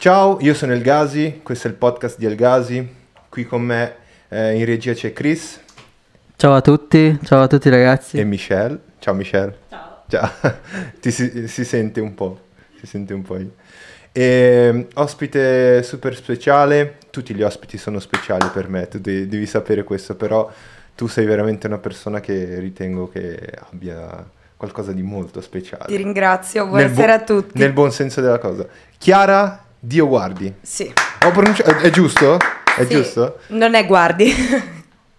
Ciao, 0.00 0.38
io 0.40 0.54
sono 0.54 0.72
El 0.72 0.80
Gazi, 0.80 1.40
questo 1.42 1.68
è 1.68 1.70
il 1.70 1.76
podcast 1.76 2.16
di 2.16 2.24
El 2.24 2.34
Gazi. 2.34 2.88
Qui 3.28 3.44
con 3.44 3.60
me 3.60 3.96
eh, 4.28 4.54
in 4.54 4.64
regia 4.64 4.94
c'è 4.94 5.12
Chris 5.12 5.60
Ciao 6.36 6.54
a 6.54 6.62
tutti, 6.62 7.18
ciao 7.22 7.42
a 7.42 7.46
tutti 7.46 7.68
ragazzi. 7.68 8.16
e 8.18 8.24
Michelle. 8.24 8.80
Ciao 8.98 9.12
Michelle. 9.12 9.54
Ciao. 9.68 10.04
Ciao. 10.08 10.30
Ti 10.98 11.10
si, 11.10 11.46
si 11.46 11.66
sente 11.66 12.00
un 12.00 12.14
po', 12.14 12.40
si 12.78 12.86
sente 12.86 13.12
un 13.12 13.20
po' 13.20 13.36
io. 13.40 13.52
E, 14.10 14.86
ospite 14.94 15.82
super 15.82 16.16
speciale, 16.16 16.96
tutti 17.10 17.34
gli 17.34 17.42
ospiti 17.42 17.76
sono 17.76 17.98
speciali 17.98 18.48
per 18.54 18.70
me, 18.70 18.88
tu 18.88 19.00
devi, 19.00 19.28
devi 19.28 19.44
sapere 19.44 19.84
questo, 19.84 20.14
però 20.14 20.50
tu 20.94 21.08
sei 21.08 21.26
veramente 21.26 21.66
una 21.66 21.76
persona 21.76 22.20
che 22.20 22.58
ritengo 22.58 23.06
che 23.10 23.38
abbia 23.70 24.26
qualcosa 24.56 24.92
di 24.92 25.02
molto 25.02 25.42
speciale. 25.42 25.84
Ti 25.84 25.96
ringrazio, 25.96 26.66
buonasera 26.68 27.16
bu- 27.18 27.22
a 27.22 27.24
tutti. 27.26 27.58
Nel 27.58 27.74
buon 27.74 27.92
senso 27.92 28.22
della 28.22 28.38
cosa. 28.38 28.66
Chiara, 28.96 29.64
Dio 29.80 30.06
guardi. 30.06 30.52
Sì. 30.60 30.92
Ho 31.24 31.30
pronunciato, 31.30 31.70
è 31.78 31.90
giusto? 31.90 32.36
È 32.76 32.84
Sì. 32.84 32.88
giusto? 32.90 33.38
Non 33.48 33.74
è 33.74 33.86
guardi, 33.86 34.30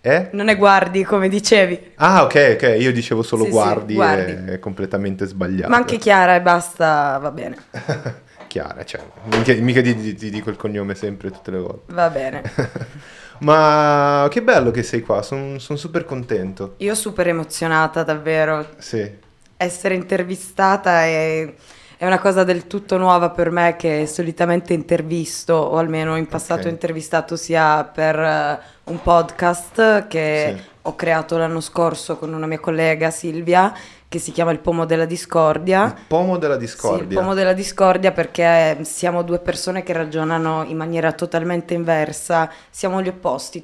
Eh? 0.01 0.29
non 0.33 0.47
è 0.49 0.55
guardi 0.57 1.03
come 1.03 1.29
dicevi. 1.29 1.93
Ah, 1.95 2.23
ok, 2.23 2.55
ok, 2.55 2.75
io 2.79 2.91
dicevo 2.91 3.23
solo 3.23 3.43
Sì, 3.43 3.49
sì, 3.49 3.55
guardi, 3.55 3.93
guardi. 3.95 4.51
è 4.51 4.59
completamente 4.59 5.25
sbagliato. 5.25 5.69
Ma 5.69 5.77
anche 5.77 5.97
Chiara 5.97 6.35
e 6.35 6.41
basta, 6.41 7.17
va 7.19 7.31
bene, 7.31 7.57
Chiara, 8.47 8.83
cioè, 8.83 9.01
mica, 9.35 9.53
mica 9.55 9.81
ti, 9.81 9.95
ti- 9.99 10.13
ti 10.15 10.29
dico 10.29 10.49
il 10.49 10.57
cognome 10.57 10.93
sempre 10.95 11.31
tutte 11.31 11.51
le 11.51 11.57
volte. 11.59 11.93
va 11.93 12.09
bene. 12.09 12.41
Ma 13.39 14.27
che 14.29 14.43
bello 14.43 14.69
che 14.69 14.83
sei 14.83 15.01
qua, 15.01 15.23
sono 15.23 15.57
super 15.57 16.05
contento. 16.05 16.75
Io 16.77 16.93
super 16.93 17.27
emozionata 17.27 18.03
davvero. 18.03 18.67
Sì, 18.77 19.09
Essere 19.57 19.95
intervistata 19.95 21.03
è, 21.05 21.51
è 22.01 22.07
una 22.07 22.17
cosa 22.17 22.43
del 22.43 22.65
tutto 22.65 22.97
nuova 22.97 23.29
per 23.29 23.51
me 23.51 23.75
che 23.75 24.07
solitamente 24.07 24.73
intervisto, 24.73 25.53
o 25.53 25.77
almeno 25.77 26.15
in 26.15 26.25
passato 26.25 26.65
ho 26.65 26.71
intervistato 26.71 27.35
sia 27.35 27.83
per 27.83 28.17
eh, 28.17 28.59
un 28.85 28.99
podcast 29.03 30.07
che 30.07 30.55
Sì. 30.57 30.63
ho 30.81 30.95
creato 30.95 31.37
l'anno 31.37 31.59
scorso 31.59 32.17
con 32.17 32.33
una 32.33 32.47
mia 32.47 32.59
collega 32.59 33.11
Silvia, 33.11 33.71
che 34.09 34.17
si 34.17 34.31
chiama 34.31 34.49
Il 34.49 34.57
Pomo 34.57 34.85
della 34.85 35.05
Discordia. 35.05 35.83
il 35.95 36.03
pomo 36.07 36.39
della 36.39 36.55
Sì, 36.55 36.61
il 36.61 36.65
discordia. 36.65 37.19
pomo 37.19 37.33
della 37.35 37.53
discordia 37.53 38.11
perché 38.11 38.79
siamo 38.81 39.21
due 39.21 39.37
persone 39.37 39.83
che 39.83 39.93
ragionano 39.93 40.63
in 40.63 40.77
maniera 40.77 41.11
totalmente 41.11 41.75
inversa, 41.75 42.49
siamo 42.71 42.99
gli 43.03 43.09
opposti. 43.09 43.61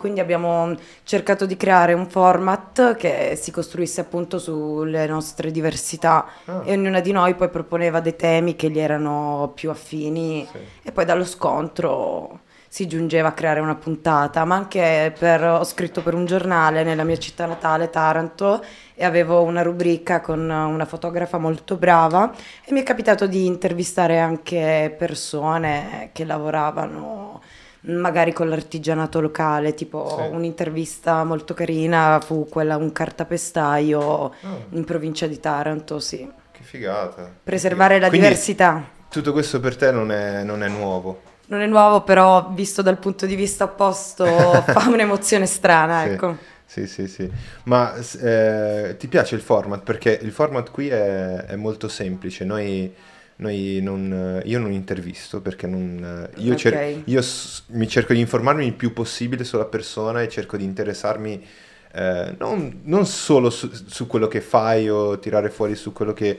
Quindi 0.00 0.20
abbiamo 0.20 0.76
cercato 1.02 1.44
di 1.44 1.56
creare 1.56 1.92
un 1.92 2.06
format 2.06 2.94
che 2.94 3.34
si 3.34 3.50
costruisse 3.50 4.00
appunto 4.00 4.38
sulle 4.38 5.08
nostre 5.08 5.50
diversità. 5.50 6.24
Ah, 6.44 6.62
e 6.64 6.74
ognuna 6.74 7.00
di 7.00 7.10
noi 7.10 7.34
poi 7.34 7.48
proponeva 7.48 7.98
dei 7.98 8.14
temi 8.14 8.54
che 8.54 8.70
gli 8.70 8.78
erano 8.78 9.50
più 9.56 9.70
affini. 9.70 10.46
Sì. 10.48 10.58
e 10.84 10.92
poi 10.92 11.04
dallo 11.04 11.24
scontro 11.24 12.42
si 12.68 12.86
giungeva 12.86 13.28
a 13.28 13.32
creare 13.32 13.58
una 13.58 13.74
puntata, 13.74 14.44
ma 14.44 14.54
anche 14.54 15.12
per, 15.18 15.42
ho 15.42 15.64
scritto 15.64 16.00
per 16.00 16.14
un 16.14 16.26
giornale 16.26 16.84
nella 16.84 17.02
mia 17.02 17.18
città 17.18 17.46
natale, 17.46 17.90
Taranto, 17.90 18.64
e 18.94 19.04
avevo 19.04 19.42
una 19.42 19.62
rubrica 19.62 20.20
con 20.20 20.38
una 20.48 20.84
fotografa 20.84 21.38
molto 21.38 21.76
brava. 21.76 22.32
E 22.64 22.72
mi 22.72 22.82
è 22.82 22.84
capitato 22.84 23.26
di 23.26 23.46
intervistare 23.46 24.20
anche 24.20 24.94
persone 24.96 26.10
che 26.12 26.24
lavoravano 26.24 27.40
magari 27.82 28.32
con 28.32 28.48
l'artigianato 28.48 29.20
locale, 29.20 29.74
tipo 29.74 30.08
Sì. 30.16 30.34
un'intervista 30.34 31.24
molto 31.24 31.54
carina 31.54 32.20
fu 32.24 32.46
quella 32.48 32.76
un 32.76 32.92
cartapestaio 32.92 34.24
Ah, 34.42 34.56
in 34.70 34.84
provincia 34.84 35.26
di 35.26 35.38
Taranto, 35.40 35.98
sì. 36.00 36.28
che 36.50 36.62
figata. 36.62 37.30
Preservare 37.42 37.98
la 37.98 38.08
Quindi 38.08 38.26
diversità. 38.26 38.84
Tutto 39.08 39.32
questo 39.32 39.60
per 39.60 39.76
te 39.76 39.90
non 39.90 40.10
è, 40.12 40.42
non 40.42 40.62
è 40.62 40.68
nuovo. 40.68 41.22
Non 41.46 41.60
è 41.60 41.66
nuovo, 41.66 42.02
però 42.02 42.50
visto 42.50 42.82
dal 42.82 42.98
punto 42.98 43.24
di 43.24 43.34
vista 43.34 43.64
opposto 43.64 44.26
fa 44.66 44.88
un'emozione 44.88 45.46
strana, 45.46 46.02
Sì. 46.02 46.08
ecco. 46.10 46.36
Sì, 46.66 46.86
sì, 46.86 47.08
sì. 47.08 47.30
Ma 47.64 47.94
eh, 48.20 48.96
ti 48.98 49.08
piace 49.08 49.34
il 49.34 49.40
format? 49.40 49.82
Perché 49.82 50.18
il 50.20 50.30
format 50.32 50.70
qui 50.70 50.88
è, 50.88 51.36
è 51.46 51.56
molto 51.56 51.88
semplice. 51.88 52.44
Noi 52.44 52.94
non, 53.38 54.42
io 54.44 54.58
non 54.58 54.72
intervisto 54.72 55.40
perché 55.40 55.66
non, 55.66 56.28
io, 56.36 56.54
cer- 56.54 56.74
Ok. 56.74 57.02
io 57.04 57.22
s- 57.22 57.62
mi 57.68 57.86
cerco 57.88 58.12
di 58.12 58.20
informarmi 58.20 58.66
il 58.66 58.74
più 58.74 58.92
possibile 58.92 59.44
sulla 59.44 59.66
persona 59.66 60.22
e 60.22 60.28
cerco 60.28 60.56
di 60.56 60.64
interessarmi 60.64 61.44
eh, 61.92 62.34
non, 62.38 62.80
non 62.84 63.06
solo 63.06 63.50
su, 63.50 63.70
su 63.86 64.06
quello 64.06 64.28
che 64.28 64.40
fai 64.40 64.88
o 64.88 65.18
tirare 65.18 65.50
fuori 65.50 65.74
su 65.74 65.92
quello 65.92 66.12
che, 66.12 66.38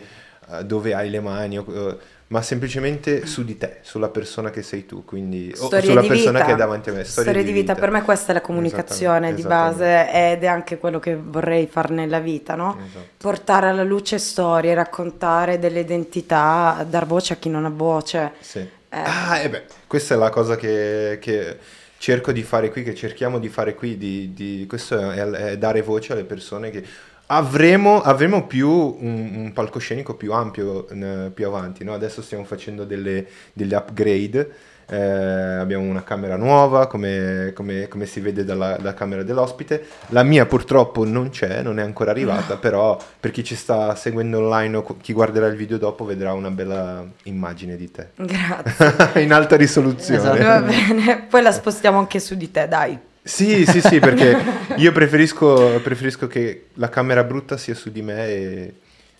eh, 0.52 0.64
dove 0.66 0.94
hai 0.94 1.10
le 1.10 1.20
mani, 1.22 1.58
o- 1.58 1.66
eh, 1.92 1.98
ma 2.30 2.42
semplicemente 2.44 3.26
su 3.26 3.44
di 3.44 3.58
te, 3.58 3.78
sulla 3.82 4.10
persona 4.10 4.50
che 4.52 4.62
sei 4.62 4.86
tu, 4.86 5.04
quindi 5.04 5.52
o 5.58 5.66
Storie 5.66 5.86
sulla 5.90 6.02
persona 6.02 6.32
vita. 6.40 6.46
che 6.46 6.52
è 6.54 6.56
davanti 6.56 6.90
a 6.90 6.94
me. 6.94 7.04
Storie, 7.04 7.44
di 7.44 7.52
vita. 7.52 7.74
per 7.76 7.90
me 7.92 8.02
questa 8.04 8.32
è 8.32 8.34
la 8.36 8.42
comunicazione 8.42 9.34
di 9.34 9.42
base 9.42 10.12
ed 10.12 10.44
è 10.44 10.48
anche 10.48 10.78
quello 10.78 11.00
che 11.00 11.16
vorrei 11.16 11.66
fare 11.68 11.94
nella 11.94 12.20
vita, 12.20 12.56
no? 12.56 12.78
Esatto. 12.86 13.06
Portare 13.18 13.68
alla 13.68 13.84
luce 13.84 14.20
storie, 14.20 14.74
raccontare 14.76 15.58
delle 15.60 15.80
identità, 15.80 16.86
dar 16.88 17.06
voce 17.08 17.34
a 17.34 17.36
chi 17.38 17.50
non 17.50 17.66
ha 17.66 17.70
voce. 17.70 18.34
Sì. 18.40 18.60
Eh, 18.60 18.70
Ah, 18.92 19.38
e 19.40 19.50
beh, 19.50 19.64
questa 19.88 20.14
è 20.16 20.18
la 20.18 20.30
cosa 20.30 20.56
che, 20.56 21.18
che 21.22 21.58
cerco 21.98 22.32
di 22.32 22.44
fare 22.44 22.72
qui, 22.72 22.84
che 22.84 22.96
cerchiamo 22.96 23.40
di 23.40 23.50
fare 23.50 23.74
qui, 23.76 23.98
di, 23.98 24.34
di- 24.34 24.66
questo 24.68 24.98
è, 25.12 25.20
è 25.30 25.58
dare 25.58 25.82
voce 25.82 26.14
alle 26.14 26.24
persone 26.24 26.70
che 26.70 26.84
avremo, 27.32 28.02
avremo 28.02 28.48
più 28.48 28.70
un, 28.70 29.32
un 29.36 29.52
palcoscenico 29.54 30.16
più 30.16 30.34
ampio 30.34 30.88
eh, 30.90 31.32
più 31.34 31.46
avanti, 31.48 31.84
no? 31.84 31.94
Adesso 31.94 32.22
stiamo 32.22 32.44
facendo 32.44 32.86
delle, 32.86 33.26
delle 33.54 33.76
upgrade, 33.76 34.52
eh, 34.90 34.98
abbiamo 34.98 35.84
una 35.84 36.04
camera 36.04 36.38
nuova, 36.38 36.88
come, 36.88 37.52
come- 37.54 37.88
come 37.88 38.08
si 38.08 38.20
vede 38.20 38.44
dalla, 38.44 38.78
dalla 38.78 38.96
camera 38.96 39.22
dell'ospite. 39.22 39.86
La 40.08 40.24
mia 40.24 40.48
purtroppo 40.48 41.06
non 41.06 41.30
c'è, 41.30 41.62
non 41.62 41.78
è 41.78 41.84
ancora 41.84 42.10
arrivata, 42.10 42.58
però 42.58 42.98
per 43.20 43.30
chi 43.30 43.44
ci 43.44 43.56
sta 43.56 43.94
seguendo 43.94 44.40
online 44.40 44.78
o 44.78 44.98
chi 45.00 45.14
guarderà 45.14 45.46
il 45.46 45.56
video 45.56 45.78
dopo 45.78 46.06
vedrà 46.06 46.34
una 46.34 46.50
bella 46.50 47.06
immagine 47.24 47.76
di 47.76 47.92
te. 47.92 48.10
Grazie. 48.16 49.22
in 49.22 49.32
alta 49.32 49.56
risoluzione. 49.56 50.20
Esatto. 50.20 50.44
Va 50.44 50.62
bene, 50.66 51.28
poi 51.30 51.44
la 51.44 51.52
spostiamo 51.52 52.00
anche 52.00 52.20
su 52.20 52.34
di 52.34 52.50
te, 52.50 52.68
dai. 52.68 53.00
Sì, 53.22 53.66
sì, 53.66 53.82
sì, 53.82 54.00
perché 54.00 54.38
io 54.78 54.92
preferisco, 54.92 55.80
preferisco 55.84 56.28
che 56.28 56.68
la 56.76 56.90
camera 56.90 57.24
brutta 57.24 57.58
sia 57.58 57.76
su 57.76 57.92
di 57.92 58.02
me 58.02 58.26
e 58.28 58.74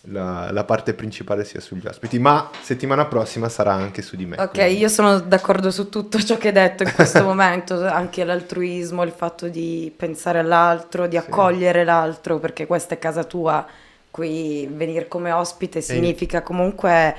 la, 0.04 0.52
la 0.52 0.64
parte 0.64 0.94
principale 0.94 1.44
sia 1.44 1.60
sugli 1.60 1.86
ospiti, 1.86 2.18
ma 2.18 2.50
settimana 2.62 3.06
prossima 3.06 3.50
sarà 3.50 3.74
anche 3.74 4.02
su 4.02 4.16
di 4.16 4.26
me. 4.26 4.38
Ok, 4.40 4.52
quindi- 4.52 4.78
io 4.78 4.88
sono 4.88 5.20
d'accordo 5.20 5.70
su 5.70 5.90
tutto 5.90 6.18
ciò 6.24 6.38
che 6.38 6.48
hai 6.48 6.54
detto 6.54 6.84
in 6.84 6.94
questo 6.94 7.24
momento, 7.26 7.86
anche 7.86 8.24
l'altruismo, 8.24 9.04
il 9.04 9.12
fatto 9.12 9.48
di 9.50 9.94
pensare 9.96 10.40
all'altro, 10.40 11.06
di 11.06 11.18
Sì. 11.18 11.24
accogliere 11.26 11.84
l'altro, 11.84 12.40
perché 12.40 12.66
questa 12.66 12.96
è 12.96 13.00
casa 13.00 13.26
tua, 13.26 13.66
qui 14.10 14.68
venire 14.72 15.08
come 15.08 15.32
ospite 15.32 15.82
significa 15.82 16.42
comunque 16.42 17.16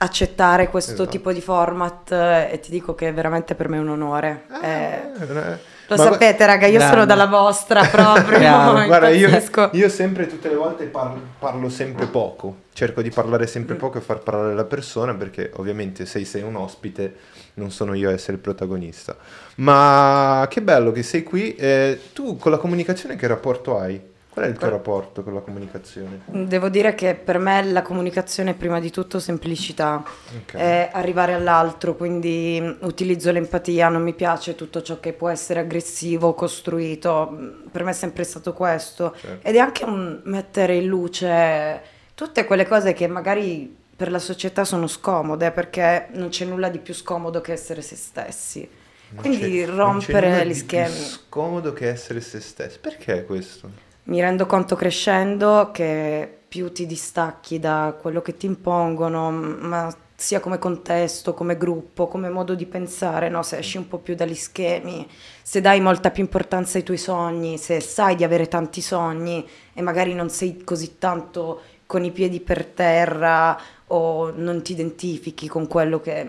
accettare 0.00 0.68
questo 0.68 0.92
Esatto. 0.92 1.08
tipo 1.10 1.32
di 1.32 1.40
format 1.40 2.12
eh, 2.12 2.50
e 2.52 2.60
ti 2.60 2.70
dico 2.70 2.94
che 2.94 3.12
veramente 3.12 3.54
per 3.56 3.68
me 3.68 3.78
è 3.78 3.80
un 3.80 3.88
onore. 3.88 4.44
Ah, 4.48 4.64
Eh, 4.66 5.10
eh, 5.20 5.58
lo 5.88 5.96
ma- 5.96 6.02
sapete 6.12 6.44
raga, 6.46 6.66
io 6.66 6.78
sono 6.80 6.90
Grande. 7.04 7.06
dalla 7.06 7.26
vostra 7.26 7.84
proprio. 7.90 8.38
Guarda, 8.86 9.08
io, 9.08 9.28
io 9.72 9.88
sempre, 9.88 10.26
tutte 10.26 10.48
le 10.48 10.54
volte 10.56 10.84
par- 10.84 11.16
parlo 11.38 11.68
sempre 11.68 12.06
poco, 12.06 12.56
cerco 12.72 13.02
di 13.02 13.10
parlare 13.10 13.46
sempre 13.46 13.74
Mm. 13.74 13.78
poco 13.78 13.98
e 13.98 14.00
far 14.00 14.18
parlare 14.20 14.54
la 14.54 14.64
persona 14.64 15.14
perché 15.14 15.50
ovviamente 15.56 16.04
se 16.06 16.24
sei 16.24 16.42
un 16.42 16.56
ospite 16.56 17.14
non 17.54 17.70
sono 17.70 17.94
io 17.94 18.08
a 18.10 18.12
essere 18.12 18.34
il 18.34 18.38
protagonista. 18.38 19.16
Ma 19.56 20.46
che 20.48 20.62
bello 20.62 20.92
che 20.92 21.02
sei 21.02 21.22
qui. 21.22 21.54
eh, 21.56 21.98
tu 22.12 22.36
con 22.36 22.50
la 22.52 22.58
comunicazione 22.58 23.16
che 23.16 23.26
rapporto 23.26 23.78
hai? 23.78 24.00
Qual 24.38 24.50
è 24.50 24.52
il 24.52 24.58
tuo 24.58 24.68
rapporto 24.68 25.24
con 25.24 25.34
la 25.34 25.40
comunicazione? 25.40 26.20
Devo 26.26 26.68
dire 26.68 26.94
che 26.94 27.16
per 27.16 27.38
me 27.38 27.60
la 27.64 27.82
comunicazione 27.82 28.52
è 28.52 28.54
prima 28.54 28.78
di 28.78 28.90
tutto 28.92 29.18
semplicità. 29.18 30.00
Ok. 30.44 30.54
è 30.54 30.90
arrivare 30.92 31.32
all'altro, 31.34 31.96
quindi 31.96 32.60
mh, 32.60 32.86
utilizzo 32.86 33.32
l'empatia, 33.32 33.88
non 33.88 34.02
mi 34.02 34.14
piace 34.14 34.54
tutto 34.54 34.80
ciò 34.80 35.00
che 35.00 35.12
può 35.12 35.28
essere 35.28 35.58
aggressivo, 35.58 36.34
costruito, 36.34 37.28
mh, 37.30 37.70
per 37.72 37.82
me 37.82 37.90
è 37.90 37.94
sempre 37.94 38.22
stato 38.22 38.52
questo. 38.52 39.12
Certo. 39.18 39.48
Ed 39.48 39.56
è 39.56 39.58
anche 39.58 39.82
un 39.82 40.20
mettere 40.24 40.76
in 40.76 40.86
luce 40.86 41.80
tutte 42.14 42.44
quelle 42.44 42.66
cose 42.68 42.92
che 42.92 43.08
magari 43.08 43.76
per 43.96 44.12
la 44.12 44.20
società 44.20 44.64
sono 44.64 44.86
scomode, 44.86 45.50
perché 45.50 46.06
non 46.12 46.28
c'è 46.28 46.44
nulla 46.44 46.68
di 46.68 46.78
più 46.78 46.94
scomodo 46.94 47.40
che 47.40 47.50
essere 47.52 47.82
se 47.82 47.96
stessi. 47.96 48.68
Non 49.10 49.22
Quindi 49.22 49.64
rompere 49.64 50.46
gli 50.46 50.54
schemi. 50.54 50.94
più 50.94 51.02
scomodo 51.02 51.72
che 51.72 51.88
essere 51.88 52.20
se 52.20 52.38
stessi. 52.40 52.78
Perché 52.78 53.24
questo? 53.24 53.86
Mi 54.08 54.22
rendo 54.22 54.46
conto 54.46 54.74
crescendo 54.74 55.70
che 55.70 56.38
più 56.48 56.72
ti 56.72 56.86
distacchi 56.86 57.58
da 57.58 57.94
quello 58.00 58.22
che 58.22 58.38
ti 58.38 58.46
impongono, 58.46 59.30
ma 59.30 59.94
sia 60.14 60.40
come 60.40 60.58
contesto, 60.58 61.34
come 61.34 61.58
gruppo, 61.58 62.08
come 62.08 62.30
modo 62.30 62.54
di 62.54 62.64
pensare, 62.64 63.28
no? 63.28 63.42
se 63.42 63.58
esci 63.58 63.76
un 63.76 63.86
po' 63.86 63.98
più 63.98 64.14
dagli 64.14 64.34
schemi, 64.34 65.06
se 65.42 65.60
dai 65.60 65.82
molta 65.82 66.10
più 66.10 66.22
importanza 66.22 66.78
ai 66.78 66.84
tuoi 66.84 66.96
sogni, 66.96 67.58
se 67.58 67.80
sai 67.80 68.16
di 68.16 68.24
avere 68.24 68.48
tanti 68.48 68.80
sogni 68.80 69.46
e 69.74 69.82
magari 69.82 70.14
non 70.14 70.30
sei 70.30 70.64
così 70.64 70.96
tanto 70.96 71.60
con 71.84 72.02
i 72.02 72.10
piedi 72.10 72.40
per 72.40 72.64
terra 72.64 73.60
o 73.88 74.30
non 74.34 74.62
ti 74.62 74.72
identifichi 74.72 75.48
con 75.48 75.66
quello 75.66 76.00
che 76.00 76.26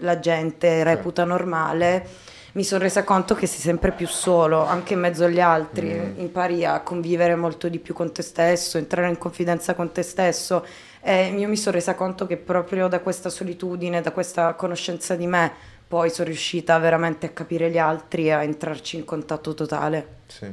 la 0.00 0.18
gente 0.18 0.82
reputa 0.82 1.22
normale, 1.22 2.06
mi 2.52 2.64
sono 2.64 2.82
resa 2.82 3.04
conto 3.04 3.34
che 3.34 3.46
sei 3.46 3.60
sempre 3.60 3.92
più 3.92 4.06
solo, 4.06 4.64
anche 4.66 4.94
in 4.94 5.00
mezzo 5.00 5.24
agli 5.24 5.40
altri, 5.40 5.88
Mm. 5.92 6.20
impari 6.20 6.64
a 6.64 6.80
convivere 6.80 7.34
molto 7.36 7.68
di 7.68 7.78
più 7.78 7.94
con 7.94 8.12
te 8.12 8.22
stesso, 8.22 8.78
entrare 8.78 9.08
in 9.08 9.18
confidenza 9.18 9.74
con 9.74 9.92
te 9.92 10.02
stesso. 10.02 10.64
E 11.02 11.28
io 11.28 11.48
mi 11.48 11.56
sono 11.56 11.76
resa 11.76 11.94
conto 11.94 12.26
che 12.26 12.36
proprio 12.36 12.88
da 12.88 13.00
questa 13.00 13.30
solitudine, 13.30 14.00
da 14.00 14.10
questa 14.12 14.54
conoscenza 14.54 15.14
di 15.14 15.26
me, 15.26 15.50
poi 15.88 16.10
sono 16.10 16.28
riuscita 16.28 16.78
veramente 16.78 17.26
a 17.26 17.30
capire 17.30 17.70
gli 17.70 17.78
altri 17.78 18.26
e 18.26 18.32
a 18.32 18.42
entrarci 18.42 18.96
in 18.96 19.04
contatto 19.04 19.54
totale. 19.54 20.06
Sì. 20.26 20.46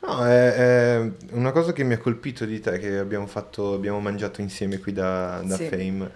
No, 0.00 0.24
è, 0.26 0.52
è 0.98 1.10
una 1.32 1.52
cosa 1.52 1.72
che 1.72 1.82
mi 1.82 1.94
ha 1.94 1.98
colpito 1.98 2.44
di 2.44 2.60
te, 2.60 2.78
che 2.78 2.98
abbiamo 2.98 3.26
fatto, 3.26 3.74
abbiamo 3.74 4.00
mangiato 4.00 4.40
insieme 4.40 4.78
qui 4.78 4.92
da, 4.92 5.40
da 5.42 5.56
Sì. 5.56 5.66
Fame, 5.68 6.10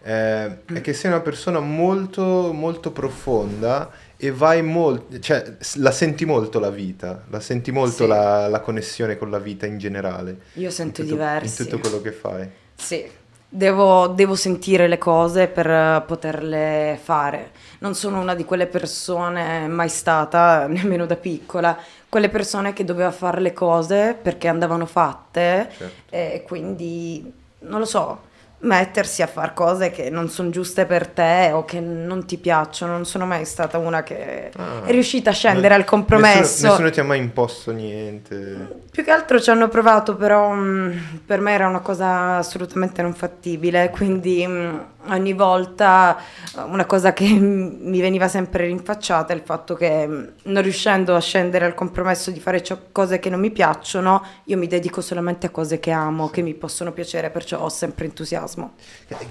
è, 0.00 0.48
è 0.72 0.80
che 0.80 0.92
sei 0.92 1.10
una 1.10 1.20
persona 1.20 1.60
molto, 1.60 2.52
molto 2.52 2.90
profonda 2.92 3.90
e 4.18 4.30
vai 4.32 4.62
molto, 4.62 5.18
cioè 5.18 5.56
la 5.74 5.90
senti 5.90 6.24
molto 6.24 6.58
la 6.58 6.70
vita, 6.70 7.22
la 7.28 7.40
senti 7.40 7.70
molto 7.70 8.04
Sì. 8.04 8.06
la, 8.06 8.48
la 8.48 8.60
connessione 8.60 9.16
con 9.18 9.30
la 9.30 9.38
vita 9.38 9.66
in 9.66 9.78
generale. 9.78 10.38
Io 10.54 10.70
sento 10.70 11.02
in 11.02 11.08
tutto, 11.08 11.18
diversi. 11.20 11.62
In 11.62 11.68
tutto 11.68 11.80
quello 11.80 12.00
che 12.00 12.12
fai. 12.12 12.48
Sì, 12.74 13.06
devo, 13.48 14.06
devo 14.08 14.34
sentire 14.34 14.88
le 14.88 14.98
cose 14.98 15.48
per 15.48 15.68
eh, 15.70 16.02
poterle 16.06 16.98
fare. 17.02 17.50
Non 17.80 17.94
sono 17.94 18.20
una 18.20 18.34
di 18.34 18.44
quelle 18.44 18.66
persone, 18.66 19.66
mai 19.68 19.88
stata, 19.88 20.66
nemmeno 20.68 21.04
da 21.06 21.16
piccola, 21.16 21.76
quelle 22.08 22.28
persone 22.30 22.72
che 22.72 22.84
doveva 22.84 23.10
fare 23.10 23.40
le 23.40 23.52
cose 23.52 24.16
perché 24.20 24.48
andavano 24.48 24.86
fatte 24.86 25.68
Certo. 25.76 25.94
e 26.10 26.42
quindi, 26.46 27.30
non 27.60 27.80
lo 27.80 27.84
so, 27.86 28.20
mettersi 28.66 29.22
a 29.22 29.26
fare 29.26 29.52
cose 29.54 29.90
che 29.90 30.10
non 30.10 30.28
sono 30.28 30.50
giuste 30.50 30.84
per 30.84 31.06
te 31.06 31.50
o 31.52 31.64
che 31.64 31.80
non 31.80 32.26
ti 32.26 32.36
piacciono. 32.36 32.92
Non 32.92 33.06
sono 33.06 33.24
mai 33.26 33.44
stata 33.44 33.78
una 33.78 34.02
che 34.02 34.50
Ah. 34.56 34.82
è 34.84 34.90
riuscita 34.90 35.30
a 35.30 35.32
scendere 35.32 35.74
al 35.74 35.84
compromesso. 35.84 36.38
Nessuno, 36.40 36.70
nessuno 36.72 36.90
ti 36.90 37.00
ha 37.00 37.04
mai 37.04 37.18
imposto 37.18 37.72
niente. 37.72 38.84
Più 38.90 39.04
che 39.04 39.10
altro 39.10 39.40
ci 39.40 39.50
hanno 39.50 39.68
provato, 39.68 40.16
però 40.16 40.50
mh, 40.52 41.20
per 41.26 41.40
me 41.40 41.52
era 41.52 41.66
una 41.68 41.80
cosa 41.80 42.36
assolutamente 42.36 43.02
non 43.02 43.14
fattibile, 43.14 43.90
quindi 43.90 44.46
mh, 44.46 44.84
ogni 45.08 45.32
volta 45.32 46.16
eh, 46.56 46.60
una 46.62 46.84
cosa 46.86 47.12
che 47.12 47.26
mi 47.38 48.00
veniva 48.00 48.28
sempre 48.28 48.66
rinfacciata 48.66 49.32
è 49.32 49.36
il 49.36 49.42
fatto 49.44 49.74
che 49.74 50.06
mh, 50.06 50.32
non 50.44 50.62
riuscendo 50.62 51.14
a 51.14 51.20
scendere 51.20 51.64
al 51.64 51.74
compromesso 51.74 52.30
di 52.30 52.40
fare 52.40 52.62
ciò- 52.62 52.78
cose 52.92 53.18
che 53.18 53.30
non 53.30 53.40
mi 53.40 53.50
piacciono, 53.50 54.22
io 54.44 54.56
mi 54.56 54.66
dedico 54.66 55.00
solamente 55.00 55.46
a 55.46 55.50
cose 55.50 55.78
che 55.80 55.90
amo, 55.90 56.28
che 56.30 56.42
mi 56.42 56.54
possono 56.54 56.92
piacere, 56.92 57.30
perciò 57.30 57.60
ho 57.60 57.68
sempre 57.68 58.04
entusiasmo. 58.06 58.74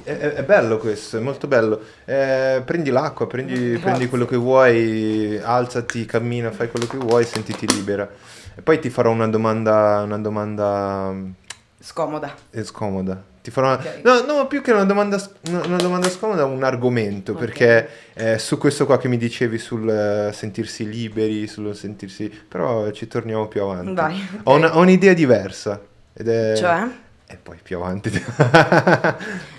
È, 0.04 0.12
è- 0.18 0.44
bello 0.44 0.78
questo, 0.78 1.18
è 1.18 1.20
molto 1.20 1.48
bello. 1.48 1.80
Eh, 2.06 2.62
prendi 2.66 2.90
l'acqua, 2.90 3.28
prendi, 3.28 3.78
prendi 3.82 4.08
quello 4.08 4.26
che 4.26 4.38
vuoi, 4.38 5.40
alzati, 5.42 6.06
cammina, 6.06 6.52
fai 6.52 6.70
quello 6.70 6.86
che 6.88 6.98
vuoi, 6.98 7.26
sentiti 7.26 7.68
libera. 7.68 8.10
E 8.58 8.62
poi 8.62 8.80
ti 8.80 8.90
farò 8.90 9.12
una 9.12 9.28
domanda, 9.28 10.02
una 10.04 10.18
domanda 10.18 11.12
mm, 11.12 11.30
Scomoda. 11.80 12.34
scomoda. 12.64 13.34
Ti 13.46 13.52
farò 13.52 13.68
una... 13.68 13.76
Ok. 13.76 14.00
No, 14.04 14.22
no, 14.26 14.48
più 14.48 14.64
che 14.64 14.72
una 14.72 14.86
domanda, 14.86 15.22
una 15.52 15.78
domanda 15.78 16.10
scomoda, 16.10 16.46
un 16.46 16.64
argomento, 16.64 17.34
Ok. 17.34 17.38
perché 17.38 17.90
eh, 18.16 18.40
su 18.40 18.58
questo 18.58 18.88
qua 18.88 18.98
che 18.98 19.08
mi 19.08 19.18
dicevi 19.18 19.60
sul 19.60 19.88
eh, 19.88 20.34
sentirsi 20.34 20.90
liberi, 20.90 21.46
sul 21.46 21.76
sentirsi... 21.76 22.28
però 22.28 22.90
ci 22.90 23.08
torniamo 23.08 23.48
più 23.48 23.62
avanti. 23.62 23.94
Vai. 23.94 24.28
Ho, 24.46 24.56
una- 24.56 24.76
ho 24.76 24.80
un'idea 24.80 25.14
diversa. 25.14 25.80
Ed 26.12 26.28
è... 26.28 26.56
Cioè? 26.58 26.88
E 27.28 27.38
poi 27.42 27.58
più 27.62 27.78
avanti. 27.78 28.10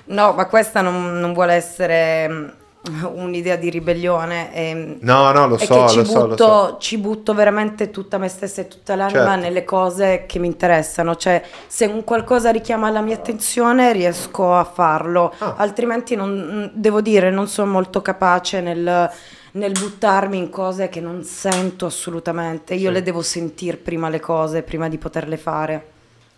No, 0.07 0.33
ma 0.33 0.47
questa 0.47 0.81
non, 0.81 1.19
non 1.21 1.33
vuole 1.33 1.55
essere 1.55 2.29
mh, 2.29 2.53
un'idea 3.15 3.57
di 3.57 3.71
ribellione. 3.71 4.55
E, 4.55 4.97
No, 5.01 5.33
no, 5.33 5.47
lo 5.49 5.57
so, 5.59 5.75
lo 5.83 6.05
so, 6.05 6.21
lo 6.21 6.27
butto, 6.29 6.37
so. 6.37 6.77
ci 6.79 6.99
butto 6.99 7.35
veramente 7.35 7.91
tutta 7.91 8.19
me 8.19 8.29
stessa 8.29 8.61
e 8.63 8.69
tutta 8.69 8.95
l'anima 8.97 9.25
Certo. 9.25 9.41
nelle 9.41 9.65
cose 9.65 10.25
che 10.27 10.39
mi 10.39 10.47
interessano. 10.47 11.17
Cioè, 11.17 11.43
se 11.67 11.87
un 11.87 12.05
qualcosa 12.05 12.51
richiama 12.51 12.91
la 12.91 13.01
mia 13.01 13.15
attenzione, 13.17 13.93
riesco 13.93 14.55
a 14.55 14.65
farlo. 14.65 15.33
Ah. 15.39 15.55
Altrimenti, 15.59 16.15
non, 16.17 16.71
devo 16.75 17.01
dire, 17.01 17.31
non 17.31 17.47
sono 17.49 17.71
molto 17.71 18.03
capace 18.03 18.61
nel, 18.61 19.11
nel 19.53 19.73
buttarmi 19.73 20.37
in 20.37 20.51
cose 20.51 20.89
che 20.89 21.01
non 21.01 21.23
sento 21.25 21.87
assolutamente. 21.87 22.75
Io 22.75 22.89
Sì. 22.89 22.93
le 22.95 23.03
devo 23.03 23.23
sentire 23.23 23.77
prima 23.77 24.09
le 24.09 24.21
cose, 24.21 24.63
prima 24.63 24.89
di 24.89 24.99
poterle 24.99 25.37
fare. 25.37 25.87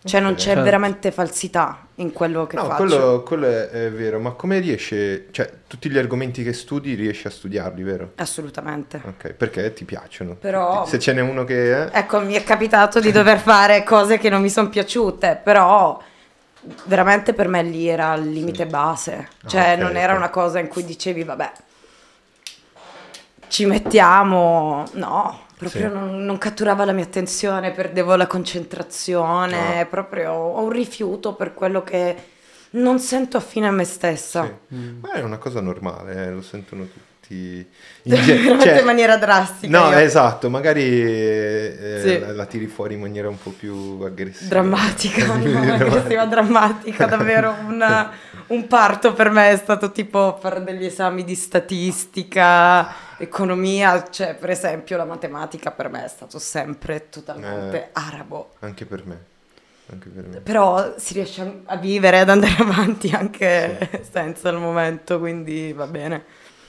Cioè, 0.05 0.21
non 0.21 0.35
c'è 0.35 0.41
Certo. 0.43 0.63
veramente 0.63 1.11
falsità 1.11 1.87
in 1.97 2.13
quello 2.13 2.47
che 2.47 2.55
No, 2.57 2.65
faccio. 2.67 2.77
quello, 2.77 3.23
quello 3.25 3.47
è, 3.47 3.69
è 3.69 3.91
vero, 3.91 4.21
ma 4.21 4.31
come 4.31 4.61
riesci, 4.61 5.27
cioè 5.33 5.51
tutti 5.67 5.91
gli 5.91 5.99
argomenti 5.99 6.43
che 6.45 6.53
studi 6.53 6.95
riesci 6.95 7.27
a 7.27 7.31
studiarli, 7.31 7.83
vero? 7.83 8.13
Assolutamente. 8.17 9.01
Ok, 9.05 9.33
perché 9.33 9.73
ti 9.73 9.85
piacciono. 9.85 10.35
Però- 10.37 10.87
Se 10.87 10.99
ce 11.01 11.13
n'è 11.13 11.21
uno 11.21 11.43
che... 11.45 11.83
eh, 11.83 11.91
Ecco, 11.93 12.21
mi 12.21 12.35
è 12.35 12.45
capitato 12.45 13.01
di 13.01 13.11
dover 13.13 13.39
fare 13.41 13.83
cose 13.83 14.19
che 14.19 14.29
non 14.31 14.41
mi 14.41 14.51
sono 14.51 14.69
piaciute, 14.69 15.39
però 15.43 16.01
veramente 16.85 17.35
per 17.35 17.49
me 17.49 17.63
lì 17.65 17.89
era 17.89 18.15
il 18.15 18.31
limite 18.31 18.67
base. 18.67 19.29
Cioè, 19.47 19.71
Ah, 19.71 19.73
ok, 19.75 19.79
non 19.81 19.97
era 19.97 20.13
ok. 20.13 20.19
una 20.19 20.31
cosa 20.31 20.61
in 20.61 20.69
cui 20.69 20.85
dicevi, 20.85 21.25
vabbè, 21.25 21.53
ci 23.49 23.67
mettiamo. 23.67 24.85
No, 24.93 25.41
proprio 25.59 25.89
Sì. 25.89 25.95
non, 25.95 26.25
non 26.25 26.39
catturava 26.39 26.85
la 26.85 26.93
mia 26.93 27.05
attenzione, 27.05 27.73
perdevo 27.73 28.15
la 28.15 28.27
concentrazione, 28.27 29.81
Ah. 29.81 29.87
proprio 29.87 30.33
ho 30.33 30.63
un 30.63 30.71
rifiuto 30.71 31.35
per 31.35 31.53
quello 31.55 31.83
che 31.83 32.17
non 32.71 32.99
sento 32.99 33.37
affine 33.37 33.67
a 33.67 33.71
me 33.73 33.85
stessa. 33.85 34.45
sì. 34.69 34.77
Ma 35.01 35.13
è 35.13 35.21
una 35.23 35.39
cosa 35.39 35.61
normale, 35.61 36.27
eh, 36.27 36.31
lo 36.31 36.43
sentono 36.43 36.85
tutti. 36.85 37.07
In 38.09 38.15
ge- 38.15 38.59
cioè- 38.61 38.79
in 38.79 38.85
maniera 38.87 39.19
drastica. 39.19 39.79
No, 39.79 39.91
io. 39.91 39.99
esatto, 39.99 40.49
magari 40.49 40.83
eh, 40.83 42.01
Sì. 42.03 42.19
la, 42.21 42.33
la 42.33 42.47
tiri 42.47 42.67
fuori 42.67 42.95
in 42.95 43.01
maniera 43.01 43.29
un 43.29 43.37
po' 43.39 43.51
più 43.51 44.01
aggressiva. 44.03 44.49
Drammatica, 44.49 45.27
no, 45.37 45.73
aggressiva, 45.75 46.25
drammatica, 46.25 47.05
davvero 47.05 47.55
un, 47.67 48.09
un 48.49 48.67
parto 48.67 49.13
per 49.13 49.31
me 49.31 49.51
è 49.51 49.57
stato 49.57 49.91
tipo 49.93 50.37
fare 50.41 50.63
degli 50.65 50.85
esami 50.85 51.25
di 51.25 51.35
statistica, 51.35 52.89
economia, 53.19 54.09
cioè 54.11 54.35
per 54.35 54.51
esempio 54.51 54.97
la 54.97 55.05
matematica 55.05 55.71
per 55.71 55.89
me 55.89 56.05
è 56.05 56.09
stato 56.09 56.39
sempre 56.39 57.09
totalmente 57.09 57.77
Eh. 57.85 57.89
arabo, 57.93 58.51
Anche 58.61 58.85
per 58.87 59.05
me. 59.07 59.25
Anche 59.91 60.09
per 60.11 60.25
me. 60.27 60.41
però 60.41 60.95
si 60.99 61.15
riesce 61.15 61.61
a- 61.65 61.77
vivere, 61.77 62.21
ad 62.21 62.29
andare 62.29 62.57
avanti 62.63 63.09
anche 63.11 64.03
senza 64.11 64.49
il 64.51 64.59
momento, 64.59 65.19
quindi 65.19 65.73
va 65.73 65.87
bene. 65.87 66.25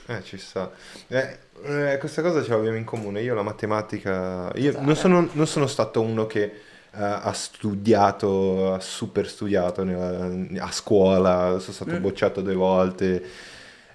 Eh, 0.06 0.22
ci 0.24 0.38
sta. 0.38 0.70
Eh, 1.06 1.38
eh, 1.62 1.96
questa 1.98 2.22
cosa 2.22 2.42
ce 2.42 2.50
l'abbiamo 2.50 2.76
in 2.78 2.84
comune. 2.84 3.20
Io 3.20 3.34
la 3.34 3.42
matematica... 3.42 4.50
Io 4.54 4.74
non 4.80 4.96
sono, 4.96 5.28
non 5.32 5.46
sono 5.46 5.66
stato 5.66 6.00
uno 6.00 6.26
che 6.26 6.50
ha 6.92 7.32
studiato, 7.32 8.74
ha 8.74 8.80
super 8.80 9.28
studiato 9.28 9.84
nella- 9.84 10.64
a 10.64 10.72
scuola, 10.72 11.58
sono 11.58 11.72
stato 11.72 11.92
Mm. 11.92 12.00
bocciato 12.00 12.40
due 12.40 12.54
volte. 12.54 13.22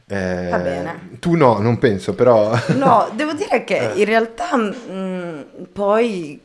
Eh, 0.07 0.47
Va 0.51 0.57
bene. 0.59 1.09
Tu 1.19 1.35
no, 1.35 1.57
non 1.59 1.77
penso, 1.79 2.13
però... 2.13 2.51
No, 2.77 3.09
devo 3.15 3.33
dire 3.33 3.63
che 3.63 3.91
Eh. 3.93 3.99
in 3.99 4.05
realtà 4.05 4.55
mh, 4.55 5.67
poi 5.73 6.39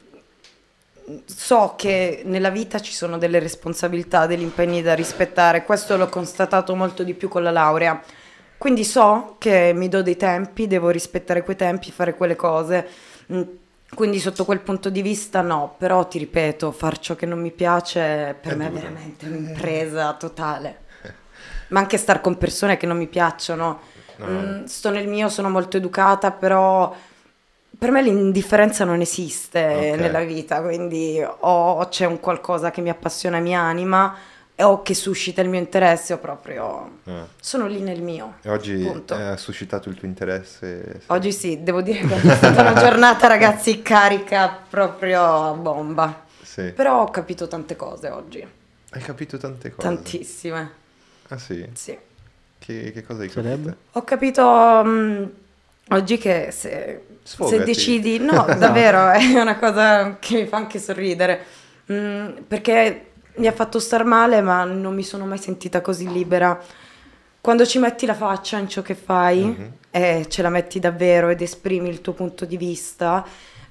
so 1.25 1.75
che 1.76 2.23
nella 2.25 2.50
vita 2.50 2.80
ci 2.80 2.92
sono 2.92 3.19
delle 3.19 3.38
responsabilità, 3.38 4.26
degli 4.26 4.42
impegni 4.42 4.80
da 4.83 4.95
rispettare, 4.95 5.64
questo 5.64 5.97
l'ho 5.97 6.09
constatato 6.09 6.75
molto 6.75 7.02
di 7.02 7.14
più 7.14 7.28
con 7.28 7.42
la 7.42 7.50
laurea. 7.50 8.00
Quindi 8.57 8.85
so 8.85 9.37
che 9.38 9.73
mi 9.75 9.88
do 9.88 10.02
dei 10.02 10.16
tempi, 10.16 10.66
devo 10.66 10.90
rispettare 10.90 11.42
quei 11.42 11.57
tempi, 11.57 11.90
fare 11.90 12.14
quelle 12.14 12.37
cose. 12.37 12.87
Quindi 13.95 14.19
sotto 14.21 14.45
quel 14.45 14.61
punto 14.61 14.89
di 14.89 15.03
vista 15.03 15.43
no, 15.43 15.75
però 15.77 16.07
ti 16.07 16.19
ripeto, 16.19 16.71
far 16.71 16.99
ciò 16.99 17.17
che 17.17 17.27
non 17.27 17.41
mi 17.41 17.51
piace 17.51 18.37
per 18.41 18.53
È 18.53 18.55
me 18.55 18.67
è 18.67 18.71
duro. 18.71 18.81
veramente 18.81 19.27
un'impresa 19.27 20.15
totale. 20.15 20.79
Ma 21.69 21.81
anche 21.81 21.99
star 21.99 22.21
con 22.21 22.37
persone 22.39 22.77
che 22.77 22.87
non 22.87 22.97
mi 22.97 23.07
piacciono. 23.07 23.81
No. 24.17 24.27
Mm, 24.29 24.65
sto 24.65 24.91
nel 24.91 25.07
mio, 25.09 25.29
sono 25.29 25.49
molto 25.51 25.77
educata, 25.77 26.31
però 26.33 26.95
per 27.79 27.91
me 27.91 28.03
l'indifferenza 28.03 28.85
non 28.85 29.01
esiste 29.01 29.93
Ok. 29.93 29.99
nella 29.99 30.21
vita, 30.21 30.61
quindi 30.63 31.23
o 31.25 31.89
c'è 31.89 32.05
un 32.07 32.21
qualcosa 32.21 32.71
che 32.71 32.81
mi 32.83 32.91
appassiona 32.91 33.39
e 33.39 33.41
mi 33.41 33.55
anima, 33.57 34.15
o 34.62 34.83
che 34.83 34.95
suscita 34.95 35.40
il 35.43 35.49
mio 35.49 35.59
interesse, 35.59 36.12
o 36.12 36.19
proprio 36.19 36.99
Eh. 37.05 37.23
sono 37.40 37.67
lì 37.67 37.81
nel 37.81 38.02
mio. 38.02 38.35
E 38.43 38.49
oggi 38.50 38.90
ha 39.09 39.37
suscitato 39.37 39.88
il 39.88 39.97
tuo 39.97 40.07
interesse? 40.09 41.02
Oggi 41.07 41.33
sì, 41.33 41.62
devo 41.62 41.83
dire 41.83 42.00
che 42.07 42.14
è 42.14 42.35
stata 42.37 42.61
una 42.61 42.75
giornata, 42.81 43.26
ragazzi, 43.26 43.83
carica 43.83 44.57
proprio 44.69 45.23
a 45.23 45.52
bomba. 45.52 46.25
Sì. 46.43 46.73
Però 46.73 47.02
ho 47.02 47.11
capito 47.11 47.47
tante 47.49 47.76
cose 47.76 48.09
oggi, 48.09 48.47
Hai 48.90 49.00
capito 49.02 49.37
tante 49.38 49.71
cose? 49.71 49.87
tantissime. 49.87 50.71
Ah 51.29 51.38
sì? 51.38 51.69
Sì. 51.75 51.97
Che, 52.59 52.90
che 52.93 53.02
cosa 53.05 53.23
hai 53.23 53.29
Sarebbe? 53.29 53.71
capito? 53.71 53.99
Ho 53.99 54.02
capito 54.02 54.83
mm, 54.85 55.25
oggi 55.90 56.19
che 56.19 56.49
se, 56.50 57.05
se 57.23 57.62
decidi, 57.62 58.19
no, 58.19 58.45
davvero 58.59 59.11
è 59.11 59.40
una 59.40 59.57
cosa 59.59 60.17
che 60.19 60.43
mi 60.43 60.47
fa 60.47 60.57
anche 60.59 60.79
sorridere, 60.79 61.59
Mm, 61.93 62.43
perché 62.47 63.10
mi 63.37 63.47
ha 63.47 63.53
fatto 63.53 63.79
star 63.79 64.05
male, 64.05 64.41
ma 64.41 64.65
non 64.65 64.95
mi 64.95 65.03
sono 65.03 65.25
mai 65.27 65.39
sentita 65.39 65.81
così 65.81 66.11
libera. 66.11 66.59
quando 67.43 67.65
ci 67.65 67.79
metti 67.79 68.05
la 68.05 68.13
faccia 68.13 68.59
in 68.59 68.69
ciò 68.69 68.83
che 68.83 68.95
fai 68.95 69.43
Mhm. 69.45 69.73
e 69.91 70.27
ce 70.29 70.43
la 70.43 70.51
metti 70.51 70.79
davvero 70.79 71.31
ed 71.31 71.41
esprimi 71.41 71.89
il 71.89 72.03
tuo 72.03 72.13
punto 72.13 72.45
di 72.45 72.59
vista, 72.59 73.25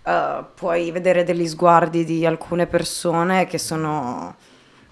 eh, 0.03 0.43
puoi 0.55 0.89
vedere 0.89 1.23
degli 1.23 1.47
sguardi 1.47 2.03
di 2.03 2.25
alcune 2.25 2.65
persone 2.65 3.45
che 3.45 3.59
sono, 3.59 4.35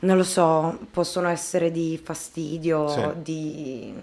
non 0.02 0.16
lo 0.16 0.24
so, 0.24 0.78
possono 0.92 1.28
essere 1.28 1.72
di 1.72 2.00
fastidio, 2.02 2.88
Sì. 2.88 3.02
di 3.24 3.94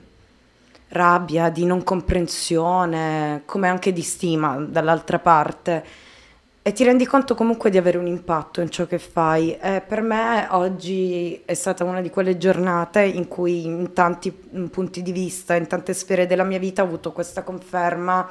rabbia, 0.89 1.51
di 1.51 1.65
non 1.67 1.85
comprensione, 1.85 3.43
come 3.45 3.69
anche 3.69 3.93
di 3.93 4.03
stima 4.03 4.57
dall'altra 4.59 5.21
parte. 5.21 5.85
E 6.67 6.73
ti 6.73 6.83
rendi 6.83 7.05
conto 7.05 7.35
comunque 7.35 7.69
di 7.69 7.77
avere 7.77 7.99
un 7.99 8.07
impatto 8.07 8.63
in 8.63 8.71
ciò 8.71 8.87
che 8.87 8.99
fai. 8.99 9.55
E 9.59 9.83
per 9.87 10.01
me 10.01 10.47
oggi 10.49 11.43
è 11.45 11.53
stata 11.53 11.85
una 11.85 12.01
di 12.01 12.09
quelle 12.09 12.39
giornate 12.39 13.03
in 13.03 13.29
cui 13.29 13.67
in 13.67 13.93
tanti 13.93 14.35
mm, 14.57 14.67
punti 14.69 15.03
di 15.03 15.13
vista, 15.13 15.57
in 15.57 15.67
tante 15.67 15.93
sfere 15.93 16.27
della 16.27 16.43
mia 16.43 16.59
vita 16.59 16.81
ho 16.81 16.87
avuto 16.87 17.13
questa 17.13 17.43
conferma 17.43 18.27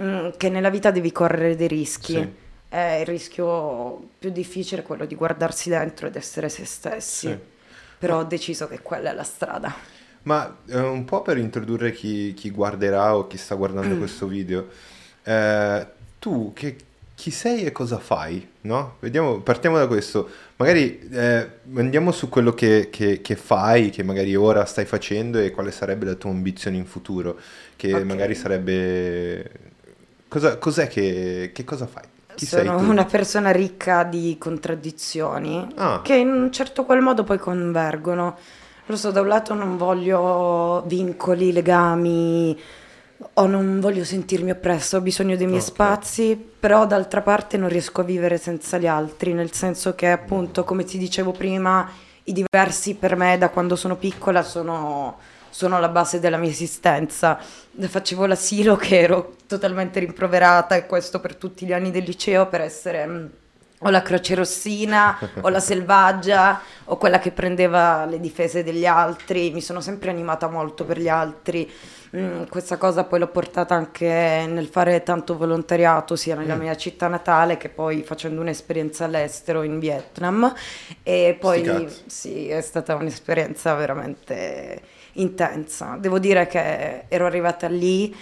mm, 0.00 0.28
che 0.38 0.48
nella 0.48 0.70
vita 0.70 0.90
devi 0.90 1.12
correre 1.12 1.54
dei 1.54 1.68
rischi. 1.68 2.14
Sì. 2.14 2.32
E 2.70 3.00
il 3.00 3.06
rischio 3.06 4.08
più 4.18 4.30
difficile 4.30 4.80
è 4.80 4.84
quello 4.84 5.04
di 5.04 5.14
guardarsi 5.14 5.68
dentro 5.68 6.06
ed 6.06 6.16
essere 6.16 6.48
se 6.48 6.64
stessi. 6.64 7.28
Sì. 7.28 7.38
Però 7.98 8.20
ho 8.20 8.24
deciso 8.24 8.68
che 8.68 8.80
quella 8.80 9.10
è 9.10 9.12
la 9.12 9.22
strada. 9.22 9.74
Ma 10.22 10.56
eh, 10.66 10.78
un 10.80 11.04
po' 11.04 11.20
per 11.20 11.36
introdurre 11.36 11.92
chi, 11.92 12.32
chi 12.32 12.50
guarderà 12.50 13.14
o 13.14 13.26
chi 13.26 13.36
sta 13.36 13.54
guardando 13.54 13.96
Mm. 13.96 13.98
questo 13.98 14.26
video, 14.26 14.66
eh, 15.24 15.86
tu 16.18 16.52
che, 16.54 16.76
chi 17.16 17.30
sei 17.30 17.64
e 17.64 17.72
cosa 17.72 17.98
fai? 17.98 18.46
No? 18.62 18.96
Vediamo, 19.00 19.40
partiamo 19.40 19.78
da 19.78 19.86
questo. 19.86 20.28
Magari 20.56 21.08
eh, 21.10 21.48
andiamo 21.74 22.12
su 22.12 22.28
quello 22.28 22.52
che, 22.52 22.88
che- 22.90 23.22
che 23.22 23.36
fai, 23.36 23.88
che 23.90 24.02
magari 24.02 24.36
ora 24.36 24.64
stai 24.66 24.84
facendo 24.84 25.38
e 25.38 25.50
quale 25.50 25.70
sarebbe 25.72 26.04
la 26.04 26.14
tua 26.14 26.30
ambizione 26.30 26.76
in 26.76 26.84
futuro, 26.84 27.38
che 27.74 27.92
Ok. 27.94 28.02
magari 28.02 28.34
sarebbe... 28.34 29.50
Cosa, 30.28 30.58
cos'è 30.58 30.88
che, 30.88 31.50
che 31.54 31.64
cosa 31.64 31.86
fai? 31.86 32.02
Chi 32.34 32.44
Sono 32.44 32.76
una 32.78 33.06
persona 33.06 33.50
ricca 33.50 34.02
di 34.04 34.36
contraddizioni 34.38 35.66
Ah. 35.76 36.02
che 36.02 36.16
in 36.16 36.28
un 36.28 36.52
certo 36.52 36.84
qual 36.84 37.00
modo 37.00 37.24
poi 37.24 37.38
convergono. 37.38 38.36
Lo 38.88 38.96
so, 38.96 39.10
da 39.10 39.22
un 39.22 39.28
lato 39.28 39.54
non 39.54 39.78
voglio 39.78 40.82
vincoli, 40.86 41.50
legami, 41.50 42.56
o 43.34 43.46
non 43.46 43.80
voglio 43.80 44.04
sentirmi 44.04 44.50
oppressa, 44.50 44.98
ho 44.98 45.00
bisogno 45.00 45.36
dei 45.36 45.46
miei 45.46 45.60
Ok. 45.60 45.66
spazi, 45.66 46.36
però 46.60 46.86
d'altra 46.86 47.22
parte 47.22 47.56
non 47.56 47.68
riesco 47.68 48.00
a 48.02 48.04
vivere 48.04 48.36
senza 48.38 48.78
gli 48.78 48.86
altri, 48.86 49.32
nel 49.32 49.52
senso 49.52 49.94
che 49.94 50.10
appunto, 50.10 50.64
come 50.64 50.84
ti 50.84 50.98
dicevo 50.98 51.32
prima, 51.32 51.88
i 52.24 52.32
diversi 52.32 52.94
per 52.94 53.16
me 53.16 53.38
da 53.38 53.48
quando 53.48 53.76
sono 53.76 53.96
piccola 53.96 54.42
sono, 54.42 55.18
sono 55.48 55.78
la 55.80 55.88
base 55.88 56.18
della 56.20 56.36
mia 56.36 56.50
esistenza. 56.50 57.38
Facevo 57.78 58.26
l'asilo 58.26 58.76
che 58.76 58.98
ero 59.00 59.36
totalmente 59.46 60.00
rimproverata 60.00 60.74
e 60.74 60.86
questo 60.86 61.20
per 61.20 61.36
tutti 61.36 61.64
gli 61.64 61.72
anni 61.72 61.90
del 61.90 62.04
liceo 62.04 62.46
per 62.48 62.60
essere... 62.60 63.06
mm, 63.06 63.26
o 63.80 63.90
la 63.90 64.00
croce 64.00 64.34
rossina, 64.34 65.18
o 65.42 65.48
la 65.50 65.60
selvaggia, 65.60 66.60
o 66.86 66.96
quella 66.96 67.18
che 67.18 67.30
prendeva 67.30 68.06
le 68.06 68.18
difese 68.18 68.64
degli 68.64 68.86
altri. 68.86 69.50
Mi 69.50 69.60
sono 69.60 69.80
sempre 69.80 70.10
animata 70.10 70.48
molto 70.48 70.84
per 70.84 70.98
gli 70.98 71.08
altri. 71.08 71.70
Mm, 72.16 72.44
questa 72.48 72.78
cosa 72.78 73.04
poi 73.04 73.18
l'ho 73.18 73.26
portata 73.28 73.74
anche 73.74 74.06
nel 74.48 74.68
fare 74.68 75.02
tanto 75.02 75.36
volontariato, 75.36 76.16
sia 76.16 76.34
nella 76.34 76.54
Mm. 76.54 76.60
mia 76.60 76.76
città 76.76 77.08
natale 77.08 77.56
che 77.58 77.68
poi 77.68 78.02
facendo 78.04 78.40
un'esperienza 78.40 79.04
all'estero 79.04 79.62
in 79.62 79.78
Vietnam. 79.78 80.52
E 81.02 81.36
poi 81.38 81.86
sì, 82.06 82.48
è 82.48 82.60
stata 82.62 82.94
un'esperienza 82.94 83.74
veramente 83.74 84.80
intensa. 85.14 85.96
Devo 85.98 86.18
dire 86.18 86.46
che 86.46 87.04
ero 87.08 87.26
arrivata 87.26 87.66
lì 87.68 88.14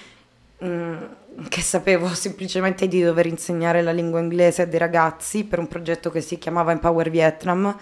mm, 0.64 0.96
che 1.48 1.60
sapevo 1.60 2.08
semplicemente 2.14 2.88
di 2.88 3.02
dover 3.02 3.26
insegnare 3.26 3.82
la 3.82 3.92
lingua 3.92 4.18
inglese 4.20 4.62
a 4.62 4.66
dei 4.66 4.78
ragazzi 4.78 5.44
per 5.44 5.58
un 5.60 5.68
progetto 5.68 6.10
che 6.10 6.20
si 6.20 6.38
chiamava 6.38 6.72
Empower 6.72 7.10
Vietnam. 7.10 7.76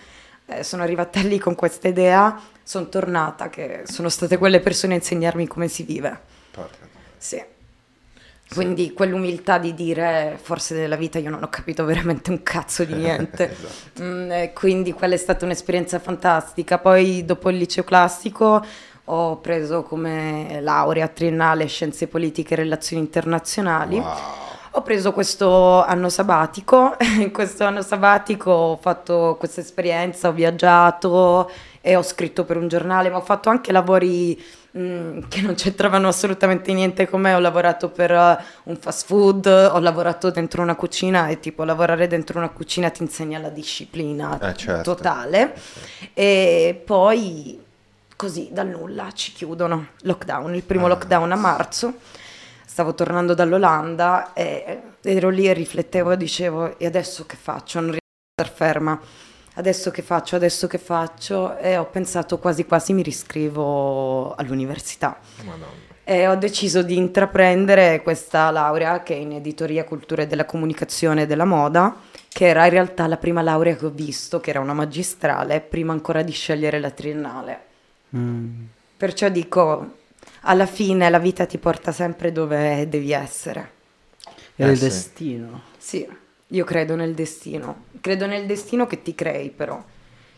Eh, 0.46 0.64
sono 0.64 0.82
arrivata 0.82 1.20
lì 1.20 1.38
con 1.38 1.54
questa 1.54 1.86
idea, 1.88 2.38
sono 2.62 2.88
tornata 2.88 3.48
che 3.48 3.82
sono 3.84 4.08
state 4.08 4.38
quelle 4.38 4.60
persone 4.60 4.94
a 4.94 4.96
insegnarmi 4.96 5.46
come 5.46 5.68
si 5.68 5.82
vive. 5.82 6.20
Porca. 6.50 6.86
Sì. 7.16 7.42
Quindi 8.52 8.92
quell'umiltà 8.92 9.58
di 9.58 9.72
dire 9.72 10.38
forse 10.40 10.74
nella 10.74 10.96
vita 10.96 11.18
io 11.18 11.30
non 11.30 11.42
ho 11.42 11.48
capito 11.48 11.84
veramente 11.84 12.30
un 12.30 12.42
cazzo 12.42 12.84
di 12.84 12.94
niente. 12.94 13.50
Esatto. 13.52 14.02
Mm, 14.02 14.30
e 14.30 14.52
quindi 14.52 14.92
quella 14.92 15.14
è 15.14 15.18
stata 15.18 15.44
un'esperienza 15.44 15.98
fantastica. 15.98 16.78
Poi 16.78 17.24
dopo 17.24 17.50
il 17.50 17.56
liceo 17.56 17.84
classico 17.84 18.64
ho 19.04 19.38
preso 19.38 19.82
come 19.82 20.60
laurea 20.60 21.08
triennale 21.08 21.66
scienze 21.66 22.06
politiche 22.06 22.54
e 22.54 22.58
relazioni 22.58 23.02
internazionali. 23.02 23.98
Wow. 23.98 24.50
Ho 24.74 24.80
preso 24.82 25.12
questo 25.12 25.84
anno 25.84 26.08
sabbatico, 26.08 26.96
in 27.20 27.30
questo 27.30 27.64
anno 27.64 27.82
sabbatico 27.82 28.50
ho 28.50 28.76
fatto 28.80 29.36
questa 29.38 29.60
esperienza, 29.60 30.28
ho 30.28 30.32
viaggiato 30.32 31.50
e 31.82 31.94
ho 31.94 32.02
scritto 32.02 32.44
per 32.44 32.56
un 32.56 32.68
giornale, 32.68 33.10
ma 33.10 33.18
ho 33.18 33.22
fatto 33.22 33.50
anche 33.50 33.70
lavori 33.70 34.42
mm, 34.78 35.24
che 35.28 35.42
non 35.42 35.54
c'entravano 35.56 36.08
assolutamente 36.08 36.72
niente 36.72 37.06
con 37.06 37.20
me, 37.20 37.34
ho 37.34 37.38
lavorato 37.38 37.90
per 37.90 38.12
eh, 38.12 38.38
un 38.64 38.76
fast 38.78 39.04
food, 39.06 39.44
ho 39.44 39.78
lavorato 39.78 40.30
dentro 40.30 40.62
una 40.62 40.74
cucina 40.74 41.26
e 41.28 41.38
tipo 41.38 41.64
lavorare 41.64 42.06
dentro 42.06 42.38
una 42.38 42.48
cucina 42.48 42.88
ti 42.88 43.02
insegna 43.02 43.38
la 43.38 43.50
disciplina 43.50 44.38
Eh, 44.40 44.54
certo. 44.56 44.94
totale. 44.94 45.54
E 46.14 46.80
poi 46.82 47.60
così 48.16 48.48
dal 48.52 48.68
nulla 48.68 49.10
ci 49.12 49.32
chiudono, 49.32 49.88
lockdown, 50.02 50.54
il 50.54 50.62
primo 50.62 50.86
Ah, 50.86 50.90
lockdown 50.90 51.30
a 51.32 51.36
marzo 51.36 51.94
stavo 52.72 52.94
tornando 52.94 53.34
dall'Olanda 53.34 54.32
e 54.32 54.80
ero 55.02 55.28
lì 55.28 55.46
e 55.46 55.52
riflettevo 55.52 56.12
e 56.12 56.16
dicevo 56.16 56.78
e 56.78 56.86
adesso 56.86 57.26
che 57.26 57.36
faccio? 57.36 57.80
Non 57.80 57.90
riesco 57.90 58.06
a 58.06 58.42
star 58.42 58.56
ferma. 58.56 58.98
Adesso 59.56 59.90
che 59.90 60.00
faccio? 60.00 60.36
Adesso 60.36 60.66
che 60.68 60.78
faccio? 60.78 61.58
E 61.58 61.76
ho 61.76 61.84
pensato 61.84 62.38
quasi 62.38 62.64
quasi 62.64 62.94
mi 62.94 63.02
riscrivo 63.02 64.34
all'università. 64.36 65.18
Madonna. 65.44 65.66
E 66.02 66.26
ho 66.26 66.34
deciso 66.34 66.82
di 66.82 66.96
intraprendere 66.96 68.00
questa 68.00 68.50
laurea 68.50 69.02
che 69.02 69.16
è 69.16 69.18
in 69.18 69.32
editoria, 69.32 69.84
cultura 69.84 70.24
della 70.24 70.46
comunicazione 70.46 71.22
e 71.22 71.26
della 71.26 71.44
moda, 71.44 71.94
che 72.26 72.46
era 72.46 72.64
in 72.64 72.70
realtà 72.70 73.06
la 73.06 73.18
prima 73.18 73.42
laurea 73.42 73.76
che 73.76 73.84
ho 73.84 73.90
visto, 73.90 74.40
che 74.40 74.48
era 74.48 74.60
una 74.60 74.72
magistrale, 74.72 75.60
prima 75.60 75.92
ancora 75.92 76.22
di 76.22 76.32
scegliere 76.32 76.80
la 76.80 76.90
triennale. 76.90 77.60
Mm. 78.16 78.64
Perciò 78.96 79.28
dico, 79.28 80.00
alla 80.42 80.66
fine 80.66 81.08
la 81.10 81.18
vita 81.18 81.46
ti 81.46 81.58
porta 81.58 81.92
sempre 81.92 82.32
dove 82.32 82.88
devi 82.88 83.12
essere. 83.12 83.70
È 84.54 84.64
Eh, 84.64 84.70
il 84.70 84.76
sì. 84.76 84.84
destino. 84.84 85.62
Sì, 85.76 86.06
io 86.48 86.64
credo 86.64 86.94
nel 86.96 87.14
destino. 87.14 87.84
Credo 88.00 88.26
nel 88.26 88.46
destino 88.46 88.86
che 88.86 89.02
ti 89.02 89.14
crei, 89.14 89.50
però. 89.50 89.82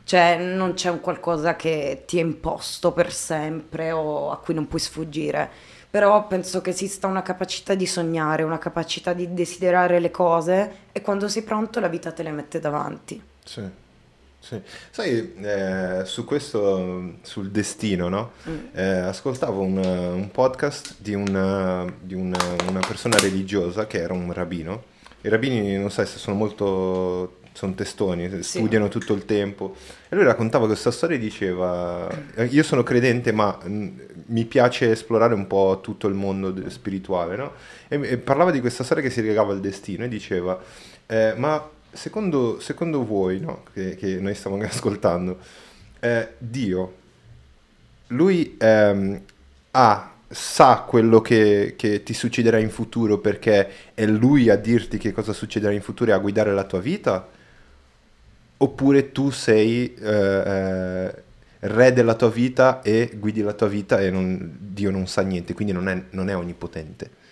Cioè, 0.04 0.37
non 0.38 0.75
c'è 0.75 0.90
un 0.90 1.00
qualcosa 1.00 1.56
che 1.56 2.04
ti 2.06 2.18
è 2.18 2.23
imposto 2.23 2.92
per 2.92 3.12
sempre 3.12 3.90
o 3.92 4.30
a 4.30 4.38
cui 4.38 4.54
non 4.54 4.68
puoi 4.68 4.80
sfuggire. 4.80 5.50
Però 5.90 6.26
penso 6.26 6.61
che 6.61 6.70
esista 6.70 7.06
una 7.06 7.23
capacità 7.23 7.75
di 7.75 7.87
sognare, 7.87 8.42
una 8.42 8.58
capacità 8.58 9.12
di 9.12 9.32
desiderare 9.32 10.00
le 10.00 10.11
cose 10.11 10.88
e 10.92 11.00
quando 11.00 11.28
sei 11.28 11.42
pronto 11.42 11.80
la 11.80 11.88
vita 11.88 12.12
te 12.12 12.23
le 12.23 12.32
mette 12.32 12.58
davanti. 12.61 13.23
Sì, 13.44 13.62
sì. 14.45 14.61
Sai, 14.91 15.35
eh, 15.41 16.03
su 16.05 16.25
questo, 16.25 17.15
sul 17.23 17.51
destino, 17.51 18.09
no? 18.11 18.33
Mm. 18.49 18.57
Eh, 18.75 18.83
ascoltavo 18.83 19.63
un, 19.63 19.77
un 19.79 20.31
podcast 20.31 20.97
di, 20.99 21.15
una, 21.15 21.87
di 21.99 22.15
una, 22.15 22.39
una 22.69 22.81
persona 22.87 23.17
religiosa 23.17 23.87
che 23.87 23.99
era 24.01 24.13
un 24.13 24.31
rabbino. 24.33 24.85
I 25.23 25.31
rabbini, 25.31 25.79
non 25.79 25.91
sai 25.91 26.05
se 26.05 26.19
sono 26.19 26.37
molto, 26.37 27.39
sono 27.55 27.73
testoni, 27.73 28.29
Sì. 28.29 28.43
studiano 28.43 28.89
tutto 28.89 29.15
il 29.15 29.25
tempo. 29.25 29.75
E 30.11 30.15
lui 30.15 30.25
raccontava 30.25 30.67
questa 30.67 30.91
storia 30.91 31.17
e 31.17 31.21
diceva, 31.21 32.07
io 32.51 32.63
sono 32.63 32.83
credente 32.83 33.33
ma 33.33 33.59
mm, 33.67 33.89
mi 34.27 34.45
piace 34.45 34.91
esplorare 34.91 35.33
un 35.33 35.47
po' 35.47 35.81
tutto 35.83 36.07
il 36.07 36.15
mondo 36.15 36.69
spirituale, 36.69 37.37
no? 37.37 37.53
E, 37.89 37.99
e 38.03 38.19
parlava 38.19 38.51
di 38.51 38.61
questa 38.61 38.85
storia 38.85 39.03
che 39.03 39.09
si 39.09 39.23
legava 39.23 39.53
al 39.53 39.61
destino 39.61 40.05
e 40.05 40.09
diceva, 40.09 40.61
eh, 41.07 41.33
ma 41.37 41.71
secondo, 41.95 42.61
secondo 42.61 43.05
voi, 43.05 43.41
no? 43.41 43.65
che, 43.73 43.97
che 43.97 44.21
noi 44.21 44.35
stiamo 44.35 44.57
ascoltando, 44.63 45.39
eh, 46.01 46.35
Dio, 46.39 46.95
lui 48.09 48.57
ehm, 48.59 49.21
ha, 49.73 50.13
sa 50.29 50.85
quello 50.87 51.21
che, 51.21 51.75
che 51.77 52.03
ti 52.03 52.13
succederà 52.13 52.59
in 52.59 52.71
futuro 52.71 53.19
perché 53.19 53.93
è 53.95 54.05
lui 54.07 54.51
a 54.51 54.57
dirti 54.57 54.99
che 54.99 55.13
cosa 55.13 55.33
succederà 55.33 55.73
in 55.73 55.83
futuro 55.83 56.11
e 56.11 56.15
a 56.15 56.19
guidare 56.19 56.53
la 56.53 56.65
tua 56.65 56.81
vita? 56.81 57.29
Oppure 58.57 59.13
tu 59.13 59.31
sei 59.31 59.95
eh, 59.95 60.03
eh, 60.07 61.23
re 61.61 61.93
della 61.93 62.15
tua 62.15 62.31
vita 62.31 62.83
e 62.83 63.13
guidi 63.17 63.43
la 63.43 63.53
tua 63.53 63.69
vita 63.69 64.01
e 64.01 64.11
non- 64.11 64.57
Dio 64.59 64.91
non 64.91 65.07
sa 65.07 65.23
niente, 65.23 65.55
quindi 65.55 65.73
non 65.73 65.89
è, 65.89 66.05
non 66.11 66.29
è 66.29 66.37
onnipotente? 66.37 67.23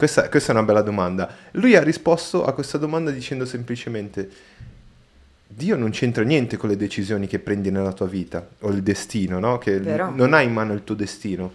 Questa, 0.00 0.30
questa 0.30 0.52
è 0.52 0.54
una 0.54 0.64
bella 0.64 0.80
domanda. 0.80 1.28
Lui 1.50 1.76
ha 1.76 1.82
risposto 1.82 2.46
a 2.46 2.54
questa 2.54 2.78
domanda 2.78 3.10
dicendo 3.10 3.44
semplicemente: 3.44 4.30
Dio 5.46 5.76
non 5.76 5.90
c'entra 5.90 6.22
niente 6.22 6.56
con 6.56 6.70
le 6.70 6.76
decisioni 6.78 7.26
che 7.26 7.38
prendi 7.38 7.70
nella 7.70 7.92
tua 7.92 8.06
vita 8.06 8.48
o 8.60 8.70
il 8.70 8.82
destino, 8.82 9.38
no? 9.38 9.58
Che 9.58 9.78
Vero. 9.78 10.10
non 10.14 10.32
hai 10.32 10.46
in 10.46 10.54
mano 10.54 10.72
il 10.72 10.84
tuo 10.84 10.94
destino. 10.94 11.52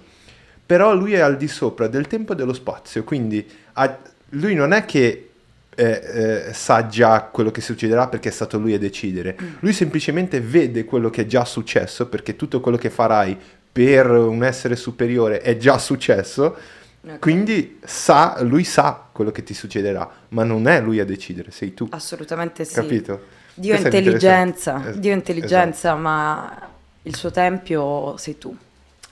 Però 0.64 0.94
lui 0.94 1.14
è 1.14 1.22
al 1.22 1.38
di 1.38 1.48
sopra 1.48 1.88
del 1.88 2.06
tempo 2.06 2.34
e 2.34 2.36
dello 2.36 2.54
spazio, 2.54 3.04
quindi 3.04 3.44
ha- 3.74 3.98
lui 4.30 4.54
non 4.54 4.74
è 4.74 4.86
che 4.86 5.30
eh, 5.74 6.46
eh, 6.48 6.54
sa 6.54 6.86
già 6.86 7.22
quello 7.24 7.50
che 7.50 7.62
succederà 7.62 8.08
perché 8.08 8.30
è 8.30 8.32
stato 8.32 8.60
lui 8.60 8.76
a 8.76 8.78
decidere. 8.78 9.36
Lui 9.62 9.74
semplicemente 9.74 10.40
vede 10.40 10.86
quello 10.86 11.10
che 11.10 11.24
è 11.24 11.26
già 11.26 11.46
successo 11.46 12.06
perché 12.10 12.36
tutto 12.36 12.60
quello 12.60 12.78
che 12.78 12.92
farai 12.92 13.36
per 13.72 14.12
un 14.12 14.44
essere 14.44 14.76
superiore 14.76 15.42
è 15.42 15.58
già 15.58 15.80
successo. 15.80 16.56
Ok. 17.08 17.20
Quindi 17.20 17.80
sa, 17.84 18.38
lui 18.42 18.64
sa 18.64 19.08
quello 19.12 19.32
che 19.32 19.44
ti 19.44 19.54
succederà, 19.54 20.10
ma 20.30 20.44
non 20.44 20.68
è 20.68 20.82
lui 20.82 21.00
a 21.00 21.06
decidere, 21.06 21.52
sei 21.52 21.74
tu. 21.74 21.88
Assolutamente 21.92 22.66
sì. 22.66 22.74
Capito? 22.74 23.22
Dio 23.54 23.76
è 23.76 23.80
Questo 23.80 23.96
intelligenza. 23.98 24.90
Es- 24.90 24.96
Dio 24.98 25.12
è 25.12 25.16
intelligenza, 25.16 25.90
esatto. 25.90 26.02
ma 26.02 26.70
il 27.04 27.16
suo 27.16 27.32
tempio 27.32 28.18
sei 28.18 28.38
tu. 28.38 28.56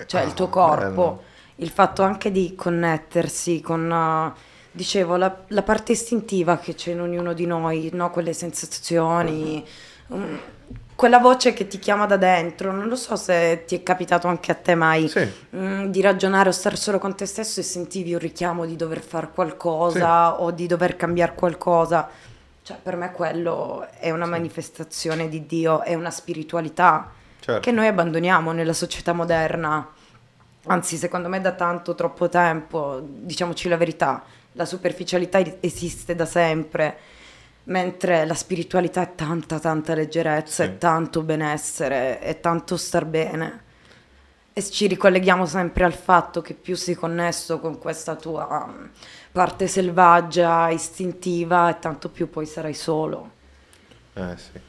Cioè 0.05 0.21
il 0.23 0.33
tuo 0.33 0.45
Ah, 0.47 0.49
corpo, 0.49 0.91
bello. 0.91 1.23
il 1.57 1.69
fatto 1.69 2.01
anche 2.01 2.31
di 2.31 2.55
connettersi 2.55 3.61
con, 3.61 3.89
eh, 3.91 4.39
dicevo, 4.71 5.15
la, 5.15 5.43
la 5.49 5.61
parte 5.61 5.91
istintiva 5.93 6.57
che 6.57 6.73
c'è 6.73 6.91
in 6.91 6.99
ognuno 7.01 7.33
di 7.33 7.45
noi, 7.45 7.89
no? 7.93 8.09
quelle 8.09 8.33
sensazioni, 8.33 9.63
mm, 10.13 10.35
quella 10.95 11.19
voce 11.19 11.53
che 11.53 11.67
ti 11.67 11.79
chiama 11.79 12.05
da 12.05 12.17
dentro. 12.17 12.71
Non 12.71 12.87
lo 12.87 12.95
so 12.95 13.15
se 13.15 13.63
ti 13.65 13.75
è 13.75 13.83
capitato 13.83 14.27
anche 14.27 14.51
a 14.51 14.55
te 14.55 14.75
mai 14.75 15.07
Sì, 15.07 15.27
mm, 15.55 15.85
di 15.85 16.01
ragionare 16.01 16.49
o 16.49 16.51
stare 16.51 16.75
solo 16.75 16.99
con 16.99 17.15
te 17.15 17.25
stesso 17.25 17.59
e 17.59 17.63
sentivi 17.63 18.13
un 18.13 18.19
richiamo 18.19 18.65
di 18.65 18.75
dover 18.75 19.01
fare 19.01 19.29
qualcosa 19.33 20.39
o 20.41 20.51
di 20.51 20.67
dover 20.67 20.95
cambiare 20.95 21.33
qualcosa. 21.33 22.09
Cioè, 22.61 22.77
per 22.81 22.95
me 22.95 23.11
quello 23.11 23.85
è 23.99 24.09
una 24.11 24.25
manifestazione 24.25 25.27
di 25.27 25.45
Dio, 25.45 25.81
è 25.81 25.95
una 25.95 26.11
spiritualità 26.11 27.11
certo. 27.39 27.59
che 27.59 27.71
noi 27.71 27.87
abbandoniamo 27.87 28.51
nella 28.53 28.73
società 28.73 29.11
moderna. 29.11 29.85
Anzi, 30.67 30.95
secondo 30.95 31.27
me 31.27 31.41
da 31.41 31.51
tanto, 31.51 31.93
troppo 31.93 32.29
tempo, 32.29 33.01
diciamoci 33.03 33.67
la 33.67 33.75
verità, 33.75 34.23
la 34.53 34.65
superficialità 34.65 35.41
esiste 35.59 36.15
da 36.15 36.25
sempre, 36.25 36.97
mentre 37.65 38.25
la 38.25 38.33
spiritualità 38.33 39.01
è 39.03 39.15
tanta, 39.15 39.59
tanta 39.59 39.93
leggerezza, 39.95 40.63
Sì. 40.63 40.65
è 40.65 40.77
tanto 40.77 41.23
benessere, 41.23 42.19
è 42.19 42.39
tanto 42.39 42.77
star 42.77 43.05
bene. 43.05 43.61
E 44.53 44.63
ci 44.63 44.87
ricolleghiamo 44.87 45.45
sempre 45.45 45.83
al 45.83 45.93
fatto 45.93 46.41
che 46.41 46.53
più 46.53 46.75
sei 46.75 46.95
connesso 46.95 47.59
con 47.59 47.79
questa 47.79 48.15
tua 48.15 48.65
mm, 48.67 48.85
parte 49.31 49.67
selvaggia, 49.67 50.69
istintiva, 50.69 51.69
e 51.69 51.79
tanto 51.79 52.09
più 52.09 52.29
poi 52.29 52.45
sarai 52.45 52.73
solo. 52.75 53.31
Eh, 54.15 54.37
sì. 54.37 54.59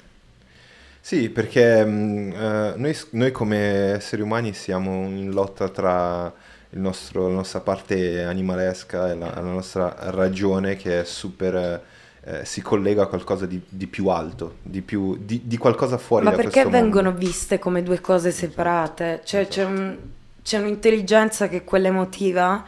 Sì, 1.01 1.29
perché 1.29 1.85
mh, 1.85 2.33
eh, 2.35 2.75
noi, 2.77 2.97
noi 3.11 3.31
come 3.31 3.57
esseri 3.95 4.23
umani 4.23 4.55
siamo 4.55 5.05
in 5.07 5.31
lotta 5.33 5.69
tra 5.69 6.33
il 6.71 6.81
nostro- 6.81 7.29
la 7.29 7.35
nostra 7.35 7.61
parte 7.61 8.23
animalesca 8.25 9.11
e 9.11 9.15
la, 9.15 9.27
la 9.35 9.41
nostra 9.43 9.95
ragione 10.11 10.77
che 10.77 11.01
è 11.03 11.05
super, 11.05 11.85
eh, 12.27 12.45
si 12.45 12.63
collega 12.63 13.03
a 13.03 13.07
qualcosa 13.07 13.47
di, 13.47 13.61
di 13.69 13.87
più 13.87 14.09
alto, 14.09 14.57
di, 14.63 14.81
più, 14.83 15.17
di, 15.21 15.43
di 15.45 15.57
qualcosa 15.59 15.99
fuori 15.99 16.25
Ma 16.25 16.31
da 16.31 16.37
perché 16.37 16.63
questo 16.63 16.71
mondo. 16.71 16.85
vengono 16.85 17.13
viste 17.13 17.59
come 17.59 17.83
due 17.83 18.01
cose 18.01 18.31
separate? 18.31 19.21
Cioè 19.25 19.47
c'è, 19.49 19.65
un- 19.65 19.97
c'è 20.43 20.59
un'intelligenza 20.59 21.49
che 21.49 21.59
è 21.59 21.65
quella 21.65 21.89
emotiva 21.89 22.65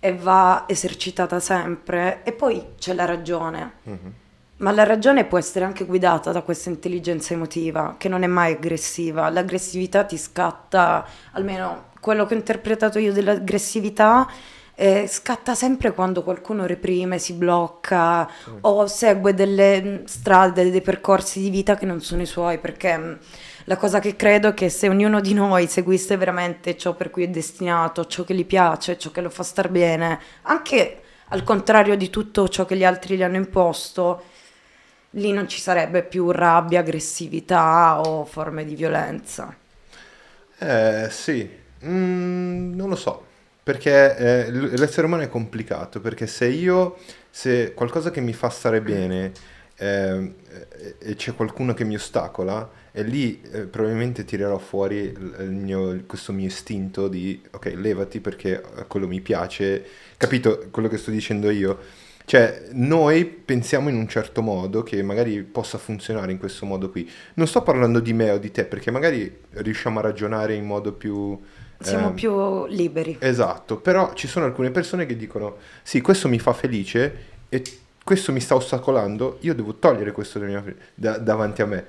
e 0.00 0.14
va 0.14 0.64
esercitata 0.68 1.40
sempre 1.40 2.22
e 2.22 2.32
poi 2.32 2.64
c'è 2.78 2.92
la 2.94 3.04
ragione. 3.04 3.72
Mhm. 3.84 4.12
Ma 4.58 4.72
la 4.72 4.82
ragione 4.84 5.24
può 5.24 5.38
essere 5.38 5.64
anche 5.64 5.84
guidata 5.84 6.32
da 6.32 6.42
questa 6.42 6.68
intelligenza 6.68 7.32
emotiva, 7.32 7.94
che 7.96 8.08
non 8.08 8.24
è 8.24 8.26
mai 8.26 8.52
aggressiva. 8.54 9.28
L'aggressività 9.30 10.02
ti 10.04 10.18
scatta, 10.18 11.06
almeno 11.32 11.84
quello 12.00 12.26
che 12.26 12.34
ho 12.34 12.36
interpretato 12.36 12.98
io 12.98 13.12
dell'aggressività, 13.12 14.26
eh, 14.80 15.06
scatta 15.08 15.54
sempre 15.56 15.92
quando 15.92 16.22
qualcuno 16.22 16.64
reprime, 16.66 17.18
si 17.18 17.32
blocca 17.32 18.28
o 18.60 18.86
segue 18.86 19.34
delle 19.34 19.82
mh, 19.82 20.04
strade, 20.04 20.70
dei 20.70 20.80
percorsi 20.80 21.40
di 21.40 21.50
vita 21.50 21.76
che 21.76 21.84
non 21.86 22.00
sono 22.00 22.22
i 22.22 22.26
suoi, 22.26 22.58
perché 22.58 22.96
mh, 22.96 23.18
la 23.64 23.76
cosa 23.76 23.98
che 23.98 24.14
credo 24.16 24.48
è 24.50 24.54
che 24.54 24.68
se 24.70 24.88
ognuno 24.88 25.20
di 25.20 25.34
noi 25.34 25.66
seguisse 25.66 26.16
veramente 26.16 26.76
ciò 26.76 26.94
per 26.94 27.10
cui 27.10 27.24
è 27.24 27.28
destinato, 27.28 28.06
ciò 28.06 28.22
che 28.24 28.34
gli 28.34 28.46
piace, 28.46 28.96
ciò 28.98 29.10
che 29.10 29.20
lo 29.20 29.30
fa 29.30 29.42
star 29.42 29.68
bene, 29.68 30.20
anche 30.42 31.02
al 31.30 31.42
contrario 31.42 31.96
di 31.96 32.08
tutto 32.08 32.48
ciò 32.48 32.64
che 32.64 32.76
gli 32.76 32.84
altri 32.84 33.16
gli 33.16 33.22
hanno 33.22 33.36
imposto, 33.36 34.22
lì 35.12 35.32
non 35.32 35.48
ci 35.48 35.60
sarebbe 35.60 36.02
più 36.04 36.30
rabbia, 36.30 36.80
aggressività 36.80 38.00
o 38.00 38.24
forme 38.24 38.64
di 38.64 38.74
violenza. 38.74 39.54
Eh, 40.60 41.08
sì, 41.10 41.66
Mm, 41.84 42.74
non 42.74 42.88
lo 42.88 42.96
so, 42.96 43.27
perché 43.68 44.16
eh, 44.16 44.50
l'essere 44.50 45.06
umano 45.06 45.24
è 45.24 45.28
complicato, 45.28 46.00
perché 46.00 46.26
se 46.26 46.46
io, 46.46 46.96
se 47.28 47.74
qualcosa 47.74 48.10
che 48.10 48.22
mi 48.22 48.32
fa 48.32 48.48
stare 48.48 48.80
bene 48.80 49.30
ehm, 49.76 50.34
e 50.98 51.14
c'è 51.14 51.34
qualcuno 51.34 51.74
che 51.74 51.84
mi 51.84 51.94
ostacola, 51.94 52.66
e 52.92 53.02
lì 53.02 53.42
eh, 53.52 53.66
probabilmente 53.66 54.24
tirerò 54.24 54.56
fuori 54.56 55.14
mio- 55.40 56.02
questo 56.06 56.32
mio 56.32 56.46
istinto 56.46 57.08
di, 57.08 57.42
ok, 57.50 57.74
levati 57.76 58.20
perché 58.20 58.62
eh, 58.62 58.86
quello 58.86 59.06
mi 59.06 59.20
piace, 59.20 59.84
capito 60.16 60.68
quello 60.70 60.88
che 60.88 60.96
sto 60.96 61.10
dicendo 61.10 61.50
io? 61.50 61.78
Cioè, 62.24 62.68
noi 62.72 63.26
pensiamo 63.26 63.90
in 63.90 63.96
un 63.96 64.08
certo 64.08 64.40
modo 64.40 64.82
che 64.82 65.02
magari 65.02 65.42
possa 65.42 65.76
funzionare 65.76 66.32
in 66.32 66.38
questo 66.38 66.64
modo 66.64 66.88
qui. 66.88 67.06
Non 67.34 67.46
sto 67.46 67.62
parlando 67.62 68.00
di 68.00 68.14
me 68.14 68.30
o 68.30 68.38
di 68.38 68.50
te, 68.50 68.64
perché 68.64 68.90
magari 68.90 69.40
riusciamo 69.50 69.98
a 69.98 70.02
ragionare 70.02 70.54
in 70.54 70.64
modo 70.64 70.94
più... 70.94 71.38
Siamo 71.80 72.08
ehm, 72.08 72.14
più 72.14 72.66
liberi. 72.66 73.16
Esatto, 73.20 73.76
però 73.76 74.12
ci 74.14 74.26
sono 74.26 74.44
alcune 74.44 74.70
persone 74.70 75.06
che 75.06 75.16
dicono, 75.16 75.56
sì, 75.82 76.00
questo 76.00 76.28
mi 76.28 76.38
fa 76.38 76.52
felice 76.52 77.16
e 77.48 77.62
questo 78.02 78.32
mi 78.32 78.40
sta 78.40 78.54
ostacolando, 78.54 79.38
io 79.40 79.54
devo 79.54 79.74
togliere 79.74 80.12
questo 80.12 80.40
mia- 80.40 80.64
da- 80.94 81.18
davanti 81.18 81.62
a 81.62 81.66
me, 81.66 81.84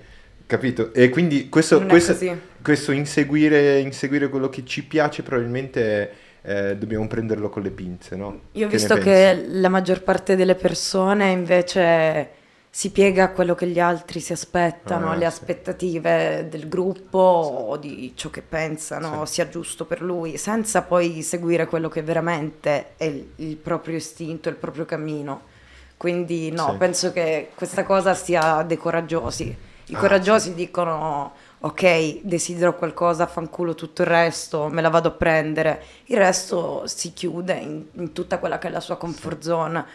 capito? 0.45 0.93
E 0.93 1.10
quindi 1.10 1.49
questo, 1.49 1.86
questo, 1.86 2.17
questo 2.62 2.91
inseguire, 2.91 3.80
inseguire 3.80 4.30
quello 4.30 4.49
che 4.49 4.65
ci 4.65 4.84
piace 4.84 5.23
probabilmente 5.23 6.12
eh, 6.41 6.75
dobbiamo 6.78 7.08
prenderlo 7.08 7.49
con 7.49 7.63
le 7.63 7.71
pinze, 7.71 8.15
no? 8.15 8.41
Io 8.54 8.67
ho 8.67 8.69
visto 8.69 8.95
che 8.95 9.45
la 9.47 9.69
maggior 9.69 10.04
parte 10.04 10.36
delle 10.36 10.56
persone 10.56 11.32
invece 11.32 12.30
si 12.72 12.92
piega 12.92 13.24
a 13.26 13.30
quello 13.32 13.56
che 13.56 13.68
gli 13.68 13.80
altri 13.80 14.20
si 14.20 14.32
aspettano, 14.32 15.10
Ah, 15.10 15.12
alle 15.12 15.26
sì. 15.26 15.26
aspettative 15.26 16.48
del 16.50 16.70
gruppo 16.70 17.18
o 17.20 17.78
di 17.78 18.14
ciò 18.16 18.30
che 18.30 18.42
pensano 18.42 19.26
Sì. 19.26 19.26
sia 19.26 19.50
giusto 19.50 19.86
per 19.86 20.02
lui, 20.02 20.38
senza 20.38 20.84
poi 20.84 21.22
seguire 21.24 21.66
quello 21.68 21.90
che 21.90 22.04
veramente 22.04 22.94
è 22.98 23.06
il, 23.06 23.32
il 23.38 23.56
proprio 23.58 23.96
istinto, 23.98 24.50
il 24.50 24.56
proprio 24.56 24.86
cammino. 24.86 25.48
Quindi 25.98 26.52
no, 26.52 26.72
Sì. 26.72 26.78
penso 26.78 27.12
che 27.12 27.52
questa 27.56 27.84
cosa 27.84 28.14
sia 28.14 28.62
dei 28.64 28.78
coraggiosi. 28.78 29.58
I 29.88 29.96
Ah, 29.96 29.98
coraggiosi 29.98 30.54
dicono 30.54 31.34
ok, 31.62 32.20
desidero 32.22 32.76
qualcosa, 32.76 33.26
fanculo 33.28 33.76
tutto 33.76 34.04
il 34.04 34.08
resto, 34.08 34.68
me 34.70 34.82
la 34.82 34.90
vado 34.90 35.10
a 35.10 35.12
prendere. 35.12 35.84
Il 36.06 36.18
resto 36.18 36.84
si 36.88 37.12
chiude 37.14 37.54
in, 37.56 37.86
in 37.94 38.14
tutta 38.14 38.38
quella 38.40 38.58
che 38.60 38.68
è 38.68 38.72
la 38.72 38.80
sua 38.80 38.98
comfort 38.98 39.42
zone. 39.42 39.86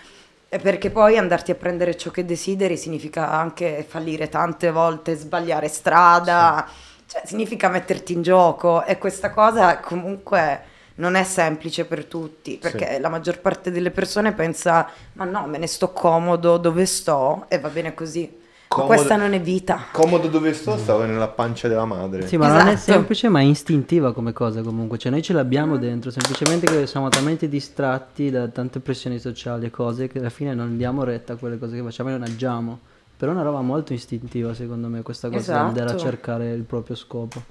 E 0.55 0.61
perché 0.61 0.89
poi 0.89 1.19
andarti 1.19 1.51
a 1.51 1.57
prendere 1.57 1.97
ciò 1.97 2.13
che 2.13 2.25
desideri 2.25 2.77
significa 2.77 3.29
anche 3.29 3.85
fallire 3.89 4.29
tante 4.29 4.71
volte, 4.71 5.17
sbagliare 5.17 5.67
strada, 5.67 6.65
cioè 7.09 7.23
significa 7.25 7.69
metterti 7.69 8.13
in 8.13 8.23
gioco. 8.23 8.85
E 8.85 8.97
questa 8.97 9.31
cosa 9.31 9.81
comunque 9.81 10.63
non 10.95 11.17
è 11.17 11.25
semplice 11.25 11.87
per 11.87 12.05
tutti, 12.05 12.57
perché 12.57 13.01
la 13.01 13.09
maggior 13.09 13.41
parte 13.41 13.73
delle 13.73 13.91
persone 13.91 14.33
pensa 14.33 14.89
ma 15.15 15.25
no, 15.25 15.45
me 15.49 15.59
ne 15.59 15.67
sto 15.67 15.91
comodo 15.91 16.57
dove 16.57 16.87
sto 16.87 17.47
e 17.49 17.59
va 17.59 17.69
bene 17.69 17.93
così. 17.93 18.43
Comodo- 18.75 18.95
questa 18.95 19.17
non 19.17 19.33
è 19.35 19.41
vita. 19.41 19.85
Comodo 19.93 20.27
dove 20.29 20.53
sto? 20.53 20.77
Stavo 20.77 21.05
nella 21.05 21.29
pancia 21.29 21.69
della 21.69 21.85
madre. 21.85 22.27
Sì, 22.27 22.37
ma 22.37 22.49
non 22.49 22.67
è 22.67 22.73
Esatto. 22.73 22.93
semplice, 22.93 23.29
ma 23.29 23.41
è 23.41 23.45
istintiva 23.45 24.13
come 24.13 24.33
cosa 24.33 24.63
comunque. 24.63 24.99
Cioè, 24.99 25.13
noi 25.13 25.23
ce 25.23 25.33
l'abbiamo 25.33 25.77
dentro, 25.79 26.11
semplicemente 26.11 26.67
che 26.67 26.87
siamo 26.87 27.09
talmente 27.09 27.49
distratti 27.49 28.31
da 28.31 28.49
tante 28.49 28.81
pressioni 28.81 29.19
sociali 29.19 29.67
e 29.67 29.71
cose 29.71 30.09
che 30.09 30.19
alla 30.19 30.31
fine 30.31 30.55
non 30.55 30.77
diamo 30.77 31.05
retta 31.05 31.35
a 31.35 31.37
quelle 31.37 31.59
cose 31.59 31.77
che 31.77 31.83
facciamo 31.83 32.09
e 32.09 32.13
non 32.13 32.23
agiamo. 32.23 32.79
Però 33.17 33.31
è 33.31 33.35
una 33.35 33.45
roba 33.45 33.61
molto 33.61 33.93
istintiva, 33.93 34.55
secondo 34.55 34.89
me, 34.89 35.03
questa 35.03 35.29
cosa 35.29 35.39
Esatto. 35.39 35.73
della 35.73 35.97
cercare 35.97 36.51
il 36.53 36.63
proprio 36.63 36.97
scopo. 36.97 37.43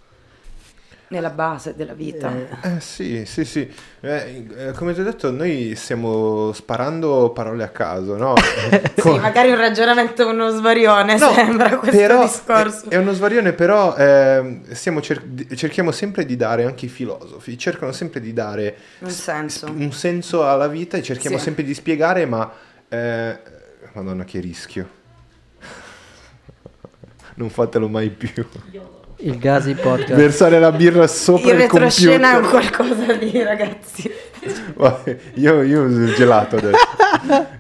Nella 1.14 1.30
base 1.30 1.76
della 1.76 1.94
vita. 1.94 2.34
Eh, 2.34 2.48
Eh, 2.76 2.80
sì, 2.80 3.24
sì, 3.28 3.46
sì. 3.46 3.72
Eh, 4.02 4.46
eh, 4.58 4.72
come 4.72 4.96
ti 4.96 5.02
ho 5.02 5.04
detto, 5.04 5.30
noi 5.30 5.76
stiamo 5.76 6.52
sparando 6.54 7.30
parole 7.30 7.64
a 7.64 7.70
caso, 7.70 8.18
no? 8.18 8.34
Sì, 8.98 9.10
magari 9.20 9.52
un 9.52 9.58
ragionamento 9.58 10.28
uno 10.28 10.50
svarione 10.50 11.16
No, 11.20 11.32
sembra 11.32 11.78
questo 11.78 11.96
però 11.98 12.24
discorso. 12.24 12.90
È, 12.90 12.94
è 12.96 12.98
uno 12.98 13.14
svarione, 13.14 13.54
però 13.54 13.94
stiamo 14.72 15.02
cer- 15.02 15.54
cerchiamo 15.56 15.92
sempre 15.92 16.26
di 16.26 16.36
dare, 16.36 16.66
anche 16.66 16.86
i 16.86 16.90
filosofi, 16.90 17.56
cercano 17.60 17.92
sempre 17.92 18.20
di 18.20 18.34
dare 18.34 18.76
Un 19.00 19.10
senso. 19.12 19.68
un 19.72 19.92
senso 19.92 20.48
alla 20.48 20.68
vita 20.68 20.98
e 20.98 21.04
cerchiamo 21.04 21.38
Sì. 21.38 21.44
sempre 21.44 21.64
di 21.64 21.76
spiegare, 21.76 22.26
ma... 22.26 22.52
eh, 22.90 23.40
Madonna 23.94 24.24
che 24.24 24.40
rischio. 24.40 24.90
non 27.36 27.50
fatelo 27.52 27.88
mai 27.88 28.10
più. 28.10 28.44
Il 29.26 29.38
Gazi 29.38 29.74
Podcast. 29.74 30.14
Versare 30.16 30.60
la 30.60 30.72
birra 30.72 31.08
sopra 31.08 31.54
il 31.54 31.68
computer. 31.68 31.82
retroscena 31.82 32.34
è 32.34 32.38
un 32.38 32.50
qualcosa 32.50 33.14
di 33.14 33.42
ragazzi. 33.42 34.12
Io, 35.36 35.62
io 35.62 35.82
ho 35.82 35.86
il 35.86 36.14
gelato 36.16 36.58
adesso. 36.58 36.86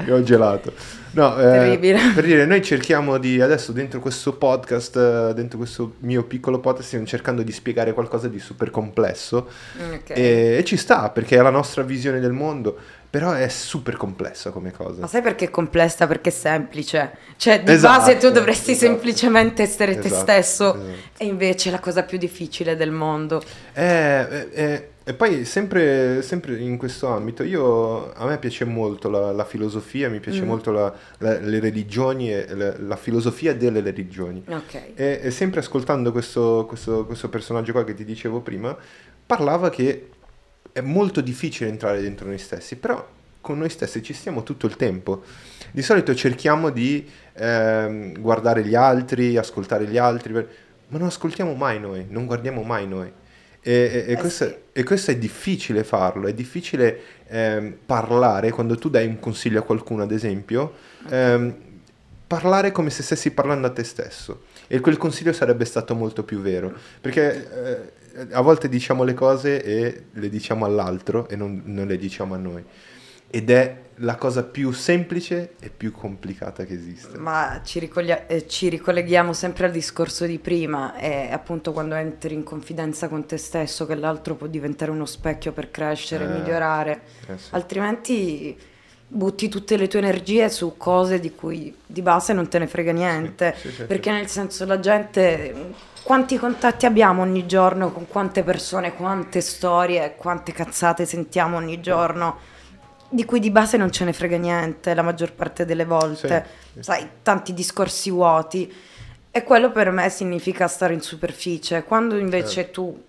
Io 0.05 0.15
ho 0.15 0.17
il 0.17 0.25
gelato. 0.25 0.73
No, 1.11 1.37
eh, 1.37 1.43
Terribile. 1.43 1.99
per 2.13 2.25
dire, 2.25 2.45
noi 2.45 2.61
cerchiamo 2.63 3.17
di, 3.19 3.39
adesso 3.39 3.71
dentro 3.71 3.99
questo 3.99 4.33
podcast, 4.33 4.97
eh, 4.97 5.33
dentro 5.35 5.57
questo 5.59 5.93
mio 5.99 6.23
piccolo 6.23 6.59
podcast, 6.59 6.87
stiamo 6.87 7.05
cercando 7.05 7.43
di 7.43 7.51
spiegare 7.51 7.93
qualcosa 7.93 8.27
di 8.27 8.39
super 8.39 8.71
complesso 8.71 9.47
Ok. 9.93 10.09
e, 10.09 10.55
e 10.57 10.63
ci 10.65 10.75
sta 10.75 11.11
perché 11.11 11.37
è 11.37 11.41
la 11.41 11.51
nostra 11.51 11.83
visione 11.83 12.19
del 12.19 12.31
mondo, 12.31 12.77
però 13.13 13.33
è 13.33 13.47
super 13.47 13.95
complessa 13.95 14.49
come 14.49 14.71
Ma 14.75 14.75
cosa. 14.85 15.05
sai 15.05 15.21
perché 15.21 15.45
è 15.45 15.49
complessa? 15.51 16.07
Perché 16.07 16.29
è 16.29 16.33
semplice. 16.33 17.11
Cioè, 17.37 17.61
di 17.61 17.71
Esatto, 17.71 17.99
base 17.99 18.17
tu 18.17 18.31
dovresti 18.31 18.71
esatto. 18.71 18.91
semplicemente 18.91 19.61
essere 19.61 19.99
te 19.99 20.07
Esatto, 20.07 20.21
stesso. 20.23 20.73
esatto. 20.73 20.89
E 21.17 21.25
invece 21.25 21.69
è 21.69 21.71
la 21.71 21.79
cosa 21.79 22.01
più 22.01 22.17
difficile 22.17 22.75
del 22.75 22.89
mondo. 22.89 23.39
Eh, 23.73 23.83
eh, 23.83 24.47
eh, 24.51 24.87
e 25.03 25.13
poi 25.13 25.45
sempre, 25.45 26.23
sempre 26.23 26.57
in 26.57 26.75
questo 26.77 27.05
ambito, 27.05 27.43
io, 27.43 28.11
a 28.13 28.25
me 28.25 28.39
piace 28.39 28.65
molto 28.65 29.11
la, 29.11 29.31
la 29.31 29.45
filosofia, 29.45 30.09
mi 30.09 30.19
piace 30.19 30.41
Mm. 30.41 30.47
molto 30.47 30.71
la- 30.71 30.91
la- 31.19 31.37
le 31.37 31.59
religioni 31.59 32.33
e 32.33 32.47
la, 32.79 32.95
filosofia 32.95 33.53
delle 33.53 33.81
religioni. 33.81 34.43
Ok. 34.47 34.73
E, 34.95 35.19
e 35.21 35.29
sempre 35.29 35.59
ascoltando 35.59 36.11
questo, 36.11 36.65
questo- 36.67 37.05
questo 37.05 37.29
personaggio 37.29 37.73
qua 37.73 37.83
che 37.83 37.93
ti 37.93 38.05
dicevo 38.05 38.39
prima, 38.41 38.75
parlava 39.23 39.69
che 39.69 40.09
è 40.73 40.81
molto 40.81 41.21
difficile 41.21 41.69
entrare 41.69 42.01
dentro 42.01 42.25
noi 42.27 42.39
stessi, 42.39 42.75
però 42.75 43.07
con 43.39 43.57
noi 43.59 43.69
stessi 43.69 44.01
ci 44.01 44.13
stiamo 44.13 44.43
tutto 44.43 44.65
il 44.65 44.75
tempo. 44.75 45.23
Di 45.71 45.81
solito 45.81 46.15
cerchiamo 46.15 46.69
di 46.71 47.07
ehm, 47.33 48.19
guardare 48.19 48.63
gli 48.65 48.75
altri, 48.75 49.37
ascoltare 49.37 49.85
gli 49.85 49.97
altri, 49.97 50.33
ma 50.33 50.43
non 50.87 51.03
ascoltiamo 51.03 51.53
mai 51.53 51.79
noi, 51.79 52.05
non 52.09 52.25
guardiamo 52.25 52.63
mai 52.63 52.87
noi. 52.87 53.11
E, 53.61 53.71
e- 53.71 54.05
e 54.07 54.11
Eh 54.13 54.15
questo, 54.17 54.45
sì. 54.47 54.55
e 54.73 54.83
questo 54.83 55.11
è 55.11 55.15
difficile 55.17 55.83
farlo, 55.83 56.27
è 56.27 56.33
difficile 56.33 56.99
ehm, 57.27 57.75
parlare 57.85 58.51
quando 58.51 58.75
tu 58.75 58.89
dai 58.89 59.05
un 59.07 59.19
consiglio 59.19 59.59
a 59.59 59.63
qualcuno, 59.63 60.03
ad 60.03 60.11
esempio, 60.11 60.73
ehm, 61.09 61.55
parlare 62.27 62.71
come 62.71 62.89
se 62.89 63.03
stessi 63.03 63.31
parlando 63.31 63.67
a 63.67 63.71
te 63.71 63.83
stesso. 63.83 64.43
E 64.67 64.79
quel 64.79 64.97
consiglio 64.97 65.33
sarebbe 65.33 65.65
stato 65.65 65.93
molto 65.95 66.23
più 66.23 66.39
vero, 66.39 66.73
perché 66.99 67.31
eh, 67.33 67.91
a 68.31 68.41
volte 68.41 68.69
diciamo 68.69 69.03
le 69.03 69.13
cose 69.13 69.63
e 69.63 70.03
le 70.11 70.29
diciamo 70.29 70.65
all'altro 70.65 71.27
e 71.29 71.35
non, 71.35 71.61
non 71.65 71.87
le 71.87 71.97
diciamo 71.97 72.33
a 72.35 72.37
noi. 72.37 72.63
Ed 73.29 73.49
è 73.49 73.81
la 73.97 74.15
cosa 74.15 74.43
più 74.43 74.71
semplice 74.71 75.53
e 75.59 75.69
più 75.75 75.91
complicata 75.91 76.65
che 76.65 76.73
esiste. 76.73 77.17
Ma 77.17 77.61
ci, 77.63 77.79
ricoglia- 77.79 78.27
eh, 78.27 78.47
ci 78.47 78.69
ricolleghiamo 78.69 79.33
sempre 79.33 79.65
al 79.65 79.71
discorso 79.71 80.25
di 80.25 80.37
prima, 80.37 80.95
è 80.95 81.29
appunto 81.31 81.71
quando 81.73 81.95
entri 81.95 82.35
in 82.35 82.43
confidenza 82.43 83.07
con 83.07 83.25
te 83.25 83.37
stesso 83.37 83.87
che 83.87 83.95
l'altro 83.95 84.35
può 84.35 84.45
diventare 84.45 84.91
uno 84.91 85.05
specchio 85.05 85.51
per 85.51 85.71
crescere, 85.71 86.25
Eh, 86.25 86.27
migliorare, 86.27 87.01
Eh 87.27 87.37
sì. 87.37 87.47
altrimenti 87.51 88.57
butti 89.07 89.47
tutte 89.49 89.77
le 89.77 89.87
tue 89.87 89.99
energie 89.99 90.49
su 90.49 90.75
cose 90.77 91.19
di 91.19 91.33
cui 91.33 91.75
di 91.85 92.01
base 92.01 92.33
non 92.33 92.47
te 92.47 92.59
ne 92.59 92.67
frega 92.67 92.91
niente, 92.91 93.55
sì, 93.57 93.71
sì, 93.71 93.83
perché 93.83 94.11
nel 94.11 94.27
senso 94.27 94.65
la 94.65 94.79
gente, 94.79 95.55
quanti 96.03 96.37
contatti 96.37 96.85
abbiamo 96.85 97.21
ogni 97.21 97.45
giorno 97.45 97.91
con 97.91 98.07
quante 98.07 98.43
persone, 98.43 98.93
quante 98.93 99.41
storie, 99.41 100.15
quante 100.15 100.51
cazzate 100.51 101.05
sentiamo 101.05 101.57
ogni 101.57 101.79
giorno 101.79 102.51
di 103.09 103.25
cui 103.25 103.39
di 103.39 103.51
base 103.51 103.77
non 103.77 103.91
ce 103.91 104.05
ne 104.05 104.13
frega 104.13 104.37
niente 104.37 104.93
la 104.95 105.03
maggior 105.03 105.33
parte 105.33 105.65
delle 105.65 105.85
volte, 105.85 106.45
Sì, 106.73 106.81
sai, 106.83 107.07
tanti 107.21 107.53
discorsi 107.53 108.09
vuoti. 108.09 108.73
E 109.29 109.43
quello 109.43 109.71
per 109.71 109.91
me 109.91 110.09
significa 110.09 110.67
stare 110.67 110.93
in 110.93 111.01
superficie, 111.01 111.83
quando 111.83 112.17
invece 112.17 112.63
Certo. 112.63 112.71
tu 112.71 113.03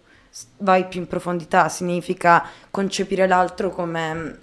vai 0.59 0.87
più 0.89 1.01
in 1.01 1.07
profondità 1.07 1.69
significa 1.71 2.45
concepire 2.71 3.27
l'altro 3.27 3.71
come 3.71 4.41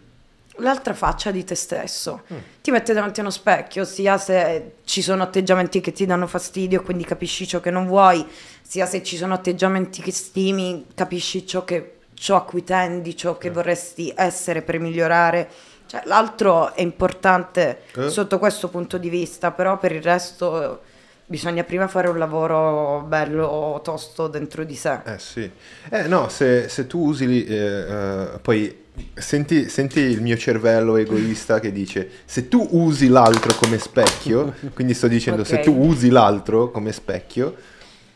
l'altra 0.62 0.94
faccia 0.94 1.32
di 1.32 1.44
te 1.44 1.56
stesso. 1.56 2.22
Mm. 2.34 2.38
Ti 2.62 2.72
mette 2.72 2.94
davanti 2.94 3.20
a 3.20 3.24
uno 3.24 3.32
specchio, 3.32 3.84
sia 3.84 4.18
se 4.18 4.74
ci 4.86 5.02
sono 5.02 5.24
atteggiamenti 5.24 5.82
che 5.82 5.92
ti 5.92 6.06
danno 6.06 6.28
fastidio, 6.28 6.82
quindi 6.82 7.04
capisci 7.04 7.46
ciò 7.48 7.60
che 7.60 7.72
non 7.72 7.86
vuoi, 7.88 8.26
sia 8.62 8.86
se 8.86 9.04
ci 9.04 9.18
sono 9.18 9.34
atteggiamenti 9.34 10.02
che 10.02 10.12
stimi, 10.12 10.86
capisci 10.96 11.46
ciò, 11.46 11.64
che, 11.66 11.98
ciò 12.14 12.38
a 12.38 12.44
cui 12.44 12.64
tendi, 12.64 13.16
ciò 13.16 13.38
che 13.38 13.50
vorresti 13.50 14.14
essere 14.16 14.62
per 14.62 14.80
migliorare. 14.80 15.50
Cioè, 15.86 16.04
l'altro 16.06 16.74
è 16.74 16.82
importante 16.82 17.82
Eh? 17.96 18.10
sotto 18.10 18.40
questo 18.40 18.70
punto 18.70 18.98
di 18.98 19.10
vista, 19.10 19.52
però 19.52 19.78
per 19.78 19.92
il 19.92 20.02
resto 20.02 20.82
bisogna 21.26 21.64
prima 21.64 21.88
fare 21.88 22.10
un 22.10 22.18
lavoro 22.18 23.06
bello 23.08 23.80
tosto 23.84 24.28
dentro 24.28 24.64
di 24.64 24.76
sé. 24.76 25.00
Eh 25.06 25.18
sì. 25.20 25.50
Eh 25.90 26.08
no, 26.08 26.28
se, 26.30 26.68
se 26.70 26.88
tu 26.88 27.08
usi... 27.08 27.46
eh, 27.46 27.56
eh, 27.56 28.40
poi 28.42 28.81
senti, 29.14 29.70
senti 29.70 30.00
il 30.00 30.22
mio 30.22 30.38
cervello 30.38 30.96
egoista 30.98 31.60
che 31.60 31.72
dice 31.72 32.10
se 32.26 32.48
tu 32.48 32.68
usi 32.72 33.08
l'altro 33.08 33.56
come 33.56 33.78
specchio, 33.78 34.54
quindi 34.74 34.94
sto 34.94 35.08
dicendo 35.08 35.44
se 35.44 35.56
Ok. 35.56 35.62
tu 35.64 35.76
usi 35.76 36.10
l'altro 36.10 36.72
come 36.72 36.92
specchio, 36.92 37.56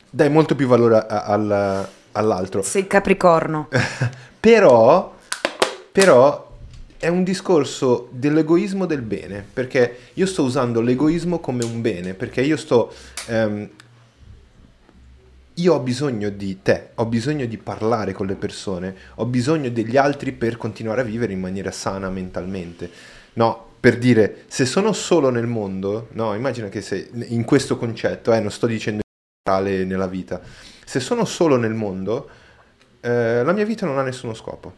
dai 0.09 0.29
molto 0.29 0.55
più 0.55 0.67
valore 0.67 0.95
a- 0.95 1.05
a- 1.07 1.23
al- 1.25 1.87
all'altro. 2.13 2.61
Sei 2.61 2.87
capricorno. 2.87 3.67
Però, 4.39 5.15
però 5.91 6.51
è 6.99 7.07
un 7.07 7.23
discorso 7.23 8.09
dell'egoismo 8.11 8.85
del 8.85 9.01
bene, 9.01 9.43
perché 9.51 9.97
io 10.13 10.27
sto 10.27 10.43
usando 10.43 10.81
l'egoismo 10.81 11.39
come 11.39 11.63
un 11.65 11.81
bene, 11.81 12.13
perché 12.13 12.41
io 12.41 12.55
sto... 12.55 12.93
ehm, 13.27 13.69
io 15.55 15.73
ho 15.73 15.79
bisogno 15.79 16.29
di 16.29 16.61
te, 16.61 16.89
ho 16.95 17.05
bisogno 17.05 17.45
di 17.45 17.57
parlare 17.57 18.11
con 18.11 18.25
le 18.25 18.35
persone, 18.35 18.95
ho 19.15 19.25
bisogno 19.25 19.69
degli 19.69 19.95
altri 19.95 20.31
per 20.33 20.57
continuare 20.57 21.01
a 21.01 21.05
vivere 21.05 21.31
in 21.33 21.39
maniera 21.39 21.71
sana 21.71 22.09
mentalmente. 22.09 22.89
No, 23.33 23.73
per 23.79 23.97
dire, 23.97 24.43
se 24.47 24.65
sono 24.65 24.91
solo 24.91 25.29
nel 25.29 25.47
mondo, 25.47 26.09
no, 26.13 26.33
immagina 26.33 26.67
che 26.69 26.81
se 26.81 27.09
in 27.13 27.45
questo 27.45 27.77
concetto, 27.77 28.33
eh, 28.33 28.39
non 28.39 28.51
sto 28.51 28.65
dicendo 28.67 29.01
in 29.01 29.51
generale 29.53 29.85
nella 29.85 30.07
vita, 30.07 30.41
se 30.83 30.99
sono 30.99 31.23
solo 31.23 31.55
nel 31.55 31.73
mondo, 31.73 32.29
eh, 32.99 33.43
la 33.43 33.51
mia 33.53 33.65
vita 33.65 33.85
non 33.85 33.97
ha 33.97 34.03
nessuno 34.03 34.33
scopo. 34.33 34.73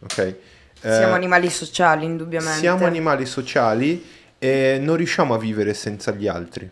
Ok? 0.00 0.18
Eh, 0.18 0.36
Siamo 0.80 1.14
animali 1.14 1.50
sociali, 1.50 2.04
indubbiamente. 2.04 2.58
siamo 2.58 2.86
animali 2.86 3.26
sociali 3.26 4.04
e 4.38 4.78
non 4.80 4.96
riusciamo 4.96 5.34
a 5.34 5.38
vivere 5.38 5.74
senza 5.74 6.12
gli 6.12 6.26
altri. 6.26 6.70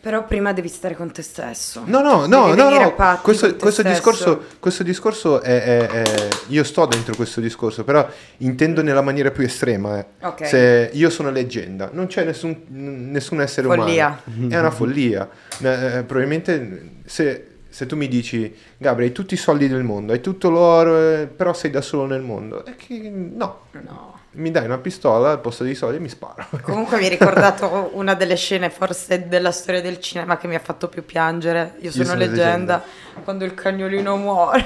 Però 0.00 0.24
prima 0.26 0.52
devi 0.52 0.68
stare 0.68 0.94
con 0.94 1.10
te 1.10 1.22
stesso. 1.22 1.82
No, 1.84 2.00
no, 2.00 2.26
no, 2.26 2.54
no, 2.54 2.70
no. 2.70 2.94
Questo, 3.20 3.56
questo 3.56 3.82
discorso, 3.82 4.44
questo 4.60 4.82
discorso 4.84 5.40
è, 5.42 5.62
è- 5.62 5.86
è- 5.88 6.28
Io 6.48 6.62
sto 6.64 6.86
dentro 6.86 7.14
questo 7.16 7.40
discorso, 7.40 7.82
però 7.84 8.08
intendo 8.38 8.82
nella 8.82 9.02
maniera 9.02 9.30
più 9.30 9.44
estrema. 9.44 9.98
eh. 9.98 10.06
Ok. 10.22 10.46
Se 10.46 10.90
io 10.92 11.10
sono 11.10 11.30
leggenda, 11.30 11.90
non 11.92 12.06
c'è 12.06 12.24
nessun, 12.24 12.62
nessun 12.68 13.40
essere 13.40 13.66
Follia. 13.66 14.20
umano. 14.24 14.54
È 14.54 14.58
una 14.58 14.70
follia. 14.70 15.28
Eh, 15.60 15.68
eh, 15.98 16.02
probabilmente 16.04 16.90
se, 17.04 17.46
se 17.68 17.86
tu 17.86 17.96
mi 17.96 18.06
dici, 18.08 18.54
Gabri, 18.76 19.06
hai 19.06 19.12
tutti 19.12 19.34
i 19.34 19.36
soldi 19.36 19.66
del 19.68 19.82
mondo, 19.82 20.12
hai 20.12 20.20
tutto 20.20 20.48
l'oro, 20.48 20.96
eh, 20.96 21.26
però 21.26 21.52
sei 21.52 21.70
da 21.70 21.80
solo 21.80 22.06
nel 22.06 22.22
mondo. 22.22 22.64
È 22.64 22.76
che 22.76 23.10
no. 23.12 23.62
No. 23.72 24.17
Mi 24.30 24.50
dai 24.50 24.66
una 24.66 24.78
pistola 24.78 25.30
al 25.30 25.40
posto 25.40 25.64
dei 25.64 25.74
soldi 25.74 25.96
e 25.96 26.00
mi 26.00 26.08
sparo. 26.08 26.46
Comunque 26.62 26.98
mi 26.98 27.04
hai 27.04 27.08
ricordato 27.10 27.90
una 27.94 28.14
delle 28.14 28.36
scene 28.36 28.70
forse 28.70 29.26
della 29.26 29.50
storia 29.50 29.80
del 29.80 29.98
cinema 30.00 30.36
che 30.36 30.46
mi 30.46 30.54
ha 30.54 30.58
fatto 30.60 30.88
più 30.88 31.04
piangere. 31.04 31.74
Io 31.80 31.90
sono, 31.90 32.04
sono 32.04 32.18
leggenda, 32.18 32.82
quando 33.24 33.44
il 33.44 33.54
cagnolino 33.54 34.16
muore. 34.16 34.64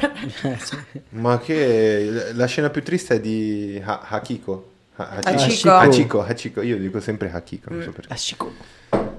Ma 1.10 1.38
che 1.38 2.32
la 2.34 2.46
scena 2.46 2.70
più 2.70 2.82
triste 2.82 3.14
è 3.16 3.20
di 3.20 3.80
Ha- 3.84 4.00
Hakiko. 4.08 4.70
Ha- 4.96 5.20
Hachiko. 5.22 5.70
Hachiko, 5.72 6.22
Hachiko. 6.22 6.60
Io 6.62 6.76
dico 6.76 7.00
sempre 7.00 7.30
Hakiko, 7.32 7.70
non 7.70 7.82
so 7.82 7.88
Mm. 7.90 7.92
perché. 7.92 8.14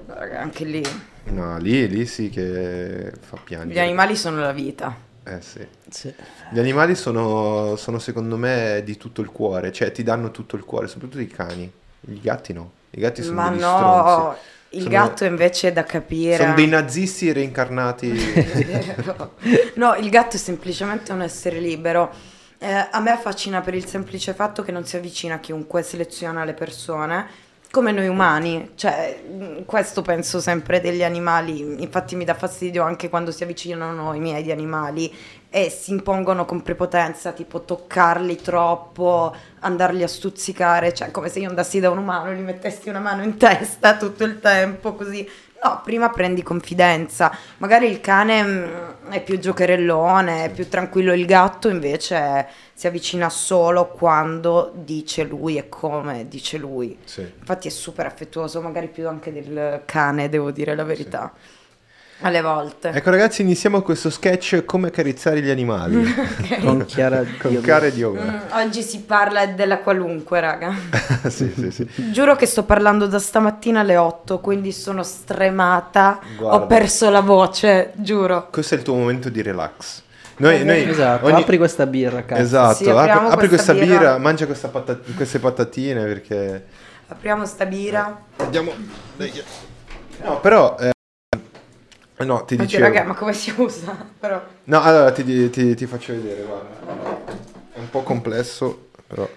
Raga, 0.06 0.40
Anche 0.40 0.64
lì 0.64 0.82
No, 1.24 1.58
lì, 1.58 1.88
lì 1.88 2.06
sì 2.06 2.28
che 2.30 3.12
fa 3.18 3.38
piangere. 3.42 3.74
gli 3.74 3.78
animali 3.82 4.14
sono 4.14 4.40
la 4.40 4.52
vita. 4.52 4.94
Eh 5.26 5.40
sì. 5.40 5.66
Sì. 5.88 6.14
Gli 6.50 6.58
animali 6.58 6.94
sono, 6.94 7.76
sono 7.76 7.98
secondo 7.98 8.36
me 8.36 8.82
di 8.84 8.96
tutto 8.96 9.20
il 9.22 9.30
cuore, 9.30 9.72
cioè 9.72 9.90
ti 9.90 10.02
danno 10.02 10.30
tutto 10.30 10.56
il 10.56 10.64
cuore, 10.64 10.86
soprattutto 10.86 11.20
i 11.20 11.26
cani. 11.28 11.70
I 12.08 12.20
gatti 12.20 12.52
no. 12.52 12.72
I 12.90 13.00
gatti 13.00 13.22
sono 13.22 13.40
Ma 13.40 13.48
degli 13.48 13.60
no, 13.60 13.76
stronzi. 13.76 14.38
il 14.70 14.82
Sono- 14.82 14.94
gatto 14.94 15.24
invece 15.24 15.68
è 15.68 15.72
da 15.72 15.84
capire. 15.84 16.36
Sono 16.36 16.54
dei 16.54 16.66
nazisti 16.68 17.32
reincarnati. 17.32 18.12
no, 19.76 19.94
il 19.94 20.10
gatto 20.10 20.36
è 20.36 20.38
semplicemente 20.38 21.12
un 21.12 21.22
essere 21.22 21.58
libero. 21.58 22.12
Eh, 22.58 22.88
a 22.90 23.00
me 23.00 23.10
affascina 23.10 23.60
per 23.60 23.74
il 23.74 23.86
semplice 23.86 24.32
fatto 24.34 24.62
che 24.62 24.72
non 24.72 24.84
si 24.84 24.96
avvicina 24.96 25.34
a 25.34 25.38
chiunque, 25.38 25.82
seleziona 25.82 26.44
le 26.44 26.54
persone 26.54 27.26
come 27.74 27.90
noi 27.90 28.06
umani. 28.06 28.70
Cioè, 28.76 29.64
questo 29.66 30.00
penso 30.02 30.40
sempre 30.40 30.80
degli 30.80 31.02
animali. 31.02 31.82
Infatti 31.82 32.14
mi 32.14 32.24
dà 32.24 32.34
fastidio 32.34 32.84
anche 32.84 33.08
quando 33.08 33.32
si 33.32 33.42
avvicinano 33.42 34.14
i 34.14 34.20
miei 34.20 34.52
animali 34.52 35.12
e 35.50 35.70
si 35.70 35.90
impongono 35.90 36.44
con 36.44 36.62
prepotenza, 36.62 37.32
tipo 37.32 37.62
toccarli 37.62 38.36
troppo, 38.36 39.34
andarli 39.60 40.04
a 40.04 40.08
stuzzicare, 40.08 40.94
cioè 40.94 41.10
come 41.10 41.28
se 41.28 41.40
io 41.40 41.48
andassi 41.48 41.80
da 41.80 41.90
un 41.90 41.98
umano 41.98 42.30
e 42.30 42.36
gli 42.36 42.42
mettessi 42.42 42.88
una 42.88 43.00
mano 43.00 43.24
in 43.24 43.36
testa 43.36 43.96
tutto 43.96 44.22
il 44.22 44.38
tempo, 44.38 44.94
così. 44.94 45.28
No, 45.64 45.80
prima 45.82 46.10
prendi 46.10 46.42
confidenza. 46.42 47.34
Magari 47.56 47.88
il 47.88 48.02
cane 48.02 48.42
mm, 48.42 49.08
è 49.08 49.22
più 49.22 49.38
giocherellone, 49.38 50.44
è 50.44 50.50
più 50.50 50.68
tranquillo, 50.68 51.14
il 51.14 51.24
gatto 51.24 51.70
invece 51.70 52.46
si 52.74 52.86
avvicina 52.86 53.30
solo 53.30 53.88
quando 53.88 54.72
dice 54.74 55.24
lui 55.24 55.56
e 55.56 55.70
come 55.70 56.28
dice 56.28 56.58
lui. 56.58 56.98
Sì. 57.04 57.22
Infatti 57.22 57.68
è 57.68 57.70
super 57.70 58.04
affettuoso, 58.04 58.60
magari 58.60 58.88
più 58.88 59.08
anche 59.08 59.32
del 59.32 59.82
cane, 59.86 60.28
devo 60.28 60.50
dire 60.50 60.74
la 60.74 60.84
verità. 60.84 61.32
Alle 62.20 62.40
volte. 62.40 62.88
Ecco 62.90 63.10
ragazzi, 63.10 63.42
iniziamo 63.42 63.82
questo 63.82 64.08
sketch 64.08 64.64
come 64.64 64.86
accarezzare 64.88 65.42
gli 65.42 65.50
animali 65.50 66.04
Con 66.62 66.84
Chiara 66.86 67.22
con 67.38 67.52
yoga. 67.52 68.22
Mm, 68.22 68.36
oggi 68.66 68.82
si 68.82 69.00
parla 69.00 69.46
della 69.46 69.78
qualunque, 69.78 70.40
raga. 70.40 70.74
sì, 71.28 71.52
sì, 71.54 71.70
sì. 71.70 71.86
Giuro 72.12 72.34
che 72.36 72.46
sto 72.46 72.62
parlando 72.62 73.06
da 73.06 73.18
stamattina 73.18 73.80
alle 73.80 73.96
8, 73.96 74.38
quindi 74.38 74.72
sono 74.72 75.02
stremata. 75.02 76.20
Guarda. 76.38 76.56
Ho 76.56 76.66
perso 76.66 77.10
la 77.10 77.20
voce, 77.20 77.90
giuro. 77.96 78.48
Questo 78.50 78.74
è 78.74 78.78
il 78.78 78.84
tuo 78.84 78.94
momento 78.94 79.28
di 79.28 79.42
relax. 79.42 80.02
Noi, 80.36 80.64
noi 80.64 80.88
Esatto, 80.88 81.26
ogni- 81.26 81.42
apri 81.42 81.58
questa 81.58 81.86
birra, 81.86 82.24
cazzo. 82.24 82.40
Esatto, 82.40 82.74
Sì, 82.84 82.88
apri, 82.90 83.10
apri 83.10 83.48
questa 83.48 83.48
questa 83.48 83.72
birra, 83.74 83.98
birra. 83.98 84.18
mangia 84.18 84.46
questa 84.46 84.68
patat- 84.68 85.14
queste 85.14 85.38
patatine 85.40 86.04
perché... 86.04 86.64
Apriamo 87.08 87.44
sta 87.44 87.66
bira. 87.66 88.20
Andiamo... 88.36 88.72
No, 90.24 90.40
però... 90.40 90.76
eh, 90.80 90.92
No, 92.16 92.44
ti 92.44 92.54
Oddio, 92.54 92.78
raga, 92.78 93.02
ma 93.04 93.14
come 93.14 93.32
si 93.32 93.52
usa? 93.56 93.92
Però. 94.18 94.40
No, 94.64 94.80
allora 94.82 95.10
ti, 95.12 95.50
ti- 95.50 95.74
ti 95.74 95.86
faccio 95.86 96.12
vedere, 96.14 96.42
guarda. 96.42 97.32
È 97.72 97.78
un 97.78 97.90
po' 97.90 98.02
complesso, 98.02 98.88
però... 99.06 99.28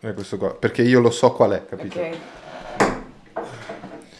È 0.00 0.12
questo 0.14 0.38
qua, 0.38 0.54
perché 0.54 0.82
io 0.82 1.00
lo 1.00 1.10
so 1.10 1.32
qual 1.32 1.50
è, 1.52 1.64
capito? 1.66 1.98
Ok. 1.98 2.16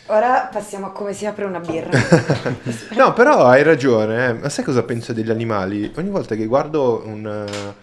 Ora 0.09 0.49
passiamo 0.53 0.87
a 0.87 0.91
come 0.93 1.13
si 1.15 1.27
apre 1.27 1.45
una 1.47 1.59
birra. 1.61 1.91
No, 2.95 3.13
però 3.15 3.47
hai 3.47 3.63
ragione. 3.63 4.29
eh. 4.29 4.33
Ma 4.35 4.49
sai 4.51 4.65
cosa 4.65 4.83
penso 4.85 5.13
degli 5.13 5.31
animali? 5.31 5.91
Ogni 5.97 6.11
volta 6.11 6.35
che 6.35 6.47
guardo 6.47 7.03
un... 7.05 7.27
eh, 7.27 7.75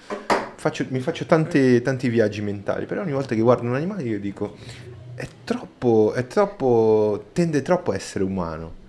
faccio- 0.55 0.85
mi 0.89 0.99
faccio 0.99 1.25
tanti, 1.25 1.81
tanti 1.81 2.07
viaggi 2.09 2.41
mentali, 2.41 2.85
però 2.85 3.01
ogni 3.01 3.11
volta 3.11 3.33
che 3.35 3.41
guardo 3.41 3.63
un 3.67 3.75
animale 3.75 4.03
io 4.03 4.19
dico... 4.19 4.55
È 5.15 5.27
troppo... 5.43 6.13
È 6.15 6.25
troppo... 6.27 7.25
Tende 7.33 7.61
troppo 7.61 7.91
a 7.91 7.95
essere 7.95 8.23
umano. 8.23 8.81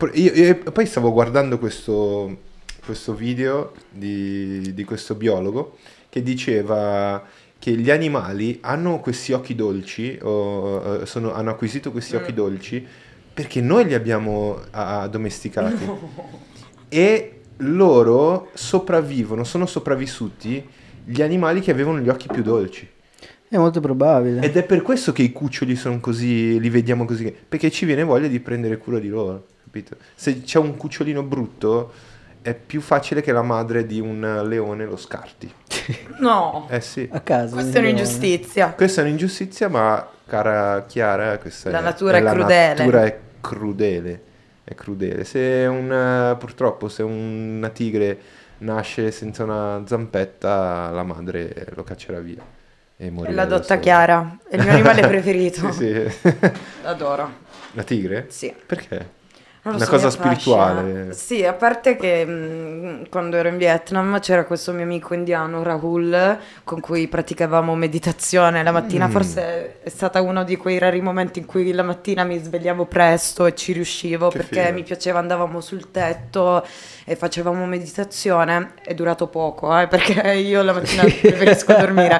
Poi- 0.00 0.18
io- 0.18 0.32
io- 0.32 0.56
poi 0.72 0.86
stavo 0.86 1.12
guardando 1.12 1.58
questo, 1.58 2.38
questo 2.86 3.12
video 3.12 3.74
di, 3.90 4.72
di 4.72 4.84
questo 4.84 5.14
biologo 5.14 5.76
che 6.08 6.22
diceva 6.22 7.22
che 7.58 7.72
gli 7.72 7.90
animali 7.90 8.56
hanno 8.62 9.00
questi 9.00 9.32
occhi 9.32 9.54
dolci, 9.54 10.18
o, 10.22 11.04
sono- 11.04 11.34
hanno 11.34 11.50
acquisito 11.50 11.90
questi 11.92 12.16
occhi 12.16 12.32
dolci 12.32 12.82
perché 13.34 13.60
noi 13.60 13.84
li 13.84 13.92
abbiamo 13.92 14.60
ah, 14.70 15.06
domesticati 15.06 15.86
e 16.88 17.40
loro 17.58 18.48
sopravvivono, 18.54 19.44
sono 19.44 19.66
sopravvissuti 19.66 20.66
gli 21.04 21.20
animali 21.20 21.60
che 21.60 21.72
avevano 21.72 21.98
gli 21.98 22.08
occhi 22.08 22.26
più 22.26 22.42
dolci. 22.42 22.88
È 23.50 23.58
molto 23.58 23.80
probabile. 23.80 24.40
Ed 24.40 24.56
è 24.56 24.62
per 24.62 24.80
questo 24.80 25.12
che 25.12 25.20
i 25.20 25.30
cuccioli 25.32 25.76
sono 25.76 26.00
così, 26.00 26.58
li 26.58 26.70
vediamo 26.70 27.04
così, 27.04 27.34
perché 27.46 27.70
ci 27.70 27.84
viene 27.84 28.02
voglia 28.02 28.28
di 28.28 28.40
prendere 28.40 28.78
cura 28.78 28.98
di 28.98 29.08
loro, 29.08 29.44
capito? 29.70 29.96
Se 30.14 30.42
c'è 30.42 30.58
un 30.58 30.76
cucciolino 30.76 31.22
brutto, 31.22 31.92
è 32.42 32.54
più 32.54 32.80
facile 32.80 33.20
che 33.20 33.32
la 33.32 33.42
madre 33.42 33.86
di 33.86 34.00
un 34.00 34.42
leone 34.46 34.84
lo 34.84 34.96
scarti. 34.96 35.52
No, 36.20 36.66
Eh 36.70 36.80
sì. 36.80 37.08
A 37.10 37.20
caso. 37.20 37.54
questa 37.54 37.78
è 37.78 37.80
un'ingiustizia. 37.80 38.72
Questa 38.76 39.00
è 39.00 39.04
un'ingiustizia, 39.04 39.68
ma 39.68 40.06
cara 40.26 40.84
Chiara, 40.86 41.38
questa 41.38 41.70
La 41.70 41.78
è, 41.78 41.82
natura 41.82 42.18
è 42.18 42.20
la 42.20 42.32
crudele. 42.32 42.74
natura 42.74 43.04
è 43.04 43.18
crudele. 43.40 44.22
È 44.64 44.74
crudele. 44.74 45.24
Se 45.24 45.66
un, 45.68 45.90
eh, 45.90 46.36
purtroppo, 46.36 46.88
se 46.88 47.02
una 47.02 47.68
tigre 47.70 48.18
nasce 48.58 49.10
senza 49.10 49.42
una 49.44 49.82
zampetta, 49.86 50.90
la 50.90 51.02
madre 51.02 51.66
lo 51.74 51.82
caccerà 51.82 52.20
via. 52.20 52.42
E 52.96 53.06
È 53.06 53.10
morirà 53.10 53.34
la 53.34 53.44
dotta 53.46 53.78
chiara, 53.78 54.36
è 54.48 54.56
il 54.56 54.62
mio 54.62 54.72
animale 54.72 55.00
preferito. 55.08 55.72
Sì, 55.72 56.06
sì. 56.08 56.32
L'adoro. 56.82 57.30
La 57.72 57.82
tigre? 57.82 58.26
Sì. 58.28 58.54
Perché? 58.66 59.18
Non 59.62 59.74
Una 59.74 59.84
so, 59.84 59.90
cosa 59.90 60.08
spirituale. 60.08 61.12
Sì, 61.12 61.44
a 61.44 61.52
parte 61.52 61.94
che 61.96 62.24
mh, 62.24 63.08
quando 63.10 63.36
ero 63.36 63.48
in 63.48 63.58
Vietnam 63.58 64.18
c'era 64.18 64.44
questo 64.46 64.72
mio 64.72 64.84
amico 64.84 65.12
indiano, 65.12 65.62
Rahul, 65.62 66.38
con 66.64 66.80
cui 66.80 67.06
praticavamo 67.08 67.74
meditazione 67.74 68.62
la 68.62 68.70
mattina. 68.72 69.06
Mm. 69.06 69.10
Forse 69.10 69.82
è 69.82 69.88
stato 69.90 70.22
uno 70.24 70.44
di 70.44 70.56
quei 70.56 70.78
rari 70.78 71.02
momenti 71.02 71.40
in 71.40 71.44
cui 71.44 71.72
la 71.72 71.82
mattina 71.82 72.24
mi 72.24 72.38
svegliavo 72.38 72.86
presto 72.86 73.44
e 73.44 73.54
ci 73.54 73.72
riuscivo 73.74 74.28
Che 74.28 74.38
perché 74.38 74.60
figo. 74.62 74.72
mi 74.72 74.82
piaceva, 74.82 75.18
andavamo 75.18 75.60
sul 75.60 75.90
tetto 75.90 76.66
e 77.04 77.14
facevamo 77.14 77.66
meditazione. 77.66 78.72
È 78.82 78.94
durato 78.94 79.26
poco, 79.26 79.78
eh, 79.78 79.88
perché 79.88 80.22
io 80.40 80.62
la 80.62 80.72
mattina 80.72 81.02
preferisco 81.02 81.74
dormire. 81.74 82.18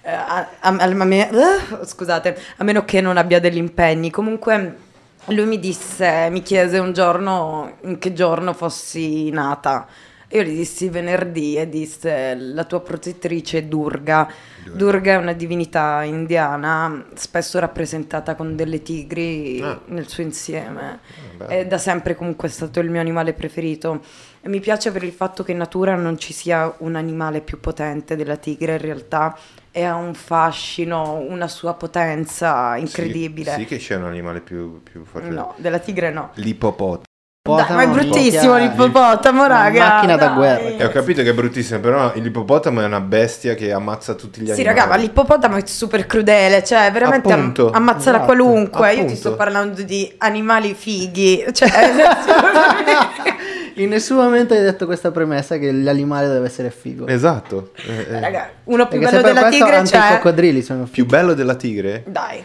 Eh, 0.00 0.10
a- 0.10 0.48
a- 0.60 0.76
a- 0.78 0.88
me- 1.04 1.28
eh, 1.30 1.84
scusate, 1.84 2.38
a 2.56 2.64
meno 2.64 2.82
che 2.86 3.02
non 3.02 3.18
abbia 3.18 3.40
degli 3.40 3.58
impegni. 3.58 4.10
Comunque 4.10 4.90
lui 5.26 5.46
mi 5.46 5.58
disse, 5.58 6.28
mi 6.30 6.42
chiese 6.42 6.78
un 6.78 6.92
giorno 6.92 7.76
in 7.82 7.98
che 7.98 8.12
giorno 8.12 8.52
fossi 8.52 9.30
nata. 9.30 9.86
Io 10.34 10.42
gli 10.44 10.54
dissi 10.54 10.88
venerdì 10.88 11.56
e 11.56 11.68
disse 11.68 12.34
la 12.34 12.64
tua 12.64 12.80
protettrice 12.80 13.58
è 13.58 13.62
Durga. 13.64 14.26
Durga 14.72 15.12
è 15.12 15.16
una 15.16 15.34
divinità 15.34 16.02
indiana, 16.04 17.04
spesso 17.14 17.58
rappresentata 17.58 18.34
con 18.34 18.56
delle 18.56 18.80
tigri 18.80 19.60
Ah. 19.62 19.78
nel 19.86 20.08
suo 20.08 20.22
insieme. 20.22 21.00
bello. 21.36 21.50
È 21.50 21.66
da 21.66 21.76
sempre 21.76 22.16
comunque 22.16 22.48
stato 22.48 22.80
il 22.80 22.88
mio 22.88 23.00
animale 23.00 23.34
preferito. 23.34 24.00
E 24.44 24.48
mi 24.48 24.58
piace 24.58 24.90
per 24.90 25.04
il 25.04 25.12
fatto 25.12 25.44
che 25.44 25.52
in 25.52 25.58
natura 25.58 25.94
non 25.94 26.18
ci 26.18 26.32
sia 26.32 26.74
un 26.78 26.96
animale 26.96 27.40
più 27.42 27.60
potente 27.60 28.16
della 28.16 28.34
tigre 28.36 28.72
in 28.72 28.80
realtà 28.80 29.36
e 29.70 29.84
ha 29.84 29.94
un 29.94 30.14
fascino, 30.14 31.24
una 31.28 31.46
sua 31.46 31.74
potenza 31.74 32.76
incredibile. 32.76 33.52
Sì, 33.52 33.60
sì 33.60 33.64
che 33.66 33.76
c'è 33.78 33.94
un 33.94 34.04
animale 34.04 34.40
più, 34.40 34.82
più 34.82 35.04
forte. 35.04 35.28
No, 35.28 35.54
della 35.58 35.78
tigre 35.78 36.10
no. 36.10 36.30
L'ippopotamo. 36.34 37.02
Dai, 37.44 37.70
ma 37.74 37.82
è 37.82 37.88
bruttissimo 37.88 38.56
l'ippopotamo, 38.56 39.44
Una 39.44 39.62
raga. 39.62 39.86
macchina 39.86 40.16
da 40.16 40.28
guerra. 40.28 40.68
E 40.68 40.84
ho 40.84 40.90
capito 40.90 41.22
che 41.22 41.30
è 41.30 41.34
bruttissimo, 41.34 41.78
però 41.80 42.12
l'ippopotamo 42.14 42.80
è 42.80 42.84
una 42.84 43.00
bestia 43.00 43.54
che 43.54 43.72
ammazza 43.72 44.14
tutti 44.14 44.40
gli 44.40 44.46
Sì, 44.46 44.52
animali. 44.52 44.76
raga, 44.76 44.86
ma 44.90 44.96
l'ippopotamo 44.96 45.56
è 45.56 45.66
super 45.66 46.06
crudele, 46.06 46.62
cioè 46.64 46.90
veramente 46.92 47.32
am- 47.32 47.38
Appunto. 47.40 47.70
ammazza 47.70 48.10
Esatto, 48.10 48.24
qualunque. 48.26 48.88
Io 48.90 48.94
ti 48.94 49.00
appunto. 49.00 49.16
sto 49.16 49.34
parlando 49.36 49.82
di 49.82 50.12
animali 50.18 50.74
fighi, 50.74 51.44
cioè 51.52 51.68
In 53.76 53.88
nessun 53.88 54.16
momento 54.16 54.54
hai 54.54 54.60
detto 54.60 54.86
questa 54.86 55.10
premessa 55.10 55.56
che 55.58 55.72
l'animale 55.72 56.28
deve 56.28 56.46
essere 56.46 56.70
figo. 56.70 57.06
Esatto. 57.06 57.72
Eh, 57.86 58.06
eh. 58.14 58.20
raga, 58.20 58.50
uno 58.64 58.86
più 58.88 58.98
Perché 58.98 59.16
bello 59.16 59.26
della 59.26 59.40
questo 59.48 59.64
tigre 59.64 59.76
anche 59.78 59.96
i 59.96 60.00
c'è. 60.00 60.16
coccodrilli 60.16 60.62
sono 60.62 60.82
Più 60.84 60.92
fighi. 61.04 61.06
bello 61.08 61.34
della 61.34 61.54
tigre? 61.54 62.04
Dai. 62.06 62.44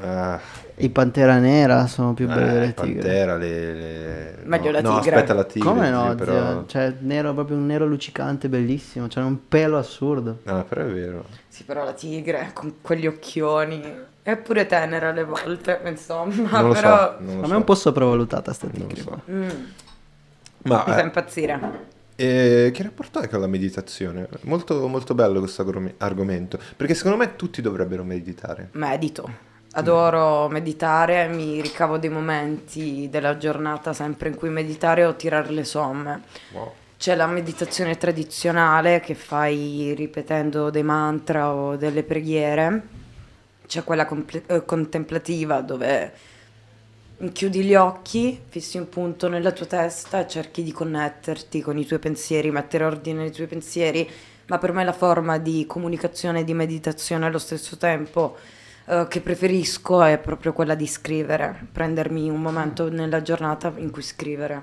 Ah, 0.00 0.40
I 0.76 0.90
pantera 0.90 1.38
nera 1.38 1.86
sono 1.86 2.14
più 2.14 2.26
belli 2.26 2.48
eh, 2.48 2.52
delle 2.52 2.74
tigre. 2.74 3.00
Pantera, 3.00 3.36
le... 3.36 3.74
le- 3.74 4.36
Meglio 4.44 4.66
no, 4.66 4.70
la 4.72 4.80
no, 4.82 4.98
tigre. 4.98 5.14
aspetta 5.14 5.34
la 5.34 5.44
tigre. 5.44 5.68
Come 5.68 5.84
sì, 5.86 5.90
no, 5.92 6.14
però... 6.16 6.32
zio? 6.32 6.64
Cioè, 6.66 6.94
nero, 7.00 7.32
proprio 7.32 7.56
un 7.56 7.66
nero 7.66 7.86
luccicante, 7.86 8.48
bellissimo. 8.48 9.06
C'è 9.06 9.20
un 9.20 9.46
pelo 9.48 9.78
assurdo. 9.78 10.38
No, 10.42 10.64
però 10.64 10.82
è 10.82 10.86
vero. 10.86 11.24
Sì, 11.48 11.62
però 11.64 11.84
la 11.84 11.92
tigre 11.92 12.50
con 12.52 12.74
quegli 12.82 13.06
occhioni 13.06 13.82
è 14.24 14.36
pure 14.38 14.64
tenera 14.66 15.10
alle 15.10 15.24
volte, 15.24 15.80
insomma, 15.86 16.60
non 16.60 16.68
lo 16.68 16.72
però 16.72 17.16
so. 17.18 17.24
Non 17.24 17.42
so. 17.42 17.46
me 17.46 17.52
è 17.54 17.56
un 17.56 17.64
po' 17.64 17.74
sopravvalutata 17.74 18.52
sta 18.54 18.68
tigre 18.68 19.02
so. 19.02 19.22
mm, 19.30 19.48
Ma 20.62 20.84
mi 20.86 20.92
fa 20.94 21.00
eh, 21.00 21.02
impazzire. 21.02 21.60
eh, 22.16 22.70
che 22.72 22.82
rapporto 22.82 23.18
hai 23.18 23.28
con 23.28 23.40
la 23.40 23.46
meditazione? 23.46 24.28
Molto, 24.42 24.88
molto 24.88 25.14
bello 25.14 25.40
questo 25.40 25.62
argomento. 25.98 26.58
Perché 26.76 26.94
secondo 26.94 27.18
me 27.18 27.36
tutti 27.36 27.60
dovrebbero 27.60 28.02
meditare. 28.04 28.70
Medito. 28.72 29.52
Adoro 29.76 30.48
meditare, 30.48 31.26
mi 31.28 31.60
ricavo 31.60 31.98
dei 31.98 32.08
momenti 32.08 33.08
della 33.10 33.36
giornata 33.36 33.92
sempre 33.92 34.28
in 34.28 34.36
cui 34.36 34.48
meditare 34.48 35.04
o 35.04 35.16
tirare 35.16 35.50
le 35.50 35.64
somme. 35.64 36.22
Wow. 36.52 36.72
C'è 36.96 37.14
la 37.16 37.26
meditazione 37.26 37.96
tradizionale 37.98 39.00
che 39.00 39.14
fai 39.14 39.92
ripetendo 39.94 40.70
dei 40.70 40.84
mantra 40.84 41.52
o 41.52 41.76
delle 41.76 42.04
preghiere. 42.04 42.82
C'è 43.74 43.82
quella 43.82 44.06
comple- 44.06 44.44
eh, 44.46 44.64
contemplativa 44.64 45.60
dove 45.60 46.12
chiudi 47.32 47.64
gli 47.64 47.74
occhi, 47.74 48.40
fissi 48.48 48.78
un 48.78 48.88
punto 48.88 49.28
nella 49.28 49.50
tua 49.50 49.66
testa 49.66 50.20
e 50.20 50.28
cerchi 50.28 50.62
di 50.62 50.70
connetterti 50.70 51.60
con 51.60 51.76
i 51.76 51.84
tuoi 51.84 51.98
pensieri, 51.98 52.52
mettere 52.52 52.84
ordine 52.84 53.22
nei 53.22 53.32
tuoi 53.32 53.48
pensieri. 53.48 54.08
Ma 54.46 54.58
per 54.58 54.70
me 54.70 54.84
la 54.84 54.92
forma 54.92 55.38
di 55.38 55.64
comunicazione 55.66 56.40
e 56.40 56.44
di 56.44 56.54
meditazione 56.54 57.26
allo 57.26 57.40
stesso 57.40 57.76
tempo 57.76 58.36
eh, 58.86 59.06
che 59.08 59.20
preferisco 59.20 60.04
è 60.04 60.18
proprio 60.18 60.52
quella 60.52 60.76
di 60.76 60.86
scrivere, 60.86 61.66
prendermi 61.72 62.30
un 62.30 62.40
momento 62.40 62.88
nella 62.88 63.22
giornata 63.22 63.72
in 63.74 63.90
cui 63.90 64.02
scrivere. 64.02 64.62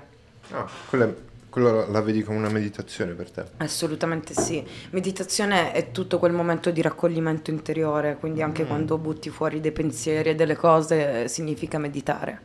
Ah, 0.52 0.66
quello 0.88 1.04
è- 1.04 1.31
Quello 1.52 1.86
la 1.90 2.00
vedi 2.00 2.22
come 2.22 2.38
una 2.38 2.48
meditazione 2.48 3.12
per 3.12 3.30
te? 3.30 3.44
Assolutamente 3.58 4.32
sì. 4.32 4.64
Meditazione 4.92 5.72
è 5.72 5.90
tutto 5.90 6.18
quel 6.18 6.32
momento 6.32 6.70
di 6.70 6.80
raccoglimento 6.80 7.50
interiore, 7.50 8.16
quindi 8.18 8.40
anche 8.40 8.62
Mm. 8.64 8.66
quando 8.68 8.96
butti 8.96 9.28
fuori 9.28 9.60
dei 9.60 9.70
pensieri 9.70 10.30
e 10.30 10.34
delle 10.34 10.56
cose 10.56 11.24
eh, 11.24 11.28
significa 11.28 11.76
meditare. 11.76 12.40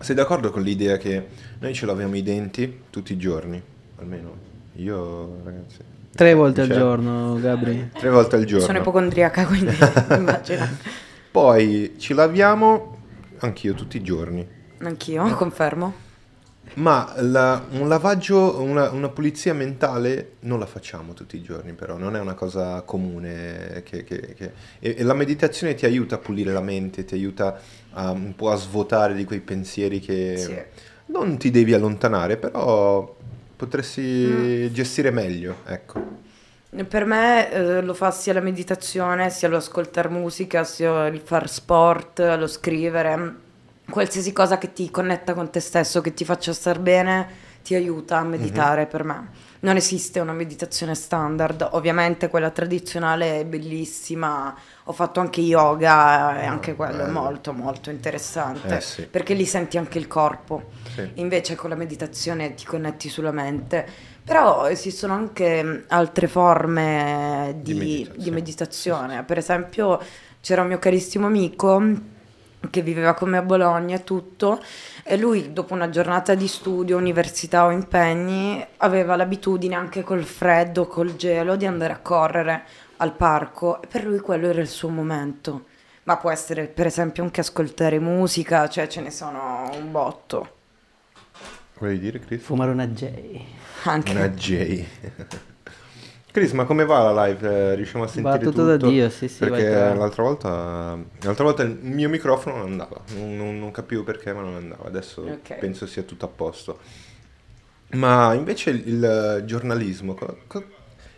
Sei 0.00 0.14
d'accordo 0.14 0.50
con 0.50 0.60
l'idea 0.60 0.98
che 0.98 1.26
noi 1.58 1.72
ce 1.72 1.86
l'abbiamo 1.86 2.14
i 2.16 2.22
denti 2.22 2.82
tutti 2.90 3.14
i 3.14 3.16
giorni? 3.16 3.62
Almeno 3.98 4.36
io, 4.74 5.38
ragazzi. 5.42 5.78
Tre 6.14 6.34
volte 6.34 6.60
al 6.60 6.66
Cioè, 6.66 6.76
giorno, 6.76 7.40
Gabri. 7.40 7.90
Tre 7.98 8.10
volte 8.10 8.36
al 8.36 8.44
giorno. 8.44 8.66
Sono 8.66 8.76
ipocondriaca, 8.76 9.46
quindi 9.46 9.74
immagino. 10.14 10.68
Poi 11.30 11.94
ci 11.96 12.12
laviamo 12.12 12.98
anch'io 13.38 13.72
tutti 13.72 13.96
i 13.96 14.02
giorni. 14.02 14.46
Anch'io, 14.80 15.24
confermo. 15.34 16.08
Ma 16.74 17.12
la- 17.18 17.62
un 17.72 17.88
lavaggio, 17.88 18.60
una, 18.60 18.90
una 18.90 19.08
pulizia 19.08 19.52
mentale 19.52 20.32
non 20.40 20.58
la 20.60 20.66
facciamo 20.66 21.12
tutti 21.14 21.36
i 21.36 21.42
giorni, 21.42 21.72
però 21.72 21.96
non 21.98 22.14
è 22.16 22.20
una 22.20 22.34
cosa 22.34 22.80
comune. 22.82 23.82
che- 23.84 24.04
che- 24.04 24.34
che- 24.34 24.52
E, 24.78 24.94
e 24.98 25.02
la 25.02 25.14
meditazione 25.14 25.74
ti 25.74 25.84
aiuta 25.84 26.14
a 26.14 26.18
pulire 26.18 26.52
la 26.52 26.60
mente, 26.60 27.04
ti 27.04 27.14
aiuta 27.14 27.58
a, 27.92 28.10
un 28.10 28.34
po' 28.36 28.50
a 28.50 28.56
svuotare 28.56 29.14
di 29.14 29.24
quei 29.24 29.40
pensieri 29.40 29.98
che 30.00 30.36
Sì. 30.36 30.56
non 31.06 31.36
ti 31.38 31.50
devi 31.50 31.72
allontanare, 31.74 32.36
però 32.36 33.16
potresti 33.56 34.00
Mm. 34.00 34.66
gestire 34.72 35.10
meglio, 35.10 35.56
ecco. 35.66 36.18
Per 36.88 37.04
me 37.04 37.50
eh, 37.50 37.82
lo 37.82 37.94
fa 37.94 38.10
sia 38.12 38.32
la 38.32 38.40
meditazione, 38.40 39.28
sia 39.30 39.48
lo 39.48 39.56
ascoltare 39.56 40.08
musica, 40.08 40.62
sia 40.62 41.06
il 41.08 41.20
far 41.20 41.48
sport, 41.48 42.20
lo 42.38 42.46
scrivere, 42.46 43.34
qualsiasi 43.90 44.32
cosa 44.32 44.58
che 44.58 44.72
ti 44.72 44.90
connetta 44.90 45.34
con 45.34 45.50
te 45.50 45.60
stesso, 45.60 46.00
che 46.00 46.14
ti 46.14 46.24
faccia 46.24 46.52
star 46.52 46.78
bene, 46.80 47.48
ti 47.62 47.74
aiuta 47.74 48.16
a 48.18 48.24
meditare 48.24 48.86
per 48.86 49.04
me. 49.04 49.28
Non 49.60 49.76
esiste 49.76 50.18
una 50.20 50.32
meditazione 50.32 50.94
standard, 50.94 51.68
ovviamente 51.72 52.28
quella 52.28 52.48
tradizionale 52.50 53.40
è 53.40 53.44
bellissima, 53.44 54.54
ho 54.84 54.92
fatto 54.92 55.20
anche 55.20 55.42
yoga 55.42 56.40
e 56.40 56.46
anche 56.46 56.74
quello 56.74 57.02
è 57.02 57.06
bello. 57.06 57.20
molto 57.20 57.52
molto 57.52 57.90
interessante, 57.90 58.76
Eh 58.76 58.80
sì. 58.80 59.02
perché 59.02 59.34
lì 59.34 59.44
senti 59.44 59.76
anche 59.76 59.98
il 59.98 60.06
corpo. 60.08 60.70
Sì. 60.94 61.10
Invece 61.16 61.54
con 61.56 61.68
la 61.68 61.76
meditazione 61.76 62.54
ti 62.54 62.64
connetti 62.64 63.10
sulla 63.10 63.32
mente. 63.32 63.86
Però 64.24 64.66
esistono 64.68 65.12
anche 65.12 65.84
altre 65.88 66.26
forme 66.28 67.56
Di 67.60 67.72
di, 67.74 67.78
meditazione. 67.78 68.22
di 68.24 68.30
meditazione. 68.30 69.22
Per 69.24 69.38
esempio 69.38 70.00
c'era 70.40 70.62
un 70.62 70.68
mio 70.68 70.78
carissimo 70.78 71.26
amico 71.26 71.82
che 72.68 72.82
viveva 72.82 73.14
con 73.14 73.30
me 73.30 73.38
a 73.38 73.42
Bologna 73.42 73.96
e 73.96 74.04
tutto, 74.04 74.62
e 75.02 75.16
lui 75.16 75.52
dopo 75.52 75.72
una 75.72 75.88
giornata 75.88 76.34
di 76.34 76.46
studio, 76.46 76.96
università 76.96 77.64
o 77.64 77.70
impegni, 77.70 78.64
aveva 78.78 79.16
l'abitudine 79.16 79.74
anche 79.74 80.02
col 80.02 80.24
freddo, 80.24 80.86
col 80.86 81.16
gelo, 81.16 81.56
di 81.56 81.66
andare 81.66 81.92
a 81.92 81.98
correre 81.98 82.64
al 82.98 83.14
parco 83.14 83.80
e 83.80 83.86
per 83.86 84.04
lui 84.04 84.18
quello 84.18 84.48
era 84.48 84.60
il 84.60 84.68
suo 84.68 84.88
momento. 84.88 85.66
Ma 86.02 86.16
può 86.16 86.30
essere 86.30 86.66
per 86.66 86.86
esempio 86.86 87.22
anche 87.22 87.40
ascoltare 87.40 87.98
musica, 87.98 88.68
cioè 88.68 88.86
ce 88.88 89.00
ne 89.00 89.10
sono 89.10 89.70
un 89.72 89.90
botto. 89.90 90.56
Vuoi 91.78 91.98
dire, 91.98 92.18
Chris? 92.18 92.42
Fumare 92.42 92.70
una 92.72 92.86
J. 92.86 93.40
Anche 93.84 94.12
Una 94.12 94.28
J. 94.28 94.84
Chris, 96.32 96.52
ma 96.52 96.64
come 96.64 96.84
va 96.84 97.10
la 97.10 97.24
live? 97.26 97.72
Eh, 97.72 97.74
Riusciamo 97.74 98.04
a 98.04 98.06
sentire 98.06 98.38
Va 98.38 98.50
tutto 98.50 98.64
da 98.64 98.76
Dio, 98.76 99.10
sì, 99.10 99.26
sì, 99.28 99.38
Perché 99.48 99.68
l'altra 99.68 100.22
volta, 100.22 100.96
l'altra 101.22 101.44
volta 101.44 101.62
il 101.62 101.76
mio 101.80 102.08
microfono 102.08 102.56
non 102.58 102.70
andava, 102.70 103.00
non, 103.16 103.36
non- 103.36 103.58
non 103.58 103.70
capivo 103.72 104.04
perché, 104.04 104.32
ma 104.32 104.40
non 104.42 104.54
andava. 104.54 104.86
Adesso 104.86 105.22
Ok. 105.22 105.54
penso 105.58 105.86
sia 105.86 106.02
tutto 106.02 106.26
a 106.26 106.28
posto. 106.28 106.78
Ma 107.92 108.32
invece 108.34 108.70
il, 108.70 108.86
il 108.86 109.42
giornalismo, 109.44 110.14
co- 110.14 110.38
co- 110.46 110.64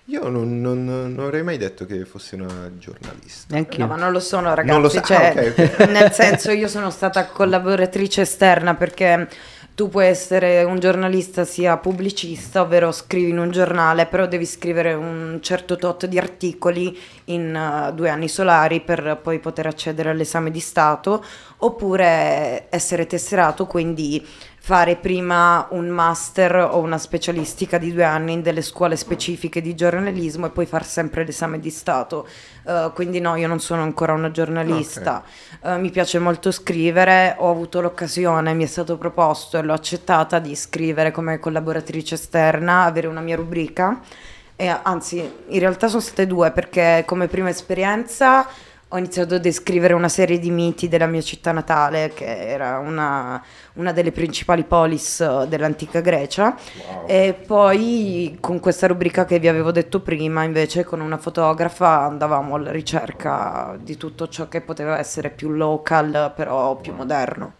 io 0.07 0.29
non, 0.29 0.61
non- 0.61 0.85
non 0.85 1.19
avrei 1.27 1.43
mai 1.43 1.59
detto 1.59 1.85
che 1.85 2.05
fossi 2.07 2.35
una 2.35 2.71
giornalista. 2.79 3.53
Neanche 3.53 3.77
No, 3.79 3.87
ma 3.89 3.97
non 3.97 4.13
lo 4.13 4.21
sono 4.21 4.49
ragazzi, 4.55 4.73
Non 4.73 4.81
lo 4.81 4.89
sa- 4.89 5.03
cioè, 5.03 5.35
ah, 5.37 5.41
ok, 5.63 5.79
ok. 5.79 5.89
nel 5.91 6.13
senso 6.13 6.51
io 6.53 6.69
sono 6.69 6.89
stata 6.91 7.27
collaboratrice 7.27 8.23
esterna 8.23 8.75
perché 8.75 9.29
tu 9.75 9.89
puoi 9.89 10.07
essere 10.07 10.65
un 10.65 10.79
giornalista 10.79 11.45
sia 11.45 11.79
pubblicista, 11.79 12.61
ovvero 12.61 12.93
scrivi 12.93 13.31
in 13.31 13.39
un 13.39 13.51
giornale, 13.51 14.05
però 14.07 14.27
devi 14.27 14.45
scrivere 14.45 14.93
un 14.93 15.39
certo 15.41 15.77
tot 15.77 16.05
di 16.07 16.19
articoli 16.19 16.99
in 17.27 17.55
eh, 17.55 17.93
due 17.95 18.11
anni 18.11 18.29
solari 18.29 18.81
per 18.83 19.19
poi 19.23 19.39
poter 19.39 19.67
accedere 19.67 20.11
all'esame 20.11 20.51
di 20.51 20.61
Stato, 20.61 21.25
oppure 21.59 22.67
essere 22.69 23.07
tesserato, 23.07 23.67
quindi 23.67 24.25
fare 24.65 24.95
prima 24.95 25.67
un 25.71 25.89
master 25.89 26.55
o 26.71 26.79
una 26.79 26.97
specialistica 26.97 27.79
di 27.79 27.93
due 27.93 28.05
anni 28.05 28.35
in 28.35 28.43
delle 28.43 28.63
scuole 28.63 28.95
specifiche 28.95 29.61
di 29.61 29.75
giornalismo 29.75 30.47
e 30.47 30.51
poi 30.51 30.67
far 30.67 30.87
sempre 30.87 31.25
l'esame 31.25 31.59
di 31.59 31.69
Stato. 31.69 32.29
Eh, 32.65 32.93
quindi 32.95 33.19
no, 33.19 33.35
io 33.35 33.49
non 33.49 33.59
sono 33.59 33.83
ancora 33.83 34.13
una 34.13 34.31
giornalista. 34.31 35.25
Eh, 35.65 35.79
mi 35.79 35.91
piace 35.91 36.21
molto 36.21 36.53
scrivere, 36.53 37.35
ho 37.39 37.51
avuto 37.51 37.81
l'occasione, 37.81 38.55
mi 38.55 38.63
è 38.63 38.69
stato 38.69 38.97
proposto 38.97 39.59
e 39.59 39.63
l'ho 39.63 39.73
accettata 39.73 40.39
di 40.39 40.55
scrivere 40.55 41.11
come 41.11 41.41
collaboratrice 41.41 42.15
esterna, 42.15 42.85
avere 42.85 43.09
una 43.09 43.21
mia 43.21 43.35
rubrica. 43.35 43.99
E 44.55 44.79
anzi, 44.81 45.29
in 45.49 45.59
realtà 45.59 45.89
sono 45.89 46.01
state 46.01 46.29
due 46.29 46.53
perché 46.53 47.03
come 47.05 47.27
prima 47.27 47.49
esperienza 47.49 48.47
ho 48.95 48.99
iniziato 48.99 49.37
a 49.37 49.39
descrivere 49.39 49.95
una 49.95 50.11
serie 50.11 50.39
di 50.39 50.51
miti 50.51 50.87
della 50.87 51.07
mia 51.07 51.23
città 51.23 51.51
natale, 51.51 52.13
che 52.15 52.27
era 52.27 52.79
una, 52.79 53.43
una 53.75 53.91
delle 53.93 54.13
principali 54.13 54.65
polis 54.65 55.21
eh, 55.21 55.47
dell'antica 55.49 56.01
Grecia. 56.01 56.55
Wow. 56.87 57.07
E 57.07 57.33
poi 57.47 58.37
con 58.39 58.61
questa 58.61 58.87
rubrica 58.87 59.25
che 59.25 59.39
vi 59.39 59.49
avevo 59.49 59.73
detto 59.73 60.01
prima, 60.01 60.43
invece 60.43 60.85
con 60.85 61.01
una 61.01 61.17
fotografa 61.17 62.03
andavamo 62.03 62.55
alla 62.57 62.71
ricerca 62.71 63.79
di 63.81 63.97
tutto 63.97 64.29
ciò 64.29 64.47
che 64.49 64.61
poteva 64.61 64.99
essere 64.99 65.31
più 65.31 65.49
local, 65.49 66.31
però 66.37 66.77
più 66.77 66.93
moderno. 66.93 67.55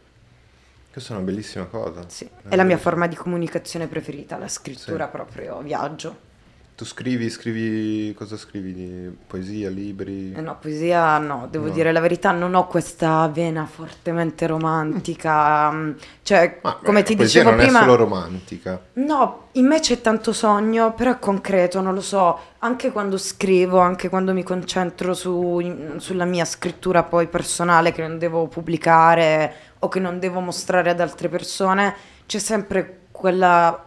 Questa 0.93 1.15
è 1.15 1.17
una 1.17 1.25
bellissima 1.25 1.65
cosa. 1.65 2.03
Sì. 2.09 2.25
Eh, 2.25 2.51
È 2.51 2.57
la 2.57 2.65
mia 2.65 2.77
forma 2.77 3.07
di 3.07 3.17
comunicazione 3.17 3.87
preferita, 3.87 4.37
la 4.37 4.49
scrittura 4.49 5.07
Sì. 5.07 5.11
proprio 5.11 5.61
viaggio. 5.63 6.31
Tu 6.75 6.87
scrivi, 6.87 7.29
scrivi, 7.29 8.15
cosa 8.15 8.37
scrivi? 8.39 9.15
Poesia, 9.27 9.69
libri? 9.69 10.33
Eh 10.33 10.41
no, 10.41 10.57
poesia 10.59 11.19
no, 11.19 11.47
devo 11.51 11.67
No. 11.67 11.73
dire 11.73 11.93
la 11.93 12.01
verità, 12.01 12.33
non 12.33 12.55
ho 12.55 12.67
questa 12.67 13.29
vena 13.29 13.67
fortemente 13.67 14.47
romantica. 14.47 15.71
mm, 15.71 15.91
Cioè, 16.23 16.59
Ma, 16.63 16.77
come 16.83 17.03
beh, 17.03 17.07
ti 17.07 17.15
dicevo 17.15 17.51
non 17.51 17.59
prima... 17.59 17.79
è 17.79 17.83
solo 17.83 17.97
romantica. 17.97 18.81
No, 18.95 19.49
in 19.53 19.67
me 19.67 19.81
c'è 19.81 20.01
tanto 20.01 20.33
sogno, 20.33 20.95
però 20.95 21.13
è 21.13 21.19
concreto, 21.19 21.81
non 21.83 21.93
lo 21.95 22.01
so, 22.01 22.39
anche 22.59 22.91
quando 22.91 23.19
scrivo, 23.19 23.79
anche 23.79 24.09
quando 24.09 24.33
mi 24.33 24.43
concentro 24.43 25.13
su- 25.15 25.95
sulla 25.99 26.25
mia 26.25 26.45
scrittura 26.47 27.03
poi 27.03 27.29
personale 27.29 27.93
che 27.93 28.01
non 28.01 28.19
devo 28.19 28.49
pubblicare 28.49 29.55
o 29.81 29.89
che 29.89 30.01
non 30.01 30.19
devo 30.19 30.41
mostrare 30.41 30.91
ad 30.91 31.01
altre 31.01 31.29
persone, 31.29 31.95
c'è 32.27 32.39
sempre 32.39 33.01
quella 33.11 33.87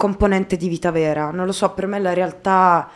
componente 0.00 0.56
di 0.56 0.68
vita 0.68 0.90
vera. 0.90 1.30
Non 1.30 1.44
lo 1.44 1.52
so, 1.52 1.70
per 1.72 1.86
me 1.86 1.98
la 1.98 2.14
realtà, 2.14 2.88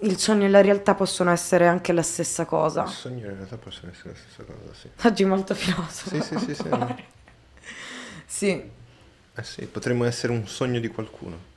il 0.00 0.18
sogno 0.18 0.44
e 0.44 0.50
la 0.50 0.60
realtà 0.60 0.94
possono 0.94 1.30
essere 1.30 1.66
anche 1.66 1.94
la 1.94 2.02
stessa 2.02 2.44
cosa. 2.44 2.82
Il 2.82 2.90
sogno 2.90 3.26
in 3.30 3.34
realtà 3.34 3.56
possono 3.56 3.90
essere 3.90 4.10
la 4.10 4.14
stessa 4.16 4.42
cosa, 4.44 4.74
sì. 4.74 4.90
Oggi 5.06 5.24
molto 5.24 5.54
filosofo. 5.54 6.10
Sì, 6.10 6.20
sì, 6.20 6.38
sì, 6.38 6.54
sì. 6.54 6.68
Sì, 8.30 8.70
Eh 9.34 9.42
sì, 9.42 9.64
potremmo 9.64 10.04
essere 10.04 10.32
un 10.32 10.46
sogno 10.46 10.80
di 10.80 10.88
qualcuno. 10.88 11.56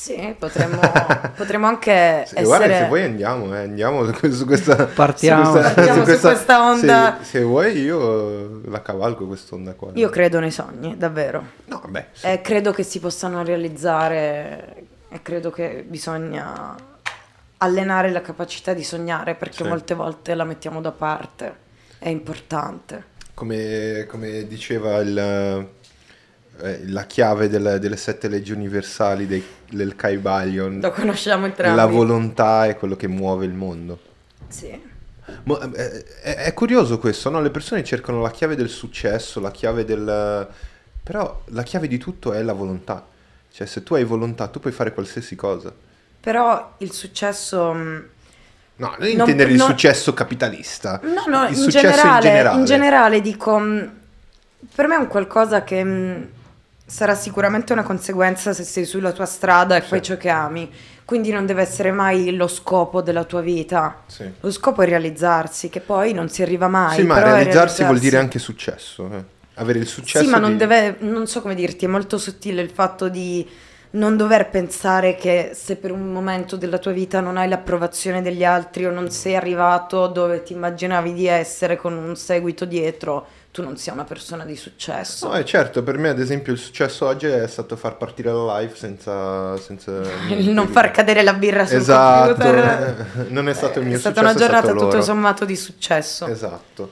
Sì, 0.00 0.34
potremmo, 0.38 0.80
potremmo 1.36 1.66
anche 1.66 2.24
Sì, 2.26 2.36
essere... 2.36 2.44
Guarda, 2.44 2.78
se 2.78 2.86
vuoi 2.86 3.02
andiamo, 3.02 3.54
eh, 3.54 3.58
andiamo 3.64 4.10
su 4.14 4.32
su 4.32 4.46
questa... 4.46 4.86
Partiamo. 4.86 5.44
su 5.44 5.50
questa, 5.50 5.74
Partiamo 5.74 6.04
su 6.06 6.20
questa 6.20 6.62
onda. 6.62 7.18
Se, 7.20 7.24
se 7.26 7.42
vuoi 7.42 7.78
io 7.78 8.62
la 8.64 8.80
cavalco 8.80 9.26
quest'onda 9.26 9.74
qua. 9.74 9.90
Io 9.92 10.08
credo 10.08 10.40
nei 10.40 10.50
sogni, 10.50 10.96
davvero. 10.96 11.44
No, 11.66 11.82
beh, 11.86 12.06
sì. 12.12 12.26
E 12.28 12.40
credo 12.40 12.72
che 12.72 12.82
si 12.82 12.98
possano 12.98 13.42
realizzare 13.44 14.86
e 15.10 15.20
credo 15.20 15.50
che 15.50 15.84
bisogna 15.86 16.74
allenare 17.58 18.10
la 18.10 18.22
capacità 18.22 18.72
di 18.72 18.82
sognare 18.84 19.34
perché 19.34 19.64
Sì. 19.64 19.68
molte 19.68 19.92
volte 19.94 20.34
la 20.34 20.44
mettiamo 20.44 20.80
da 20.80 20.92
parte. 20.92 21.54
È 21.98 22.08
importante. 22.08 23.04
Come, 23.34 24.06
come 24.08 24.46
diceva 24.46 24.96
il, 25.00 25.68
eh, 26.62 26.80
la 26.88 27.04
chiave 27.04 27.48
del- 27.48 27.78
delle 27.80 27.96
sette 27.96 28.28
leggi 28.28 28.52
universali 28.52 29.26
dei- 29.26 29.44
del 29.70 29.96
Kaibalion, 29.96 30.80
Lo 30.80 30.90
conosciamo 30.90 31.46
entrambi. 31.46 31.76
la 31.76 31.86
volontà 31.86 32.66
è 32.66 32.76
quello 32.76 32.96
che 32.96 33.08
muove 33.08 33.44
il 33.46 33.52
mondo. 33.52 33.98
Sì. 34.48 34.88
Mo- 35.44 35.60
eh, 35.60 36.04
È, 36.22 36.34
è 36.36 36.54
curioso 36.54 36.98
questo, 36.98 37.30
no? 37.30 37.40
Le 37.40 37.50
persone 37.50 37.84
cercano 37.84 38.20
la 38.20 38.30
chiave 38.30 38.56
del 38.56 38.68
successo, 38.68 39.40
la 39.40 39.50
chiave 39.50 39.84
del... 39.84 40.48
Però 41.02 41.42
la 41.46 41.62
chiave 41.62 41.88
di 41.88 41.98
tutto 41.98 42.32
è 42.32 42.42
la 42.42 42.52
volontà. 42.52 43.06
Cioè, 43.52 43.66
se 43.66 43.82
tu 43.82 43.94
hai 43.94 44.04
volontà, 44.04 44.48
tu 44.48 44.60
puoi 44.60 44.72
fare 44.72 44.92
qualsiasi 44.92 45.34
cosa. 45.36 45.72
Però 46.20 46.74
il 46.78 46.92
successo... 46.92 47.72
mh, 47.72 48.04
No, 48.80 48.94
non 48.98 49.08
Non- 49.10 49.18
intendere 49.20 49.50
il 49.50 49.56
non- 49.56 49.68
successo 49.68 50.14
capitalista. 50.14 51.00
No, 51.02 51.24
no, 51.26 51.44
il 51.44 51.50
in 51.50 51.54
successo 51.56 51.86
generale, 51.90 52.14
in 52.14 52.20
generale. 52.22 52.58
in 52.58 52.64
generale 52.64 53.20
dico, 53.20 53.58
mh, 53.58 53.92
per 54.74 54.86
me 54.86 54.94
è 54.94 54.98
un 54.98 55.06
qualcosa 55.06 55.62
che 55.64 55.84
mh, 55.84 56.28
sarà 56.90 57.14
sicuramente 57.14 57.72
una 57.72 57.84
conseguenza 57.84 58.52
se 58.52 58.64
sei 58.64 58.84
sulla 58.84 59.12
tua 59.12 59.24
strada 59.26 59.76
e 59.76 59.82
Sì. 59.82 59.86
fai 59.88 60.02
ciò 60.02 60.16
che 60.16 60.28
ami. 60.28 60.68
Quindi 61.04 61.30
non 61.30 61.46
deve 61.46 61.62
essere 61.62 61.92
mai 61.92 62.34
lo 62.36 62.46
scopo 62.48 63.00
della 63.00 63.24
tua 63.24 63.40
vita. 63.40 64.02
Sì. 64.06 64.28
Lo 64.40 64.50
scopo 64.50 64.82
è 64.82 64.86
realizzarsi, 64.86 65.68
che 65.68 65.80
poi 65.80 66.12
non 66.12 66.28
si 66.28 66.42
arriva 66.42 66.68
mai. 66.68 66.96
Sì, 66.96 67.02
ma 67.02 67.18
è 67.18 67.22
realizzarsi 67.22 67.82
vuol 67.84 67.98
dire 67.98 68.16
realizzarsi. 68.16 68.16
anche 68.16 68.38
successo. 68.38 69.10
eh. 69.12 69.24
Avere 69.54 69.78
il 69.80 69.86
successo. 69.86 70.24
Sì, 70.24 70.30
ma 70.30 70.38
non 70.38 70.52
di- 70.52 70.56
deve, 70.58 70.96
non 71.00 71.26
so 71.26 71.42
come 71.42 71.54
dirti, 71.54 71.84
è 71.84 71.88
molto 71.88 72.16
sottile 72.18 72.62
il 72.62 72.70
fatto 72.70 73.08
di 73.08 73.46
non 73.92 74.16
dover 74.16 74.48
pensare 74.50 75.16
che 75.16 75.50
se 75.52 75.74
per 75.76 75.90
un 75.90 76.12
momento 76.12 76.56
della 76.56 76.78
tua 76.78 76.92
vita 76.92 77.18
non 77.20 77.36
hai 77.36 77.48
l'approvazione 77.48 78.22
degli 78.22 78.44
altri 78.44 78.86
o 78.86 78.90
non 78.92 79.10
sei 79.10 79.34
arrivato 79.34 80.06
dove 80.06 80.44
ti 80.44 80.52
immaginavi 80.52 81.12
di 81.12 81.26
essere 81.26 81.76
con 81.76 81.94
un 81.94 82.14
seguito 82.16 82.64
dietro, 82.64 83.26
tu 83.60 83.66
non 83.66 83.76
sia 83.76 83.92
una 83.92 84.04
persona 84.04 84.44
di 84.44 84.56
successo. 84.56 85.28
No, 85.28 85.36
eh, 85.36 85.44
certo, 85.44 85.82
per 85.82 85.98
me 85.98 86.08
ad 86.08 86.18
esempio 86.18 86.52
il 86.52 86.58
successo 86.58 87.06
oggi 87.06 87.26
è 87.26 87.46
stato 87.46 87.76
far 87.76 87.96
partire 87.96 88.32
la 88.32 88.58
live 88.58 88.74
senza... 88.74 89.56
senza 89.58 89.92
non 90.40 90.68
far 90.68 90.90
cadere 90.90 91.22
la 91.22 91.34
birra 91.34 91.66
sul 91.66 91.76
Esatto, 91.76 92.34
computer. 92.34 93.26
non 93.28 93.48
è 93.48 93.54
stato 93.54 93.78
il 93.80 93.86
mio 93.86 93.96
È 93.96 94.00
stata 94.00 94.20
successo, 94.20 94.36
una 94.36 94.46
giornata 94.46 94.72
è 94.72 94.76
tutto 94.76 95.02
sommato 95.02 95.44
di 95.44 95.56
successo. 95.56 96.26
Esatto. 96.26 96.90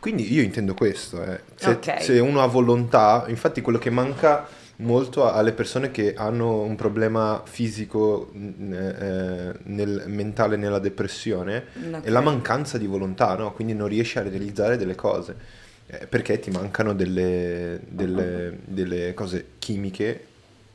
Quindi 0.00 0.30
io 0.32 0.42
intendo 0.42 0.74
questo, 0.74 1.22
eh. 1.22 1.40
se, 1.54 1.70
Ok. 1.70 2.02
se 2.02 2.18
uno 2.18 2.42
ha 2.42 2.46
volontà, 2.46 3.24
infatti 3.28 3.62
quello 3.62 3.78
che 3.78 3.88
manca 3.88 4.46
molto 4.78 5.30
alle 5.30 5.52
persone 5.52 5.90
che 5.92 6.14
hanno 6.16 6.60
un 6.60 6.74
problema 6.74 7.42
fisico 7.44 8.28
mh, 8.32 8.72
eh, 8.74 9.52
nel 9.62 10.02
mentale 10.06 10.56
nella 10.56 10.80
depressione 10.80 11.66
Ok. 11.94 12.02
è 12.02 12.10
la 12.10 12.20
mancanza 12.20 12.76
di 12.76 12.86
volontà, 12.86 13.34
no? 13.36 13.52
Quindi 13.52 13.72
non 13.72 13.86
riesci 13.88 14.18
a 14.18 14.22
realizzare 14.22 14.76
delle 14.76 14.96
cose 14.96 15.62
eh, 15.86 16.06
perché 16.06 16.38
ti 16.38 16.50
mancano 16.50 16.94
delle, 16.94 17.80
delle- 17.88 18.58
delle 18.64 19.14
cose 19.14 19.46
chimiche 19.58 20.26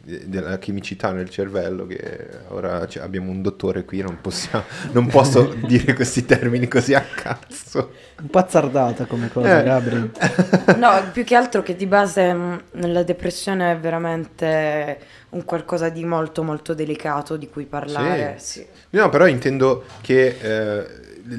de- 0.01 0.29
della 0.29 0.57
chimicità 0.59 1.11
nel 1.11 1.29
cervello 1.29 1.85
che 1.85 2.27
ora 2.49 2.87
cioè, 2.87 3.03
abbiamo 3.03 3.31
un 3.31 3.41
dottore 3.41 3.83
qui 3.83 4.01
non 4.01 4.19
possiamo 4.21 4.63
non 4.93 5.07
posso 5.07 5.53
dire 5.67 5.93
questi 5.93 6.25
termini 6.25 6.67
così 6.69 6.93
a 6.93 7.01
cazzo 7.01 7.91
Un 8.21 8.29
po' 8.29 8.37
azzardata 8.39 9.05
come 9.05 9.29
cosa, 9.29 9.59
Eh. 9.59 9.63
Gabri. 9.63 10.11
No, 10.77 10.89
più 11.11 11.23
che 11.23 11.35
altro 11.35 11.61
che 11.63 11.75
di 11.75 11.85
base 11.85 12.33
mh, 12.33 12.61
la 12.91 13.03
depressione 13.03 13.71
è 13.73 13.77
veramente 13.77 14.99
un 15.29 15.43
qualcosa 15.45 15.89
di 15.89 16.03
molto 16.05 16.43
molto 16.43 16.73
delicato 16.73 17.37
di 17.37 17.49
cui 17.49 17.65
parlare. 17.65 18.35
Sì. 18.39 18.65
no 18.91 19.09
però 19.09 19.27
intendo 19.27 19.83
che 20.01 20.37
eh, 20.41 20.85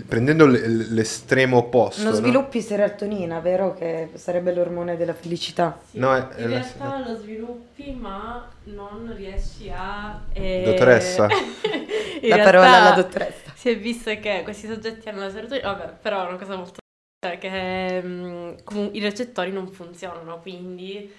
prendendo 0.06 0.46
l'estremo 0.46 1.58
opposto 1.58 2.02
Non 2.02 2.12
no? 2.12 2.18
sviluppi 2.18 2.60
serotonina, 2.60 3.40
vero? 3.40 3.74
Che 3.74 4.10
sarebbe 4.14 4.52
l'ormone 4.54 4.96
della 4.96 5.14
felicità. 5.14 5.78
Sì, 5.90 5.98
No, 5.98 6.14
è- 6.14 6.28
è 6.28 6.42
in 6.42 6.50
la- 6.50 6.58
realtà 6.58 7.08
lo 7.08 7.16
sviluppi 7.16 7.92
ma 7.92 8.48
non 8.64 9.12
riesci 9.16 9.70
a... 9.74 10.20
eh, 10.32 10.62
Dottoressa. 10.64 11.28
La 12.22 12.38
parola 12.38 12.76
alla 12.76 12.90
dottoressa. 12.92 13.52
Si 13.54 13.70
è 13.70 13.78
visto 13.78 14.10
che 14.20 14.40
questi 14.44 14.66
soggetti 14.66 15.08
hanno 15.08 15.20
la 15.20 15.30
serotonina, 15.30 15.72
vabbè, 15.72 15.92
però 16.02 16.24
è 16.24 16.28
una 16.28 16.36
cosa 16.36 16.56
molto... 16.56 16.78
cioè 17.24 17.38
che 17.38 18.56
comu- 18.62 18.94
i 18.94 19.00
recettori 19.00 19.50
non 19.52 19.68
funzionano, 19.68 20.38
quindi 20.40 21.10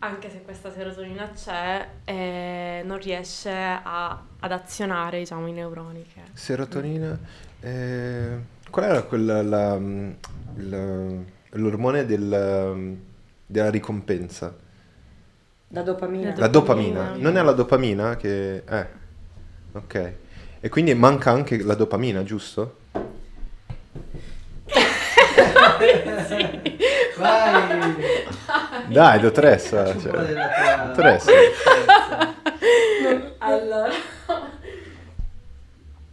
anche 0.00 0.28
se 0.30 0.42
questa 0.42 0.72
serotonina 0.72 1.30
c'è, 1.30 1.88
eh, 2.04 2.82
non 2.84 2.98
riesce 2.98 3.50
a- 3.50 4.20
ad 4.40 4.52
azionare, 4.52 5.18
diciamo, 5.20 5.46
i 5.46 5.52
neuroni. 5.52 6.04
Che... 6.12 6.20
serotonina 6.32 7.16
eh, 7.60 8.38
qual 8.70 8.84
era 8.84 9.02
quella 9.02 9.42
la- 9.42 9.74
il- 9.76 11.24
l'ormone 11.50 12.04
del- 12.06 12.96
della 13.46 13.70
ricompensa 13.70 14.54
La 15.68 15.82
dopamina. 15.82 16.30
La 16.30 16.40
la 16.40 16.46
dopamina 16.48 17.00
dopamina. 17.00 17.22
non 17.22 17.36
è 17.38 17.42
la 17.42 17.52
dopamina 17.52 18.16
che 18.16 18.62
eh 18.68 18.86
ok 19.72 20.12
e 20.60 20.68
quindi 20.68 20.94
manca 20.94 21.30
anche 21.30 21.62
la 21.62 21.74
dopamina 21.74 22.22
giusto? 22.22 22.76
Vai! 27.18 27.94
dai 28.88 29.20
dottoressa 29.20 29.98
cioè, 29.98 30.12
dottoressa 30.86 31.32
Allora, 33.38 33.90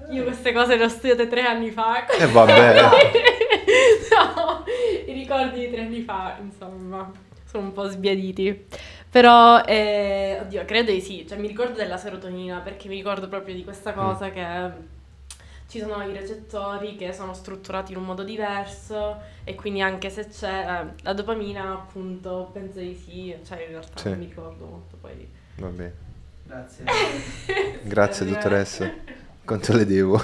io 0.10 0.24
queste 0.24 0.52
cose 0.54 0.76
le 0.76 0.84
ho 0.86 0.90
studiate 0.90 1.28
tre 1.28 1.42
anni 1.42 1.72
fa. 1.72 2.06
E 2.08 2.26
vabbè. 2.28 2.82
no, 4.12 4.64
i 5.08 5.12
ricordi 5.14 5.60
di 5.60 5.72
tre 5.72 5.82
anni 5.82 6.02
fa, 6.02 6.38
insomma, 6.42 7.12
sono 7.46 7.64
un 7.64 7.72
po' 7.74 7.88
sbiaditi. 7.88 8.66
Però, 9.10 9.62
eh, 9.64 10.40
oddio, 10.42 10.66
credo 10.66 10.92
di 10.92 11.02
sì. 11.02 11.26
Cioè, 11.28 11.38
mi 11.38 11.48
ricordo 11.48 11.74
della 11.78 11.98
serotonina 11.98 12.60
perché 12.60 12.88
mi 12.88 12.96
ricordo 12.96 13.28
proprio 13.28 13.54
di 13.54 13.64
questa 13.64 13.94
cosa 13.94 14.32
che 14.32 14.72
ci 15.68 15.80
sono 15.80 16.04
i 16.08 16.14
recettori 16.14 16.96
che 16.96 17.14
sono 17.14 17.34
strutturati 17.34 17.92
in 17.94 17.98
un 18.00 18.06
modo 18.06 18.24
diverso 18.24 19.18
e 19.44 19.56
quindi 19.56 19.82
anche 19.82 20.10
se 20.10 20.28
c'è 20.28 20.48
eh, 20.82 21.04
la 21.04 21.14
dopamina, 21.14 21.74
appunto, 21.74 22.50
penso 22.54 22.80
di 22.80 22.94
sì. 22.96 23.36
Cioè, 23.46 23.62
in 23.62 23.68
realtà 23.70 24.00
Sì. 24.00 24.10
non 24.10 24.18
mi 24.20 24.26
ricordo 24.26 24.66
molto 24.66 24.98
poi. 25.00 25.28
vabbè 25.56 25.92
Grazie. 26.46 26.84
grazie 27.84 28.26
dottoressa 28.26 28.92
quanto 29.46 29.76
le 29.76 29.86
devo 29.86 30.22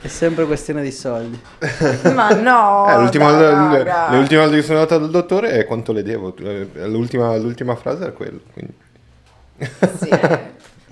È 0.00 0.06
sempre 0.08 0.44
questione 0.46 0.82
di 0.82 0.90
soldi. 0.92 1.40
Ma 2.14 2.30
no! 2.30 2.86
Eh, 2.88 2.98
l'ultima, 3.00 3.30
le 4.10 4.16
ultime 4.18 4.40
volte 4.40 4.56
che 4.56 4.62
sono 4.62 4.78
andato 4.80 4.98
dal 4.98 5.10
dottore 5.10 5.50
è 5.50 5.64
quanto 5.66 5.92
le 5.92 6.02
devo. 6.02 6.34
Eh, 6.36 6.68
L'ultima, 6.86 7.36
l'ultima 7.36 7.74
frase 7.76 8.02
era 8.04 8.12
quella. 8.12 8.38
Quindi. 8.52 8.74
Sì. 9.98 10.08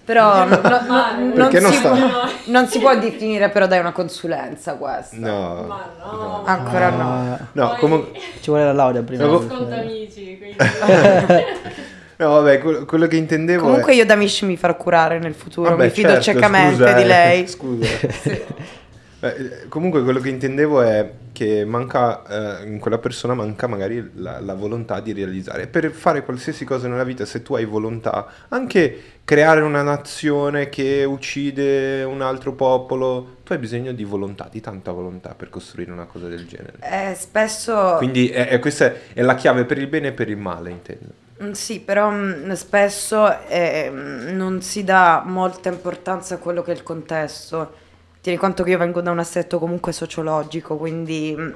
Però 0.05 0.45
no- 0.45 0.61
no- 0.62 0.81
no- 0.87 1.19
non, 1.19 1.33
Perché 1.35 1.61
non 1.61 1.73
si 1.73 1.79
sta- 1.79 1.91
può, 1.91 2.09
non 2.47 2.67
si 2.69 2.79
può 2.79 2.97
definire 2.97 3.49
però 3.51 3.67
dai 3.67 3.81
una 3.81 3.93
consulenza 3.93 4.75
questa. 4.75 5.17
No. 5.17 5.64
Ma 5.67 5.91
no. 6.01 6.43
Ancora 6.45 6.91
no. 6.91 7.33
Ah, 7.33 7.39
No, 7.53 7.77
comunque. 7.79 8.12
ci 8.41 8.51
vuole 8.51 8.64
la 8.64 8.73
laurea 8.73 9.03
prima. 9.03 9.25
Fare- 9.41 9.81
amici, 9.81 10.39
quindi... 10.39 10.57
No, 12.19 12.29
vabbè, 12.31 12.59
quello, 12.61 12.85
quello 12.85 13.07
che 13.07 13.17
intendevo. 13.17 13.62
Comunque 13.62 13.93
è... 13.93 13.97
io 13.97 14.07
da 14.07 14.14
Mish 14.17 14.43
mi 14.43 14.57
farò 14.57 14.77
curare 14.77 15.19
nel 15.19 15.35
futuro, 15.35 15.71
Vabbè, 15.71 15.85
mi 15.85 15.91
fido 15.91 16.09
certo, 16.09 16.23
ciecamente 16.23 16.77
scusa, 16.77 16.93
di 16.93 17.03
eh, 17.03 17.07
lei. 17.07 17.47
Scusa. 17.49 17.89
Beh, 19.19 19.35
eh, 19.35 19.69
comunque 19.69 20.03
quello 20.03 20.21
che 20.21 20.29
intendevo 20.29 20.83
è 20.83 21.11
che 21.33 21.64
manca, 21.64 22.61
eh, 22.62 22.67
in 22.67 22.79
quella 22.79 22.99
persona 22.99 23.33
manca 23.35 23.67
magari 23.67 24.11
la, 24.14 24.41
la 24.41 24.55
volontà 24.55 25.01
di 25.01 25.12
realizzare. 25.12 25.67
Per 25.67 25.91
fare 25.91 26.23
qualsiasi 26.23 26.64
cosa 26.64 26.87
nella 26.89 27.05
vita, 27.05 27.25
se 27.25 27.43
tu 27.43 27.55
hai 27.55 27.64
volontà, 27.64 28.27
anche 28.49 29.03
creare 29.25 29.62
una 29.62 29.83
nazione 29.83 30.69
che 30.69 31.05
uccide 31.05 32.05
un 32.05 32.21
altro 32.21 32.53
popolo, 32.53 33.37
tu 33.43 33.53
hai 33.53 33.59
bisogno 33.59 33.93
di 33.93 34.05
volontà, 34.05 34.49
di 34.51 34.61
tanta 34.61 34.93
volontà 34.93 35.35
per 35.35 35.49
costruire 35.49 35.93
una 35.93 36.05
cosa 36.05 36.29
del 36.29 36.47
genere. 36.47 36.75
Eh, 36.81 37.14
spesso 37.14 37.95
Quindi 37.97 38.29
è- 38.29 38.49
è- 38.49 38.59
questa 38.59 38.87
è, 38.87 38.97
è 39.14 39.23
la 39.23 39.35
chiave 39.35 39.64
per 39.64 39.79
il 39.79 39.87
bene 39.87 40.09
e 40.09 40.12
per 40.12 40.29
il 40.29 40.37
male, 40.37 40.71
intendo. 40.71 41.25
Mm, 41.43 41.53
Sì, 41.53 41.80
però 41.80 42.11
mm, 42.11 42.53
spesso 42.53 43.41
eh, 43.49 43.91
non 43.91 44.62
si 44.62 44.84
dà 44.84 45.22
molta 45.24 45.68
importanza 45.68 46.34
a 46.37 46.39
quello 46.39 46.62
che 46.62 46.72
è 46.72 46.74
il 46.74 46.82
contesto. 46.82 47.84
Tieni 48.20 48.39
conto 48.39 48.62
che 48.64 48.70
io 48.70 48.78
vengo 48.78 49.01
da 49.01 49.11
un 49.11 49.18
assetto 49.18 49.59
comunque 49.59 49.93
sociologico, 49.93 50.76
quindi 50.76 51.34
mm, 51.37 51.51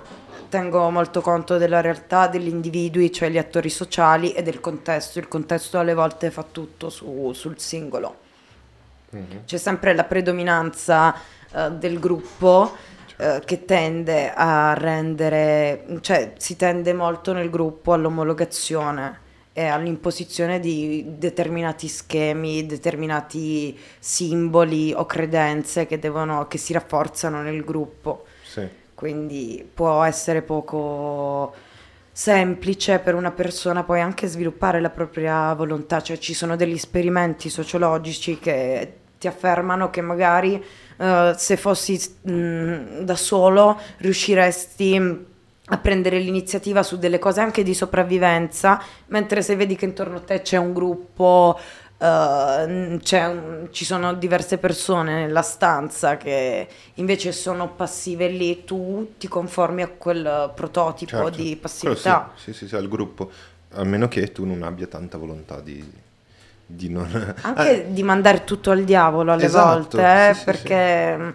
tengo 0.49 0.91
molto 0.91 1.21
conto 1.23 1.57
della 1.59 1.81
realtà 1.81 2.27
degli 2.29 2.49
individui, 2.49 3.11
cioè 3.13 3.31
gli 3.31 3.39
attori 3.39 3.71
sociali 3.71 4.33
e 4.33 4.43
del 4.43 4.61
contesto. 4.61 5.19
Il 5.19 5.29
contesto 5.29 5.79
alle 5.79 5.95
volte 5.95 6.31
fa 6.31 6.45
tutto 6.51 6.91
su- 6.91 7.33
sul 7.33 7.59
singolo. 7.59 8.17
Mhm. 9.11 9.45
C'è 9.45 9.57
sempre 9.57 9.95
la 9.95 10.05
predominanza 10.05 11.15
eh, 11.53 11.71
del 11.73 11.99
gruppo 11.99 12.77
eh, 13.17 13.43
che 13.45 13.65
tende 13.65 14.33
a 14.33 14.75
rendere, 14.75 15.85
cioè 16.01 16.35
si 16.37 16.57
tende 16.57 16.93
molto 16.93 17.33
nel 17.33 17.51
gruppo 17.51 17.93
all'omologazione 17.93 19.29
e 19.53 19.67
all'imposizione 19.67 20.61
di 20.61 21.05
determinati 21.19 21.89
schemi, 21.89 22.67
determinati 22.67 23.77
simboli 23.99 24.93
o 24.93 25.07
credenze 25.07 25.87
che, 25.87 25.99
devono, 25.99 26.47
che 26.47 26.59
si 26.59 26.73
rafforzano 26.73 27.43
nel 27.43 27.65
gruppo. 27.65 28.27
Sì. 28.43 28.67
Quindi 28.95 29.69
può 29.73 30.03
essere 30.05 30.43
poco 30.43 31.55
semplice 32.13 32.99
per 32.99 33.15
una 33.15 33.31
persona 33.31 33.83
poi 33.83 34.01
anche 34.01 34.27
sviluppare 34.27 34.81
la 34.81 34.91
propria 34.91 35.55
volontà, 35.55 36.03
cioè 36.03 36.19
ci 36.19 36.35
sono 36.35 36.55
degli 36.55 36.75
esperimenti 36.75 37.49
sociologici 37.49 38.39
che 38.39 38.95
ti 39.19 39.27
affermano 39.27 39.91
che 39.91 40.01
magari 40.01 40.63
eh, 40.97 41.35
se 41.37 41.57
fossi 41.57 42.01
mh, 42.23 43.03
da 43.03 43.17
solo 43.17 43.79
riusciresti 43.99 45.29
a 45.73 45.79
prendere 45.79 46.19
l'iniziativa 46.19 46.83
su 46.83 46.99
delle 46.99 47.19
cose 47.19 47.41
anche 47.41 47.63
di 47.63 47.75
sopravvivenza, 47.75 48.83
mentre 49.07 49.43
se 49.43 49.57
vedi 49.57 49.77
che 49.77 49.85
intorno 49.85 50.17
a 50.17 50.21
te 50.21 50.43
c'è 50.43 50.57
un 50.57 50.73
gruppo, 50.73 51.59
eh, 51.99 52.99
c'è 53.03 53.27
un- 53.27 53.69
ci 53.71 53.85
sono 53.85 54.15
diverse 54.15 54.59
persone 54.59 55.15
nella 55.27 55.43
stanza 55.43 56.17
che 56.17 56.67
invece 56.95 57.33
sono 57.33 57.69
passive 57.75 58.29
lì, 58.29 58.65
tu 58.65 59.15
ti 59.19 59.29
conformi 59.29 59.83
a 59.83 59.89
quel 59.89 60.53
prototipo 60.55 61.11
Certo. 61.11 61.31
di 61.31 61.57
passività. 61.57 62.33
Sì, 62.37 62.53
sì, 62.53 62.59
sì, 62.59 62.69
sì, 62.69 62.77
al 62.77 62.89
gruppo. 62.89 63.31
a 63.75 63.85
meno 63.85 64.09
che 64.09 64.33
tu 64.33 64.45
non 64.45 64.63
abbia 64.65 64.89
tanta 64.89 65.17
volontà 65.19 65.61
di, 65.61 65.85
di 66.67 66.89
non... 66.89 67.35
Anche 67.43 67.87
di 67.93 68.03
mandare 68.03 68.45
tutto 68.45 68.71
al 68.71 68.85
diavolo 68.85 69.33
alle 69.33 69.45
Esatto, 69.45 69.99
volte, 69.99 70.29
eh, 70.29 70.35
sì, 70.35 70.39
sì, 70.41 70.45
perché 70.45 71.17
mh, 71.17 71.35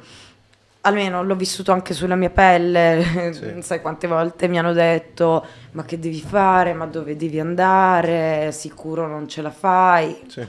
almeno 0.85 1.23
l'ho 1.23 1.35
vissuto 1.35 1.71
anche 1.71 1.93
sulla 1.93 2.15
mia 2.15 2.29
pelle, 2.29 3.03
Sì. 3.33 3.51
non 3.51 3.61
sai 3.61 3.81
quante 3.81 4.07
volte 4.07 4.47
mi 4.47 4.57
hanno 4.59 4.73
detto 4.73 5.45
ma 5.71 5.83
che 5.83 5.99
devi 5.99 6.21
fare, 6.21 6.73
ma 6.73 6.85
dove 6.85 7.15
devi 7.15 7.39
andare, 7.39 8.51
sicuro 8.51 9.07
non 9.07 9.27
ce 9.27 9.41
la 9.41 9.51
fai, 9.51 10.23
Sì. 10.27 10.47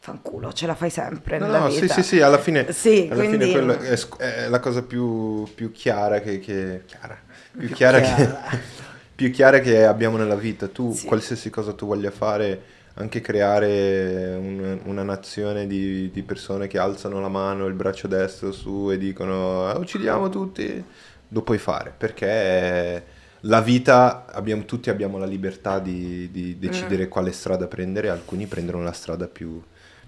fanculo, 0.00 0.52
ce 0.52 0.66
la 0.66 0.74
fai 0.74 0.90
sempre 0.90 1.38
No, 1.38 1.46
no, 1.46 1.70
sì, 1.70 1.86
sì, 1.88 2.02
sì, 2.02 2.20
alla 2.20 2.38
fine, 2.38 2.72
Sì, 2.72 3.08
alla 3.10 3.22
fine 3.22 3.36
quindi- 3.36 3.52
quello 3.52 3.78
è, 3.78 3.98
è 4.16 4.48
la 4.48 4.60
cosa 4.60 4.82
più, 4.82 5.44
più 5.54 5.70
chiara 5.72 6.20
che... 6.20 6.38
che- 6.38 6.82
chiara? 6.86 7.16
Più, 7.56 7.68
chiara, 7.70 8.00
Che, 8.00 8.28
più 9.14 9.30
chiara 9.30 9.58
che 9.58 9.84
abbiamo 9.84 10.16
nella 10.16 10.36
vita. 10.36 10.68
Tu, 10.68 10.92
Sì. 10.94 11.06
qualsiasi 11.06 11.50
cosa 11.50 11.72
tu 11.72 11.86
voglia 11.86 12.10
fare, 12.10 12.60
anche 12.98 13.20
creare 13.20 14.36
un- 14.38 14.80
una 14.84 15.02
nazione 15.02 15.66
di, 15.66 16.10
di 16.10 16.22
persone 16.22 16.66
che 16.66 16.78
alzano 16.78 17.20
la 17.20 17.28
mano, 17.28 17.66
il 17.66 17.74
braccio 17.74 18.08
destro 18.08 18.52
su 18.52 18.90
e 18.90 18.98
dicono 18.98 19.66
"Ah, 19.66 19.78
uccidiamo 19.78 20.28
tutti, 20.28 20.84
lo 21.28 21.42
puoi 21.42 21.58
fare, 21.58 21.92
perché 21.96 23.04
la 23.42 23.60
vita, 23.60 24.24
abbiamo, 24.26 24.64
tutti 24.64 24.90
abbiamo 24.90 25.18
la 25.18 25.26
libertà 25.26 25.78
di, 25.78 26.28
di 26.32 26.54
Mm. 26.56 26.60
decidere 26.60 27.08
quale 27.08 27.32
strada 27.32 27.66
prendere, 27.68 28.08
alcuni 28.10 28.46
prendono 28.46 28.82
la 28.82 28.92
strada 28.92 29.28
più 29.28 29.60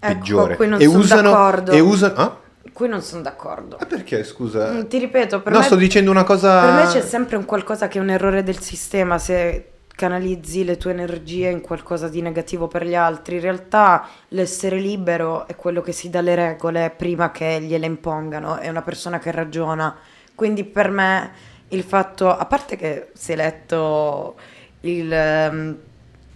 Ecco, 0.03 0.15
peggiore. 0.15 0.57
qui 0.57 0.67
non 0.69 0.81
e 0.81 0.85
sono 0.87 0.99
usano, 0.99 1.31
d'accordo. 1.31 1.71
e 1.73 1.81
usano... 1.81 2.15
Ah? 2.17 2.39
Qui 2.73 2.89
non 2.89 3.01
sono 3.03 3.23
d'accordo. 3.23 3.77
Ah, 3.77 3.87
perché, 3.87 4.23
scusa? 4.25 4.71
Mm, 4.73 4.87
Ti 4.87 4.99
ripeto, 4.99 5.41
per 5.43 5.53
no, 5.53 5.59
me 5.61 5.65
sto 5.65 5.77
dicendo 5.77 6.11
una 6.11 6.25
cosa... 6.25 6.61
Per 6.61 6.73
me 6.85 6.91
c'è 6.91 7.01
sempre 7.03 7.37
un 7.37 7.45
qualcosa 7.45 7.89
che 7.89 7.99
è 7.99 8.01
un 8.03 8.11
errore 8.11 8.43
del 8.43 8.59
sistema 8.61 9.19
se 9.19 9.70
canalizzi 10.01 10.65
le 10.65 10.79
tue 10.79 10.93
energie 10.93 11.51
in 11.51 11.61
qualcosa 11.61 12.09
di 12.09 12.23
negativo 12.23 12.69
per 12.69 12.87
gli 12.87 12.95
altri. 12.95 13.35
In 13.35 13.43
realtà 13.43 14.09
l'essere 14.29 14.79
libero 14.79 15.47
è 15.47 15.55
quello 15.57 15.83
che 15.83 15.93
si 15.93 16.09
dà 16.09 16.23
le 16.23 16.35
regole 16.35 16.91
prima 16.97 17.31
che 17.31 17.61
gliele 17.61 17.85
impongano, 17.85 18.57
è 18.57 18.71
una 18.71 18.81
persona 18.81 19.19
che 19.19 19.31
ragiona. 19.31 19.95
Quindi 20.35 20.65
per 20.65 20.89
me 20.89 21.31
il 21.69 21.83
fatto, 21.83 22.35
a 22.35 22.47
parte 22.47 22.77
che 22.77 23.11
si 23.13 23.33
è 23.33 23.37
letto 23.37 24.37
il... 24.81 25.13
ehm, 25.13 25.77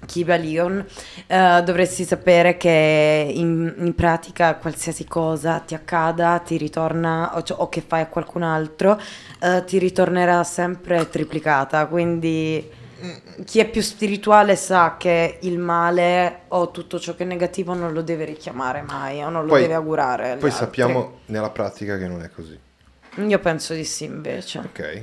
Kybalion, 0.05 0.85
eh, 1.27 1.63
dovresti 1.65 2.05
sapere 2.05 2.59
che 2.59 3.33
in, 3.35 3.75
in 3.79 3.95
pratica 3.95 4.57
qualsiasi 4.57 5.07
cosa 5.07 5.61
ti 5.61 5.75
accada, 5.75 6.39
ti 6.41 6.59
ritorna, 6.59 7.35
o, 7.35 7.43
cioè- 7.43 7.59
o 7.59 7.71
che 7.71 7.81
fai 7.81 8.03
a 8.03 8.09
qualcun 8.09 8.43
altro, 8.43 9.01
eh, 9.41 9.65
ti 9.65 9.79
ritornerà 9.79 10.45
sempre 10.45 11.09
triplicata. 11.09 11.87
Quindi 11.87 12.83
chi 13.45 13.59
è 13.61 13.69
più 13.69 13.81
spirituale 13.83 14.57
sa 14.57 14.97
che 14.99 15.39
il 15.43 15.59
male 15.59 16.43
o 16.49 16.71
tutto 16.71 16.99
ciò 16.99 17.15
che 17.15 17.25
è 17.25 17.27
negativo 17.27 17.75
non 17.75 17.93
lo 17.93 18.03
deve 18.03 18.25
richiamare 18.25 18.83
mai 18.83 19.23
o 19.23 19.29
non 19.29 19.43
lo 19.43 19.49
Poi- 19.49 19.63
deve 19.63 19.75
augurare. 19.75 20.23
Poi 20.37 20.49
altri. 20.49 20.51
sappiamo 20.51 21.21
nella 21.27 21.51
pratica 21.51 21.99
che 21.99 22.07
non 22.07 22.23
è 22.23 22.31
così. 22.31 22.59
Io 23.17 23.39
penso 23.39 23.75
di 23.75 23.85
sì 23.85 24.05
invece. 24.05 24.59
Ok, 24.59 25.03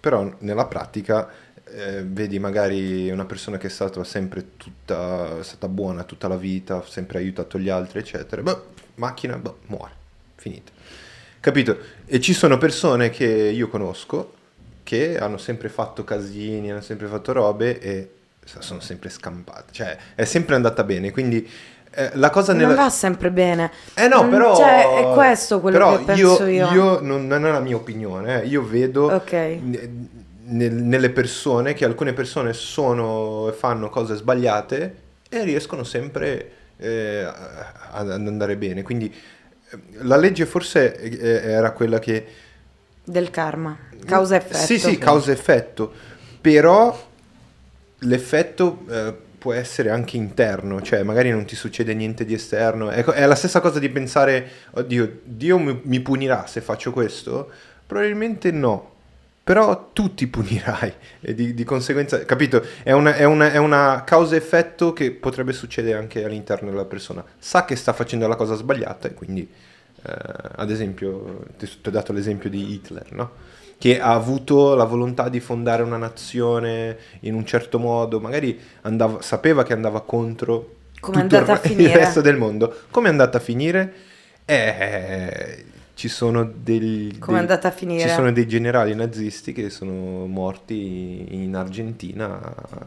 però 0.00 0.30
nella 0.40 0.66
pratica 0.66 1.28
eh, 1.64 2.02
vedi 2.04 2.38
magari 2.38 3.10
una 3.10 3.24
persona 3.24 3.56
che 3.58 3.66
è 3.68 3.70
stata 3.70 4.04
sempre 4.04 4.56
tutta, 4.56 5.38
è 5.38 5.42
stata 5.42 5.68
buona 5.68 6.04
tutta 6.04 6.28
la 6.28 6.36
vita, 6.36 6.82
sempre 6.86 7.18
aiutato 7.18 7.58
gli 7.58 7.68
altri, 7.68 8.00
eccetera. 8.00 8.42
Beh, 8.42 8.58
macchina, 8.96 9.36
boh, 9.36 9.58
muore, 9.66 9.92
finita. 10.36 10.72
Capito? 11.40 11.78
E 12.06 12.20
ci 12.20 12.34
sono 12.34 12.58
persone 12.58 13.08
che 13.10 13.24
io 13.26 13.68
conosco 13.68 14.32
che 14.86 15.18
hanno 15.18 15.36
sempre 15.36 15.68
fatto 15.68 16.04
casini, 16.04 16.70
hanno 16.70 16.80
sempre 16.80 17.08
fatto 17.08 17.32
robe 17.32 17.80
e 17.80 18.10
sono 18.44 18.78
sempre 18.78 19.08
scampate. 19.08 19.72
Cioè, 19.72 19.96
è 20.14 20.24
sempre 20.24 20.54
andata 20.54 20.84
bene, 20.84 21.10
quindi 21.10 21.44
eh, 21.90 22.10
la 22.14 22.30
cosa 22.30 22.52
nella... 22.52 22.68
Non 22.68 22.76
va 22.76 22.88
sempre 22.90 23.32
bene. 23.32 23.72
Eh 23.94 24.06
no, 24.06 24.22
Mm, 24.22 24.30
però... 24.30 24.54
Cioè, 24.54 24.98
è 25.00 25.12
questo 25.12 25.58
quello 25.60 25.76
però 25.76 25.98
che 25.98 26.04
penso 26.04 26.44
io. 26.44 26.70
io 26.72 27.00
non, 27.00 27.26
non 27.26 27.44
è 27.44 27.50
la 27.50 27.58
mia 27.58 27.74
opinione, 27.74 28.42
eh. 28.42 28.46
io 28.46 28.64
vedo 28.64 29.06
Ok. 29.12 29.32
ne- 29.32 29.90
nel- 30.44 30.72
nelle 30.74 31.10
persone 31.10 31.74
che 31.74 31.84
alcune 31.84 32.12
persone 32.12 32.52
sono 32.52 33.48
e 33.48 33.52
fanno 33.52 33.90
cose 33.90 34.14
sbagliate 34.14 34.94
e 35.28 35.42
riescono 35.42 35.82
sempre 35.82 36.50
eh, 36.76 37.26
ad 37.90 38.08
andare 38.12 38.56
bene. 38.56 38.82
Quindi 38.82 39.12
eh, 39.12 39.78
la 40.02 40.16
legge 40.16 40.46
forse 40.46 40.96
eh, 40.96 41.50
era 41.50 41.72
quella 41.72 41.98
che... 41.98 42.26
Del 43.08 43.30
karma, 43.30 43.78
causa 44.04 44.34
e 44.34 44.38
effetto. 44.38 44.56
Sì, 44.56 44.78
sì, 44.80 44.98
causa 44.98 45.30
e 45.30 45.34
effetto, 45.34 45.92
però 46.40 47.08
l'effetto 48.00 48.84
eh, 48.90 49.14
può 49.38 49.52
essere 49.52 49.90
anche 49.90 50.16
interno, 50.16 50.82
cioè 50.82 51.04
magari 51.04 51.30
non 51.30 51.44
ti 51.44 51.54
succede 51.54 51.94
niente 51.94 52.24
di 52.24 52.34
esterno. 52.34 52.90
Ecco, 52.90 53.12
è 53.12 53.24
la 53.26 53.36
stessa 53.36 53.60
cosa 53.60 53.78
di 53.78 53.88
pensare, 53.90 54.48
oddio, 54.72 55.20
Dio 55.22 55.58
mi, 55.58 55.80
mi 55.84 56.00
punirà 56.00 56.46
se 56.48 56.60
faccio 56.60 56.90
questo? 56.90 57.48
Probabilmente 57.86 58.50
no. 58.50 58.94
Però 59.44 59.90
tu 59.92 60.12
ti 60.12 60.26
punirai 60.26 60.92
e 61.20 61.32
di, 61.32 61.54
di 61.54 61.62
conseguenza, 61.62 62.24
capito? 62.24 62.60
È 62.82 62.90
una, 62.90 63.14
è 63.14 63.22
una- 63.22 63.52
è 63.52 63.58
una 63.58 64.02
causa-effetto 64.04 64.92
che 64.92 65.12
potrebbe 65.12 65.52
succedere 65.52 65.96
anche 65.96 66.24
all'interno 66.24 66.68
della 66.70 66.84
persona. 66.84 67.24
Sa 67.38 67.64
che 67.64 67.76
sta 67.76 67.92
facendo 67.92 68.26
la 68.26 68.34
cosa 68.34 68.56
sbagliata 68.56 69.06
e 69.06 69.14
quindi, 69.14 69.48
ad 70.56 70.70
esempio, 70.70 71.44
ti, 71.58 71.68
ho 71.84 71.90
dato 71.90 72.12
l'esempio 72.12 72.48
di 72.48 72.72
Hitler, 72.72 73.12
no? 73.12 73.30
Che 73.78 74.00
ha 74.00 74.14
avuto 74.14 74.74
la 74.74 74.84
volontà 74.84 75.28
di 75.28 75.40
fondare 75.40 75.82
una 75.82 75.98
nazione 75.98 76.96
in 77.20 77.34
un 77.34 77.44
certo 77.44 77.78
modo, 77.78 78.20
magari 78.20 78.58
andava- 78.82 79.20
sapeva 79.20 79.62
che 79.64 79.72
andava 79.74 80.00
contro 80.02 80.74
il, 81.12 81.70
il 81.76 81.88
resto 81.90 82.20
del 82.20 82.36
mondo. 82.36 82.74
Come 82.90 83.08
è 83.08 83.10
andata 83.10 83.38
a 83.38 83.40
finire? 83.40 83.92
Eh, 84.44 85.64
ci 85.96 86.08
sono 86.08 86.42
è 86.42 86.48
dei- 86.54 87.16
finire? 87.70 88.08
Ci 88.08 88.14
sono 88.14 88.30
dei 88.30 88.46
generali 88.46 88.94
nazisti 88.94 89.52
che 89.52 89.70
sono 89.70 90.26
morti 90.26 91.26
in 91.30 91.56
Argentina 91.56 92.38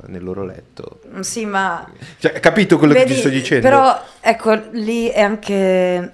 nel 0.05 0.24
loro 0.24 0.45
letto. 0.45 1.01
Sì, 1.22 1.45
ma 1.45 1.91
Cioè, 2.20 2.39
capito 2.39 2.78
quello 2.78 2.93
che 2.93 2.99
Vedi, 2.99 3.13
ti 3.13 3.20
sto 3.20 3.30
dicendo? 3.30 3.67
Però 3.67 3.99
ecco, 4.22 4.61
lì 4.74 5.07
è 5.07 5.22
anche 5.22 6.13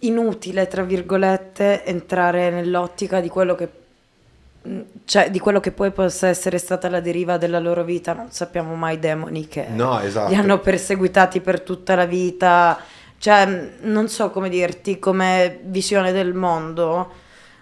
inutile, 0.00 0.66
tra 0.68 0.82
virgolette, 0.82 1.84
entrare 1.84 2.50
nell'ottica 2.50 3.20
di 3.20 3.28
quello 3.28 3.54
che 3.54 3.68
cioè 5.06 5.30
di 5.30 5.38
quello 5.38 5.60
che 5.60 5.70
poi 5.72 5.92
possa 5.92 6.26
essere 6.28 6.58
stata 6.58 6.90
la 6.90 7.00
deriva 7.00 7.38
della 7.38 7.58
loro 7.58 7.84
vita, 7.84 8.12
non 8.12 8.30
sappiamo 8.32 8.74
mai 8.74 8.96
i 8.96 8.98
demoni 8.98 9.46
che 9.48 9.66
No, 9.68 9.98
esatto. 10.00 10.30
li 10.30 10.34
hanno 10.36 10.58
perseguitati 10.58 11.40
per 11.40 11.60
tutta 11.62 11.94
la 11.94 12.04
vita. 12.04 12.78
Cioè, 13.16 13.70
non 13.82 14.08
so 14.08 14.30
come 14.30 14.48
dirti, 14.48 14.98
come 14.98 15.60
visione 15.64 16.12
del 16.12 16.34
mondo, 16.34 17.10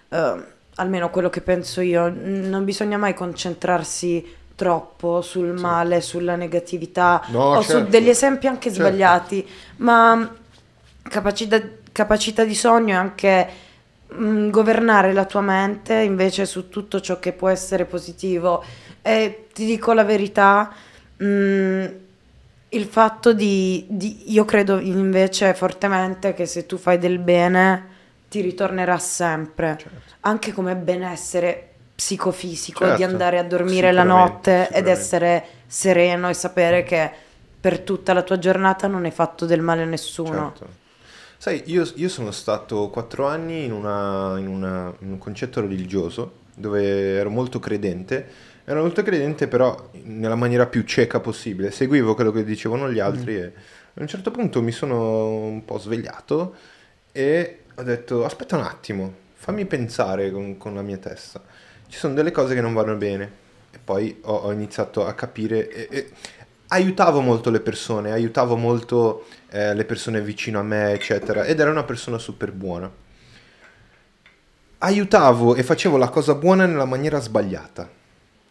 eh, 0.09 0.35
almeno 0.75 1.09
quello 1.09 1.29
che 1.29 1.41
penso 1.41 1.81
io, 1.81 2.11
non 2.13 2.63
bisogna 2.65 2.97
mai 2.97 3.13
concentrarsi 3.13 4.35
troppo 4.55 5.21
sul 5.21 5.53
male, 5.53 6.01
sulla 6.01 6.35
negatività 6.35 7.23
No, 7.29 7.55
o 7.55 7.61
certo. 7.63 7.85
su 7.85 7.89
degli 7.89 8.09
esempi 8.09 8.47
anche 8.47 8.69
Certo. 8.71 8.85
sbagliati, 8.87 9.47
ma 9.77 10.29
capacità, 11.03 11.61
capacità 11.97 12.43
di 12.43 12.53
sogno 12.53 12.93
è 12.93 12.97
anche 12.97 13.47
mm, 14.13 14.51
governare 14.51 15.13
la 15.13 15.25
tua 15.25 15.41
mente 15.41 15.95
invece 15.95 16.45
su 16.45 16.69
tutto 16.69 17.01
ciò 17.01 17.17
che 17.17 17.31
può 17.33 17.49
essere 17.49 17.85
positivo. 17.85 18.63
E 19.01 19.47
ti 19.51 19.65
dico 19.65 19.93
la 19.93 20.03
verità, 20.03 20.71
mm, 21.23 21.85
il 22.69 22.85
fatto 22.85 23.33
di, 23.33 23.83
di- 23.89 24.31
Io 24.31 24.45
credo 24.45 24.77
invece 24.77 25.55
fortemente 25.55 26.35
che 26.35 26.45
se 26.45 26.67
tu 26.67 26.77
fai 26.77 26.99
del 26.99 27.17
bene 27.17 27.95
ti 28.29 28.41
ritornerà 28.41 28.99
sempre, 28.99 29.77
Certo. 29.79 30.13
anche 30.19 30.51
come 30.51 30.75
benessere 30.75 31.69
psicofisico, 31.95 32.83
di 32.83 32.89
Certo, 32.91 33.05
andare 33.05 33.39
a 33.39 33.43
dormire 33.43 33.91
la 33.91 34.03
notte 34.03 34.69
ed 34.71 34.87
essere 34.87 35.43
sereno 35.65 36.29
e 36.29 36.35
sapere 36.35 36.83
che 36.83 37.09
per 37.59 37.79
tutta 37.79 38.13
la 38.13 38.21
tua 38.21 38.37
giornata 38.37 38.85
non 38.85 39.03
hai 39.05 39.11
fatto 39.11 39.47
del 39.47 39.61
male 39.61 39.81
a 39.81 39.85
nessuno. 39.85 40.53
Certo. 40.55 40.85
Sai, 41.39 41.61
io, 41.67 41.87
io 41.95 42.09
sono 42.09 42.31
stato 42.31 42.89
quattro 42.89 43.27
anni 43.27 43.63
in, 43.65 43.71
una- 43.71 44.35
in 44.39 44.47
una- 44.47 44.93
in 44.99 45.11
un 45.11 45.17
concetto 45.19 45.61
religioso 45.61 46.45
dove 46.55 47.15
ero 47.17 47.29
molto 47.29 47.59
credente. 47.59 48.27
Ero 48.65 48.81
molto 48.81 49.03
credente 49.03 49.47
però 49.47 49.89
nella 50.03 50.35
maniera 50.35 50.65
più 50.65 50.83
cieca 50.83 51.19
possibile. 51.19 51.71
Seguivo 51.71 52.15
quello 52.15 52.31
che 52.31 52.43
dicevano 52.43 52.91
gli 52.91 52.99
altri 52.99 53.35
e 53.37 53.45
a 53.93 54.01
un 54.01 54.07
certo 54.07 54.31
punto 54.31 54.61
mi 54.61 54.71
sono 54.71 55.29
un 55.37 55.63
po' 55.63 55.77
svegliato 55.77 56.55
e 57.11 57.59
ho 57.75 57.83
detto 57.83 58.25
aspetta 58.25 58.57
un 58.57 58.63
attimo, 58.63 59.13
fammi 59.33 59.65
pensare 59.65 60.31
con, 60.31 60.57
con 60.57 60.73
la 60.75 60.81
mia 60.81 60.97
testa. 60.97 61.41
Ci 61.87 61.97
sono 61.97 62.13
delle 62.13 62.31
cose 62.31 62.53
che 62.55 62.61
non 62.61 62.73
vanno 62.73 62.95
bene 62.95 63.31
e 63.71 63.79
poi 63.83 64.17
ho, 64.23 64.33
ho 64.35 64.51
iniziato 64.51 65.05
a 65.05 65.13
capire 65.13 65.69
e- 65.69 65.87
e 65.89 66.09
aiutavo 66.69 67.21
molto 67.21 67.49
le 67.49 67.59
persone, 67.61 68.11
aiutavo 68.11 68.55
molto 68.57 69.25
eh, 69.49 69.73
le 69.73 69.85
persone 69.85 70.21
vicino 70.21 70.59
a 70.59 70.63
me, 70.63 70.91
eccetera, 70.91 71.43
ed 71.43 71.59
era 71.59 71.71
una 71.71 71.83
persona 71.83 72.17
super 72.17 72.51
buona. 72.51 72.91
Aiutavo 74.79 75.55
e 75.55 75.63
facevo 75.63 75.97
la 75.97 76.09
cosa 76.09 76.35
buona 76.35 76.65
nella 76.65 76.85
maniera 76.85 77.19
sbagliata. 77.19 77.89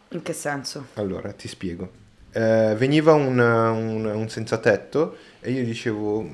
In 0.09 0.21
che 0.21 0.33
senso? 0.33 0.87
Allora, 0.95 1.31
ti 1.31 1.47
spiego. 1.47 2.05
Eh, 2.31 2.75
veniva 2.77 3.13
un, 3.13 3.39
un, 3.39 4.05
un 4.05 4.29
senza 4.29 4.57
tetto 4.57 5.17
e 5.39 5.51
io 5.51 5.63
dicevo, 5.63 6.31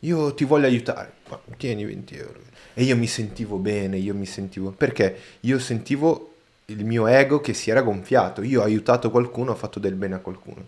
io 0.00 0.34
ti 0.34 0.44
voglio 0.44 0.66
aiutare, 0.66 1.12
ma 1.28 1.40
tieni 1.56 1.84
20 1.84 2.16
euro. 2.16 2.40
E 2.74 2.84
io 2.84 2.96
mi 2.96 3.06
sentivo 3.06 3.56
bene, 3.56 3.96
io 3.96 4.14
mi 4.14 4.26
sentivo... 4.26 4.70
Perché 4.70 5.16
io 5.40 5.58
sentivo 5.58 6.34
il 6.66 6.84
mio 6.84 7.06
ego 7.06 7.40
che 7.40 7.54
si 7.54 7.70
era 7.70 7.82
gonfiato, 7.82 8.42
io 8.42 8.60
ho 8.60 8.64
aiutato 8.64 9.10
qualcuno, 9.10 9.52
ho 9.52 9.56
fatto 9.56 9.80
del 9.80 9.94
bene 9.94 10.14
a 10.14 10.18
qualcuno. 10.18 10.66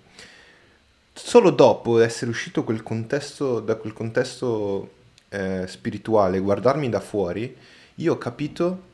Solo 1.22 1.50
dopo 1.50 2.00
essere 2.00 2.30
uscito 2.30 2.64
quel 2.64 2.82
contesto, 2.82 3.60
da 3.60 3.76
quel 3.76 3.92
contesto 3.92 4.90
eh, 5.28 5.64
spirituale, 5.68 6.40
guardarmi 6.40 6.88
da 6.88 6.98
fuori, 6.98 7.56
io 7.96 8.14
ho 8.14 8.18
capito 8.18 8.88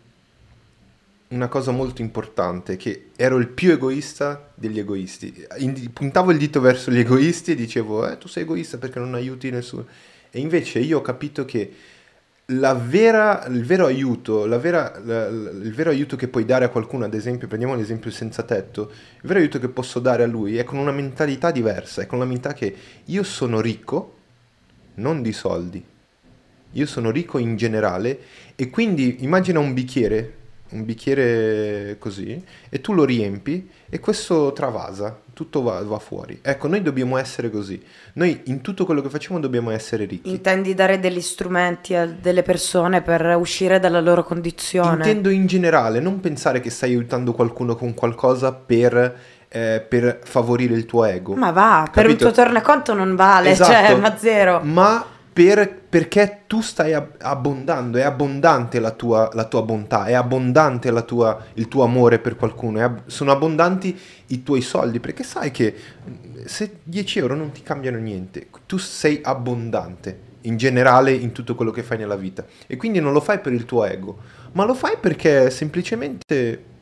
una 1.29 1.49
cosa 1.49 1.71
molto 1.71 2.03
importante, 2.03 2.77
che 2.77 3.11
ero 3.17 3.39
il 3.39 3.49
più 3.49 3.73
egoista 3.73 4.51
degli 4.55 4.79
egoisti. 4.79 5.47
Puntavo 5.93 6.31
il 6.33 6.39
dito 6.39 6.61
verso 6.61 6.91
gli 6.91 6.99
egoisti 6.99 7.53
e 7.53 7.55
dicevo, 7.55 8.07
eh, 8.07 8.19
tu 8.19 8.29
sei 8.29 8.43
egoista 8.43 8.77
perché 8.77 8.99
non 8.99 9.15
aiuti 9.15 9.51
nessuno. 9.51 9.87
E 10.31 10.39
invece 10.39 10.81
io 10.81 10.99
ho 10.99 11.03
capito 11.03 11.47
che 11.47 11.73
vera, 12.75 13.45
il 13.47 13.65
vero 13.65 13.87
aiuto, 13.87 14.47
vera, 14.61 15.01
la- 15.05 15.27
il 15.27 15.73
vero 15.75 15.91
aiuto 15.91 16.15
che 16.15 16.29
puoi 16.29 16.45
dare 16.45 16.65
a 16.65 16.69
qualcuno, 16.69 17.05
ad 17.05 17.15
esempio, 17.15 17.49
prendiamo 17.49 17.75
l'esempio 17.75 18.11
senza 18.13 18.45
tetto, 18.45 18.91
il 19.17 19.27
vero 19.27 19.41
aiuto 19.41 19.59
che 19.59 19.69
posso 19.69 19.99
dare 19.99 20.23
a 20.23 20.27
lui 20.27 20.57
è 20.57 20.63
con 20.63 20.79
una 20.79 20.93
mentalità 20.93 21.51
diversa, 21.51 22.03
è 22.03 22.07
con 22.07 22.21
la 22.21 22.25
mentalità 22.25 22.59
che 22.59 22.77
io 23.07 23.23
sono 23.25 23.61
ricco, 23.61 24.15
non 24.95 25.23
di 25.23 25.33
soldi, 25.33 25.85
io 26.73 26.87
sono 26.87 27.11
ricco 27.11 27.39
in 27.39 27.57
generale 27.57 28.19
e 28.55 28.71
quindi 28.71 29.25
immagina 29.25 29.59
un 29.59 29.75
bicchiere, 29.75 30.35
un 30.71 30.85
bicchiere 30.85 31.97
così, 31.99 32.43
e 32.69 32.81
tu 32.81 32.93
lo 32.93 33.05
riempi 33.05 33.69
e 33.89 34.01
questo 34.01 34.53
travasa, 34.53 35.17
tutto 35.33 35.63
va, 35.63 35.81
va 35.83 35.99
fuori. 35.99 36.41
Ecco, 36.43 36.67
noi 36.67 36.83
dobbiamo 36.83 37.17
essere 37.19 37.51
così. 37.51 37.81
Noi 38.15 38.41
in 38.47 38.61
tutto 38.63 38.85
quello 38.85 39.01
che 39.01 39.09
facciamo 39.09 39.39
dobbiamo 39.39 39.71
essere 39.71 40.05
ricchi. 40.07 40.29
Intendi 40.31 40.75
dare 40.75 40.99
degli 40.99 41.21
strumenti 41.21 41.95
a 41.95 42.07
delle 42.07 42.43
persone 42.43 43.03
per 43.03 43.37
uscire 43.39 43.79
dalla 43.79 44.01
loro 44.01 44.25
condizione? 44.25 44.97
Intendo 44.97 45.29
in 45.31 45.47
generale, 45.47 46.01
non 46.01 46.21
pensare 46.21 46.61
che 46.61 46.71
stai 46.71 46.91
aiutando 46.91 47.33
qualcuno 47.33 47.77
con 47.77 47.95
qualcosa 47.95 48.53
per, 48.53 49.17
eh, 49.49 49.85
per 49.89 50.21
favorire 50.25 50.75
il 50.75 50.85
tuo 50.87 51.05
ego. 51.05 51.35
Ma 51.35 51.53
va, 51.53 51.89
per 51.93 52.07
un 52.07 52.11
Capito? 52.13 52.33
tuo 52.33 52.43
tornaconto 52.45 52.95
non 52.95 53.15
vale, 53.15 53.51
Esatto. 53.51 53.71
cioè, 53.71 53.97
ma 53.97 54.17
zero. 54.17 54.61
Ma 54.63 55.07
per- 55.37 55.81
perché 55.91 56.45
tu 56.47 56.63
stai 56.63 56.95
ab- 56.95 57.17
abbondando, 57.21 57.99
è 57.99 58.03
abbondante 58.03 58.81
la 58.81 58.93
tua, 58.93 59.29
la 59.35 59.45
tua 59.45 59.61
bontà, 59.61 60.07
è 60.07 60.15
abbondante 60.15 60.91
tua- 61.03 61.45
il 61.55 61.69
tuo 61.69 61.83
amore 61.85 62.21
per 62.21 62.37
qualcuno, 62.37 62.83
ab- 62.83 63.03
sono 63.05 63.33
abbondanti 63.33 63.95
i 64.29 64.43
tuoi 64.43 64.63
soldi, 64.63 64.99
perché 64.99 65.23
sai 65.25 65.51
che 65.51 65.75
se 66.47 66.79
10 66.83 67.19
euro 67.19 67.35
non 67.35 67.53
ti 67.53 67.61
cambiano 67.61 67.99
niente, 67.99 68.47
tu 68.65 68.79
sei 68.79 69.21
abbondante 69.23 70.21
in 70.43 70.57
generale 70.57 71.13
in 71.13 71.33
tutto 71.33 71.55
quello 71.55 71.71
che 71.71 71.83
fai 71.83 71.99
nella 71.99 72.17
vita 72.17 72.47
e 72.67 72.77
quindi 72.79 72.99
non 73.01 73.13
lo 73.13 73.21
fai 73.21 73.39
per 73.41 73.53
il 73.53 73.67
tuo 73.67 73.85
ego, 73.85 74.17
ma 74.53 74.65
lo 74.65 74.73
fai 74.73 74.97
perché 74.99 75.51
semplicemente 75.51 76.75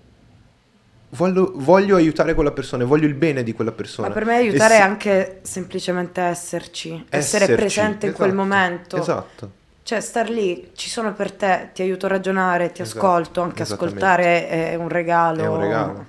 voglio, 1.15 1.53
voglio 1.57 1.97
aiutare 1.97 2.35
quella 2.35 2.53
persona, 2.53 2.85
voglio 2.85 3.07
il 3.07 3.15
bene 3.15 3.43
di 3.43 3.53
quella 3.53 3.73
persona. 3.73 4.09
Ma 4.09 4.15
per 4.15 4.25
me 4.25 4.37
aiutare 4.37 4.75
se- 4.75 4.81
è 4.81 4.83
anche 4.83 5.39
semplicemente 5.43 6.21
esserci, 6.21 7.05
essere 7.09 7.45
esserci, 7.45 7.55
presente 7.63 8.07
in 8.07 8.13
quel 8.13 8.29
esatto, 8.31 8.43
momento. 8.43 8.97
Esatto. 8.97 9.51
Cioè, 9.83 10.01
star 10.01 10.31
lì, 10.31 10.71
ci 10.75 10.89
sono 10.89 11.13
per 11.13 11.33
te, 11.33 11.69
ti 11.75 11.83
aiuto 11.83 12.07
a 12.07 12.09
ragionare, 12.11 12.73
ti 12.73 12.81
Esatto, 12.83 12.99
ascolto, 13.07 13.41
anche 13.43 13.63
ascoltare 13.63 14.49
è 14.49 14.75
un 14.77 14.89
regalo, 14.89 15.43
È 15.43 15.47
un 15.47 15.61
regalo. 15.61 16.07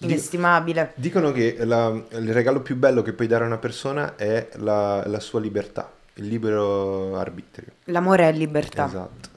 inestimabile. 0.00 0.92
Dicono 0.94 1.32
che 1.32 1.56
la- 1.64 1.90
il 2.10 2.32
regalo 2.32 2.60
più 2.60 2.76
bello 2.76 3.02
che 3.02 3.12
puoi 3.12 3.26
dare 3.28 3.44
a 3.44 3.46
una 3.46 3.58
persona 3.58 4.16
è 4.16 4.48
la, 4.56 5.04
la 5.06 5.20
sua 5.20 5.40
libertà, 5.40 5.90
il 6.14 6.26
libero 6.26 7.16
arbitrio. 7.16 7.68
L'amore 7.84 8.28
è 8.28 8.32
libertà. 8.32 8.86
Esatto. 8.86 9.28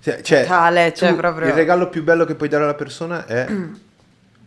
Cioè, 0.00 0.22
cioè, 0.22 0.42
Totale, 0.42 0.94
cioè 0.94 1.14
proprio- 1.14 1.48
Il 1.48 1.52
regalo 1.52 1.88
più 1.90 2.02
bello 2.02 2.24
che 2.24 2.34
puoi 2.34 2.48
dare 2.48 2.64
alla 2.64 2.74
persona 2.74 3.26
è, 3.26 3.46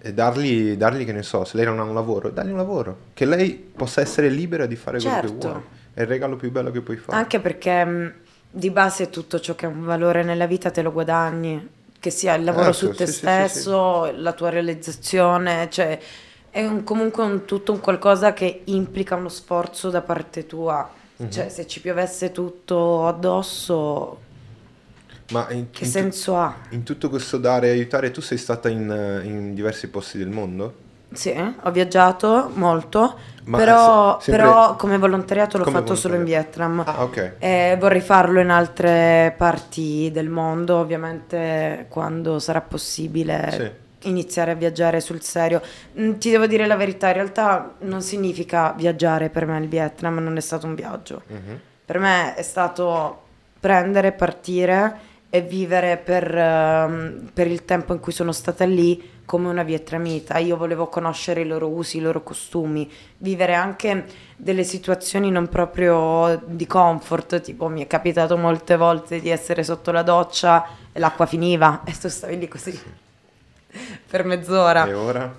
è 0.03 0.11
dargli, 0.11 0.75
dargli, 0.75 1.05
che 1.05 1.13
ne 1.13 1.23
so, 1.23 1.45
se 1.45 1.55
lei 1.55 1.65
non 1.65 1.79
ha 1.79 1.83
un 1.83 1.93
lavoro, 1.93 2.29
dargli 2.29 2.49
un 2.51 2.57
lavoro. 2.57 2.97
Che 3.13 3.23
lei 3.25 3.53
possa 3.53 4.01
essere 4.01 4.27
libera 4.27 4.65
di 4.65 4.75
fare 4.75 4.99
quello 4.99 5.15
che 5.15 5.27
Certo. 5.27 5.47
vuole. 5.47 5.63
È 5.93 6.01
il 6.01 6.07
regalo 6.07 6.35
più 6.35 6.51
bello 6.51 6.71
che 6.71 6.81
puoi 6.81 6.97
fare. 6.97 7.17
Anche 7.17 7.39
perché 7.39 7.85
mh, 7.85 8.13
di 8.51 8.69
base 8.69 9.09
tutto 9.09 9.39
ciò 9.39 9.55
che 9.55 9.65
ha 9.65 9.69
un 9.69 9.85
valore 9.85 10.21
nella 10.23 10.45
vita 10.45 10.71
te 10.71 10.81
lo 10.81 10.91
guadagni, 10.91 11.69
che 12.01 12.09
sia 12.09 12.33
il 12.35 12.43
lavoro 12.43 12.73
Certo, 12.73 12.91
su 12.91 12.97
te 12.97 13.05
sì, 13.05 13.13
sì, 13.13 13.19
sì, 13.19 13.19
stesso, 13.19 14.11
la 14.17 14.33
tua 14.33 14.49
realizzazione, 14.49 15.69
cioè 15.71 15.97
è 16.49 16.65
un- 16.65 16.83
comunque 16.83 17.23
un, 17.23 17.45
tutto 17.45 17.71
un 17.71 17.79
qualcosa 17.79 18.33
che 18.33 18.61
implica 18.65 19.15
uno 19.15 19.29
sforzo 19.29 19.89
da 19.89 20.01
parte 20.01 20.45
tua. 20.45 20.89
Mhm. 21.15 21.29
Cioè 21.29 21.47
se 21.47 21.65
ci 21.65 21.79
piovesse 21.79 22.31
tutto 22.33 23.07
addosso, 23.07 24.19
Ma 25.31 25.47
in, 25.51 25.69
che 25.71 25.83
in 25.85 25.91
tu- 25.91 25.97
senso 25.97 26.35
ha? 26.37 26.55
in 26.69 26.83
tutto 26.83 27.09
questo 27.09 27.37
dare 27.37 27.67
e 27.67 27.71
aiutare, 27.71 28.11
tu 28.11 28.21
sei 28.21 28.37
stata 28.37 28.69
in, 28.69 28.89
eh, 28.91 29.25
in 29.25 29.53
diversi 29.53 29.87
posti 29.89 30.17
del 30.17 30.29
mondo? 30.29 30.81
Sì, 31.13 31.29
ho 31.61 31.71
viaggiato 31.71 32.49
molto, 32.55 33.15
però, 33.49 34.17
se- 34.19 34.31
sempre- 34.31 34.43
però 34.47 34.75
come 34.75 34.97
volontariato 34.97 35.57
l'ho 35.59 35.63
Come 35.63 35.77
fatto 35.77 35.95
solo 35.95 36.15
in. 36.15 36.23
Vietnam. 36.23 36.83
Ah, 36.85 37.03
ok. 37.03 37.33
E 37.37 37.77
vorrei 37.79 38.01
farlo 38.01 38.39
in 38.39 38.49
altre 38.49 39.33
parti 39.37 40.09
del 40.11 40.27
mondo, 40.29 40.77
ovviamente 40.77 41.85
quando 41.89 42.39
sarà 42.39 42.61
possibile 42.61 43.49
Sì. 43.99 44.07
iniziare 44.09 44.51
a 44.51 44.55
viaggiare 44.55 44.99
sul 45.01 45.21
serio. 45.21 45.61
Mm, 45.99 46.13
Ti 46.13 46.31
devo 46.31 46.47
dire 46.47 46.65
la 46.65 46.75
verità, 46.75 47.07
in 47.07 47.13
realtà 47.13 47.75
non 47.81 48.01
significa 48.01 48.73
viaggiare 48.75 49.29
per 49.29 49.45
me 49.45 49.59
il 49.59 49.67
Vietnam, 49.67 50.17
non 50.17 50.35
è 50.35 50.41
stato 50.41 50.65
un 50.65 50.73
viaggio. 50.73 51.21
Mhm. 51.27 51.59
Per 51.85 51.99
me 51.99 52.33
è 52.33 52.41
stato 52.41 53.21
prendere, 53.59 54.11
partire 54.13 55.11
e 55.35 55.41
vivere 55.41 55.97
per, 55.97 56.37
ehm, 56.37 57.31
per 57.33 57.47
il 57.47 57.65
tempo 57.65 57.91
in 57.91 57.99
cui 57.99 58.11
sono 58.11 58.31
stata 58.31 58.65
lì 58.65 59.21
come 59.25 59.49
una 59.49 59.63
vietnamita. 59.63 60.37
Io 60.37 60.55
volevo 60.55 60.89
conoscere 60.89 61.41
i 61.41 61.47
loro 61.47 61.69
usi, 61.69 61.97
i 61.97 62.01
loro 62.01 62.21
costumi, 62.21 62.87
vivere 63.17 63.55
anche 63.55 64.05
delle 64.35 64.63
situazioni 64.63 65.31
non 65.31 65.49
proprio 65.49 66.39
di 66.45 66.67
comfort, 66.67 67.41
tipo 67.41 67.67
mi 67.67 67.81
è 67.83 67.87
capitato 67.87 68.37
molte 68.37 68.77
volte 68.77 69.19
di 69.19 69.29
essere 69.29 69.63
sotto 69.63 69.91
la 69.91 70.03
doccia 70.03 70.67
e 70.91 70.99
l'acqua 70.99 71.25
finiva 71.25 71.81
e 71.83 71.97
tu 71.99 72.09
stavi 72.09 72.37
lì 72.37 72.47
così 72.47 72.79
per 74.07 74.25
mezz'ora 74.25 74.85
E 74.85 74.93
ora? 74.93 75.33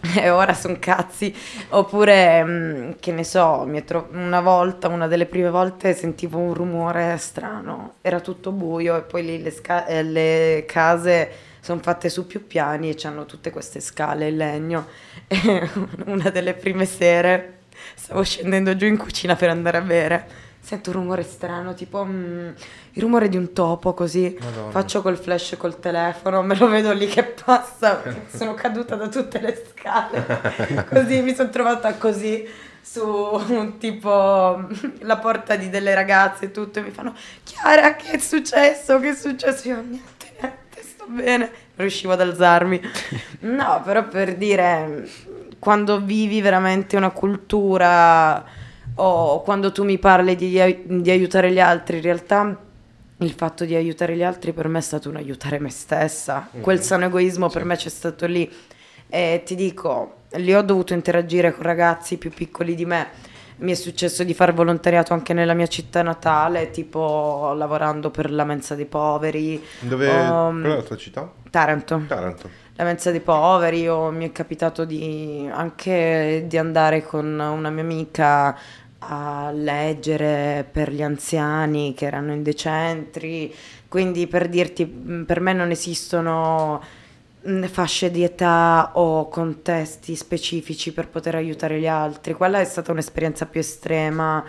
e 0.16 0.30
ora 0.30 0.54
sono 0.54 0.76
cazzi. 0.78 1.34
Oppure, 1.70 2.42
mm, 2.44 2.90
che 3.00 3.12
ne 3.12 3.24
so, 3.24 3.68
tro- 3.84 4.08
una 4.12 4.40
volta, 4.40 4.88
una 4.88 5.06
delle 5.06 5.26
prime 5.26 5.50
volte 5.50 5.94
sentivo 5.94 6.38
un 6.38 6.54
rumore 6.54 7.16
strano, 7.18 7.94
era 8.00 8.20
tutto 8.20 8.52
buio 8.52 8.96
e 8.96 9.02
poi 9.02 9.24
lì 9.24 9.42
le, 9.42 9.50
sca- 9.50 9.86
eh, 9.86 10.02
le 10.02 10.64
case 10.66 11.30
sono 11.60 11.80
fatte 11.82 12.08
su 12.08 12.26
più 12.26 12.46
piani 12.46 12.90
e 12.90 12.96
hanno 13.06 13.26
tutte 13.26 13.50
queste 13.50 13.80
scale 13.80 14.28
in 14.28 14.36
legno. 14.36 14.86
E 15.28 15.68
una 16.06 16.30
delle 16.30 16.54
prime 16.54 16.84
sere 16.86 17.58
stavo 17.94 18.22
scendendo 18.24 18.74
giù 18.76 18.86
in 18.86 18.96
cucina 18.96 19.36
per 19.36 19.48
andare 19.50 19.76
a 19.78 19.80
bere. 19.82 20.28
Sento 20.62 20.90
un 20.90 20.96
rumore 20.96 21.22
strano, 21.22 21.74
tipo 21.74 22.04
mm, 22.04 22.48
il 22.92 23.02
rumore 23.02 23.28
di 23.28 23.36
un 23.36 23.52
topo 23.52 23.94
così. 23.94 24.36
Madonna. 24.38 24.70
Faccio 24.70 25.02
col 25.02 25.16
flash 25.16 25.56
col 25.58 25.80
telefono, 25.80 26.42
me 26.42 26.56
lo 26.56 26.68
vedo 26.68 26.92
lì 26.92 27.06
che 27.06 27.24
passa, 27.24 28.02
sono 28.28 28.54
caduta 28.54 28.94
da 28.94 29.08
tutte 29.08 29.40
le 29.40 29.64
scale. 29.70 30.86
Così 30.88 31.22
mi 31.22 31.34
sono 31.34 31.48
trovata 31.50 31.94
così 31.94 32.46
su 32.82 33.04
un 33.04 33.78
tipo 33.78 34.66
la 35.00 35.16
porta 35.18 35.56
di 35.56 35.68
delle 35.70 35.94
ragazze 35.94 36.46
e 36.46 36.50
tutto 36.50 36.78
e 36.78 36.82
mi 36.82 36.90
fanno 36.90 37.14
Chiara 37.44 37.94
che 37.94 38.12
è 38.12 38.18
successo? 38.18 38.98
Che 38.98 39.10
è 39.10 39.14
successo? 39.14 39.68
Io 39.68 39.76
niente, 39.76 40.32
niente, 40.40 40.82
sto 40.82 41.06
bene. 41.08 41.44
Non 41.44 41.86
riuscivo 41.88 42.12
ad 42.12 42.20
alzarmi. 42.20 42.80
No, 43.40 43.80
però 43.82 44.06
per 44.06 44.36
dire 44.36 45.08
quando 45.58 46.00
vivi 46.00 46.40
veramente 46.42 46.96
una 46.96 47.10
cultura 47.10 48.44
o 49.00 49.42
quando 49.42 49.72
tu 49.72 49.84
mi 49.84 49.98
parli 49.98 50.36
di, 50.36 50.60
di 50.84 51.10
aiutare 51.10 51.50
gli 51.50 51.60
altri, 51.60 51.96
in 51.96 52.02
realtà 52.02 52.58
il 53.18 53.32
fatto 53.32 53.64
di 53.64 53.74
aiutare 53.74 54.16
gli 54.16 54.22
altri 54.22 54.52
per 54.52 54.68
me 54.68 54.78
è 54.78 54.82
stato 54.82 55.08
un 55.08 55.16
aiutare 55.16 55.58
me 55.58 55.70
stessa. 55.70 56.48
Quel 56.60 56.80
sano 56.80 57.06
egoismo 57.06 57.48
per 57.48 57.64
me 57.64 57.76
c'è 57.76 57.88
stato 57.88 58.26
lì. 58.26 58.50
E 59.08 59.42
ti 59.44 59.54
dico, 59.54 60.20
lì 60.34 60.54
ho 60.54 60.62
dovuto 60.62 60.94
interagire 60.94 61.52
con 61.52 61.64
ragazzi 61.64 62.16
più 62.16 62.30
piccoli 62.30 62.74
di 62.74 62.86
me. 62.86 63.08
Mi 63.56 63.72
è 63.72 63.74
successo 63.74 64.24
di 64.24 64.32
fare 64.32 64.52
volontariato 64.52 65.12
anche 65.12 65.34
nella 65.34 65.52
mia 65.52 65.66
città 65.66 66.00
natale, 66.00 66.70
tipo 66.70 67.52
lavorando 67.54 68.10
per 68.10 68.30
la 68.30 68.44
mensa 68.44 68.74
dei 68.74 68.86
poveri. 68.86 69.62
Dove... 69.80 70.08
Um, 70.08 70.62
Qual 70.62 70.72
è 70.72 70.76
la 70.76 70.82
tua 70.82 70.96
città? 70.96 71.30
Taranto 71.50 72.04
Taranto. 72.06 72.48
la 72.76 72.84
mensa 72.84 73.10
dei 73.10 73.20
poveri 73.20 73.86
o 73.88 74.10
mi 74.10 74.26
è 74.26 74.32
capitato 74.32 74.84
di 74.84 75.46
anche 75.52 76.44
di 76.46 76.56
andare 76.56 77.02
con 77.02 77.26
una 77.26 77.68
mia 77.68 77.82
amica 77.82 78.56
a 79.00 79.50
leggere 79.52 80.66
per 80.70 80.92
gli 80.92 81.02
anziani 81.02 81.94
che 81.94 82.06
erano 82.06 82.32
in 82.32 82.42
dei 82.42 82.56
centri 82.56 83.54
quindi 83.90 84.28
per 84.28 84.48
dirti 84.48 84.84
mh, 84.84 85.24
per 85.24 85.40
me 85.40 85.52
non 85.52 85.72
esistono 85.72 86.80
mh, 87.40 87.64
fasce 87.64 88.12
di 88.12 88.22
età 88.22 88.92
o 88.94 89.28
contesti 89.28 90.14
specifici 90.14 90.92
per 90.92 91.08
poter 91.08 91.34
aiutare 91.34 91.80
gli 91.80 91.88
altri. 91.88 92.34
Quella 92.34 92.60
è 92.60 92.64
stata 92.64 92.92
un'esperienza 92.92 93.46
più 93.46 93.58
estrema 93.58 94.44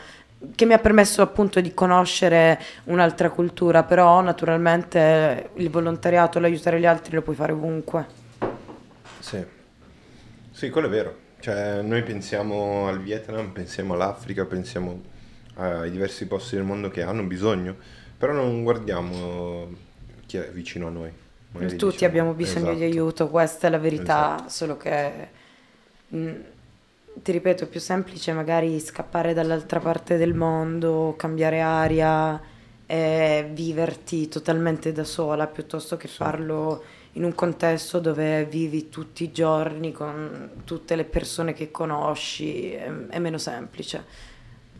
che 0.53 0.65
mi 0.65 0.73
ha 0.73 0.77
permesso 0.77 1.23
appunto 1.23 1.59
di 1.59 1.73
conoscere 1.73 2.59
un'altra 2.85 3.31
cultura, 3.31 3.81
però 3.81 4.21
naturalmente 4.21 5.49
il 5.55 5.71
volontariato, 5.71 6.39
l'aiutare 6.39 6.79
gli 6.79 6.85
altri 6.85 7.15
lo 7.15 7.23
puoi 7.23 7.35
fare 7.35 7.51
ovunque. 7.51 8.05
Sì. 9.19 9.43
Sì, 10.51 10.69
quello 10.69 10.85
è 10.85 10.89
vero. 10.91 11.15
Cioè, 11.41 11.81
noi 11.81 12.03
pensiamo 12.03 12.87
al 12.87 13.01
Vietnam, 13.01 13.51
pensiamo 13.51 13.93
all'Africa, 13.95 14.45
pensiamo 14.45 15.01
ai 15.55 15.89
diversi 15.91 16.27
posti 16.27 16.55
del 16.55 16.63
mondo 16.65 16.89
che 16.89 17.01
hanno 17.01 17.23
bisogno, 17.23 17.75
però 18.17 18.33
non 18.33 18.63
guardiamo 18.63 19.67
chi 20.27 20.37
è 20.37 20.51
vicino 20.51 20.87
a 20.87 20.89
noi. 20.91 21.11
Tutti 21.75 22.05
diciamo- 22.05 22.05
abbiamo 22.05 22.33
bisogno 22.33 22.73
di 22.73 22.83
esatto. 22.83 22.83
aiuto, 22.83 23.29
questa 23.29 23.67
è 23.67 23.69
la 23.69 23.77
verità, 23.79 24.45
Esatto. 24.45 24.49
solo 24.49 24.77
che 24.77 25.29
mh, 26.07 26.31
ti 27.15 27.31
ripeto, 27.31 27.65
è 27.65 27.67
più 27.67 27.79
semplice 27.79 28.33
magari 28.33 28.79
scappare 28.79 29.33
dall'altra 29.33 29.79
parte 29.79 30.17
del 30.17 30.33
mondo, 30.33 31.15
cambiare 31.17 31.61
aria 31.61 32.41
e 32.85 33.49
viverti 33.53 34.27
totalmente 34.29 34.91
da 34.91 35.03
sola 35.03 35.47
piuttosto 35.47 35.97
che 35.97 36.07
farlo 36.07 36.83
in 37.13 37.23
un 37.23 37.35
contesto 37.35 37.99
dove 37.99 38.45
vivi 38.45 38.89
tutti 38.89 39.23
i 39.23 39.31
giorni 39.31 39.91
con 39.91 40.61
tutte 40.63 40.95
le 40.95 41.03
persone 41.03 41.53
che 41.53 41.71
conosci, 41.71 42.71
è, 42.71 42.89
è 43.09 43.19
meno 43.19 43.37
semplice, 43.37 44.05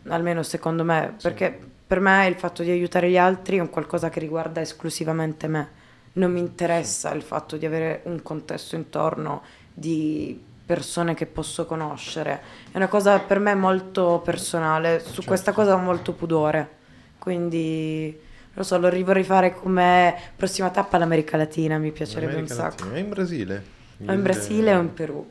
almeno 0.07 0.41
secondo 0.43 0.83
me, 0.83 1.15
perché 1.21 1.59
per 1.85 1.99
me 1.99 2.25
il 2.27 2.35
fatto 2.35 2.63
di 2.63 2.69
aiutare 2.69 3.09
gli 3.09 3.17
altri 3.17 3.57
è 3.57 3.61
un 3.61 3.69
qualcosa 3.69 4.09
che 4.09 4.19
riguarda 4.19 4.61
esclusivamente 4.61 5.47
me. 5.47 5.79
Non 6.13 6.31
mi 6.31 6.39
interessa 6.39 7.13
il 7.13 7.21
fatto 7.21 7.57
di 7.57 7.65
avere 7.65 8.01
un 8.05 8.21
contesto 8.21 8.75
intorno 8.75 9.41
di 9.73 10.41
persone 10.65 11.13
che 11.13 11.25
posso 11.25 11.65
conoscere. 11.65 12.41
È 12.71 12.77
una 12.77 12.87
cosa 12.87 13.19
per 13.19 13.39
me 13.39 13.55
molto 13.55 14.21
personale, 14.23 14.99
su 14.99 15.15
Certo. 15.15 15.23
questa 15.25 15.51
cosa 15.51 15.73
ho 15.73 15.79
molto 15.79 16.13
pudore. 16.13 16.79
Quindi, 17.19 18.17
lo 18.53 18.63
so, 18.63 18.77
lo 18.77 18.89
vorrei 19.03 19.23
fare 19.23 19.53
come 19.55 20.13
prossima 20.35 20.69
tappa 20.69 20.97
l'America 20.97 21.37
Latina, 21.37 21.77
mi 21.77 21.91
piacerebbe 21.91 22.33
America 22.33 22.53
un 22.53 22.59
sacco. 22.59 22.83
Latina. 22.83 22.95
È 22.95 22.99
in 22.99 23.09
Brasile. 23.09 23.63
O 24.05 24.11
in 24.13 24.21
Brasile 24.23 24.75
o 24.75 24.81
in 24.81 24.93
Perù. 24.93 25.29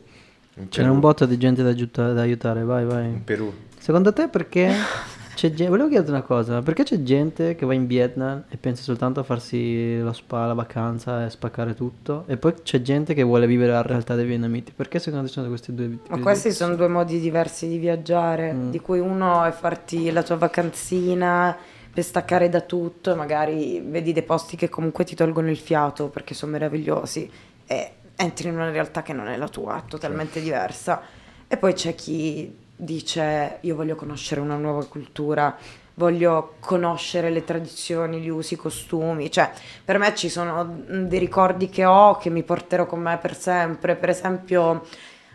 In 0.57 0.71
Ce 0.71 0.81
n'è 0.81 0.85
Perù. 0.87 0.93
un 0.95 1.01
botto 1.01 1.27
di 1.27 1.37
gente 1.39 1.63
da, 1.63 1.69
aiuta- 1.71 2.13
da 2.13 2.23
aiutare, 2.23 2.63
vai, 2.65 2.85
vai. 2.85 3.07
In 3.07 3.25
Perù. 3.25 3.53
Secondo 3.79 4.13
te 4.13 4.29
perché 4.29 4.73
c'è 5.35 5.49
gente... 5.49 5.69
Volevo 5.69 5.89
chiederti 5.89 6.11
una 6.13 6.23
cosa, 6.23 6.61
perché 6.61 6.83
c'è 6.83 7.03
gente 7.03 7.55
che 7.57 7.65
va 7.67 7.73
in 7.75 7.87
Vietnam 7.87 8.45
e 8.49 8.57
pensa 8.57 8.83
soltanto 8.83 9.21
a 9.21 9.23
farsi 9.23 9.99
lo 10.01 10.13
spa, 10.13 10.47
la 10.47 10.55
vacanza 10.55 11.25
e 11.25 11.31
spaccare 11.31 11.75
tutto 11.75 12.25
e 12.27 12.37
poi 12.37 12.55
c'è 12.63 12.81
gente 12.83 13.15
che 13.15 13.23
vuole 13.23 13.47
vivere 13.47 13.73
la 13.73 13.83
realtà 13.83 14.15
dei 14.15 14.27
vietnamiti? 14.27 14.73
Perché 14.75 14.99
secondo 14.99 15.27
te 15.27 15.33
sono 15.33 15.49
questi 15.49 15.75
due 15.75 15.89
tipi 15.91 16.11
Ma 16.11 16.17
di- 16.17 16.23
questi 16.23 16.53
sono 16.53 16.75
due 16.75 16.89
modi 16.89 17.19
diversi 17.21 17.69
di 17.69 17.79
viaggiare, 17.79 18.53
Mm. 18.53 18.71
di 18.71 18.81
cui 18.81 18.99
uno 18.99 19.45
è 19.45 19.51
farti 19.53 20.11
la 20.11 20.23
tua 20.23 20.37
vacanzina 20.37 21.57
per 21.93 22.05
staccare 22.05 22.49
da 22.49 22.61
tutto 22.61 23.17
magari 23.17 23.81
vedi 23.85 24.13
dei 24.13 24.23
posti 24.23 24.57
che 24.57 24.69
comunque 24.69 25.05
ti 25.05 25.15
tolgono 25.15 25.51
il 25.51 25.59
fiato 25.59 26.09
perché 26.09 26.35
sono 26.35 26.53
meravigliosi 26.53 27.31
e 27.67 27.93
entri 28.17 28.49
in 28.49 28.55
una 28.55 28.71
realtà 28.71 29.03
che 29.03 29.13
non 29.13 29.29
è 29.29 29.37
la 29.37 29.49
tua, 29.49 29.83
totalmente 29.87 30.41
diversa. 30.41 31.03
E 31.49 31.57
poi 31.57 31.73
c'è 31.73 31.95
chi 31.95 32.57
dice 32.77 33.59
io 33.61 33.75
voglio 33.75 33.95
conoscere 33.95 34.41
una 34.41 34.57
nuova 34.57 34.85
cultura, 34.87 35.57
voglio 35.95 36.55
conoscere 36.61 37.31
le 37.31 37.45
tradizioni, 37.45 38.21
gli 38.21 38.29
usi, 38.29 38.55
i 38.55 38.57
costumi, 38.57 39.31
cioè 39.31 39.51
per 39.85 39.99
me 39.99 40.15
ci 40.15 40.29
sono 40.29 40.65
mm, 40.65 41.05
dei 41.05 41.19
ricordi 41.19 41.69
che 41.69 41.85
ho 41.85 42.17
che 42.17 42.31
mi 42.31 42.43
porterò 42.43 42.87
con 42.87 43.01
me 43.01 43.19
per 43.19 43.37
sempre, 43.37 43.97
per 43.97 44.11
esempio 44.11 44.87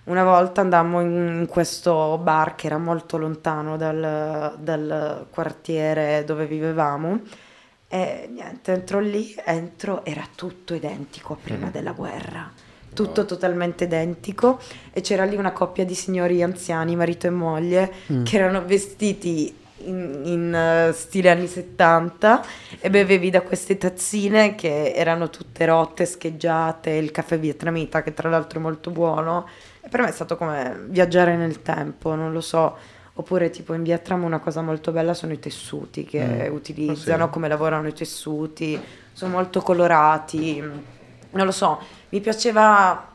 una 0.06 0.24
volta 0.24 0.62
andammo 0.62 1.02
in, 1.02 1.46
questo 1.50 2.18
bar 2.22 2.56
che 2.56 2.68
era 2.68 2.78
molto 2.78 3.18
lontano 3.18 3.76
dal, 3.78 4.56
dal 4.60 5.26
quartiere 5.30 6.24
dove 6.26 6.46
vivevamo 6.46 7.20
e 7.88 8.30
niente, 8.32 8.72
entro 8.74 9.00
lì, 9.00 9.36
entro, 9.46 10.04
era 10.06 10.24
tutto 10.34 10.74
identico 10.74 11.34
a 11.34 11.38
prima 11.42 11.66
Mhm. 11.68 11.72
della 11.72 11.92
guerra, 11.92 12.52
tutto 12.94 13.26
totalmente 13.26 13.84
identico 13.86 14.60
e 14.92 15.02
c'era 15.02 15.24
lì 15.26 15.36
una 15.36 15.52
coppia 15.52 15.86
di 15.86 15.94
signori 15.96 16.42
anziani, 16.42 16.96
marito 16.96 17.28
e 17.28 17.32
moglie, 17.32 17.92
Mm. 18.12 18.24
che 18.24 18.38
erano 18.38 18.64
vestiti 18.66 19.54
in, 19.86 20.22
in, 20.24 20.54
eh, 20.54 20.94
stile 20.94 21.30
anni 21.30 21.48
70 21.48 22.44
e 22.80 22.90
bevevi 22.90 23.30
da 23.30 23.42
queste 23.42 23.78
tazzine 23.78 24.56
che 24.56 24.94
erano 24.94 25.30
tutte 25.30 25.66
rotte, 25.66 26.06
scheggiate, 26.06 26.90
il 26.92 27.12
caffè 27.12 27.38
vietnamita 27.38 28.02
che 28.02 28.14
tra 28.14 28.30
l'altro 28.30 28.60
è 28.60 28.62
molto 28.62 28.90
buono 28.90 29.48
per 29.90 30.02
me 30.02 30.08
è 30.10 30.12
stato 30.12 30.36
come 30.38 30.86
viaggiare 30.88 31.36
nel 31.36 31.62
tempo, 31.62 32.16
non 32.16 32.32
lo 32.34 32.42
so. 32.42 32.78
Oppure 33.18 33.50
tipo 33.50 33.74
in 33.74 33.84
Vietnam 33.84 34.24
una 34.24 34.40
cosa 34.40 34.62
molto 34.62 34.92
bella 34.92 35.14
sono 35.14 35.32
i 35.32 35.40
tessuti 35.40 36.04
che 36.04 36.50
Mm. 36.50 36.54
utilizzano, 36.54 37.24
Ah, 37.24 37.28
sì? 37.28 37.32
come 37.34 37.48
lavorano 37.48 37.88
i 37.88 37.94
tessuti, 37.94 38.78
sono 39.14 39.32
molto 39.32 39.62
colorati, 39.62 40.60
non 40.62 41.46
lo 41.46 41.52
so, 41.52 41.80
mi 42.10 42.20
piaceva 42.20 43.08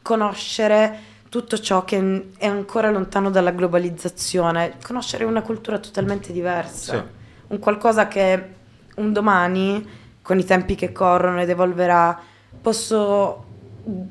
conoscere 0.00 0.98
tutto 1.28 1.58
ciò 1.58 1.84
che 1.84 2.28
è 2.38 2.46
ancora 2.46 2.90
lontano 2.90 3.28
dalla 3.30 3.50
globalizzazione, 3.50 4.74
conoscere 4.82 5.24
una 5.24 5.42
cultura 5.42 5.78
totalmente 5.78 6.32
diversa, 6.32 6.92
Sì. 6.94 7.02
un 7.48 7.58
qualcosa 7.58 8.08
che 8.08 8.54
un 8.96 9.12
domani, 9.12 9.86
con 10.22 10.38
i 10.38 10.44
tempi 10.44 10.74
che 10.76 10.92
corrono 10.92 11.42
ed 11.42 11.50
evolverà, 11.50 12.18
posso 12.62 13.45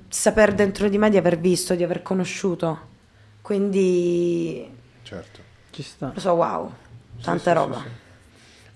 saper 0.10 0.54
dentro 0.54 0.88
di 0.90 0.98
me 0.98 1.10
di 1.10 1.18
aver 1.18 1.38
visto, 1.40 1.76
di 1.76 1.84
aver 1.84 2.02
conosciuto. 2.02 2.94
Quindi, 3.42 4.68
Certo. 5.04 5.40
Ci 5.72 5.84
sta. 5.84 6.12
lo 6.14 6.20
so, 6.20 6.32
wow, 6.32 6.72
Sì, 7.18 7.24
tanta 7.24 7.38
sì, 7.40 7.48
sì, 7.50 7.54
roba. 7.54 7.78
sì. 7.82 8.04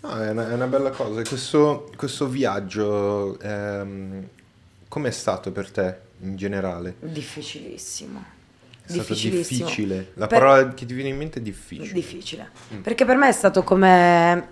No, 0.02 0.22
è, 0.22 0.30
una, 0.30 0.50
è 0.50 0.54
una 0.54 0.68
bella 0.68 0.92
cosa. 0.92 1.22
Questo, 1.24 1.90
questo 1.96 2.28
viaggio, 2.28 3.40
ehm, 3.40 4.28
com'è 4.88 5.12
stato 5.12 5.52
per 5.52 5.72
te 5.72 5.98
in 6.22 6.36
generale? 6.38 6.96
Difficilissimo. 7.00 8.24
È 8.82 8.92
stato 8.92 9.14
Difficilissimo. 9.14 9.66
difficile. 9.66 10.12
La 10.16 10.28
Per- 10.28 10.40
parola 10.40 10.74
che 10.74 10.86
ti 10.86 10.94
viene 10.94 11.10
in 11.10 11.18
mente 11.18 11.40
è 11.40 11.42
difficile. 11.42 11.92
Difficile. 11.94 12.50
Mm. 12.74 12.82
Perché 12.82 13.06
per 13.06 13.18
me 13.18 13.28
è 13.28 13.32
stato 13.34 13.64
come 13.64 14.48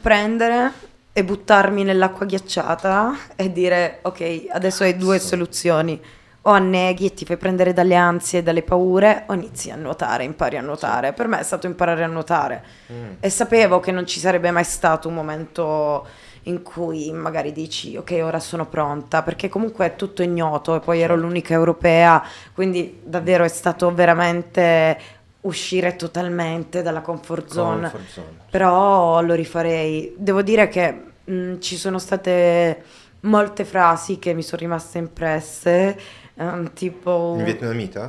prendere 0.00 0.72
e 1.12 1.24
buttarmi 1.24 1.82
nell'acqua 1.82 2.26
ghiacciata 2.26 3.16
e 3.36 3.52
dire 3.52 3.98
ok, 4.02 4.46
adesso 4.50 4.84
hai 4.84 4.96
due 4.96 5.18
soluzioni. 5.18 6.00
O 6.44 6.50
anneghi 6.50 7.04
e 7.04 7.12
ti 7.12 7.26
fai 7.26 7.36
prendere 7.36 7.74
dalle 7.74 7.94
ansie 7.96 8.38
e 8.38 8.42
dalle 8.42 8.62
paure 8.62 9.24
o 9.26 9.34
inizi 9.34 9.70
a 9.70 9.76
nuotare, 9.76 10.24
impari 10.24 10.56
a 10.56 10.62
nuotare. 10.62 11.12
Per 11.12 11.28
me 11.28 11.38
è 11.38 11.42
stato 11.42 11.66
imparare 11.66 12.02
a 12.02 12.06
nuotare. 12.06 12.64
Mm. 12.90 13.12
E 13.20 13.28
sapevo 13.28 13.78
che 13.78 13.92
non 13.92 14.06
ci 14.06 14.20
sarebbe 14.20 14.50
mai 14.50 14.64
stato 14.64 15.08
un 15.08 15.14
momento 15.14 16.06
in 16.44 16.62
cui 16.62 17.12
magari 17.12 17.52
dici 17.52 17.96
ok 17.96 18.18
ora 18.22 18.40
sono 18.40 18.66
pronta 18.66 19.22
perché 19.22 19.50
comunque 19.50 19.84
è 19.86 19.96
tutto 19.96 20.22
ignoto 20.22 20.74
e 20.74 20.80
poi 20.80 21.02
ero 21.02 21.14
l'unica 21.14 21.52
europea 21.52 22.24
quindi 22.54 23.00
davvero 23.04 23.44
è 23.44 23.48
stato 23.48 23.92
veramente 23.92 24.98
uscire 25.42 25.96
totalmente 25.96 26.82
dalla 26.82 27.00
comfort 27.00 27.50
zone 27.50 27.82
Comfort 27.90 28.08
zone. 28.10 28.26
però 28.50 29.22
lo 29.22 29.34
rifarei 29.34 30.12
devo 30.16 30.42
dire 30.42 30.68
che 30.68 31.02
mh, 31.24 31.58
ci 31.60 31.76
sono 31.76 31.98
state 31.98 32.82
molte 33.20 33.64
frasi 33.64 34.18
che 34.18 34.32
mi 34.34 34.42
sono 34.42 34.60
rimaste 34.62 34.98
impresse 34.98 35.98
ehm, 36.34 36.72
tipo 36.74 37.34
In 37.38 37.44
vietnamita? 37.44 38.08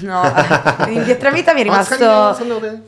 no 0.00 0.22
in 0.88 1.02
vietnamita 1.04 1.52
mi 1.54 1.60
è 1.60 1.62
rimasto 1.64 2.36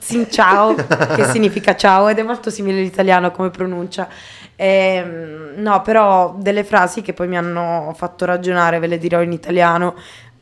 Xin 0.01 0.31
ciao, 0.31 0.75
che 1.15 1.25
significa 1.25 1.75
ciao, 1.77 2.09
ed 2.09 2.19
è 2.19 2.23
molto 2.23 2.51
simile 2.51 2.79
all'italiano 2.81 3.31
come 3.31 3.51
pronuncia. 3.51 4.09
Ehm, 4.57 5.55
no, 5.57 5.81
però 5.83 6.35
delle 6.39 6.65
frasi 6.65 7.03
che 7.03 7.13
poi 7.13 7.29
mi 7.29 7.37
hanno 7.37 7.93
fatto 7.97 8.25
ragionare, 8.25 8.79
ve 8.79 8.87
le 8.89 8.99
dirò 8.99 9.23
in 9.23 9.33
italiano. 9.33 9.95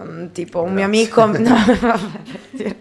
Mm, 0.02 0.28
tipo, 0.32 0.62
un 0.62 0.72
mio 0.72 0.88
Grazie. 0.88 1.12
amico. 1.12 1.38
no, 1.38 1.56
vabbè. 1.80 2.76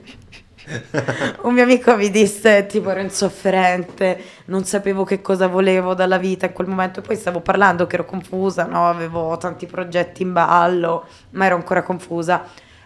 Un 1.43 1.53
mio 1.53 1.63
amico 1.63 1.95
mi 1.95 2.09
disse, 2.09 2.65
tipo, 2.65 2.89
ero 2.89 2.99
insofferente, 2.99 4.22
non 4.45 4.65
sapevo 4.65 5.03
che 5.03 5.22
cosa 5.22 5.47
volevo 5.47 5.93
dalla 5.93 6.18
vita 6.18 6.47
in 6.47 6.53
quel 6.53 6.68
momento. 6.68 7.01
Poi 7.01 7.15
stavo 7.15 7.39
parlando 7.39 7.88
che 7.88 7.95
ero 7.95 8.05
confusa, 8.05 8.65
no? 8.65 8.89
Avevo 8.89 9.38
tanti 9.38 9.65
progetti 9.65 10.24
in 10.24 10.34
ballo, 10.34 11.07
ma 11.32 11.45
ero 11.45 11.55
ancora 11.55 11.84
confusa. 11.84 12.43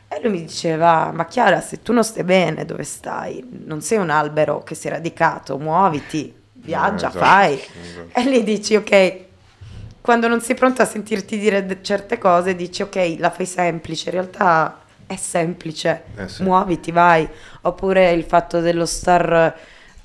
E 0.08 0.20
lui 0.22 0.32
mi 0.32 0.42
diceva, 0.42 1.12
ma 1.14 1.26
Chiara, 1.26 1.62
se 1.62 1.82
tu 1.82 1.94
non 1.94 2.04
stai 2.04 2.24
bene, 2.24 2.66
dove 2.66 2.84
stai? 2.84 3.48
Non 3.66 3.82
sei 3.82 3.98
un 3.98 4.10
albero 4.10 4.62
che 4.62 4.76
si 4.76 4.88
è 4.88 4.92
radicato, 4.92 5.58
muoviti, 5.58 6.34
viaggia, 6.54 7.08
No, 7.08 7.14
esatto, 7.14 7.26
fai. 7.26 7.54
esatto. 7.54 8.20
E 8.20 8.24
lì 8.30 8.44
dici, 8.44 8.76
ok, 8.76 9.18
quando 10.02 10.28
non 10.28 10.42
sei 10.42 10.56
pronto 10.56 10.82
a 10.82 10.86
sentirti 10.86 11.38
dire 11.38 11.78
certe 11.82 12.18
cose, 12.18 12.56
dici, 12.56 12.82
ok, 12.82 13.16
la 13.20 13.30
fai 13.30 13.46
semplice, 13.46 14.10
in 14.10 14.16
realtà 14.16 14.81
è 15.12 15.16
semplice, 15.18 16.04
Eh 16.16 16.28
sì. 16.30 16.44
muoviti, 16.44 16.92
vai. 16.92 17.28
Oppure 17.62 18.12
il 18.12 18.24
fatto 18.24 18.60
dello 18.62 18.86
star 18.86 19.54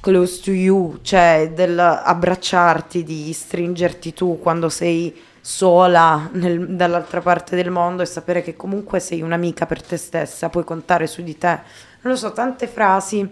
close 0.00 0.40
to 0.42 0.50
you, 0.50 0.98
cioè 1.02 1.52
dell'abbracciarti, 1.54 3.02
di 3.04 3.32
stringerti 3.32 4.12
tu 4.12 4.38
quando 4.40 4.68
sei 4.68 5.14
sola 5.40 6.28
nel- 6.32 6.74
dall'altra 6.74 7.20
parte 7.20 7.54
del 7.54 7.70
mondo 7.70 8.02
e 8.02 8.06
sapere 8.06 8.42
che 8.42 8.56
comunque 8.56 8.98
sei 8.98 9.22
un'amica 9.22 9.64
per 9.66 9.80
te 9.82 9.96
stessa, 9.96 10.48
puoi 10.48 10.64
contare 10.64 11.06
su 11.06 11.22
di 11.22 11.38
te. 11.38 11.60
Non 12.02 12.12
lo 12.12 12.16
so, 12.16 12.32
tante 12.32 12.66
frasi, 12.66 13.28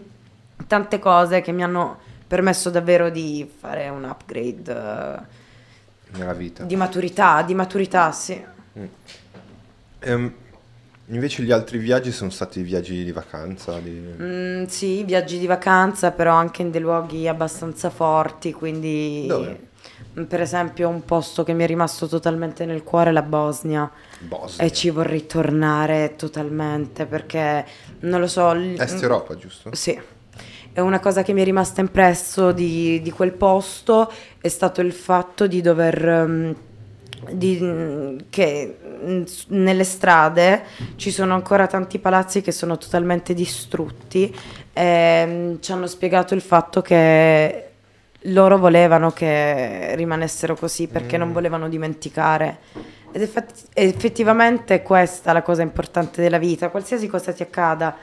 tante 0.68 0.98
cose 1.00 1.40
che 1.40 1.50
mi 1.52 1.64
hanno 1.64 1.98
permesso 2.26 2.70
davvero 2.70 3.10
di 3.10 3.48
fare 3.58 3.88
un 3.88 4.04
upgrade 4.04 5.20
Nella 6.12 6.32
vita. 6.34 6.62
di 6.64 6.76
maturità, 6.76 7.42
di 7.42 7.54
maturità, 7.54 8.12
sì. 8.12 8.44
Ehm, 10.00 10.32
invece 11.06 11.42
gli 11.42 11.52
altri 11.52 11.78
viaggi 11.78 12.12
sono 12.12 12.30
stati 12.30 12.62
viaggi 12.62 13.04
di 13.04 13.12
vacanza. 13.12 13.78
Di... 13.78 13.90
Mm, 14.20 14.64
sì, 14.64 15.04
viaggi 15.04 15.38
di 15.38 15.46
vacanza, 15.46 16.10
però 16.12 16.34
anche 16.34 16.62
in 16.62 16.70
dei 16.70 16.80
luoghi 16.80 17.28
abbastanza 17.28 17.90
forti, 17.90 18.52
quindi 18.52 19.26
Dove? 19.26 19.60
Mm, 20.18 20.24
per 20.24 20.40
esempio 20.40 20.88
un 20.88 21.04
posto 21.04 21.42
che 21.42 21.52
mi 21.52 21.64
è 21.64 21.66
rimasto 21.66 22.06
totalmente 22.06 22.64
nel 22.64 22.82
cuore 22.82 23.10
è 23.10 23.12
la 23.12 23.22
Bosnia 23.22 23.90
Bosnia. 24.20 24.64
e 24.64 24.72
ci 24.72 24.90
vorrei 24.90 25.26
tornare 25.26 26.14
totalmente 26.16 27.06
perché 27.06 27.64
non 28.00 28.20
lo 28.20 28.26
so. 28.26 28.52
l- 28.52 28.76
Est 28.78 29.02
Europa, 29.02 29.36
giusto? 29.36 29.74
Sì, 29.74 29.98
è 30.72 30.80
una 30.80 31.00
cosa 31.00 31.22
che 31.22 31.32
mi 31.32 31.40
è 31.40 31.44
rimasta 31.44 31.80
impresso 31.80 32.52
di, 32.52 33.00
di 33.02 33.10
quel 33.10 33.32
posto 33.32 34.10
è 34.40 34.48
stato 34.48 34.80
il 34.80 34.92
fatto 34.92 35.46
di 35.46 35.60
dover... 35.60 36.06
um, 36.06 36.56
di- 37.32 37.58
mm, 37.60 38.18
che 38.30 38.78
mm, 39.04 39.22
nelle 39.48 39.84
strade 39.84 40.62
ci 40.96 41.10
sono 41.10 41.34
ancora 41.34 41.66
tanti 41.66 41.98
palazzi 41.98 42.40
che 42.40 42.52
sono 42.52 42.78
totalmente 42.78 43.34
distrutti 43.34 44.34
e 44.72 45.24
mm, 45.26 45.54
ci 45.60 45.72
hanno 45.72 45.86
spiegato 45.86 46.34
il 46.34 46.40
fatto 46.40 46.82
che 46.82 47.68
loro 48.28 48.58
volevano 48.58 49.10
che 49.10 49.94
rimanessero 49.96 50.56
così 50.56 50.86
perché 50.86 51.16
non 51.18 51.32
volevano 51.32 51.68
dimenticare. 51.68 52.58
Ed 53.12 53.22
effett- 53.22 53.68
effettivamente 53.74 54.82
questa 54.82 55.30
è 55.30 55.32
la 55.34 55.42
cosa 55.42 55.62
importante 55.62 56.22
della 56.22 56.38
vita, 56.38 56.70
qualsiasi 56.70 57.06
cosa 57.06 57.32
ti 57.32 57.42
accada. 57.42 57.94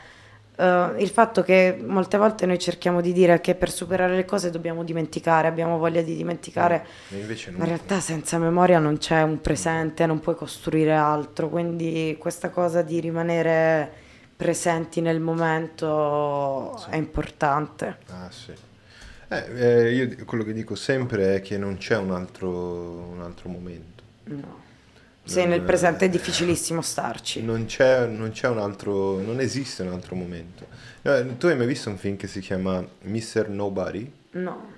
Eh, 0.61 1.01
il 1.01 1.09
fatto 1.09 1.41
che 1.41 1.75
molte 1.83 2.17
volte 2.17 2.45
noi 2.45 2.59
cerchiamo 2.59 3.01
di 3.01 3.11
dire 3.13 3.41
che 3.41 3.55
per 3.55 3.71
superare 3.71 4.15
le 4.15 4.25
cose 4.25 4.51
dobbiamo 4.51 4.83
dimenticare, 4.83 5.47
abbiamo 5.47 5.77
voglia 5.77 6.01
di 6.01 6.15
dimenticare, 6.15 6.85
E 7.09 7.25
no. 7.25 7.57
ma 7.57 7.63
in 7.63 7.69
realtà 7.69 7.99
senza 7.99 8.37
memoria 8.37 8.77
non 8.77 8.97
c'è 8.97 9.23
un 9.23 9.41
presente, 9.41 10.05
non 10.05 10.19
puoi 10.19 10.35
costruire 10.35 10.93
altro, 10.93 11.49
quindi 11.49 12.15
questa 12.19 12.49
cosa 12.49 12.83
di 12.83 12.99
rimanere 12.99 13.91
presenti 14.35 15.01
nel 15.01 15.19
momento 15.19 16.79
è 16.89 16.95
importante. 16.95 17.97
Ah, 18.07 18.29
sì. 18.29 18.53
Eh, 19.29 19.45
eh, 19.55 19.93
io 19.93 20.25
quello 20.25 20.43
che 20.43 20.53
dico 20.53 20.75
sempre 20.75 21.35
è 21.35 21.41
che 21.41 21.57
non 21.57 21.77
c'è 21.77 21.97
un 21.97 22.11
altro, 22.11 22.49
un 22.49 23.21
altro 23.21 23.49
momento. 23.49 24.03
No. 24.25 24.69
Sì, 25.23 25.45
nel 25.45 25.61
presente 25.61 26.05
è 26.05 26.09
difficilissimo 26.09 26.81
starci. 26.81 27.41
Non 27.43 27.65
c'è, 27.65 28.05
non 28.05 28.31
c'è 28.31 28.47
un 28.47 28.57
altro, 28.57 29.19
non 29.19 29.39
esiste 29.39 29.83
un 29.83 29.89
altro 29.93 30.15
momento. 30.15 30.65
Eh, 31.03 31.37
tu 31.37 31.45
hai 31.47 31.55
mai 31.55 31.67
visto 31.67 31.89
un 31.89 31.97
film 31.97 32.17
che 32.17 32.27
si 32.27 32.39
chiama 32.41 32.85
Mr. 33.03 33.47
Nobody? 33.49 34.11
No, 34.31 34.69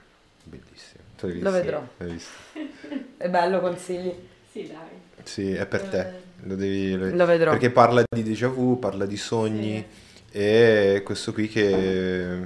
Bellissimo. 0.43 1.01
Lo 1.41 1.51
vedrò. 1.51 1.81
L'hai 1.97 2.11
visto? 2.11 2.31
È 3.17 3.29
bello, 3.29 3.61
consigli. 3.61 4.11
Sì, 4.51 4.67
dai. 4.67 5.23
Sì, 5.23 5.53
è 5.53 5.65
per 5.65 5.83
te. 5.83 6.11
Lo 6.43 6.55
devi, 6.55 6.95
lo- 6.95 7.15
Lo 7.15 7.25
vedrò. 7.25 7.51
Perché 7.51 7.69
parla 7.69 8.03
di 8.13 8.23
déjà 8.23 8.49
vu, 8.49 8.77
parla 8.77 9.05
di 9.05 9.15
sogni 9.15 9.83
e 10.29 11.01
questo 11.05 11.31
qui 11.31 11.47
che 11.47 12.37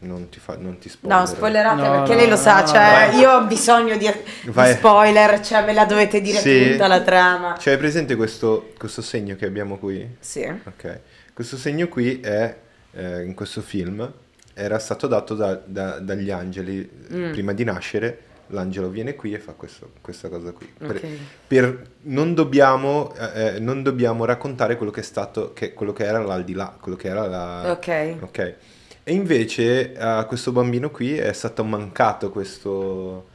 non 0.00 0.28
ti, 0.28 0.38
fa, 0.40 0.56
non 0.58 0.78
ti 0.78 0.88
spoilerò. 0.88 1.20
No, 1.20 1.26
spoilerate 1.26 1.82
No, 1.82 1.90
perché 1.90 2.10
no, 2.12 2.16
lei 2.16 2.24
lo 2.28 2.34
no, 2.34 2.40
sa, 2.40 2.60
no, 2.60 2.66
cioè 2.66 3.10
io 3.14 3.30
ho 3.32 3.44
bisogno 3.46 3.96
di, 3.96 4.10
di 4.42 4.52
spoiler, 4.72 5.40
cioè 5.40 5.64
me 5.64 5.72
la 5.72 5.84
dovete 5.84 6.20
dire 6.20 6.38
Sì. 6.38 6.70
tutta 6.72 6.86
la 6.86 7.00
trama. 7.02 7.56
Cioè, 7.58 7.74
hai 7.74 7.78
presente 7.78 8.16
questo, 8.16 8.72
questo 8.78 9.02
segno 9.02 9.36
che 9.36 9.46
abbiamo 9.46 9.76
qui? 9.78 10.16
Sì. 10.20 10.42
Ok. 10.64 11.00
Questo 11.34 11.56
segno 11.56 11.88
qui 11.88 12.20
è, 12.20 12.56
eh, 12.92 13.22
in 13.24 13.34
questo 13.34 13.60
film, 13.60 14.10
era 14.54 14.78
stato 14.78 15.06
dato 15.06 15.34
da- 15.34 15.60
da- 15.64 15.98
dagli 16.00 16.30
angeli 16.30 16.88
Mm. 17.14 17.30
prima 17.32 17.52
di 17.52 17.64
nascere. 17.64 18.22
L'angelo 18.52 18.88
viene 18.88 19.14
qui 19.14 19.32
e 19.32 19.38
fa 19.38 19.52
questo- 19.52 19.92
questa 20.00 20.28
cosa 20.28 20.50
qui. 20.50 20.66
Per- 20.76 21.00
per- 21.46 21.86
non, 22.02 22.34
dobbiamo, 22.34 23.14
eh, 23.16 23.54
eh, 23.54 23.58
non 23.60 23.82
dobbiamo 23.84 24.24
raccontare 24.24 24.76
quello 24.76 24.90
che 24.90 25.00
è 25.00 25.04
stato, 25.04 25.52
che, 25.52 25.72
quello 25.72 25.92
che 25.92 26.04
era 26.04 26.18
l'aldilà, 26.18 26.76
quello 26.80 26.96
che 26.96 27.08
era 27.08 27.26
la... 27.28 27.70
Ok. 27.70 28.16
Ok. 28.20 28.54
E 29.10 29.12
invece 29.12 29.94
a 29.98 30.24
questo 30.24 30.52
bambino 30.52 30.90
qui 30.90 31.16
è 31.16 31.32
stato 31.32 31.64
mancato 31.64 32.30
questo... 32.30 33.26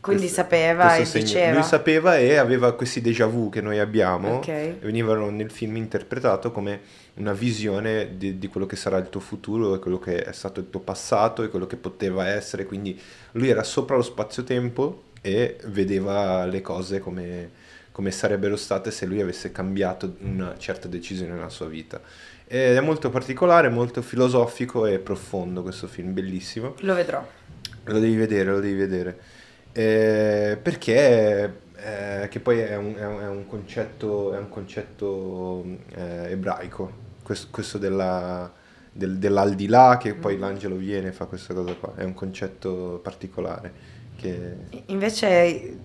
Quindi 0.00 0.22
questo- 0.22 0.40
sapeva 0.40 0.86
questo 0.94 1.02
e 1.02 1.20
segno. 1.20 1.24
diceva. 1.24 1.52
Lui 1.52 1.62
sapeva 1.62 2.16
e 2.16 2.36
aveva 2.36 2.72
questi 2.72 3.02
déjà 3.02 3.26
vu 3.26 3.50
che 3.50 3.60
noi 3.60 3.78
abbiamo 3.78 4.36
Ok. 4.36 4.48
e 4.48 4.78
venivano 4.80 5.28
nel 5.28 5.50
film 5.50 5.76
interpretato 5.76 6.50
come 6.52 6.80
una 7.16 7.34
visione 7.34 8.16
di, 8.16 8.38
di 8.38 8.48
quello 8.48 8.64
che 8.64 8.76
sarà 8.76 8.96
il 8.96 9.10
tuo 9.10 9.20
futuro 9.20 9.74
e 9.74 9.78
quello 9.78 9.98
che 9.98 10.22
è 10.22 10.32
stato 10.32 10.58
il 10.60 10.70
tuo 10.70 10.80
passato 10.80 11.42
e 11.42 11.48
quello 11.50 11.66
che 11.66 11.76
poteva 11.76 12.26
essere. 12.26 12.64
Quindi 12.64 12.98
lui 13.32 13.50
era 13.50 13.62
sopra 13.62 13.96
lo 13.96 14.02
spazio-tempo 14.02 15.02
e 15.20 15.58
vedeva 15.66 16.46
le 16.46 16.62
cose 16.62 16.98
come, 17.00 17.50
come 17.92 18.10
sarebbero 18.10 18.56
state 18.56 18.90
se 18.90 19.04
lui 19.04 19.20
avesse 19.20 19.52
cambiato 19.52 20.14
una 20.20 20.54
certa 20.56 20.88
decisione 20.88 21.34
nella 21.34 21.50
sua 21.50 21.66
vita. 21.66 22.00
Ed 22.52 22.74
è 22.76 22.80
molto 22.80 23.10
particolare, 23.10 23.68
molto 23.68 24.02
filosofico 24.02 24.84
e 24.84 24.98
profondo 24.98 25.62
questo 25.62 25.86
film, 25.86 26.12
bellissimo. 26.12 26.74
Lo 26.80 26.94
vedrò. 26.94 27.24
Lo 27.84 27.98
devi 28.00 28.16
vedere, 28.16 28.50
lo 28.50 28.58
devi 28.58 28.74
vedere. 28.74 29.20
Eh, 29.70 30.58
perché 30.60 31.60
eh, 31.76 32.26
che 32.28 32.40
poi 32.40 32.58
è 32.58 32.74
un, 32.76 32.96
è 32.96 33.06
un- 33.06 33.20
è 33.20 33.28
un 33.28 33.46
concetto, 33.46 34.34
è 34.34 34.38
un 34.38 34.48
concetto 34.48 35.64
eh, 35.94 36.32
ebraico, 36.32 36.90
questo, 37.22 37.46
questo 37.52 37.78
della, 37.78 38.52
del- 38.90 39.18
dell'aldilà 39.18 39.96
che 39.96 40.14
poi 40.14 40.36
l'angelo 40.36 40.74
viene 40.74 41.08
e 41.08 41.12
fa 41.12 41.26
questa 41.26 41.54
cosa 41.54 41.74
qua, 41.74 41.92
è 41.94 42.02
un 42.02 42.14
concetto 42.14 42.98
particolare. 43.00 43.72
Che... 44.16 44.56
Invece, 44.86 45.78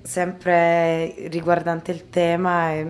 sempre 0.00 1.12
riguardante 1.28 1.90
il 1.90 2.08
tema, 2.08 2.70
è 2.70 2.86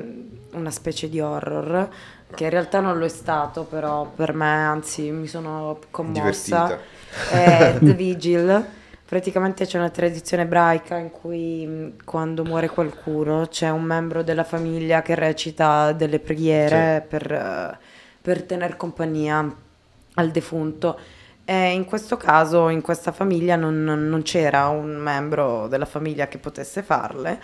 una 0.53 0.71
specie 0.71 1.09
di 1.09 1.21
horror, 1.21 1.89
che 2.35 2.45
in 2.45 2.51
realtà 2.51 2.81
non 2.81 2.99
lo 2.99 3.05
è 3.05 3.09
stato, 3.09 3.65
però 3.65 4.05
per 4.07 4.35
me, 4.35 4.47
anzi, 4.47 5.11
mi 5.11 5.27
sono 5.27 5.79
commossa. 5.91 6.79
È 7.31 7.77
The 7.81 7.95
Vigil. 7.95 8.67
Praticamente 9.07 9.67
c'è 9.67 9.79
una 9.79 9.91
tradizione 9.91 10.43
ebraica 10.45 10.97
in 10.97 11.11
cui 11.11 11.67
mh, 11.67 12.05
quando 12.05 12.43
muore 12.45 12.69
qualcuno 12.69 13.47
c'è 13.49 13.69
un 13.71 13.83
membro 13.83 14.23
della 14.23 14.45
famiglia 14.45 15.03
che 15.03 15.15
recita 15.15 15.93
delle 15.93 16.19
preghiere 16.19 17.05
per, 17.07 17.31
eh, 17.31 17.79
per 18.21 18.43
tener 18.43 18.77
compagnia 18.77 19.55
al 20.15 20.31
defunto. 20.31 20.99
E 21.47 21.73
in 21.73 21.85
questo 21.85 22.17
caso, 22.17 22.69
in 22.71 22.81
questa 22.81 23.13
famiglia, 23.13 23.57
non, 23.57 23.85
non 23.85 24.23
c'era 24.23 24.69
un 24.69 24.97
membro 24.97 25.69
della 25.69 25.85
famiglia 25.85 26.27
che 26.27 26.39
potesse 26.39 26.83
farle 26.83 27.39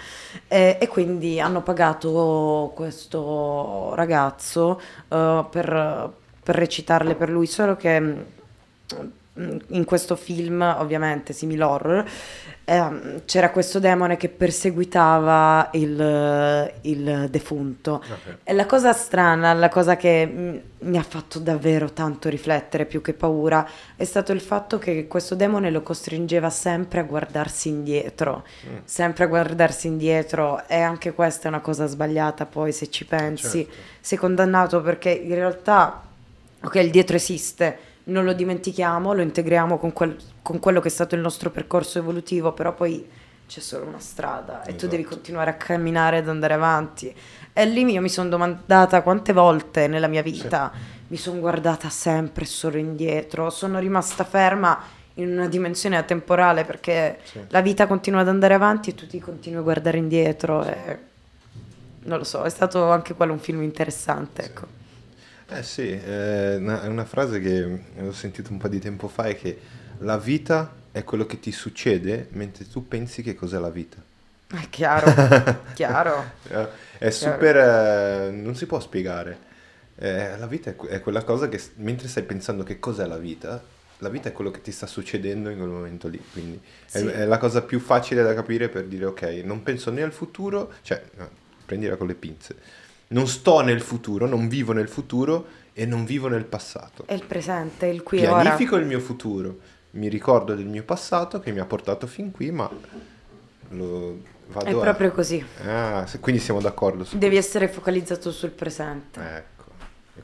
e, 0.48 0.78
e 0.80 0.88
quindi 0.88 1.38
hanno 1.38 1.61
pagato 1.61 2.72
questo 2.74 3.94
ragazzo 3.94 4.80
eh, 5.09 5.44
per, 5.51 6.12
per 6.42 6.55
recitarle 6.55 7.14
per 7.14 7.28
lui, 7.28 7.46
solo 7.46 7.76
che 7.76 8.01
mh, 8.01 9.59
in 9.68 9.84
questo 9.84 10.16
film, 10.16 10.62
ovviamente 10.78 11.34
simile 11.34 11.64
horror, 11.64 12.05
ehm, 12.70 13.22
c'era 13.24 13.50
questo 13.50 13.80
demone 13.80 14.16
che 14.16 14.28
perseguitava 14.28 15.70
il, 15.72 16.72
il 16.82 17.26
defunto. 17.28 18.02
E 18.44 18.52
la 18.52 18.66
cosa 18.66 18.92
strana, 18.92 19.52
la 19.52 19.68
cosa 19.68 19.96
che 19.96 20.24
mm, 20.26 20.56
mi 20.80 20.96
ha 20.96 21.02
fatto 21.02 21.40
davvero 21.40 21.92
tanto 21.92 22.28
riflettere 22.28 22.86
più 22.86 23.00
che 23.02 23.12
paura, 23.12 23.66
è 23.96 24.04
stato 24.04 24.30
il 24.30 24.40
fatto 24.40 24.78
che 24.78 25.08
questo 25.08 25.34
demone 25.34 25.70
lo 25.72 25.82
costringeva 25.82 26.48
sempre 26.48 27.00
a 27.00 27.02
guardarsi 27.02 27.68
indietro, 27.68 28.44
Mm. 28.60 28.76
sempre 28.84 29.24
a 29.24 29.26
guardarsi 29.26 29.86
indietro 29.86 30.66
e 30.68 30.80
anche 30.80 31.12
questa 31.12 31.46
è 31.46 31.48
una 31.48 31.60
cosa 31.60 31.86
sbagliata 31.86 32.46
poi 32.46 32.72
se 32.72 32.88
ci 32.90 33.04
pensi. 33.04 33.64
Certo. 33.64 33.80
Sei 34.00 34.18
condannato 34.18 34.80
perché 34.80 35.10
in 35.10 35.34
realtà, 35.34 36.02
ok, 36.62 36.74
il 36.76 36.90
dietro 36.90 37.16
esiste, 37.16 37.78
non 38.05 38.24
lo 38.24 38.32
dimentichiamo, 38.32 39.12
lo 39.12 39.22
integriamo 39.22 39.78
con, 39.78 39.92
quel- 39.92 40.16
con 40.42 40.59
quello 40.59 40.80
che 40.80 40.88
è 40.88 40.90
stato 40.90 41.14
il 41.14 41.20
nostro 41.20 41.51
percorso 41.51 41.98
evolutivo, 41.98 42.53
però 42.53 42.74
poi 42.74 43.09
c'è 43.46 43.61
solo 43.61 43.86
una 43.86 43.98
strada 43.98 44.61
e 44.62 44.70
tu 44.70 44.70
Esatto. 44.76 44.86
devi 44.88 45.03
continuare 45.05 45.51
a 45.51 45.55
camminare 45.55 46.18
ed 46.18 46.28
andare 46.28 46.55
avanti. 46.55 47.12
E 47.53 47.66
lì 47.66 47.84
io 47.90 48.01
mi 48.01 48.09
sono 48.09 48.28
domandata 48.28 49.03
quante 49.03 49.32
volte 49.32 49.86
nella 49.88 50.07
mia 50.07 50.22
vita 50.22 50.70
mi 51.09 51.16
sono 51.16 51.40
guardata 51.40 51.88
sempre 51.90 52.44
solo 52.44 52.76
indietro, 52.78 53.51
sono 53.51 53.80
rimasta 53.80 54.22
ferma 54.24 54.80
in 55.14 55.32
una 55.32 55.48
dimensione 55.48 55.96
atemporale 55.96 56.64
perché 56.64 57.18
Sì. 57.24 57.40
la 57.48 57.61
vita 57.61 57.88
continua 57.88 58.20
ad 58.20 58.28
andare 58.28 58.55
avanti 58.55 58.90
e 58.90 58.94
tu 58.94 59.07
ti 59.09 59.18
continui 59.18 59.59
a 59.59 59.62
guardare 59.62 59.98
indietro 59.98 60.64
e 60.64 60.98
non 62.03 62.18
lo 62.18 62.24
so, 62.24 62.44
è 62.44 62.48
stato 62.48 62.90
anche 62.90 63.14
quello 63.14 63.32
un 63.32 63.40
film 63.40 63.62
interessante, 63.62 64.42
ecco. 64.44 64.66
Eh 65.53 65.62
sì, 65.64 65.90
eh, 65.90 66.57
una, 66.57 66.82
una 66.88 67.05
frase 67.05 67.40
che 67.40 67.80
ho 67.98 68.12
sentito 68.12 68.53
un 68.53 68.59
po' 68.59 68.68
di 68.68 68.78
tempo 68.78 69.09
fa 69.09 69.24
è 69.24 69.36
che 69.36 69.59
la 69.98 70.16
vita 70.16 70.72
è 70.92 71.03
quello 71.03 71.26
che 71.26 71.40
ti 71.40 71.51
succede 71.51 72.28
mentre 72.32 72.68
tu 72.68 72.86
pensi 72.86 73.22
che 73.22 73.34
cos'è 73.34 73.59
la 73.59 73.70
vita. 73.70 73.96
È 74.53 74.68
chiaro, 74.70 76.32
chiaro. 76.42 76.70
È 76.98 77.11
super... 77.11 77.57
eh, 77.57 78.30
non 78.30 78.55
si 78.57 78.66
può 78.66 78.80
spiegare. 78.80 79.48
Eh, 79.96 80.36
la 80.38 80.46
vita 80.46 80.70
è, 80.70 80.76
que- 80.76 80.88
è 80.88 81.01
quella 81.01 81.22
cosa 81.24 81.48
che 81.48 81.61
mentre 81.76 82.09
stai 82.09 82.22
pensando 82.24 82.62
che 82.64 82.78
cos'è 82.80 83.07
la 83.07 83.18
vita, 83.18 83.62
la 83.98 84.09
vita 84.09 84.28
è 84.28 84.32
quello 84.32 84.51
che 84.51 84.61
ti 84.62 84.72
sta 84.72 84.86
succedendo 84.86 85.51
in 85.51 85.59
quel 85.59 85.68
momento 85.68 86.09
lì. 86.09 86.20
Quindi 86.32 86.61
è, 86.90 86.98
Sì. 86.98 87.07
è 87.07 87.24
la 87.26 87.38
cosa 87.38 87.62
più 87.62 87.80
facile 87.80 88.22
da 88.22 88.34
capire 88.34 88.68
per 88.68 88.84
dire 88.86 89.05
ok, 89.07 89.22
non 89.44 89.62
penso 89.62 89.90
né 89.90 90.03
al 90.03 90.12
futuro, 90.12 90.72
cioè 90.82 91.03
prendila 91.66 91.96
con 91.96 92.07
le 92.09 92.14
pinze. 92.14 92.57
Non 93.12 93.26
sto 93.26 93.61
nel 93.61 93.80
futuro, 93.80 94.26
non 94.26 94.46
vivo 94.46 94.72
nel 94.72 94.88
futuro 94.88 95.46
e 95.72 95.84
non 95.84 96.04
vivo 96.04 96.28
nel 96.28 96.44
passato. 96.44 97.02
È 97.06 97.12
il 97.12 97.24
presente, 97.26 97.86
il 97.86 98.04
qui 98.04 98.20
e 98.22 98.28
ora. 98.28 98.42
Pianifico 98.42 98.76
il 98.76 98.86
mio 98.86 99.00
futuro, 99.00 99.58
mi 99.92 100.06
ricordo 100.08 100.54
del 100.54 100.66
mio 100.66 100.84
passato 100.84 101.40
che 101.40 101.50
mi 101.50 101.58
ha 101.58 101.64
portato 101.64 102.06
fin 102.06 102.30
qui, 102.30 102.52
ma 102.52 102.70
lo 103.70 104.20
vado 104.46 104.64
È 104.64 104.72
a- 104.72 104.78
proprio 104.78 105.11
così. 105.11 105.44
Ah, 105.66 106.06
se- 106.06 106.20
quindi 106.20 106.40
siamo 106.40 106.61
d'accordo 106.61 107.02
su 107.02 107.18
Devi 107.18 107.36
essere 107.36 107.66
focalizzato 107.66 108.30
sul 108.30 108.50
presente. 108.50 109.20
Ecco. 109.20 109.64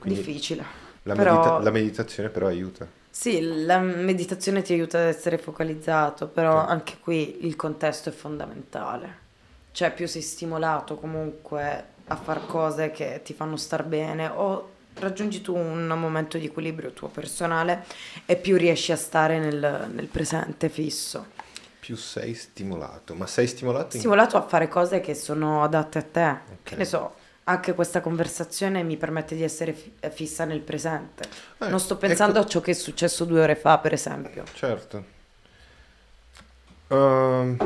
Difficile. 0.05 0.84
la, 1.03 1.14
Però- 1.14 1.34
medita- 1.37 1.59
la 1.59 1.70
meditazione 1.70 2.28
però 2.28 2.47
aiuta. 2.47 2.87
Sì, 3.11 3.64
la 3.64 3.78
meditazione 3.80 4.62
ti 4.62 4.72
aiuta 4.74 4.99
ad 4.99 5.07
essere 5.07 5.39
focalizzato, 5.39 6.28
però 6.28 6.64
Sì. 6.64 6.70
anche 6.70 6.97
qui 7.01 7.47
il 7.47 7.57
contesto 7.57 8.11
è 8.11 8.12
fondamentale. 8.12 9.24
Cioè, 9.72 9.93
più 9.93 10.07
sei 10.07 10.22
stimolato 10.22 10.97
comunque 10.97 11.95
a 12.09 12.17
far 12.17 12.47
cose 12.47 12.91
che 12.91 13.21
ti 13.25 13.35
fanno 13.35 13.57
star 13.57 13.85
bene 13.85 14.29
o 14.29 14.71
raggiungi 14.95 15.43
tu 15.43 15.55
un 15.55 15.87
momento 15.89 16.39
di 16.39 16.47
equilibrio 16.47 16.93
tuo 16.93 17.09
personale 17.09 17.85
e 18.25 18.37
più 18.37 18.57
riesci 18.57 18.93
a 18.93 18.97
stare 18.97 19.39
nel, 19.39 19.91
nel 19.93 20.07
presente 20.07 20.69
fisso. 20.69 21.35
Più 21.79 21.97
sei 21.97 22.35
stimolato, 22.35 23.15
ma 23.15 23.27
sei 23.27 23.47
stimolato 23.47 23.95
in... 23.95 24.01
Stimolato 24.01 24.37
a 24.37 24.43
fare 24.43 24.69
cose 24.69 25.01
che 25.01 25.15
sono 25.15 25.63
adatte 25.63 25.99
a 25.99 26.03
te. 26.03 26.29
Ok. 26.31 26.63
Che 26.63 26.77
ne 26.77 26.85
so, 26.85 27.15
anche 27.45 27.75
questa 27.75 28.01
conversazione 28.01 28.83
mi 28.83 28.97
permette 28.97 29.37
di 29.37 29.45
essere 29.45 29.73
fi- 29.73 29.93
fissa 30.11 30.45
nel 30.45 30.61
presente. 30.61 31.29
Eh, 31.59 31.69
non 31.69 31.79
sto 31.79 31.97
pensando 31.97 32.39
ecco- 32.39 32.47
a 32.47 32.51
ciò 32.51 32.61
che 32.61 32.73
è 32.73 32.75
successo 32.75 33.25
due 33.25 33.41
ore 33.41 33.55
fa, 33.55 33.79
per 33.79 33.93
esempio. 33.93 34.45
Certo. 34.55 35.05
Ehm, 36.89 37.57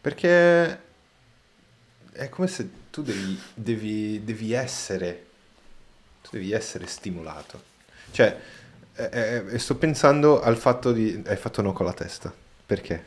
perché 0.00 0.80
è 2.12 2.28
come 2.28 2.48
se 2.48 2.68
tu 2.90 3.02
devi, 3.02 3.38
devi, 3.54 4.22
devi 4.24 4.52
essere, 4.52 5.26
tu 6.22 6.30
devi 6.32 6.52
essere 6.52 6.86
stimolato. 6.86 7.62
Cioè, 8.10 8.38
eh, 8.94 9.44
eh, 9.50 9.58
sto 9.58 9.76
pensando 9.76 10.40
al 10.42 10.56
fatto 10.56 10.92
di... 10.92 11.22
Hai 11.26 11.36
fatto 11.36 11.62
no 11.62 11.72
con 11.72 11.86
la 11.86 11.92
testa. 11.92 12.32
Perché? 12.66 13.04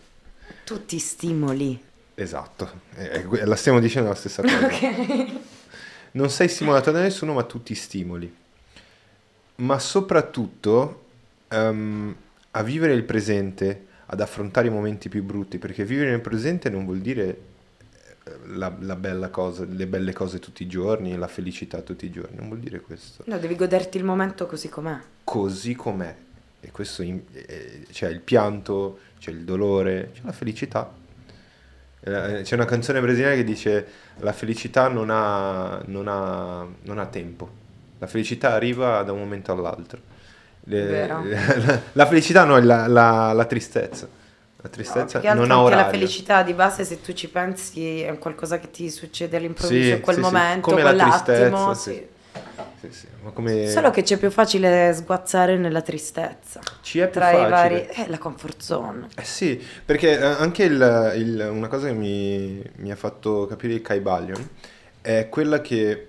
Tu 0.66 0.86
ti 0.86 1.00
stimoli. 1.00 1.82
Esatto, 2.16 2.82
eh, 2.96 3.46
la 3.46 3.56
stiamo 3.56 3.80
dicendo 3.80 4.10
la 4.10 4.16
stessa 4.16 4.42
cosa. 4.42 4.70
Non 6.12 6.30
sei 6.30 6.48
stimolato 6.48 6.92
da 6.92 7.02
nessuno, 7.02 7.34
ma 7.34 7.44
tu 7.44 7.64
ti 7.64 7.74
stimoli. 7.74 8.32
Ma 9.56 9.80
soprattutto 9.80 11.06
ehm, 11.48 12.16
a 12.52 12.64
vivere 12.64 12.94
il 12.94 13.04
presente, 13.04 13.88
ad 14.06 14.22
affrontare 14.22 14.68
i 14.68 14.70
momenti 14.70 15.10
più 15.10 15.24
brutti, 15.24 15.58
perché 15.58 15.84
vivere 15.86 16.12
nel 16.12 16.22
presente 16.22 16.70
non 16.70 16.86
vuol 16.86 17.00
dire 17.00 17.38
la, 18.48 18.74
la 18.80 18.96
bella 18.96 19.30
cosa, 19.30 19.66
le 19.68 19.88
belle 19.88 20.14
cose 20.14 20.40
tutti 20.40 20.64
i 20.64 20.68
giorni, 20.68 21.16
la 21.18 21.28
felicità 21.28 21.82
tutti 21.82 22.06
i 22.06 22.12
giorni, 22.12 22.38
non 22.38 22.48
vuol 22.48 22.60
dire 22.60 22.80
questo. 22.82 23.24
No, 23.28 23.38
devi 23.38 23.56
goderti 23.56 23.98
il 23.98 24.04
momento 24.04 24.46
così 24.46 24.70
com'è. 24.70 24.98
Così 25.24 25.76
com'è. 25.76 26.16
E 26.62 26.72
questo, 26.72 27.02
in- 27.02 27.22
eh, 27.34 27.86
c'è 27.92 28.08
il 28.10 28.22
pianto, 28.22 29.00
c'è 29.20 29.32
il 29.32 29.44
dolore, 29.44 30.12
c'è 30.14 30.22
la 30.24 30.32
felicità. 30.32 30.92
Eh, 32.06 32.42
C'è 32.44 32.56
una 32.56 32.66
canzone 32.66 33.00
brasiliana 33.00 33.36
che 33.36 33.46
dice 33.46 33.88
la 34.20 34.34
felicità 34.34 34.90
non 34.90 35.10
ha, 35.10 35.82
non 35.86 36.08
ha- 36.10 36.68
non 36.82 36.98
ha 36.98 37.06
tempo, 37.06 37.50
la 38.00 38.08
felicità 38.08 38.54
arriva 38.54 39.02
da 39.04 39.14
un 39.14 39.20
momento 39.20 39.54
all'altro. 39.54 40.00
Le- 40.66 41.08
la, 41.08 41.22
la 41.94 42.06
felicità 42.06 42.44
no, 42.44 42.58
è 42.58 42.62
la- 42.62 42.88
la 43.34 43.46
tristezza. 43.46 44.08
La 44.64 44.70
tristezza 44.70 45.18
altro 45.20 45.34
non 45.34 45.52
ha 45.52 45.56
anche 45.56 45.66
orario. 45.66 45.84
la 45.86 45.90
felicità 45.92 46.42
di 46.44 46.54
base, 46.54 46.86
se 46.86 47.02
tu 47.02 47.14
ci 47.14 47.28
pensi, 47.30 48.02
è 48.02 48.18
qualcosa 48.18 48.60
che 48.60 48.72
ti 48.72 48.90
succede 48.90 49.36
all'improvviso 49.38 49.90
Sì, 49.90 49.92
in 49.92 50.02
quel 50.02 50.16
sì, 50.16 50.22
sì. 50.24 50.28
momento, 50.32 50.70
Come 50.70 50.84
la 50.84 50.90
quell'attimo. 50.90 51.74
tristezza, 51.74 51.74
sì. 51.76 51.92
sì. 51.92 52.08
Sì, 52.80 52.92
sì, 52.92 53.08
come... 53.34 53.68
Solo 53.68 53.92
che 53.92 54.04
c'è 54.04 54.18
più 54.18 54.30
facile 54.32 54.94
sguazzare 54.94 55.58
nella 55.58 55.82
tristezza. 55.82 56.62
Ci 56.82 57.00
è 57.00 57.10
più 57.10 57.20
Tra 57.20 57.32
i 57.32 57.34
facile. 57.36 57.50
vari... 57.50 57.76
Eh, 57.88 58.06
la 58.10 58.18
comfort 58.18 58.62
zone. 58.62 59.08
Eh 59.16 59.24
sì, 59.24 59.62
perché 59.86 60.18
eh, 60.18 60.24
anche 60.24 60.64
il- 60.64 61.14
il- 61.16 61.48
una 61.52 61.68
cosa 61.68 61.88
che 61.88 61.94
mi, 61.94 62.62
mi 62.78 62.92
ha 62.92 62.96
fatto 62.96 63.46
capire 63.48 63.74
il 63.74 63.82
Kaibalion 63.82 64.50
è 65.02 65.28
quella 65.30 65.62
che 65.62 66.08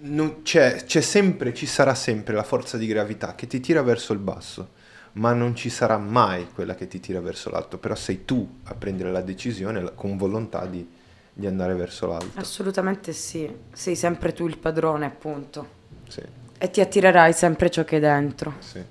non- 0.00 0.42
c'è, 0.42 0.84
c'è 0.84 1.00
sempre, 1.00 1.54
ci 1.54 1.66
sarà 1.66 1.94
sempre 1.94 2.34
la 2.34 2.42
forza 2.42 2.76
di 2.76 2.86
gravità 2.86 3.34
che 3.34 3.46
ti 3.46 3.60
tira 3.60 3.82
verso 3.82 4.12
il 4.12 4.18
basso, 4.18 4.70
ma 5.14 5.32
non 5.32 5.54
ci 5.54 5.68
sarà 5.70 5.98
mai 5.98 6.48
quella 6.52 6.74
che 6.74 6.86
ti 6.88 7.00
tira 7.00 7.20
verso 7.20 7.50
l'alto, 7.50 7.78
però 7.78 7.94
sei 7.94 8.24
tu 8.24 8.60
a 8.64 8.74
prendere 8.74 9.10
la 9.12 9.20
decisione 9.22 9.94
con 9.94 10.16
volontà 10.16 10.66
di, 10.66 10.88
di 11.32 11.46
andare 11.46 11.74
verso 11.74 12.06
l'alto. 12.06 12.40
Assolutamente 12.40 13.12
sì. 13.12 13.50
Sei 13.72 13.96
sempre 13.96 14.32
tu 14.32 14.46
il 14.46 14.58
padrone, 14.58 15.06
appunto. 15.06 15.80
Sì, 16.08 16.22
E 16.58 16.70
ti 16.70 16.80
attirerai 16.80 17.32
sempre 17.32 17.70
ciò 17.70 17.84
che 17.84 17.96
è 17.98 18.00
dentro. 18.00 18.54
sì. 18.60 18.82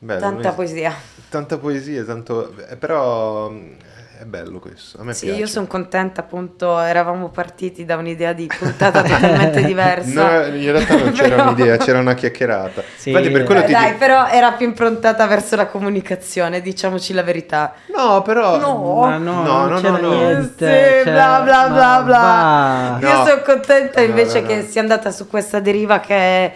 Bello, 0.00 0.20
Tanta 0.20 0.52
poesia. 0.52 0.94
Tanta 1.28 1.58
poesia, 1.58 2.04
tanto... 2.04 2.56
eh, 2.66 2.76
però 2.76 3.50
mm, 3.50 3.72
è 4.20 4.24
bello 4.24 4.58
questo, 4.58 5.00
a 5.00 5.04
me 5.04 5.14
Sì, 5.14 5.26
piace. 5.26 5.40
io 5.40 5.46
sono 5.46 5.66
contenta, 5.66 6.22
appunto, 6.22 6.78
eravamo 6.80 7.28
partiti 7.28 7.84
da 7.84 7.96
un'idea 7.96 8.32
di 8.32 8.46
puntata 8.58 9.00
totalmente 9.06 9.62
diversa. 9.62 10.48
No, 10.48 10.54
in 10.56 10.72
realtà 10.72 10.96
non 10.96 11.12
c'era 11.12 11.28
Però- 11.36 11.50
un'idea, 11.50 11.76
c'era 11.76 11.98
una 12.00 12.14
chiacchierata. 12.14 12.82
Sì. 12.98 13.10
Infatti 13.10 13.30
per 13.30 13.44
quello 13.44 13.60
Eh, 13.60 13.66
ti 13.66 13.72
dai, 13.72 13.86
dico... 13.86 13.98
però 13.98 14.26
era 14.26 14.52
più 14.52 14.66
improntata 14.66 15.24
verso 15.26 15.54
la 15.54 15.66
comunicazione, 15.66 16.60
diciamoci 16.60 17.12
la 17.12 17.22
verità. 17.22 17.74
No, 17.96 18.22
però... 18.22 18.58
No. 18.58 19.00
Ma 19.06 19.18
no, 19.18 19.42
No, 19.44 19.66
no, 19.66 19.78
no, 19.80 19.96
no. 19.98 20.12
niente. 20.14 20.66
Sì, 20.66 21.04
cioè, 21.04 21.12
bla 21.12 21.40
bla 21.44 21.68
ma 21.68 21.74
bla 21.74 22.02
bla. 22.04 22.98
No. 23.00 23.08
Io 23.08 23.24
sono 23.26 23.42
contenta 23.42 24.00
No, 24.00 24.06
invece 24.06 24.40
no, 24.40 24.46
che 24.48 24.62
sia 24.66 24.80
andata 24.80 25.10
su 25.12 25.28
questa 25.28 25.60
deriva 25.60 26.00
che 26.00 26.14
è, 26.16 26.52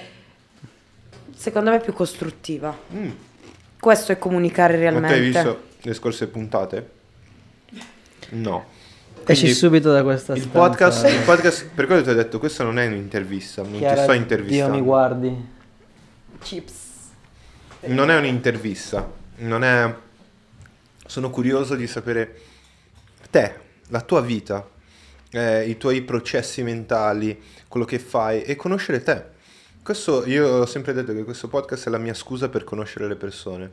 secondo 1.36 1.70
me, 1.70 1.78
più 1.78 1.92
costruttiva. 1.92 2.76
Mm. 2.94 3.10
Questo 3.78 4.12
è 4.12 4.18
comunicare 4.18 4.72
Ma 4.74 4.78
tu 4.78 4.84
hai 4.84 4.90
realmente. 5.00 5.20
visto 5.20 5.60
le 5.82 5.94
scorse 5.94 6.26
puntate? 6.28 6.90
No. 8.32 8.64
Esci 9.24 9.42
Quindi 9.42 9.58
subito 9.58 9.92
da 9.92 10.02
questa 10.02 10.32
il 10.34 10.40
stanza. 10.42 10.58
podcast, 10.58 11.06
il 11.08 11.22
podcast, 11.24 11.68
per 11.74 11.86
quello 11.86 12.02
ti 12.02 12.08
ho 12.08 12.14
detto, 12.14 12.38
questo 12.38 12.64
non 12.64 12.78
è 12.78 12.86
un'intervista, 12.86 13.62
non 13.62 13.78
Chiara, 13.78 13.94
ti 13.94 14.02
sto 14.02 14.12
Dio 14.12 14.20
intervistando. 14.20 14.74
mi 14.76 14.82
guardi. 14.82 15.48
Chips. 16.40 16.72
Non 17.80 18.10
è 18.10 18.16
un'intervista, 18.16 19.10
non 19.38 19.62
è... 19.64 19.94
Sono 21.06 21.30
curioso 21.30 21.74
di 21.74 21.86
sapere 21.86 22.40
te, 23.30 23.54
la 23.88 24.00
tua 24.00 24.20
vita, 24.22 24.66
eh, 25.30 25.68
i 25.68 25.76
tuoi 25.76 26.02
processi 26.02 26.62
mentali, 26.62 27.40
quello 27.68 27.84
che 27.86 27.98
fai 27.98 28.42
e 28.42 28.56
conoscere 28.56 29.02
te. 29.02 29.24
Questo, 29.82 30.26
io 30.26 30.48
ho 30.48 30.66
sempre 30.66 30.92
detto 30.94 31.12
che 31.12 31.22
questo 31.24 31.48
podcast 31.48 31.86
è 31.86 31.90
la 31.90 31.98
mia 31.98 32.14
scusa 32.14 32.48
per 32.48 32.64
conoscere 32.64 33.08
le 33.08 33.16
persone 33.16 33.70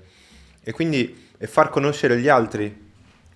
e 0.61 0.71
quindi 0.73 1.27
e 1.37 1.47
far 1.47 1.69
conoscere 1.69 2.19
gli 2.19 2.27
altri 2.27 2.88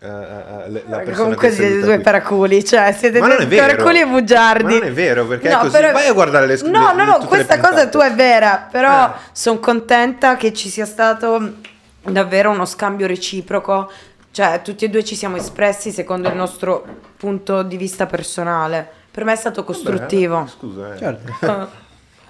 eh, 0.04 0.66
eh, 0.66 0.70
le- 0.70 0.84
la 0.88 0.97
persona 0.97 1.16
Comunque 1.16 1.47
è 1.47 1.51
siete 1.51 1.80
due 1.80 1.93
qui. 1.95 2.04
paraculi, 2.04 2.66
cioè 2.66 2.93
siete 2.97 3.20
è 3.20 3.22
due 3.45 3.58
paraculi 3.58 4.01
e 4.01 4.06
bugiardi. 4.06 4.64
Ma 4.64 4.80
non 4.80 4.84
è 4.88 4.91
vero, 4.91 5.26
perché 5.26 5.47
è 5.49 5.51
No, 5.54 5.60
così. 5.60 5.72
però- 5.72 5.91
Vai 5.93 6.08
a 6.08 6.14
guardare 6.14 6.45
le 6.45 6.58
scu- 6.58 6.70
No, 6.70 6.91
no, 6.91 7.06
no, 7.06 7.18
questa 7.26 7.56
cosa 7.58 7.70
puntate. 7.88 7.89
tu 7.89 7.99
è 7.99 8.14
vera, 8.14 8.68
però 8.70 9.06
Eh. 9.08 9.12
sono 9.32 9.60
contenta 9.60 10.36
che 10.36 10.51
ci 10.54 10.68
sia 10.70 10.86
stato 10.86 11.54
davvero 12.01 12.49
uno 12.51 12.66
scambio 12.66 13.08
reciproco. 13.08 13.89
Cioè, 14.32 14.62
tutti 14.64 14.86
e 14.86 14.89
due 14.89 15.04
ci 15.04 15.16
siamo 15.16 15.38
espressi 15.38 15.91
secondo 15.91 16.28
il 16.28 16.36
nostro 16.36 16.84
punto 17.18 17.62
di 17.64 17.78
vista 17.78 18.06
personale. 18.08 18.86
Per 19.12 19.24
me 19.24 19.34
è 19.34 19.36
stato 19.36 19.64
costruttivo. 19.64 20.36
Vabbè, 20.38 20.49
Scusa, 20.49 20.93
eh. 20.93 20.97
Certo. 20.97 21.70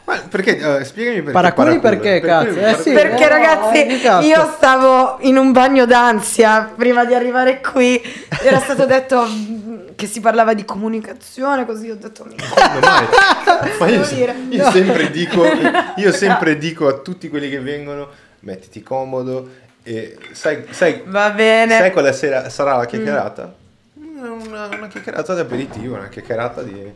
Ma 0.05 0.19
perché, 0.29 0.57
eh, 0.57 0.83
spiegami 0.83 1.17
perché 1.21 1.31
Paraculi 1.31 1.79
paracule. 1.79 2.09
perché, 2.11 2.27
cazzo? 2.27 2.59
Eh, 2.59 2.81
sì. 2.81 2.91
Perché 2.91 3.23
eh, 3.23 3.29
ragazzi, 3.29 3.85
eh, 3.85 3.99
cazzo. 4.01 4.27
io 4.27 4.51
stavo 4.57 5.17
in 5.21 5.37
un 5.37 5.51
bagno 5.53 5.85
d'ansia 5.85 6.71
prima 6.75 7.05
di 7.05 7.13
arrivare 7.13 7.61
qui. 7.61 8.01
Era 8.41 8.59
stato 8.59 8.85
detto 8.85 9.25
mm, 9.25 9.77
che 9.95 10.05
si 10.05 10.19
parlava 10.19 10.53
di 10.53 10.65
comunicazione, 10.65 11.65
così 11.65 11.89
ho 11.89 11.95
detto 11.95 12.25
"Mi- 12.25 12.35
Quando 12.35 12.79
mai? 12.85 13.05
Ma 13.79 13.87
io, 13.87 14.01
Devo 14.01 14.13
dire. 14.13 14.35
io 14.49 14.63
No. 14.65 14.71
sempre 14.71 15.09
dico, 15.11 15.45
io 15.95 16.11
sempre 16.11 16.57
dico 16.57 16.87
a 16.89 16.93
tutti 16.97 17.29
quelli 17.29 17.49
che 17.49 17.61
vengono, 17.61 18.09
mettiti 18.41 18.83
comodo 18.83 19.49
e 19.83 20.17
sai, 20.33 20.65
sai, 20.71 21.01
Va 21.05 21.29
bene. 21.29 21.77
sai 21.77 21.91
quale 21.93 22.11
sera 22.11 22.49
sarà 22.49 22.75
la 22.75 22.85
chiacchierata? 22.85 23.53
Una, 23.95 24.67
una 24.67 24.87
chiacchierata 24.87 25.33
di 25.33 25.39
aperitivo, 25.41 25.95
una 25.95 26.07
chiacchierata 26.09 26.61
di... 26.61 26.93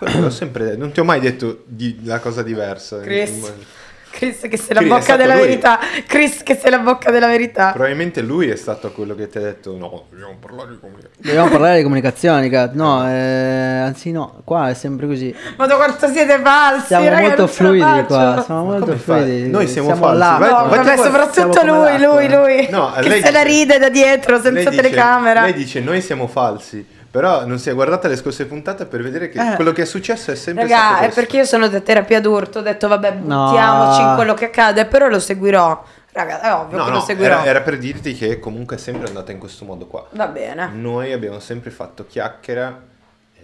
Quello 0.00 0.20
l'ho 0.20 0.30
sempre 0.30 0.64
detto, 0.64 0.78
non 0.78 0.92
ti 0.92 1.00
ho 1.00 1.04
mai 1.04 1.20
detto 1.20 1.62
di, 1.66 2.00
la 2.04 2.18
cosa 2.20 2.42
diversa. 2.42 3.00
Chris. 3.00 3.52
Chris 4.12 4.40
che 4.40 4.56
sei 4.56 4.74
la 4.74 4.80
Chris, 4.80 4.90
bocca 4.90 5.14
della 5.16 5.34
lui. 5.34 5.42
verità. 5.46 5.78
Chris 6.04 6.42
che 6.42 6.56
sei 6.56 6.72
la 6.72 6.78
bocca 6.80 7.12
della 7.12 7.28
verità. 7.28 7.70
Probabilmente 7.70 8.20
lui 8.22 8.48
è 8.48 8.56
stato 8.56 8.90
quello 8.90 9.14
che 9.14 9.28
ti 9.28 9.38
ha 9.38 9.40
detto 9.40 9.76
no, 9.76 10.06
dobbiamo 10.10 10.36
parlare 10.40 10.70
di 10.70 10.78
comunicazione. 10.80 11.16
Dobbiamo 11.22 11.48
parlare 11.48 11.76
di 11.76 11.82
comunicazioni, 11.84 12.50
cazzo. 12.50 12.76
No, 12.76 13.08
eh, 13.08 13.12
anzi 13.12 14.10
no, 14.10 14.40
qua 14.44 14.68
è 14.68 14.74
sempre 14.74 15.06
così. 15.06 15.32
Ma 15.56 15.68
quanto 15.68 16.08
siete 16.08 16.40
falsi, 16.42 16.86
Siamo 16.86 17.08
raga, 17.08 17.20
molto 17.20 17.42
la 17.42 17.46
fluidi 17.46 18.04
qua, 18.08 18.42
siamo 18.44 18.64
Ma 18.64 18.70
molto 18.78 18.96
fluidi. 18.96 19.48
Noi 19.48 19.68
siamo 19.68 19.94
falsi, 19.94 20.18
là. 20.18 20.36
vai- 20.40 20.50
No, 20.50 20.56
vai- 20.56 20.78
vabbè, 20.78 20.84
Siamo 20.96 21.02
soprattutto 21.04 21.64
lui, 21.66 21.76
l'acqua. 21.98 22.12
lui, 22.14 22.28
lui. 22.28 22.68
No, 22.68 22.92
che 23.00 23.08
lei 23.08 23.22
se 23.22 23.30
la 23.30 23.44
dice- 23.44 23.56
ride 23.58 23.78
da 23.78 23.88
dietro 23.90 24.34
senza 24.40 24.50
Lei 24.50 24.64
dice- 24.64 24.76
telecamera. 24.76 25.42
Lei 25.42 25.52
dice 25.54 25.78
noi 25.80 26.00
siamo 26.00 26.26
falsi, 26.26 26.84
però 27.10 27.44
non 27.44 27.58
si 27.58 27.68
è 27.70 27.74
guardata 27.74 28.06
le 28.08 28.16
scorse 28.16 28.46
puntate 28.46 28.86
per 28.86 29.02
vedere 29.02 29.28
che 29.28 29.40
Eh. 29.52 29.54
quello 29.56 29.72
che 29.72 29.82
è 29.82 29.84
successo 29.84 30.30
è 30.30 30.34
sempre 30.36 30.64
Raga, 30.64 30.76
stato 30.76 30.94
è 30.94 30.98
questo. 31.04 31.20
perché 31.20 31.36
io 31.38 31.44
sono 31.44 31.68
da 31.68 31.80
terapia 31.80 32.20
d'urto, 32.20 32.58
ho 32.60 32.62
detto 32.62 32.86
vabbè 32.88 33.10
No. 33.22 33.46
buttiamoci 33.46 34.00
in 34.02 34.12
quello 34.14 34.34
che 34.34 34.44
accade, 34.46 34.86
però 34.86 35.08
lo 35.08 35.18
seguirò. 35.18 35.84
Raga, 36.12 36.40
è 36.40 36.52
ovvio 36.52 36.76
No, 36.78 36.84
che 36.84 36.90
no, 36.90 36.96
lo 36.96 37.02
seguirò. 37.02 37.34
era, 37.34 37.44
era 37.44 37.60
per 37.60 37.78
dirti 37.78 38.14
che 38.14 38.38
comunque 38.38 38.76
è 38.76 38.78
sempre 38.78 39.06
andata 39.08 39.30
in 39.32 39.38
questo 39.38 39.64
modo 39.64 39.86
qua. 39.86 40.06
Va 40.10 40.26
bene. 40.26 40.68
Noi 40.72 41.12
abbiamo 41.12 41.38
sempre 41.40 41.70
fatto 41.70 42.04
chiacchiera 42.06 42.80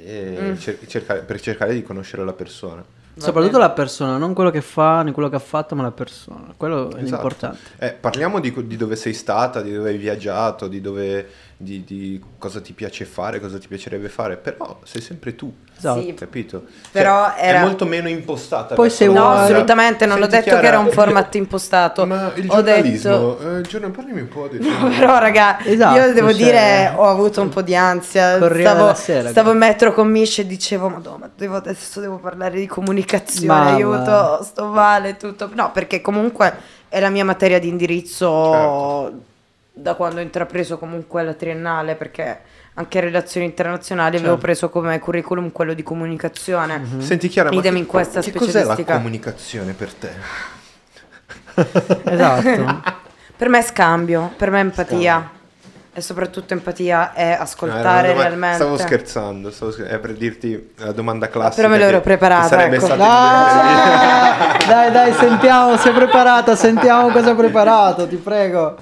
e 0.04 0.36
Mm. 0.40 0.54
cer- 0.56 0.86
cercare- 0.86 1.20
per 1.20 1.40
cercare 1.40 1.72
di 1.74 1.82
conoscere 1.82 2.24
la 2.24 2.32
persona. 2.32 2.84
Soprattutto 3.18 3.56
la 3.56 3.70
persona, 3.70 4.18
non 4.18 4.34
quello 4.34 4.50
che 4.50 4.60
fa, 4.60 5.02
né 5.02 5.10
quello 5.12 5.30
che 5.30 5.36
ha 5.36 5.40
fatto, 5.40 5.74
ma 5.74 5.82
la 5.82 5.90
persona. 5.90 6.52
Quello 6.54 6.90
è 6.90 7.00
Esatto. 7.00 7.14
importante. 7.14 7.58
Eh, 7.78 7.92
parliamo 7.92 8.40
di, 8.40 8.52
di 8.66 8.76
dove 8.76 8.94
sei 8.94 9.14
stata, 9.14 9.62
di 9.62 9.72
dove 9.72 9.88
hai 9.88 9.96
viaggiato, 9.96 10.68
di, 10.68 10.82
dove, 10.82 11.26
di, 11.58 11.84
di 11.84 12.22
cosa 12.38 12.60
ti 12.60 12.74
piace 12.74 13.06
fare, 13.06 13.40
cosa 13.40 13.58
ti 13.58 13.66
piacerebbe 13.66 14.08
fare, 14.10 14.36
però 14.36 14.78
sei 14.84 15.00
sempre 15.00 15.34
tu. 15.34 15.50
Esatto. 15.76 16.00
Sì. 16.02 16.12
Capito? 16.14 16.64
Però 16.92 17.30
Cioè, 17.34 17.42
era- 17.46 17.58
È 17.60 17.62
molto 17.62 17.86
meno 17.86 18.08
impostata. 18.08 18.74
Poi 18.74 18.90
se 18.90 19.06
No, 19.06 19.12
vuoi- 19.12 19.24
cosa. 19.24 19.42
assolutamente, 19.44 20.04
non 20.06 20.18
ho 20.18 20.20
Senti, 20.20 20.36
detto 20.36 20.44
Chiara, 20.48 20.60
che 20.60 20.66
era 20.66 20.78
un 20.78 20.90
format 20.90 21.34
impostato. 21.34 22.04
Ma 22.06 22.32
il 22.34 22.50
ho 22.50 22.60
detto 22.60 22.72
giornalismo, 22.80 23.38
eh, 23.38 23.60
giorno- 23.62 23.90
parlami 23.90 24.20
un 24.20 24.28
po' 24.28 24.48
di 24.48 24.58
No, 24.58 24.88
però 24.98 25.18
raga, 25.18 25.64
Esatto, 25.64 25.98
io 25.98 26.12
devo 26.12 26.28
cioè- 26.30 26.36
dire, 26.42 26.92
ho 26.94 27.04
avuto 27.08 27.40
un 27.40 27.48
po' 27.48 27.62
di 27.62 27.74
ansia, 27.74 28.36
stavo, 28.36 28.94
Sera, 28.94 29.28
stavo 29.30 29.50
in 29.52 29.58
metro 29.58 29.92
con 29.94 30.08
Mish 30.08 30.38
e 30.40 30.46
dicevo, 30.46 30.88
madonna, 30.90 31.30
devo, 31.34 31.56
adesso 31.56 32.00
devo 32.00 32.18
parlare 32.18 32.58
di 32.58 32.66
comunicazione, 32.66 33.46
Mamma. 33.46 33.74
aiuto, 33.74 34.42
sto 34.42 34.66
male, 34.66 35.16
tutto. 35.16 35.50
No, 35.54 35.72
perché 35.72 36.00
comunque 36.02 36.54
è 36.88 37.00
la 37.00 37.08
mia 37.10 37.24
materia 37.24 37.58
di 37.58 37.68
indirizzo 37.68 38.52
Certo. 38.52 39.34
Da 39.78 39.92
quando 39.94 40.20
ho 40.20 40.22
intrapreso 40.22 40.78
comunque 40.78 41.22
la 41.22 41.34
triennale, 41.34 41.96
perché 41.96 42.40
anche 42.74 42.98
relazioni 43.00 43.44
internazionali 43.44 44.16
avevo 44.16 44.30
Certo. 44.32 44.46
preso 44.46 44.70
come 44.70 44.98
curriculum 44.98 45.52
quello 45.52 45.74
di 45.74 45.82
comunicazione. 45.82 46.82
Senti 46.98 47.28
Chiara, 47.28 47.50
ma 47.50 47.56
Idem 47.56 47.74
che, 47.74 47.78
in 47.80 47.86
questa 47.86 48.20
che 48.20 48.32
cos'è 48.32 48.44
la 48.44 48.50
specialistica. 48.72 48.94
comunicazione 48.96 49.72
per 49.74 49.92
te? 49.92 50.10
Esatto. 52.04 53.04
Per 53.36 53.50
me 53.50 53.58
è 53.58 53.62
scambio, 53.62 54.32
per 54.38 54.50
me 54.50 54.56
è 54.58 54.60
empatia. 54.62 55.30
E 55.92 56.00
soprattutto 56.00 56.54
empatia 56.54 57.12
è 57.12 57.22
No, 57.24 57.30
era 57.32 57.40
ascoltare 57.42 57.80
una 57.82 58.00
domanda- 58.00 58.22
realmente. 58.22 58.56
Stavo 58.56 58.78
scherzando, 58.78 59.50
stavo 59.50 59.72
scher- 59.72 59.88
è 59.90 59.98
per 59.98 60.14
dirti 60.14 60.72
la 60.76 60.92
domanda 60.92 61.28
classica. 61.28 61.56
Però 61.56 61.68
me 61.68 61.76
l'ero 61.78 61.98
che- 61.98 62.02
preparata, 62.04 62.42
che 62.42 62.48
sarebbe 62.48 62.76
ecco. 62.76 62.84
stata 62.86 63.04
Ah, 63.06 64.56
dai, 64.66 64.90
dai, 64.90 65.12
sentiamo, 65.12 65.76
sei 65.76 65.92
preparata, 65.92 66.56
sentiamo 66.56 67.08
cosa 67.10 67.28
hai 67.30 67.34
preparato, 67.36 68.08
ti 68.08 68.16
prego. 68.16 68.76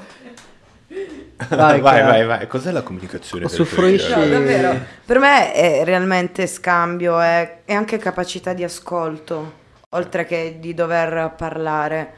Vai, 1.50 1.80
vai, 1.82 2.02
vai, 2.02 2.24
vai. 2.26 2.46
Cos'è 2.46 2.70
la 2.70 2.82
comunicazione? 2.82 3.44
Usufruisci-? 3.44 4.14
No, 4.14 4.26
davvero. 4.26 4.78
Per 5.04 5.18
me 5.18 5.52
è 5.52 5.84
realmente 5.84 6.46
scambio, 6.46 7.18
è, 7.20 7.60
è 7.64 7.74
anche 7.74 7.98
capacità 7.98 8.52
di 8.52 8.64
ascolto, 8.64 9.52
oltre 9.90 10.24
che 10.24 10.56
di 10.60 10.74
dover 10.74 11.34
parlare. 11.36 12.14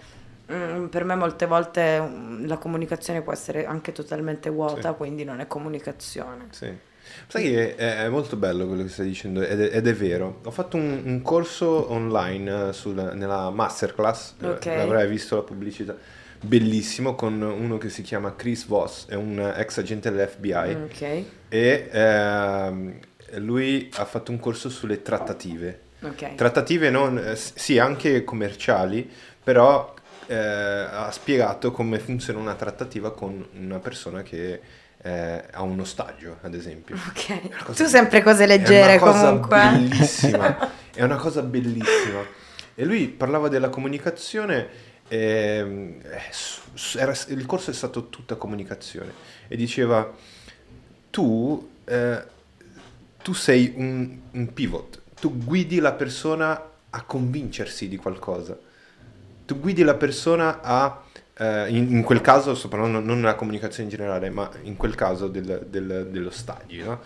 Mm, 0.52 0.86
per 0.86 1.02
me 1.04 1.16
molte 1.16 1.46
volte 1.46 2.00
mm, 2.00 2.46
la 2.46 2.56
comunicazione 2.56 3.20
può 3.22 3.32
essere 3.32 3.66
anche 3.66 3.90
totalmente 3.92 4.48
vuota, 4.48 4.90
Sì. 4.90 4.96
quindi 4.96 5.24
non 5.24 5.40
è 5.40 5.46
comunicazione. 5.48 6.46
Sì. 6.50 6.72
Sai 7.28 7.42
che 7.42 7.74
è, 7.76 8.04
è 8.04 8.08
molto 8.08 8.36
bello 8.36 8.66
quello 8.66 8.82
che 8.84 8.88
stai 8.88 9.06
dicendo 9.06 9.40
ed 9.42 9.60
è, 9.60 9.76
ed 9.76 9.86
è 9.88 9.94
vero. 9.94 10.40
Ho 10.44 10.50
fatto 10.52 10.76
un, 10.76 11.02
un 11.04 11.22
corso 11.22 11.90
online 11.90 12.68
eh, 12.68 12.72
sul- 12.72 13.12
nella 13.14 13.50
masterclass, 13.50 14.34
eh, 14.40 14.48
Ok. 14.48 14.66
avrai 14.66 15.08
visto 15.08 15.34
la 15.36 15.42
pubblicità, 15.42 15.96
bellissimo 16.46 17.14
con 17.14 17.40
uno 17.42 17.78
che 17.78 17.88
si 17.90 18.02
chiama 18.02 18.34
Chris 18.36 18.66
Voss, 18.66 19.08
è 19.08 19.14
un 19.14 19.38
ex 19.56 19.78
agente 19.78 20.10
dell'FBI 20.10 20.74
Ok, 20.84 21.22
e 21.48 21.88
ehm, 21.90 22.98
lui 23.36 23.90
ha 23.96 24.04
fatto 24.04 24.30
un 24.30 24.38
corso 24.38 24.68
sulle 24.70 25.02
trattative. 25.02 25.80
ok. 26.02 26.34
Trattative 26.34 26.90
non, 26.90 27.18
eh, 27.18 27.36
sì, 27.36 27.78
anche 27.78 28.24
commerciali, 28.24 29.08
però 29.42 29.94
eh, 30.26 30.34
ha 30.36 31.10
spiegato 31.10 31.70
come 31.72 31.98
funziona 31.98 32.38
una 32.38 32.54
trattativa 32.54 33.12
con 33.12 33.46
una 33.60 33.78
persona 33.78 34.22
che 34.22 34.60
eh, 35.02 35.44
ha 35.52 35.62
un 35.62 35.78
ostaggio, 35.80 36.38
ad 36.42 36.54
esempio. 36.54 36.96
Ok. 36.96 37.62
cosa- 37.64 37.84
Tu 37.84 37.88
sempre 37.88 38.22
cose 38.22 38.46
leggere 38.46 38.94
è 38.94 39.02
una 39.02 39.12
cosa 39.12 39.26
comunque. 39.28 39.58
bellissima, 39.70 40.72
è 40.94 41.02
una 41.02 41.16
cosa 41.16 41.42
bellissima. 41.42 42.44
E 42.78 42.84
lui 42.84 43.08
parlava 43.08 43.48
della 43.48 43.70
comunicazione, 43.70 44.68
ehm, 45.08 46.00
eh, 46.02 46.98
era- 46.98 47.14
il 47.28 47.46
corso 47.46 47.70
è 47.70 47.74
stato 47.74 48.08
tutta 48.08 48.36
comunicazione 48.36 49.12
e 49.48 49.56
diceva 49.56 50.12
tu, 51.10 51.70
eh, 51.84 52.22
tu 53.22 53.32
sei 53.32 53.72
un, 53.76 54.18
un 54.32 54.52
pivot, 54.52 55.00
tu 55.20 55.36
guidi 55.36 55.78
la 55.78 55.92
persona 55.92 56.70
a 56.90 57.02
convincersi 57.02 57.88
di 57.88 57.96
qualcosa, 57.96 58.58
tu 59.44 59.58
guidi 59.60 59.82
la 59.82 59.94
persona 59.94 60.60
a, 60.60 61.02
eh, 61.38 61.68
in, 61.68 61.90
in 61.90 62.02
quel 62.02 62.20
caso, 62.20 62.54
sto 62.54 62.68
parlando 62.68 63.00
non 63.00 63.16
nella 63.20 63.34
comunicazione 63.34 63.84
in 63.90 63.96
generale, 63.96 64.30
ma 64.30 64.50
in 64.62 64.76
quel 64.76 64.94
caso 64.94 65.28
del- 65.28 65.66
del- 65.68 66.08
dello 66.10 66.30
stadio, 66.30 66.84
no? 66.84 67.00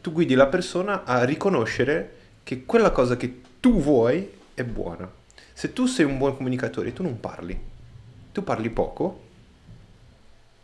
tu 0.00 0.12
guidi 0.12 0.34
la 0.34 0.46
persona 0.46 1.04
a 1.04 1.24
riconoscere 1.24 2.16
che 2.42 2.64
quella 2.64 2.90
cosa 2.90 3.16
che 3.16 3.40
tu 3.60 3.80
vuoi 3.80 4.30
è 4.54 4.64
buona. 4.64 5.18
Se 5.60 5.74
tu 5.74 5.84
sei 5.84 6.06
un 6.06 6.16
buon 6.16 6.34
comunicatore, 6.38 6.90
tu 6.94 7.02
non 7.02 7.20
parli, 7.20 7.54
tu 8.32 8.42
parli 8.42 8.70
poco 8.70 9.20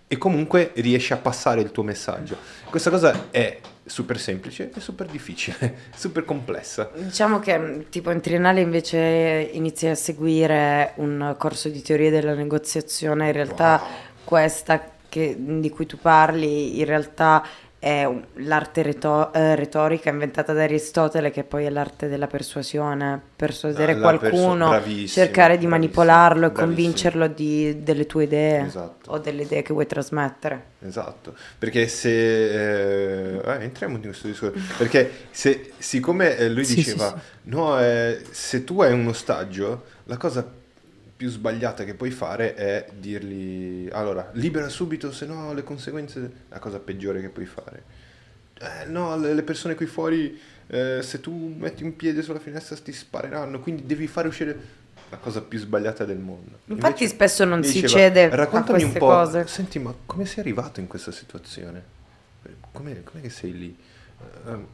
e 0.06 0.16
comunque 0.16 0.72
riesci 0.76 1.12
a 1.12 1.18
passare 1.18 1.60
il 1.60 1.70
tuo 1.70 1.82
messaggio. 1.82 2.38
Questa 2.70 2.88
cosa 2.88 3.26
è 3.30 3.60
super 3.84 4.18
semplice 4.18 4.70
e 4.74 4.80
super 4.80 5.04
difficile, 5.06 5.80
super 5.94 6.24
complessa. 6.24 6.90
Diciamo 6.94 7.40
che 7.40 7.88
tipo 7.90 8.10
in 8.10 8.22
triennale 8.22 8.62
invece 8.62 9.50
inizi 9.52 9.86
a 9.86 9.94
seguire 9.94 10.92
un 10.94 11.34
corso 11.36 11.68
di 11.68 11.82
teoria 11.82 12.08
della 12.08 12.32
negoziazione, 12.32 13.26
in 13.26 13.32
realtà 13.32 13.82
questa 14.24 14.92
che- 15.10 15.36
di 15.38 15.68
cui 15.68 15.84
tu 15.84 15.98
parli 15.98 16.78
in 16.78 16.86
realtà 16.86 17.44
è 17.78 18.04
un- 18.04 18.24
l'arte 18.36 18.82
reto- 18.82 19.32
eh, 19.32 19.54
retorica 19.54 20.08
inventata 20.10 20.52
da 20.52 20.62
Aristotele 20.64 21.30
che 21.30 21.44
poi 21.44 21.66
è 21.66 21.70
l'arte 21.70 22.08
della 22.08 22.26
persuasione, 22.26 23.20
persuadere 23.36 23.94
La- 23.94 23.98
la 24.12 24.18
perso- 24.18 24.28
qualcuno, 24.28 24.68
bravissimo, 24.70 25.24
cercare 25.24 25.58
di 25.58 25.66
manipolarlo 25.66 26.46
e 26.46 26.52
convincerlo 26.52 27.26
di- 27.28 27.82
delle 27.82 28.06
tue 28.06 28.24
idee 28.24 28.66
Esatto. 28.66 29.10
o 29.10 29.18
delle 29.18 29.42
idee 29.42 29.62
che 29.62 29.72
vuoi 29.72 29.86
trasmettere. 29.86 30.74
Esatto, 30.80 31.34
perché 31.58 31.86
se... 31.86 32.10
eh, 32.10 33.40
eh, 33.44 33.62
entriamo 33.64 33.96
in 33.96 34.02
questo 34.02 34.26
discorso, 34.28 34.58
perché 34.78 35.10
se, 35.30 35.72
siccome 35.78 36.36
eh, 36.36 36.48
lui 36.48 36.64
Sì, 36.64 36.76
diceva, 36.76 37.08
sì, 37.16 37.48
no, 37.50 37.78
eh, 37.80 38.20
se 38.30 38.64
tu 38.64 38.80
hai 38.82 38.92
un 38.92 39.06
ostaggio, 39.06 39.84
la 40.04 40.16
cosa 40.16 40.46
più 41.16 41.30
sbagliata 41.30 41.84
che 41.84 41.94
puoi 41.94 42.10
fare 42.10 42.54
è 42.54 42.86
dirgli, 42.98 43.88
allora, 43.90 44.28
libera 44.34 44.68
subito, 44.68 45.10
se 45.10 45.24
no 45.24 45.54
le 45.54 45.64
conseguenze, 45.64 46.30
la 46.48 46.58
cosa 46.58 46.78
peggiore 46.78 47.20
che 47.20 47.30
puoi 47.30 47.46
fare. 47.46 48.04
Eh, 48.58 48.86
no, 48.86 49.16
le, 49.18 49.42
persone 49.42 49.74
qui 49.74 49.86
fuori, 49.86 50.38
eh, 50.66 51.00
se 51.02 51.20
tu 51.20 51.54
metti 51.58 51.84
un 51.84 51.96
piede 51.96 52.22
sulla 52.22 52.38
finestra 52.38 52.76
ti 52.76 52.92
spareranno, 52.92 53.60
quindi 53.60 53.86
devi 53.86 54.06
fare 54.06 54.28
uscire 54.28 54.84
la 55.08 55.16
cosa 55.16 55.40
più 55.40 55.58
sbagliata 55.58 56.04
del 56.04 56.18
mondo. 56.18 56.58
Infatti 56.66 57.02
Invece 57.02 57.08
spesso 57.08 57.44
non 57.44 57.62
si 57.64 57.80
diceva, 57.80 57.88
cede 57.88 58.28
raccontami 58.28 58.82
un 58.82 58.92
po', 58.92 59.06
cose. 59.06 59.46
Senti, 59.46 59.78
ma 59.78 59.94
come 60.04 60.26
sei 60.26 60.40
arrivato 60.40 60.80
in 60.80 60.86
questa 60.86 61.12
situazione? 61.12 61.94
Come, 62.72 63.02
che 63.22 63.30
sei 63.30 63.56
lì? 63.56 63.76
Eh, 64.46 64.66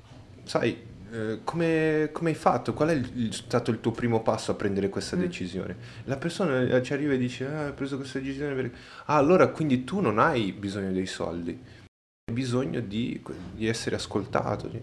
sai, 0.44 0.76
eh, 1.12 1.40
come, 1.44 2.08
come 2.12 2.30
hai 2.30 2.34
fatto? 2.36 2.72
Qual 2.72 2.88
è 2.88 2.92
il- 2.92 3.10
il- 3.14 3.34
stato 3.34 3.70
il 3.70 3.80
tuo 3.80 3.90
primo 3.92 4.20
passo 4.22 4.50
a 4.52 4.54
prendere 4.54 4.88
questa 4.88 5.16
Mm. 5.16 5.20
decisione? 5.20 5.76
La 6.04 6.16
persona 6.16 6.60
eh, 6.62 6.82
ci 6.82 6.92
arriva 6.92 7.12
e 7.12 7.18
dice, 7.18 7.46
ah, 7.46 7.64
hai 7.66 7.72
preso 7.72 7.96
questa 7.96 8.18
decisione 8.18 8.54
perché... 8.54 8.76
Ah, 9.06 9.16
allora 9.16 9.48
quindi 9.48 9.84
tu 9.84 10.00
non 10.00 10.18
hai 10.18 10.52
bisogno 10.52 10.90
dei 10.90 11.06
soldi, 11.06 11.50
hai 11.50 12.34
bisogno 12.34 12.80
di, 12.80 13.22
di 13.54 13.68
essere 13.68 13.96
ascoltato. 13.96 14.66
di- 14.68 14.82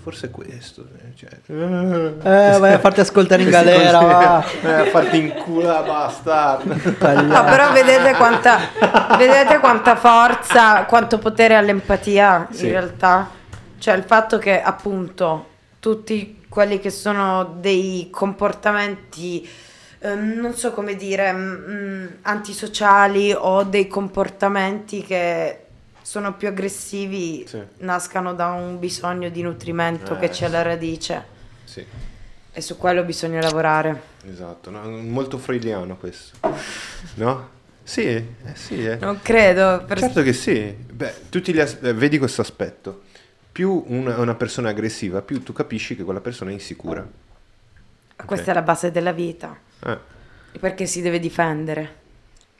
Forse 0.00 0.26
è 0.28 0.30
questo. 0.30 0.86
eh, 0.96 1.14
cioè, 1.16 1.28
Eh, 1.48 2.58
vai 2.58 2.72
a 2.74 2.78
farti 2.78 3.00
ascoltare 3.00 3.42
in 3.42 3.50
galera, 3.50 3.98
va. 3.98 4.44
Eh, 4.62 4.72
a 4.72 4.84
farti 4.84 5.18
in 5.18 5.32
culo, 5.34 5.66
bastardo. 5.82 6.72
No, 7.24 7.44
però 7.44 7.72
vedete 7.72 8.14
quanta, 8.16 8.58
vedete 9.16 9.58
quanta 9.58 9.96
forza, 9.96 10.84
quanto 10.84 11.18
potere 11.18 11.56
ha 11.56 11.60
l'empatia 11.60 12.46
Sì. 12.50 12.66
in 12.66 12.70
realtà. 12.72 13.30
Cioè 13.78 13.94
il 13.94 14.02
fatto 14.04 14.38
che 14.38 14.60
appunto 14.60 15.46
tutti 15.80 16.40
quelli 16.48 16.80
che 16.80 16.90
sono 16.90 17.56
dei 17.60 18.08
comportamenti 18.10 19.48
ehm, 20.00 20.34
non 20.40 20.54
so 20.54 20.72
come 20.72 20.96
dire, 20.96 21.32
mm, 21.32 22.06
antisociali 22.22 23.32
o 23.32 23.62
dei 23.64 23.86
comportamenti 23.88 25.02
che 25.02 25.62
sono 26.02 26.34
più 26.34 26.48
aggressivi 26.48 27.44
Sì. 27.46 27.60
nascano 27.78 28.32
da 28.34 28.48
un 28.48 28.78
bisogno 28.78 29.28
di 29.28 29.42
nutrimento 29.42 30.14
Eh, 30.14 30.18
che 30.18 30.28
c'è 30.30 30.46
alla 30.46 30.62
radice 30.62 31.24
Sì, 31.64 31.84
e 32.52 32.60
su 32.60 32.76
quello 32.78 33.02
bisogna 33.04 33.40
lavorare. 33.42 34.00
esatto. 34.30 34.70
no? 34.70 34.80
Molto 34.88 35.38
freudiano 35.38 35.96
questo. 35.96 36.38
No? 37.14 37.56
Sì, 37.82 38.02
eh, 38.04 38.24
sì. 38.54 38.84
eh. 38.86 38.96
Non 38.96 39.20
credo, 39.22 39.82
per- 39.86 39.98
Certo 39.98 40.22
che 40.22 40.32
sì. 40.34 40.74
Beh, 40.74 41.28
tutti 41.30 41.54
gli 41.54 41.60
as- 41.60 41.78
eh, 41.82 41.94
vedi 41.94 42.18
questo 42.18 42.40
aspetto. 42.42 43.02
Più 43.58 43.82
una, 43.88 44.18
una 44.20 44.36
persona 44.36 44.68
è 44.68 44.70
aggressiva, 44.70 45.20
più 45.20 45.42
tu 45.42 45.52
capisci 45.52 45.96
che 45.96 46.04
quella 46.04 46.20
persona 46.20 46.50
è 46.50 46.52
insicura. 46.52 47.04
questa 48.24 48.50
è 48.50 48.54
la 48.54 48.62
base 48.62 48.90
della 48.92 49.12
vita, 49.12 49.58
Eh, 49.80 49.98
perché 50.60 50.86
si 50.86 51.00
deve 51.02 51.18
difendere. 51.18 51.96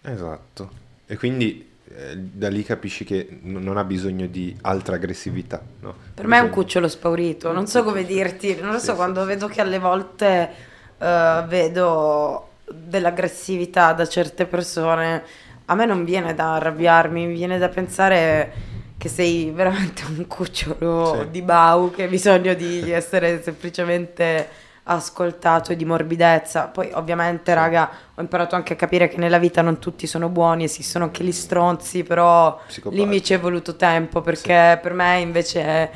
esatto. 0.03 0.70
E 1.07 1.16
quindi 1.16 1.66
eh, 1.95 2.16
da 2.16 2.49
lì 2.49 2.62
capisci 2.62 3.05
che 3.05 3.27
n- 3.43 3.62
non 3.62 3.77
ha 3.77 3.85
bisogno 3.85 4.27
di 4.27 4.57
altra 4.62 4.97
aggressività. 4.97 5.62
no? 5.81 5.95
Per 6.15 6.27
me 6.27 6.39
è 6.39 6.41
un 6.41 6.51
cucciolo 6.51 6.89
spaurito, 6.89 7.53
non 7.53 7.66
so 7.69 7.85
come 7.85 8.05
dirti, 8.05 8.59
non 8.61 8.73
lo 8.73 8.79
so, 8.79 8.95
sì, 8.95 8.97
quando 8.97 9.25
sì, 9.25 9.27
vedo 9.27 9.47
che 9.47 9.61
alle 9.61 9.79
volte 9.79 10.51
eh, 10.99 11.45
vedo 11.47 12.49
dell'aggressività 12.69 13.93
da 13.93 14.07
certe 14.07 14.47
persone, 14.47 15.23
a 15.66 15.75
me 15.77 15.87
non 15.87 16.05
viene 16.05 16.35
da 16.35 16.55
arrabbiarmi, 16.57 17.27
mi 17.27 17.35
viene 17.35 17.59
da 17.59 17.69
pensare 17.69 18.53
che 18.99 19.09
sei 19.09 19.51
veramente 19.55 20.03
un 20.07 20.27
cucciolo 20.27 21.20
Sì. 21.23 21.31
di 21.31 21.43
Bau 21.43 21.91
che 21.93 22.05
ha 22.05 22.09
bisogno 22.09 22.53
di 22.55 22.91
essere 22.91 23.41
semplicemente 23.43 24.49
ascoltato 24.91 25.70
e 25.73 25.77
di 25.77 25.85
morbidezza. 25.85 26.65
Poi 26.69 26.91
ovviamente, 26.95 27.53
raga, 27.55 27.91
ho 28.15 28.20
imparato 28.20 28.55
anche 28.57 28.73
a 28.73 28.77
capire 28.77 29.07
che 29.09 29.19
nella 29.19 29.39
vita 29.39 29.61
non 29.62 29.79
tutti 29.79 30.07
sono 30.07 30.29
buoni, 30.31 30.65
esistono 30.65 31.05
anche 31.05 31.23
gli 31.25 31.31
stronzi, 31.33 32.03
però 32.03 32.59
lì 32.91 33.05
mi 33.07 33.23
ci 33.23 33.35
è 33.35 33.39
voluto 33.39 33.77
tempo 33.77 34.20
perché 34.23 34.79
per 34.83 34.95
me 34.95 35.20
invece 35.20 35.91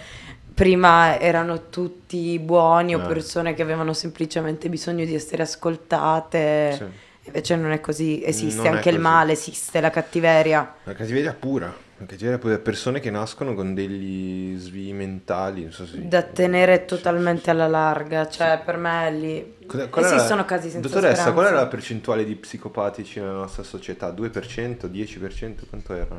prima 0.55 1.19
erano 1.19 1.71
tutti 1.71 2.39
buoni 2.39 2.95
o 2.95 3.01
Eh. 3.03 3.07
persone 3.07 3.55
che 3.55 3.63
avevano 3.63 3.95
semplicemente 3.95 4.69
bisogno 4.69 5.05
di 5.07 5.15
essere 5.15 5.43
ascoltate. 5.43 6.75
Sì. 6.77 6.85
Invece 7.25 7.57
non 7.57 7.71
è 7.73 7.81
così, 7.81 8.23
esiste 8.25 8.63
Non 8.65 8.75
anche 8.77 8.89
il 8.91 8.97
così. 8.97 9.07
male, 9.09 9.33
esiste 9.33 9.81
la 9.81 9.91
cattiveria. 9.91 10.75
La 10.85 10.93
cattiveria 10.93 11.33
pura. 11.33 11.75
La 12.03 12.09
cattiveria 12.09 12.39
pura. 12.39 12.59
Persone 12.59 12.99
che 13.01 13.11
nascono 13.11 13.55
con 13.55 13.75
degli 13.75 14.57
svii 14.57 14.93
mentali. 14.93 15.63
Non 15.63 15.73
so 15.73 15.87
se... 15.87 16.09
Da 16.09 16.23
tenere 16.23 16.85
totalmente 16.85 17.51
alla 17.51 17.69
larga, 17.69 18.29
cioè 18.29 18.61
per 18.65 18.77
me 18.77 19.11
lì 19.13 19.55
qual 19.67 19.89
è 20.05 20.09
la- 20.09 20.17
esistono 20.17 20.45
casi 20.45 20.69
senza 20.69 20.89
Dottoressa, 20.89 21.23
speranza. 21.23 21.33
qual 21.33 21.47
è 21.47 21.51
la 21.53 21.67
percentuale 21.69 22.25
di 22.25 22.35
psicopatici 22.35 23.21
nella 23.21 23.33
nostra 23.33 23.63
società? 23.63 24.11
2%? 24.11 24.87
10%? 24.91 25.55
Quanto 25.69 25.95
era? 25.95 26.17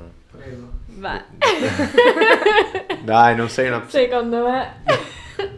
Beh, 0.85 1.23
Dai, 3.03 3.35
non 3.35 3.49
sei 3.49 3.68
una... 3.68 3.84
secondo 3.89 4.47
me 4.47 4.73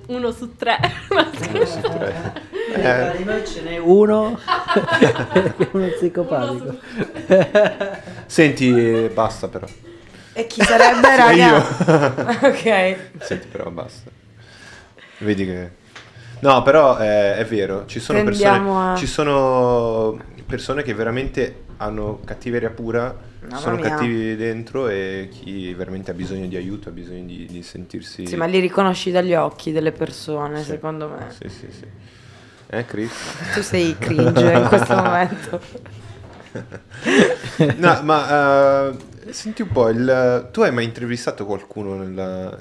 uno 0.08 0.32
su 0.32 0.56
tre. 0.56 0.78
Eh, 2.78 3.14
Di 3.16 3.24
noi 3.24 3.46
ce 3.48 3.62
n'è 3.62 3.78
uno 3.78 4.28
uno 4.28 4.40
Uno 5.72 5.88
psicopatico. 5.96 6.72
su- 6.72 6.80
Senti, 8.26 9.10
basta 9.14 9.48
però. 9.48 9.66
E 10.38 10.48
chi 10.48 10.62
sarebbe, 10.64 11.16
raga? 11.16 11.58
ok. 12.48 12.96
Senti 13.22 13.48
però, 13.48 13.70
basta. 13.70 14.12
Vedi 15.20 15.46
che... 15.46 15.70
No, 16.42 16.62
però 16.62 17.00
eh, 17.00 17.38
è 17.38 17.46
vero, 17.46 17.86
ci 17.86 18.02
sono, 18.02 18.22
persone, 18.22 18.70
a- 18.70 18.96
ci 18.98 19.08
sono 19.08 20.20
persone 20.46 20.84
che 20.84 20.94
veramente 20.94 21.64
hanno 21.78 22.20
cattiveria 22.26 22.70
pura, 22.70 23.16
Mamma 23.40 23.58
sono 23.58 23.76
mia. 23.78 23.90
cattivi 23.90 24.36
dentro 24.36 24.90
e 24.90 25.30
chi 25.32 25.74
veramente 25.74 26.12
ha 26.12 26.14
bisogno 26.14 26.48
di 26.48 26.58
aiuto, 26.58 26.90
ha 26.90 26.92
bisogno 26.92 27.24
di, 27.26 27.48
di 27.50 27.64
sentirsi... 27.64 28.28
Sì, 28.28 28.36
ma 28.36 28.46
li 28.46 28.60
riconosci 28.60 29.12
dagli 29.12 29.34
occhi 29.34 29.72
delle 29.72 29.94
persone, 29.94 30.60
Sì. 30.60 30.72
secondo 30.72 31.08
me. 31.08 31.28
Sì, 31.32 31.48
sì, 31.48 31.68
sì. 31.72 31.86
Eh, 32.68 32.86
Chris? 32.86 33.12
Tu 33.56 33.62
sei 33.62 33.96
cringe 33.98 34.52
in 34.52 34.66
questo 34.68 34.94
momento. 35.02 35.62
No, 37.78 38.02
ma 38.04 38.90
eh, 38.90 38.96
senti 39.32 39.62
un 39.62 39.70
po', 39.72 39.90
il- 39.90 40.50
tu 40.52 40.62
hai 40.62 40.72
mai 40.72 40.86
intervistato 40.86 41.46
qualcuno 41.46 41.96
nella- 41.96 42.58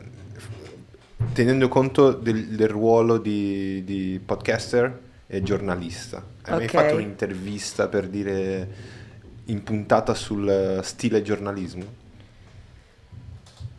tenendo 1.32 1.69
conto 1.69 2.12
del, 2.12 2.49
del 2.49 2.69
ruolo 2.69 3.19
di, 3.19 3.82
di 3.85 4.20
podcaster 4.24 5.01
e 5.27 5.43
giornalista? 5.43 6.24
Hai 6.43 6.55
mai 6.55 6.65
Ok. 6.65 6.70
fatto 6.70 6.95
un'intervista 6.95 7.89
per 7.89 8.09
dire 8.09 8.69
in 9.47 9.62
puntata 9.62 10.15
sul 10.15 10.81
stile 10.82 11.23
giornalismo? 11.23 12.03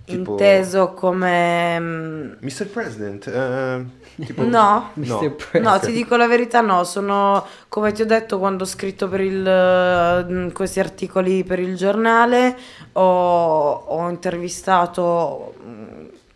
Tipo- 0.05 0.31
Inteso 0.31 0.93
come... 0.93 1.79
mm, 1.79 2.31
Mr. 2.41 2.67
President? 2.67 3.27
eh, 3.27 3.85
tipo- 4.23 4.43
No. 4.43 4.91
Mr. 4.93 5.07
No. 5.07 5.17
President. 5.35 5.63
No, 5.63 5.79
ti 5.79 5.91
dico 5.91 6.15
la 6.15 6.27
verità, 6.27 6.61
no, 6.61 6.83
sono 6.83 7.45
come 7.67 7.91
ti 7.91 8.01
ho 8.01 8.05
detto 8.05 8.39
quando 8.39 8.63
ho 8.63 8.67
scritto 8.67 9.07
per 9.09 9.19
il, 9.21 9.45
eh, 9.45 10.51
questi 10.53 10.79
articoli 10.79 11.43
per 11.43 11.59
il 11.59 11.75
giornale, 11.75 12.55
ho, 12.93 13.71
ho 13.87 14.09
intervistato 14.09 15.53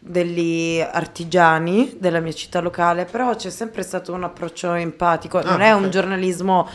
degli 0.10 0.80
artigiani 0.80 1.96
della 2.00 2.20
mia 2.20 2.32
città 2.34 2.62
locale, 2.62 3.06
però 3.06 3.36
c'è 3.36 3.52
sempre 3.52 3.84
stato 3.84 4.12
un 4.12 4.24
approccio 4.24 4.74
empatico, 4.74 5.40
non 5.44 5.62
Ah, 5.62 5.66
è 5.66 5.76
ok. 5.76 5.82
un 5.84 5.90
giornalismo 5.92 6.68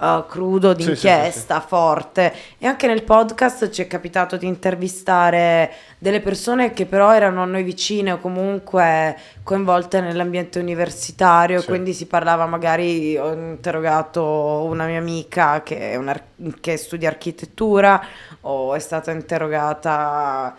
eh, 0.00 0.24
crudo, 0.26 0.70
Sì, 0.70 0.76
sì, 0.76 0.84
sì, 0.84 1.06
d'inchiesta, 1.06 1.60
forte. 1.60 2.32
E 2.56 2.66
anche 2.66 2.86
nel 2.86 3.02
podcast 3.02 3.68
ci 3.68 3.82
è 3.82 3.86
capitato 3.86 4.38
di 4.38 4.46
intervistare 4.46 5.70
delle 5.98 6.20
persone 6.20 6.72
che 6.72 6.86
però 6.86 7.12
erano 7.12 7.42
a 7.42 7.44
noi 7.46 7.62
vicine 7.62 8.12
o 8.12 8.18
comunque 8.20 9.16
coinvolte 9.42 10.00
nell'ambiente 10.00 10.58
universitario, 10.58 11.60
Sì. 11.60 11.66
quindi 11.66 11.92
si 11.92 12.06
parlava 12.06 12.46
magari, 12.46 13.18
ho 13.18 13.32
interrogato 13.32 14.64
una 14.64 14.86
mia 14.86 14.98
amica 14.98 15.62
che, 15.62 15.92
è 15.92 15.96
un 15.96 16.08
ar- 16.08 16.22
che 16.60 16.78
studia 16.78 17.10
architettura 17.10 18.02
o 18.42 18.74
è 18.74 18.78
stata 18.78 19.10
interrogata 19.10 20.56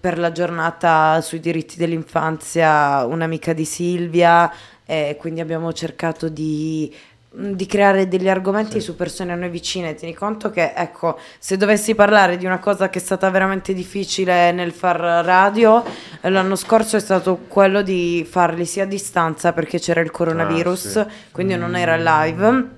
per 0.00 0.18
la 0.18 0.32
giornata 0.32 1.20
sui 1.20 1.40
diritti 1.40 1.76
dell'infanzia 1.76 3.04
un'amica 3.04 3.52
di 3.52 3.64
Silvia 3.64 4.50
e 4.86 5.16
quindi 5.18 5.40
abbiamo 5.40 5.72
cercato 5.72 6.28
di 6.28 6.94
di 7.30 7.66
creare 7.66 8.08
degli 8.08 8.28
argomenti 8.28 8.80
Sì. 8.80 8.80
su 8.80 8.96
persone 8.96 9.32
a 9.32 9.36
noi 9.36 9.50
vicine. 9.50 9.94
Tieni 9.94 10.14
conto 10.14 10.48
che, 10.50 10.72
ecco, 10.74 11.18
se 11.38 11.58
dovessi 11.58 11.94
parlare 11.94 12.38
di 12.38 12.46
una 12.46 12.58
cosa 12.58 12.88
che 12.88 12.98
è 12.98 13.02
stata 13.02 13.28
veramente 13.30 13.74
difficile 13.74 14.50
nel 14.50 14.72
far 14.72 14.96
radio, 15.24 15.84
eh, 16.22 16.30
l'anno 16.30 16.56
scorso 16.56 16.96
è 16.96 17.00
stato 17.00 17.40
quello 17.46 17.82
di 17.82 18.26
farli 18.28 18.64
sia 18.64 18.84
a 18.84 18.86
distanza 18.86 19.52
perché 19.52 19.78
c'era 19.78 20.00
il 20.00 20.10
coronavirus, 20.10 20.96
Ah, 20.96 21.06
sì. 21.10 21.16
quindi 21.30 21.54
non 21.56 21.76
era 21.76 21.96
live. 21.96 22.76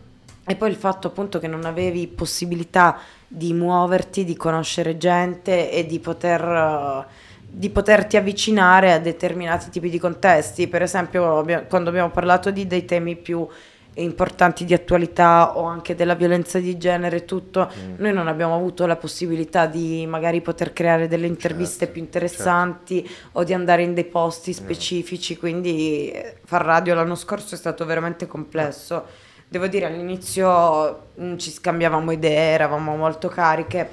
E 0.51 0.57
poi 0.57 0.69
il 0.71 0.75
fatto 0.75 1.07
appunto 1.07 1.39
che 1.39 1.47
non 1.47 1.65
avevi 1.65 2.09
possibilità 2.09 2.99
di 3.29 3.53
muoverti, 3.53 4.25
di 4.25 4.37
conoscere 4.37 4.97
gente 4.97 5.71
e 5.71 5.87
di 5.87 6.01
poter, 6.01 6.43
eh, 6.43 7.07
di 7.49 7.71
poterti 7.71 8.17
avvicinare 8.17 8.93
a 8.93 8.99
determinati 8.99 9.71
tipi 9.71 9.89
di 9.89 10.01
contesti. 10.01 10.67
Per 10.67 10.83
esempio, 10.83 11.39
abbia- 11.39 11.63
quando 11.63 11.91
abbiamo 11.91 12.11
parlato 12.11 12.51
di 12.51 12.67
dei 12.67 12.85
temi 12.85 13.15
più 13.15 13.47
importanti 13.95 14.65
di 14.65 14.75
attualità 14.75 15.57
o 15.57 15.67
anche 15.67 15.95
della 15.95 16.15
violenza 16.15 16.59
di 16.59 16.77
genere 16.77 17.19
e 17.19 17.25
tutto, 17.25 17.71
Mm. 17.73 17.95
noi 17.99 18.13
non 18.13 18.27
abbiamo 18.27 18.57
avuto 18.57 18.87
la 18.87 18.97
possibilità 18.97 19.67
di 19.67 20.05
magari 20.09 20.41
poter 20.41 20.73
creare 20.73 21.07
delle 21.07 21.29
interviste 21.29 21.79
Certo, 21.87 21.93
più 21.93 22.03
interessanti 22.03 23.09
o 23.33 23.45
di 23.45 23.53
andare 23.55 23.83
in 23.83 23.95
dei 23.95 24.05
posti 24.05 24.53
specifici, 24.53 25.37
quindi 25.37 26.11
eh, 26.11 26.39
far 26.45 26.65
radio 26.65 26.95
l'anno 26.95 27.15
scorso 27.15 27.55
è 27.55 27.59
stato 27.59 27.85
veramente 27.85 28.27
complesso. 28.27 29.20
Devo 29.51 29.67
dire, 29.67 29.87
all'inizio 29.87 31.09
mm, 31.21 31.37
ci 31.37 31.51
scambiavamo 31.51 32.13
idee, 32.13 32.53
eravamo 32.53 32.95
molto 32.95 33.27
cariche. 33.27 33.91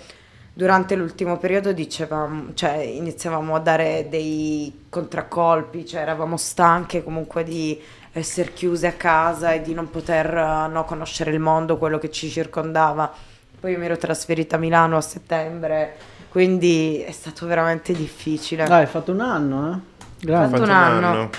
Durante 0.54 0.94
l'ultimo 0.94 1.38
periodo 1.38 1.72
dicevamo, 1.72 2.54
cioè, 2.54 2.74
iniziavamo 2.74 3.56
a 3.56 3.60
dare 3.60 4.06
dei 4.08 4.86
contraccolpi, 4.88 5.84
cioè 5.84 6.02
eravamo 6.02 6.38
stanche 6.38 7.04
comunque 7.04 7.44
di 7.44 7.82
essere 8.12 8.54
chiuse 8.54 8.86
a 8.86 8.92
casa 8.92 9.54
e 9.54 9.64
di 9.64 9.74
non 9.74 9.90
poter 9.90 10.28
eh, 10.28 10.68
no, 10.68 10.86
conoscere 10.86 11.32
il 11.32 11.40
mondo, 11.40 11.78
quello 11.78 11.98
che 11.98 12.12
ci 12.12 12.30
circondava. 12.30 13.12
Poi 13.60 13.72
io 13.72 13.80
mi 13.80 13.86
ero 13.86 13.98
trasferita 13.98 14.58
a 14.58 14.60
Milano 14.60 14.98
a 14.98 15.02
settembre, 15.02 15.96
quindi 16.30 17.02
è 17.02 17.12
stato 17.12 17.48
veramente 17.48 17.94
difficile. 17.94 18.62
Ah, 18.66 18.76
hai 18.76 18.86
fatto 18.86 19.12
un 19.12 19.22
anno, 19.22 19.74
eh? 19.74 20.06
Grande. 20.24 20.50
Fatto 20.50 20.70
un 20.70 20.70
anno. 20.70 21.12
No, 21.14 21.30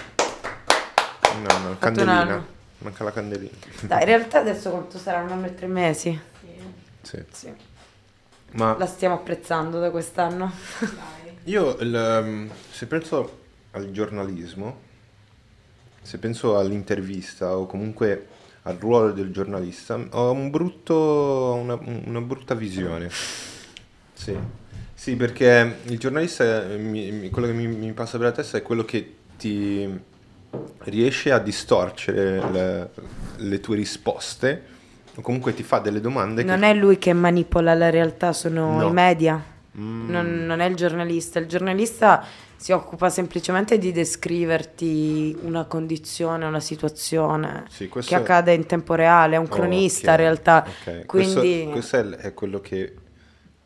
no, 1.40 1.68
un 1.68 1.78
candelina. 1.78 2.20
anno. 2.20 2.56
Manca 2.78 3.04
la 3.04 3.12
candelina. 3.12 3.50
Dai, 3.82 4.00
in 4.00 4.06
realtà 4.06 4.38
adesso 4.40 4.70
quanto 4.70 4.98
sarà? 4.98 5.20
Un 5.22 5.30
anno 5.32 5.46
e 5.46 5.54
tre 5.54 5.66
mesi? 5.66 6.18
Sì. 7.02 7.22
Sì. 7.32 7.52
Ma 8.52 8.76
La 8.78 8.86
stiamo 8.86 9.14
apprezzando 9.16 9.80
da 9.80 9.90
quest'anno. 9.90 10.52
io, 11.44 11.76
il, 11.80 12.20
um, 12.24 12.50
se 12.70 12.86
penso 12.86 13.38
al 13.72 13.90
giornalismo, 13.90 14.80
se 16.02 16.18
penso 16.18 16.56
all'intervista 16.56 17.56
o 17.56 17.66
comunque 17.66 18.26
al 18.62 18.76
ruolo 18.76 19.12
del 19.12 19.30
giornalista, 19.32 19.98
ho 20.10 20.30
un 20.30 20.50
brutto, 20.50 21.54
una, 21.60 21.78
una 22.06 22.20
brutta 22.20 22.54
visione. 22.54 23.10
Sì. 24.12 24.36
Sì, 24.94 25.14
perché 25.16 25.78
il 25.84 25.98
giornalista, 25.98 26.68
eh, 26.70 26.76
mi- 26.76 27.10
mi- 27.12 27.30
quello 27.30 27.46
che 27.46 27.54
mi, 27.54 27.66
mi 27.66 27.92
passa 27.92 28.18
per 28.18 28.26
la 28.28 28.32
testa 28.32 28.58
è 28.58 28.62
quello 28.62 28.84
che 28.84 29.14
ti 29.36 29.88
riesce 30.84 31.32
a 31.32 31.38
distorcere 31.38 32.50
le, 32.50 32.90
le 33.36 33.60
tue 33.60 33.76
risposte 33.76 34.62
o 35.16 35.20
comunque 35.20 35.52
ti 35.54 35.62
fa 35.62 35.78
delle 35.80 36.00
domande 36.00 36.42
Non 36.44 36.60
che... 36.60 36.70
è 36.70 36.74
lui 36.74 36.98
che 36.98 37.12
manipola 37.12 37.74
la 37.74 37.90
realtà, 37.90 38.32
sono 38.32 38.78
No. 38.78 38.86
i 38.88 38.92
media. 38.92 39.42
Mm. 39.76 40.10
Non, 40.10 40.44
non 40.46 40.60
è 40.60 40.66
il 40.66 40.74
giornalista. 40.76 41.38
Il 41.38 41.46
giornalista 41.46 42.24
si 42.56 42.72
occupa 42.72 43.10
semplicemente 43.10 43.78
di 43.78 43.92
descriverti 43.92 45.36
una 45.42 45.64
condizione, 45.64 46.44
una 46.46 46.60
situazione 46.60 47.64
Sì, 47.68 47.88
che 47.88 48.14
accade 48.14 48.52
in 48.54 48.66
tempo 48.66 48.94
reale. 48.94 49.36
È 49.36 49.38
un 49.38 49.46
Oh, 49.48 49.54
cronista 49.54 50.12
ok, 50.12 50.18
in 50.18 50.24
realtà. 50.24 50.66
ok. 50.66 51.06
Quindi 51.06 51.66
Questo, 51.70 51.70
questo 51.98 52.16
è 52.18 52.34
quello 52.34 52.60
che 52.60 52.94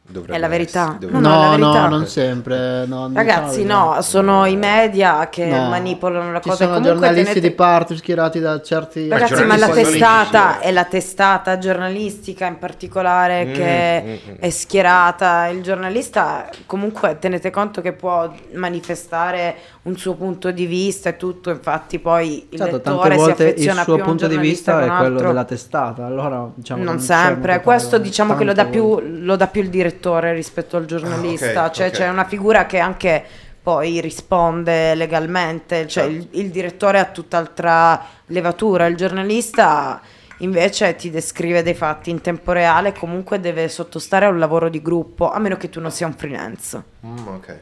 dovrebbe 0.05 0.37
È 0.37 0.39
la 0.39 0.49
verità. 0.49 0.83
essere- 0.83 0.99
dovrebbe- 0.99 1.21
No, 1.21 1.29
no, 1.29 1.41
la 1.41 1.45
No, 1.45 1.57
no, 1.57 1.71
verità. 1.73 1.89
non 1.89 2.07
sempre. 2.07 2.87
no, 2.87 2.99
non 3.01 3.15
Ragazzi, 3.15 3.63
diciamo 3.63 3.95
no, 3.95 4.03
sono 4.03 4.47
i 4.47 4.57
media 4.57 5.29
che 5.31 5.45
verità. 5.47 5.63
No. 5.63 5.69
manipolano 5.71 6.33
la 6.33 6.41
Ci 6.41 6.49
cosa. 6.51 6.65
sono 6.65 6.77
Comunque 6.77 7.01
giornalisti 7.01 7.33
tenete- 7.35 7.49
di 7.49 7.55
parte 7.55 7.97
schierati 7.97 8.41
da 8.41 8.61
certi... 8.61 9.09
Ragazzi, 9.09 9.45
ma 9.45 9.57
la 9.57 9.69
testata 9.71 10.59
è 10.61 10.71
la 10.73 10.85
testata 10.85 11.57
giornalistica 11.59 12.47
in 12.47 12.59
particolare 12.59 13.45
Mm, 13.47 13.53
che 13.55 14.03
mm, 14.05 14.33
mm. 14.33 14.35
è 14.41 14.51
schierata. 14.51 15.47
Il 15.47 15.63
giornalista, 15.63 16.49
comunque, 16.67 17.17
tenete 17.19 17.51
conto 17.51 17.81
che 17.81 17.93
può 17.93 18.31
manifestare 18.55 19.55
un 19.83 19.97
suo 19.97 20.15
punto 20.15 20.51
di 20.51 20.67
vista 20.67 21.11
e 21.11 21.17
tutto. 21.17 21.51
Infatti, 21.51 21.99
poi 21.99 22.47
il 22.51 22.59
Certo, 22.59 22.77
lettore 22.77 22.99
tante 22.99 23.11
si 23.13 23.17
volte 23.19 23.43
il 23.45 23.49
affeziona 23.51 23.83
suo 23.83 23.95
più 23.95 24.03
a 24.03 24.07
un 24.07 24.11
punto 24.11 24.27
di 24.27 24.37
vista 24.39 24.83
è 24.85 24.89
quello 24.99 25.21
della 25.21 25.45
testata, 25.45 26.05
allora 26.07 26.49
diciamo 26.55 26.83
non 26.85 26.97
c'è 26.97 27.03
sempre, 27.03 27.61
questo 27.61 27.99
diciamo 27.99 28.35
che 28.35 28.45
lo 28.45 28.53
dà, 28.53 28.65
più, 28.67 29.01
lo 29.01 29.37
dà 29.37 29.47
più 29.47 29.63
il 29.63 29.69
direttore 29.69 29.91
rispetto 30.33 30.77
al 30.77 30.85
giornalista, 30.87 31.63
Ah, 31.65 31.67
ok, 31.67 31.73
cioè 31.73 31.87
ok. 31.89 31.93
c'è 31.93 32.09
una 32.09 32.25
figura 32.25 32.67
che 32.67 32.79
anche 32.79 33.25
poi 33.63 34.01
risponde 34.01 34.95
legalmente, 34.95 35.87
cioè 35.87 36.05
Certo. 36.05 36.11
il, 36.11 36.29
il 36.45 36.51
direttore 36.51 36.99
ha 36.99 37.05
tutt'altra 37.05 38.05
levatura, 38.27 38.87
il 38.87 38.97
giornalista 38.97 40.01
invece 40.39 40.97
ti 40.97 41.11
descrive 41.11 41.63
dei 41.63 41.75
fatti 41.75 42.11
in 42.11 42.21
tempo 42.21 42.51
reale, 42.53 42.93
comunque 42.93 43.39
deve 43.39 43.69
sottostare 43.69 44.27
a 44.27 44.29
un 44.31 44.39
lavoro 44.41 44.69
di 44.69 44.83
gruppo, 44.83 45.31
a 45.31 45.39
meno 45.39 45.57
che 45.57 45.69
tu 45.69 45.81
non 45.81 45.93
sia 45.93 46.07
un 46.07 46.15
freelance. 46.15 46.83
Mm, 47.07 47.27
ok, 47.29 47.59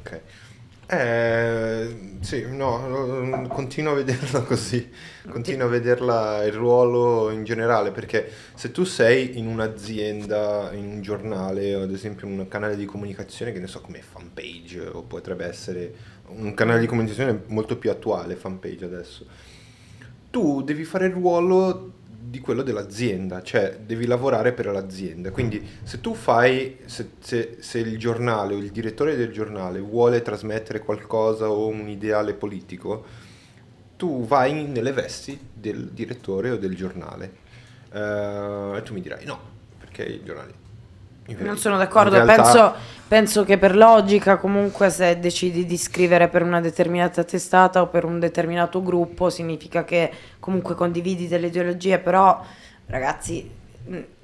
ok. 0.00 0.20
Eh, 0.94 2.18
sì, 2.20 2.44
no, 2.50 2.86
no, 2.86 3.48
continuo 3.48 3.92
a 3.92 3.94
vederla 3.94 4.42
così, 4.44 4.90
continuo 5.26 5.66
a 5.66 5.70
vederla 5.70 6.44
il 6.44 6.52
ruolo 6.52 7.30
in 7.30 7.44
generale, 7.44 7.92
perché 7.92 8.30
se 8.52 8.70
tu 8.72 8.84
sei 8.84 9.38
in 9.38 9.46
un'azienda, 9.46 10.70
in 10.74 10.84
un 10.84 11.00
giornale, 11.00 11.72
ad 11.72 11.90
esempio 11.90 12.26
in 12.26 12.38
un 12.38 12.46
canale 12.46 12.76
di 12.76 12.84
comunicazione, 12.84 13.52
che 13.52 13.58
ne 13.58 13.68
so 13.68 13.80
come 13.80 14.02
fanpage, 14.02 14.80
o 14.80 15.02
potrebbe 15.04 15.46
essere 15.46 15.94
un 16.26 16.52
canale 16.52 16.80
di 16.80 16.86
comunicazione 16.86 17.42
molto 17.46 17.78
più 17.78 17.90
attuale, 17.90 18.36
fanpage 18.36 18.84
adesso, 18.84 19.26
tu 20.28 20.62
devi 20.62 20.84
fare 20.84 21.06
il 21.06 21.12
ruolo 21.12 22.00
di 22.24 22.38
quello 22.38 22.62
dell'azienda, 22.62 23.42
cioè 23.42 23.78
devi 23.84 24.06
lavorare 24.06 24.52
per 24.52 24.66
l'azienda. 24.66 25.30
Quindi 25.30 25.66
se 25.82 26.00
tu 26.00 26.14
fai, 26.14 26.78
se, 26.84 27.10
se- 27.18 27.56
se 27.58 27.78
il 27.78 27.98
giornale 27.98 28.54
o 28.54 28.58
il 28.58 28.70
direttore 28.70 29.16
del 29.16 29.32
giornale 29.32 29.80
vuole 29.80 30.22
trasmettere 30.22 30.78
qualcosa 30.78 31.50
o 31.50 31.66
un 31.66 31.88
ideale 31.88 32.34
politico, 32.34 33.04
tu 33.96 34.24
vai 34.24 34.64
nelle 34.66 34.92
vesti 34.92 35.38
del 35.52 35.90
direttore 35.90 36.50
o 36.50 36.56
del 36.56 36.76
giornale. 36.76 37.40
Eh, 37.92 38.76
e 38.76 38.82
tu 38.82 38.94
mi 38.94 39.00
dirai 39.00 39.24
no, 39.24 39.38
perché 39.78 40.04
il 40.04 40.22
giornale... 40.22 40.61
Non 41.38 41.56
sono 41.56 41.76
d'accordo, 41.76 42.16
realtà- 42.16 42.42
penso, 42.42 42.74
penso 43.06 43.44
che 43.44 43.58
per 43.58 43.76
logica 43.76 44.36
comunque 44.36 44.90
se 44.90 45.18
decidi 45.18 45.64
di 45.64 45.76
scrivere 45.76 46.28
per 46.28 46.42
una 46.42 46.60
determinata 46.60 47.22
testata 47.22 47.80
o 47.80 47.86
per 47.86 48.04
un 48.04 48.18
determinato 48.18 48.82
gruppo 48.82 49.30
significa 49.30 49.84
che 49.84 50.10
comunque 50.40 50.74
condividi 50.74 51.28
delle 51.28 51.46
ideologie, 51.46 51.98
però 51.98 52.42
ragazzi, 52.86 53.48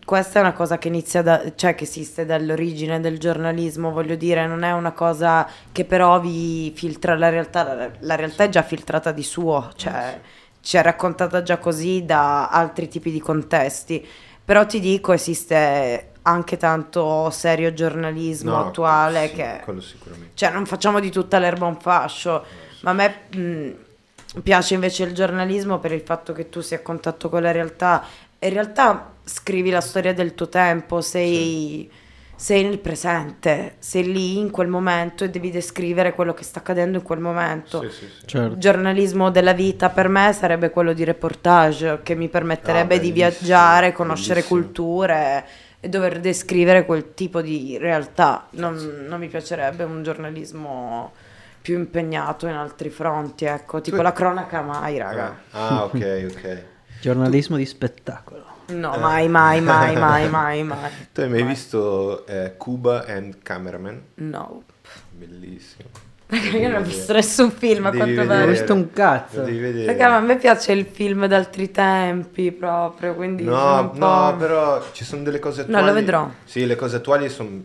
questa 0.04 0.38
è 0.38 0.42
una 0.42 0.54
cosa 0.54 0.78
che 0.78 0.88
inizia 0.88 1.20
da, 1.22 1.52
cioè 1.54 1.74
che 1.74 1.84
esiste 1.84 2.24
dall'origine 2.24 2.98
del 2.98 3.18
giornalismo, 3.18 3.90
voglio 3.90 4.16
dire, 4.16 4.46
non 4.46 4.62
è 4.62 4.72
una 4.72 4.92
cosa 4.92 5.46
che 5.70 5.84
però 5.84 6.18
vi 6.18 6.72
filtra 6.74 7.14
la 7.14 7.28
realtà, 7.28 7.74
la, 7.74 7.90
la 8.00 8.14
realtà 8.14 8.44
è 8.44 8.48
già 8.48 8.62
filtrata 8.62 9.12
di 9.12 9.22
suo, 9.22 9.70
cioè 9.76 10.18
ci 10.60 10.76
è 10.76 10.82
raccontata 10.82 11.42
già 11.42 11.58
così 11.58 12.04
da 12.04 12.48
altri 12.48 12.88
tipi 12.88 13.10
di 13.10 13.20
contesti. 13.20 14.06
Però 14.44 14.64
ti 14.64 14.80
dico, 14.80 15.12
esiste 15.12 16.12
anche 16.28 16.56
tanto 16.56 17.30
serio 17.30 17.72
giornalismo 17.72 18.50
No, 18.50 18.66
attuale 18.66 19.28
sì, 19.28 19.34
che... 19.34 19.60
Quello 19.64 19.80
sicuramente. 19.80 20.30
Cioè, 20.34 20.50
non 20.50 20.66
facciamo 20.66 21.00
di 21.00 21.10
tutta 21.10 21.38
l'erba 21.38 21.66
un 21.66 21.78
fascio, 21.80 22.44
ma 22.82 22.90
a 22.90 22.94
me 22.94 23.14
mh, 23.36 24.40
piace 24.42 24.74
invece 24.74 25.04
il 25.04 25.12
giornalismo 25.14 25.78
per 25.78 25.92
il 25.92 26.02
fatto 26.02 26.32
che 26.32 26.48
tu 26.48 26.60
sia 26.60 26.76
a 26.78 26.80
contatto 26.80 27.28
con 27.28 27.42
la 27.42 27.50
realtà. 27.50 28.04
E 28.38 28.46
in 28.48 28.52
realtà 28.52 29.12
scrivi 29.24 29.70
la 29.70 29.80
storia 29.80 30.14
del 30.14 30.34
tuo 30.34 30.48
tempo, 30.48 31.00
sei, 31.00 31.90
sei 32.36 32.62
nel 32.62 32.78
presente, 32.78 33.74
sei 33.80 34.04
lì 34.12 34.38
in 34.38 34.50
quel 34.50 34.68
momento 34.68 35.24
e 35.24 35.30
devi 35.30 35.50
descrivere 35.50 36.14
quello 36.14 36.34
che 36.34 36.44
sta 36.44 36.60
accadendo 36.60 36.98
in 36.98 37.02
quel 37.02 37.18
momento. 37.18 37.80
Sì, 37.82 37.90
sì, 37.90 38.06
sì. 38.20 38.26
Certo. 38.26 38.52
Il 38.52 38.58
giornalismo 38.60 39.30
della 39.32 39.54
vita 39.54 39.88
per 39.88 40.06
me 40.08 40.32
sarebbe 40.32 40.70
quello 40.70 40.92
di 40.92 41.02
reportage, 41.02 41.98
che 42.04 42.14
mi 42.14 42.28
permetterebbe 42.28 42.94
Ah, 42.94 42.98
di 42.98 43.10
viaggiare, 43.10 43.92
conoscere 43.92 44.40
bellissimo. 44.42 44.60
culture 44.62 45.44
e 45.80 45.88
dover 45.88 46.20
descrivere 46.20 46.84
quel 46.84 47.14
tipo 47.14 47.40
di 47.40 47.76
realtà. 47.78 48.46
Non, 48.50 48.74
non 49.08 49.18
mi 49.20 49.28
piacerebbe 49.28 49.84
un 49.84 50.02
giornalismo 50.02 51.12
più 51.60 51.76
impegnato 51.76 52.46
in 52.46 52.54
altri 52.54 52.88
fronti, 52.90 53.44
ecco, 53.44 53.80
tipo 53.80 53.96
Tu- 53.96 54.02
la 54.02 54.12
cronaca 54.12 54.60
mai, 54.62 54.98
raga. 54.98 55.36
Ah, 55.50 55.84
ok, 55.84 56.30
ok. 56.34 56.62
Giornalismo 57.00 57.56
di 57.56 57.66
spettacolo. 57.66 58.44
No, 58.68 58.96
mai, 58.98 59.28
mai, 59.28 59.60
mai, 59.60 59.94
mai, 59.96 60.28
mai, 60.28 60.62
mai. 60.62 60.90
Tu 61.12 61.20
hai 61.20 61.28
mai 61.28 61.40
Mai. 61.42 61.48
visto 61.48 62.26
eh, 62.26 62.54
Cuba 62.56 63.04
and 63.06 63.38
Cameraman? 63.42 64.02
No. 64.16 64.62
Bellissimo. 65.10 65.88
Raga, 66.30 66.58
io 66.58 66.68
non 66.68 66.82
ho 66.82 66.84
visto 66.84 67.12
nessun 67.14 67.50
film, 67.50 67.86
a 67.86 67.90
quanto 67.90 68.04
vedere. 68.06 68.24
Non 68.26 68.36
ho 68.36 68.40
pare. 68.40 68.50
visto 68.52 68.74
un 68.74 68.90
cazzo. 68.92 69.44
Ma 69.46 70.16
a 70.16 70.20
me 70.20 70.36
piace 70.36 70.72
il 70.72 70.84
film 70.84 71.26
d'altri 71.26 71.70
tempi 71.70 72.52
proprio, 72.52 73.14
quindi 73.14 73.44
No, 73.44 73.92
no, 73.94 74.36
però 74.38 74.84
ci 74.92 75.04
sono 75.04 75.22
delle 75.22 75.38
cose 75.38 75.62
No, 75.62 75.78
attuali. 75.78 75.86
lo 75.86 75.92
vedrò. 75.94 76.30
Sì, 76.44 76.66
le 76.66 76.76
cose 76.76 76.96
attuali 76.96 77.30
sono 77.30 77.62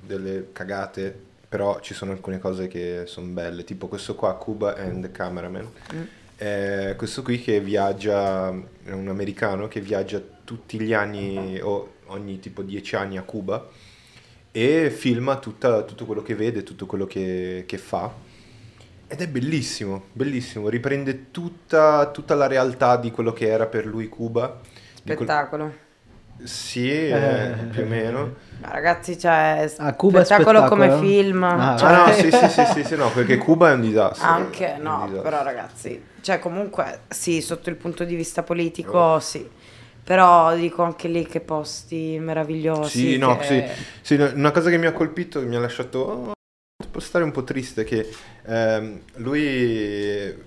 delle 0.00 0.48
cagate, 0.52 1.14
però 1.46 1.78
ci 1.80 1.92
sono 1.92 2.12
alcune 2.12 2.38
cose 2.38 2.68
che 2.68 3.02
sono 3.04 3.26
belle, 3.26 3.64
tipo 3.64 3.86
questo 3.86 4.14
qua, 4.14 4.34
Cuba 4.36 4.76
and 4.76 5.10
Cameraman. 5.12 5.68
Mm. 5.94 6.02
Eh, 6.38 6.94
questo 6.96 7.22
qui 7.22 7.38
che 7.40 7.60
viaggia, 7.60 8.48
è 8.84 8.92
un 8.92 9.08
americano 9.08 9.68
che 9.68 9.80
viaggia 9.80 10.20
tutti 10.42 10.80
gli 10.80 10.92
anni 10.94 11.60
o 11.62 11.92
ogni 12.06 12.40
tipo 12.40 12.62
10 12.62 12.96
anni 12.96 13.18
a 13.18 13.22
Cuba 13.22 13.66
e 14.56 14.88
filma 14.90 15.36
tutta- 15.38 15.82
tutto 15.82 16.04
quello 16.06 16.22
che 16.22 16.36
vede, 16.36 16.62
tutto 16.62 16.86
quello 16.86 17.06
che, 17.06 17.64
che 17.66 17.76
fa. 17.76 18.08
Ed 19.08 19.20
è 19.20 19.26
bellissimo, 19.28 20.04
bellissimo, 20.12 20.68
riprende 20.68 21.30
tutta, 21.32 22.08
tutta 22.10 22.34
la 22.36 22.46
realtà 22.46 22.96
di 22.96 23.10
quello 23.10 23.32
che 23.32 23.48
era 23.48 23.66
per 23.66 23.84
lui 23.84 24.08
Cuba. 24.08 24.60
quel- 25.02 25.16
Spettacolo. 25.16 25.82
Sì, 26.42 26.88
eh, 26.90 27.52
più 27.70 27.82
o 27.82 27.86
meno. 27.86 28.34
Ma 28.60 28.70
ragazzi, 28.70 29.18
cioè, 29.18 29.72
Ah, 29.78 29.94
Cuba 29.94 30.20
è 30.20 30.24
spettacolo, 30.24 30.64
come 30.64 30.86
spettacolo? 30.86 31.10
film. 31.10 31.42
Ah, 31.44 31.76
cioè, 31.78 31.88
Ah 31.92 32.06
no, 32.06 32.12
sì, 32.12 32.30
sì, 32.30 32.48
sì, 32.48 32.64
sì, 32.72 32.84
sì, 32.84 32.96
no, 32.96 33.10
perché 33.10 33.36
Cuba 33.38 33.70
è 33.70 33.74
un 33.74 33.80
disastro. 33.82 34.26
Anche 34.28 34.76
no, 34.80 34.96
disastro. 35.04 35.22
però 35.22 35.42
ragazzi, 35.42 36.02
cioè 36.20 36.38
comunque 36.38 37.00
sì, 37.08 37.40
sotto 37.40 37.70
il 37.70 37.76
punto 37.76 38.04
di 38.04 38.14
vista 38.16 38.42
politico 38.42 38.98
Oh. 38.98 39.20
sì. 39.20 39.48
Però 40.04 40.54
dico 40.54 40.82
anche 40.82 41.08
lì 41.08 41.26
che 41.26 41.40
posti 41.40 42.18
meravigliosi. 42.20 42.98
Sì, 43.12 43.18
no, 43.18 43.38
che- 43.38 43.70
sì. 44.02 44.14
Sì, 44.16 44.20
una 44.34 44.50
cosa 44.50 44.68
che 44.68 44.76
mi 44.76 44.86
ha 44.86 44.92
colpito, 44.92 45.40
che 45.40 45.46
mi 45.46 45.56
ha 45.56 45.60
lasciato 45.60 45.98
oh, 45.98 46.32
può 46.90 47.00
stare 47.00 47.24
un 47.24 47.30
po' 47.32 47.42
triste, 47.42 47.84
che 47.84 48.08
ehm, 48.46 49.00
lui 49.16 49.40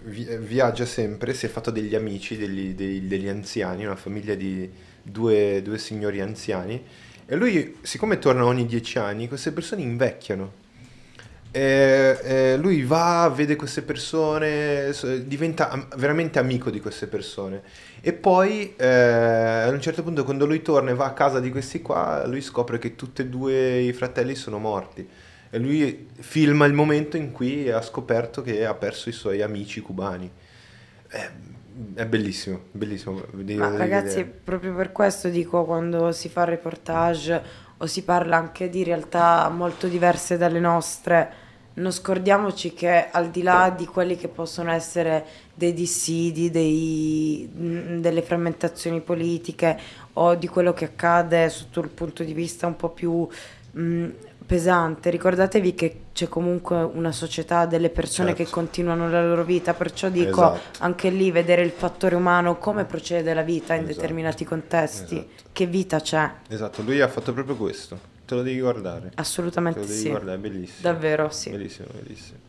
vi- 0.03 0.37
viaggia 0.39 0.85
sempre, 0.85 1.33
si 1.33 1.47
è 1.47 1.49
fatto 1.49 1.71
degli 1.71 1.95
amici, 1.95 2.37
degli, 2.37 2.73
dei- 2.75 3.07
degli 3.07 3.27
anziani, 3.27 3.83
una 3.85 3.95
famiglia 3.95 4.35
di 4.35 4.69
due, 5.01 5.61
due 5.63 5.77
signori 5.79 6.21
anziani, 6.21 6.81
e 7.25 7.35
lui, 7.35 7.77
siccome 7.81 8.19
torna 8.19 8.45
ogni 8.45 8.65
dieci 8.65 8.97
anni, 8.99 9.27
queste 9.27 9.51
persone 9.51 9.81
invecchiano. 9.81 10.65
E, 11.51 12.19
e 12.23 12.57
lui 12.57 12.83
va, 12.83 13.31
vede 13.33 13.55
queste 13.55 13.81
persone, 13.81 14.93
diventa 15.25 15.69
am- 15.69 15.87
veramente 15.95 16.39
amico 16.39 16.69
di 16.69 16.79
queste 16.79 17.07
persone. 17.07 17.61
E 18.01 18.13
poi 18.13 18.75
eh, 18.75 18.87
a 18.87 19.69
un 19.69 19.81
certo 19.81 20.03
punto 20.03 20.23
quando 20.23 20.45
lui 20.45 20.61
torna 20.61 20.91
e 20.91 20.95
va 20.95 21.05
a 21.05 21.13
casa 21.13 21.39
di 21.39 21.49
questi 21.49 21.81
qua, 21.81 22.25
lui 22.25 22.41
scopre 22.41 22.77
che 22.77 22.95
tutti 22.95 23.21
e 23.21 23.27
due 23.27 23.79
i 23.79 23.93
fratelli 23.93 24.35
sono 24.35 24.59
morti. 24.59 25.07
E 25.49 25.59
lui 25.59 26.07
filma 26.19 26.65
il 26.65 26.73
momento 26.73 27.17
in 27.17 27.31
cui 27.31 27.69
ha 27.69 27.81
scoperto 27.81 28.41
che 28.41 28.65
ha 28.65 28.73
perso 28.73 29.09
i 29.09 29.13
suoi 29.13 29.41
amici 29.41 29.81
cubani. 29.81 30.29
È 31.07 31.29
è 31.93 32.05
bellissimo, 32.05 32.63
bellissimo. 32.71 33.23
Ma 33.57 33.77
ragazzi, 33.77 34.25
proprio 34.25 34.73
per 34.73 34.91
questo 34.91 35.29
dico 35.29 35.63
quando 35.63 36.11
si 36.11 36.27
fa 36.27 36.43
reportage 36.43 37.41
o 37.77 37.85
si 37.85 38.03
parla 38.03 38.37
anche 38.37 38.69
di 38.69 38.83
realtà 38.83 39.47
molto 39.49 39.87
diverse 39.87 40.37
dalle 40.37 40.59
nostre, 40.59 41.31
non 41.77 41.91
scordiamoci 41.91 42.73
che 42.73 43.07
al 43.11 43.29
di 43.29 43.41
là 43.43 43.73
di 43.75 43.85
quelli 43.85 44.15
che 44.15 44.27
possono 44.27 44.71
essere 44.71 45.25
dei 45.53 45.73
dissidi, 45.73 46.49
dei- 46.49 47.49
mh, 47.51 47.99
delle 47.99 48.21
frammentazioni 48.21 48.99
politiche 49.01 49.77
o 50.13 50.35
di 50.35 50.47
quello 50.47 50.73
che 50.73 50.85
accade 50.85 51.49
sotto 51.49 51.79
il 51.81 51.89
punto 51.89 52.23
di 52.23 52.33
vista 52.33 52.65
un 52.67 52.75
po' 52.75 52.89
più 52.89 53.27
mh, 53.71 54.05
pesante, 54.45 55.09
ricordatevi 55.09 55.75
che 55.75 55.99
c'è 56.13 56.27
comunque 56.29 56.81
una 56.81 57.11
società 57.11 57.65
delle 57.65 57.89
persone 57.89 58.31
che 58.31 58.43
Certo. 58.45 58.53
continuano 58.59 59.09
la 59.09 59.21
loro 59.23 59.43
vita, 59.43 59.73
perciò 59.73 60.07
dico 60.09 60.29
Esatto. 60.53 60.59
anche 60.83 61.09
lì 61.09 61.29
vedere 61.31 61.61
il 61.63 61.71
fattore 61.71 62.15
umano, 62.15 62.57
come 62.57 62.85
procede 62.85 63.33
la 63.33 63.41
vita 63.41 63.73
in 63.73 63.81
Esatto. 63.83 63.95
determinati 63.99 64.45
contesti, 64.45 65.15
Esatto. 65.15 65.49
che 65.51 65.65
vita 65.65 65.99
c'è. 65.99 66.31
Esatto, 66.47 66.81
lui 66.81 67.01
ha 67.01 67.07
fatto 67.09 67.33
proprio 67.33 67.55
questo. 67.57 68.15
Te 68.27 68.35
lo 68.35 68.41
devi 68.41 68.59
guardare. 68.59 69.07
Te 69.09 69.13
Assolutamente 69.15 69.79
lo 69.79 69.85
devi 69.85 69.97
sì. 69.97 70.09
guardare, 70.09 70.35
è 70.37 70.39
bellissimo. 70.39 70.91
Davvero 70.91 71.29
sì. 71.29 71.49
Bellissimo, 71.49 71.87
bellissimo. 71.97 72.39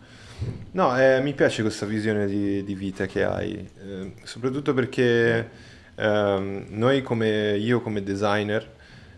No, 0.73 1.01
eh, 1.01 1.21
mi 1.21 1.35
piace 1.35 1.63
questa 1.63 1.87
visione 1.87 2.27
di, 2.27 2.65
di 2.65 2.75
vita 2.75 3.07
che 3.07 3.23
hai, 3.23 3.69
eh, 3.81 4.13
soprattutto 4.25 4.75
perché 4.75 5.49
ehm, 5.95 6.67
noi 6.71 7.03
come 7.03 7.57
io 7.57 7.81
come 7.81 8.03
designer 8.03 8.69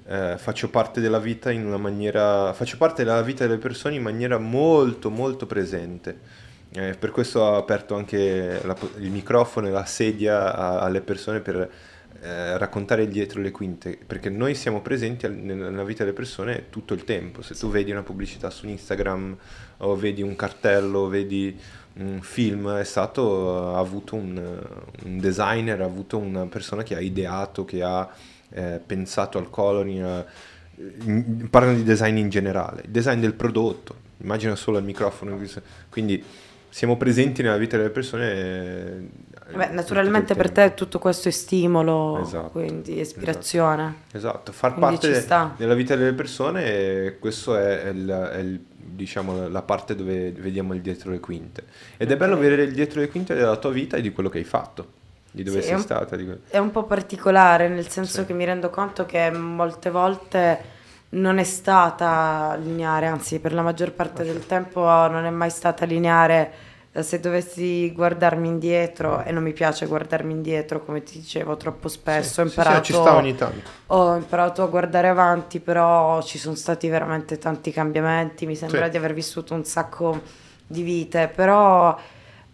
eh, 0.06 0.34
faccio 0.38 0.68
parte 0.68 1.00
della 1.00 1.18
vita 1.18 1.50
in 1.50 1.64
una 1.64 1.76
maniera, 1.78 2.52
faccio 2.52 2.76
parte 2.76 3.04
della 3.04 3.22
vita 3.22 3.46
delle 3.46 3.58
persone 3.58 3.94
in 3.94 4.02
maniera 4.02 4.38
molto 4.38 5.08
molto 5.10 5.46
presente. 5.46 6.18
Eh, 6.72 6.94
per 6.98 7.10
questo 7.10 7.40
ho 7.40 7.56
aperto 7.56 7.96
anche 7.96 8.60
la 8.64 8.76
il 8.98 9.10
microfono 9.10 9.66
e 9.66 9.70
la 9.70 9.84
sedia 9.86 10.54
a- 10.54 10.80
alle 10.80 11.00
persone 11.00 11.40
per 11.40 11.68
eh, 12.22 12.58
raccontare 12.58 13.08
dietro 13.08 13.40
le 13.40 13.50
quinte, 13.50 13.98
perché 14.06 14.28
noi 14.28 14.54
siamo 14.54 14.82
presenti 14.82 15.26
nella 15.28 15.84
vita 15.84 16.04
delle 16.04 16.14
persone 16.14 16.66
tutto 16.68 16.92
il 16.92 17.04
tempo. 17.04 17.40
Se 17.40 17.54
tu 17.54 17.70
vedi 17.70 17.90
una 17.90 18.02
pubblicità 18.02 18.50
su 18.50 18.68
Instagram 18.68 19.36
o 19.78 19.96
vedi 19.96 20.20
un 20.22 20.36
cartello, 20.36 21.00
o 21.00 21.08
vedi 21.08 21.58
un 21.94 22.20
film, 22.20 22.76
è 22.76 22.84
stato, 22.84 23.74
ha 23.74 23.78
avuto 23.78 24.16
un, 24.16 24.36
un 25.04 25.18
designer, 25.18 25.80
ha 25.80 25.86
avuto 25.86 26.18
una 26.18 26.46
persona 26.46 26.82
che 26.82 26.94
ha 26.94 27.00
ideato, 27.00 27.64
che 27.64 27.82
ha 27.82 28.08
eh, 28.50 28.80
pensato 28.84 29.38
al 29.38 29.48
coloring, 29.48 30.26
in- 31.04 31.48
parlano 31.48 31.76
di 31.76 31.84
design 31.84 32.16
in 32.16 32.28
generale, 32.28 32.84
design 32.86 33.20
del 33.20 33.34
prodotto, 33.34 33.94
immagina 34.18 34.56
solo 34.56 34.78
il 34.78 34.84
microfono, 34.84 35.40
quindi 35.88 36.22
siamo 36.68 36.96
presenti 36.96 37.42
nella 37.42 37.56
vita 37.56 37.76
delle 37.76 37.90
persone. 37.90 39.28
Eh, 39.52 39.56
Beh, 39.56 39.68
naturalmente 39.68 40.34
per 40.34 40.50
te 40.50 40.74
tutto 40.74 40.98
questo 40.98 41.28
è 41.28 41.30
stimolo, 41.30 42.20
Esatto, 42.20 42.50
quindi 42.50 42.98
ispirazione. 43.00 44.02
Esatto, 44.12 44.52
far 44.52 44.74
Quindi 44.74 44.96
parte 44.98 45.54
della 45.56 45.74
vita 45.74 45.94
delle 45.96 46.12
persone, 46.12 47.16
questo 47.18 47.56
è, 47.56 47.82
è 47.82 47.88
il- 47.88 48.08
è 48.32 48.38
il- 48.38 48.60
diciamo, 48.76 49.48
la 49.48 49.62
parte 49.62 49.94
dove 49.94 50.30
vediamo 50.32 50.74
il 50.74 50.80
dietro 50.80 51.10
le 51.10 51.20
quinte. 51.20 51.64
Ed 51.96 52.10
è 52.10 52.16
bello 52.16 52.36
vedere 52.36 52.64
il 52.64 52.72
dietro 52.72 53.00
le 53.00 53.08
quinte 53.08 53.34
della 53.34 53.56
tua 53.56 53.70
vita 53.70 53.96
e 53.96 54.00
di 54.02 54.12
quello 54.12 54.28
che 54.28 54.38
hai 54.38 54.44
fatto, 54.44 54.86
di 55.30 55.42
dove 55.42 55.58
Sì, 55.58 55.62
è 55.64 55.66
sei 55.68 55.74
un- 55.76 55.80
stata. 55.82 56.16
que- 56.16 56.40
È 56.48 56.58
un 56.58 56.70
po' 56.70 56.84
particolare, 56.84 57.68
nel 57.68 57.88
senso 57.88 58.20
Sì. 58.20 58.26
che 58.26 58.32
mi 58.32 58.44
rendo 58.44 58.68
conto 58.70 59.06
che 59.06 59.30
molte 59.30 59.90
volte 59.90 60.78
non 61.10 61.38
è 61.38 61.44
stata 61.44 62.56
lineare, 62.62 63.06
anzi 63.06 63.38
per 63.40 63.52
la 63.52 63.62
maggior 63.62 63.92
parte 63.92 64.22
del 64.22 64.46
tempo 64.46 64.80
non 64.82 65.24
è 65.24 65.30
mai 65.30 65.50
stata 65.50 65.84
lineare. 65.84 66.68
Eh, 66.92 67.02
Se 67.04 67.20
dovessi 67.20 67.92
guardarmi 67.92 68.48
indietro, 68.48 69.22
e 69.22 69.30
non 69.30 69.42
mi 69.44 69.52
piace 69.52 69.86
guardarmi 69.86 70.32
indietro, 70.32 70.84
come 70.84 71.02
ti 71.04 71.18
dicevo 71.20 71.56
troppo 71.56 71.86
spesso, 71.88 72.40
ho 72.42 72.44
Sì, 72.44 72.50
sì, 72.50 72.58
imparato, 72.58 73.22
sì, 73.24 73.34
tanto. 73.36 73.60
ho 73.86 74.16
imparato 74.16 74.62
a 74.64 74.66
guardare 74.66 75.08
avanti, 75.08 75.60
però 75.60 76.20
ci 76.22 76.36
sono 76.38 76.56
stati 76.56 76.88
veramente 76.88 77.38
tanti 77.38 77.70
cambiamenti, 77.70 78.44
mi 78.46 78.56
sembra 78.56 78.86
Sì. 78.86 78.90
di 78.90 78.96
aver 78.96 79.14
vissuto 79.14 79.54
un 79.54 79.64
sacco 79.64 80.20
di 80.66 80.82
vite, 80.82 81.28
però 81.32 81.96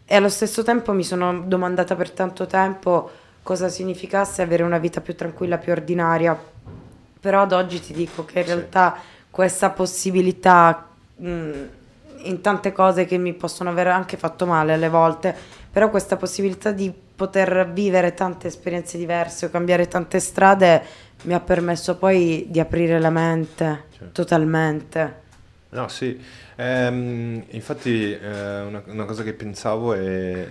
e 0.08 0.14
allo 0.14 0.28
stesso 0.28 0.62
tempo 0.62 0.92
mi 0.92 1.02
sono 1.02 1.40
domandata 1.40 1.96
per 1.96 2.10
tanto 2.12 2.46
tempo 2.46 3.10
cosa 3.42 3.68
significasse 3.68 4.40
avere 4.42 4.62
una 4.62 4.78
vita 4.78 5.00
più 5.00 5.14
tranquilla, 5.16 5.56
più 5.58 5.72
ordinaria. 5.72 6.38
Però 7.20 7.40
ad 7.42 7.52
oggi 7.52 7.80
ti 7.80 7.92
dico 7.94 8.24
che 8.24 8.40
in 8.40 8.44
Sì. 8.44 8.50
realtà 8.52 8.96
questa 9.30 9.70
possibilità 9.70 10.86
mh, 11.16 11.50
in 12.26 12.40
tante 12.40 12.72
cose 12.72 13.04
che 13.04 13.18
mi 13.18 13.32
possono 13.34 13.70
aver 13.70 13.88
anche 13.88 14.16
fatto 14.16 14.46
male 14.46 14.74
alle 14.74 14.88
volte, 14.88 15.34
però 15.70 15.90
questa 15.90 16.16
possibilità 16.16 16.72
di 16.72 16.92
poter 17.16 17.70
vivere 17.72 18.14
tante 18.14 18.46
esperienze 18.48 18.98
diverse 18.98 19.46
o 19.46 19.50
cambiare 19.50 19.88
tante 19.88 20.20
strade 20.20 20.82
mi 21.22 21.32
ha 21.34 21.40
permesso 21.40 21.96
poi 21.96 22.46
di 22.48 22.60
aprire 22.60 22.98
la 23.00 23.10
mente 23.10 23.84
Certo. 23.90 24.22
totalmente. 24.22 25.24
No, 25.70 25.88
sì, 25.88 26.18
Ehm, 26.58 27.44
infatti 27.50 28.12
eh, 28.12 28.60
una, 28.62 28.82
una 28.86 29.04
cosa 29.04 29.22
che 29.22 29.34
pensavo 29.34 29.92
è 29.92 30.46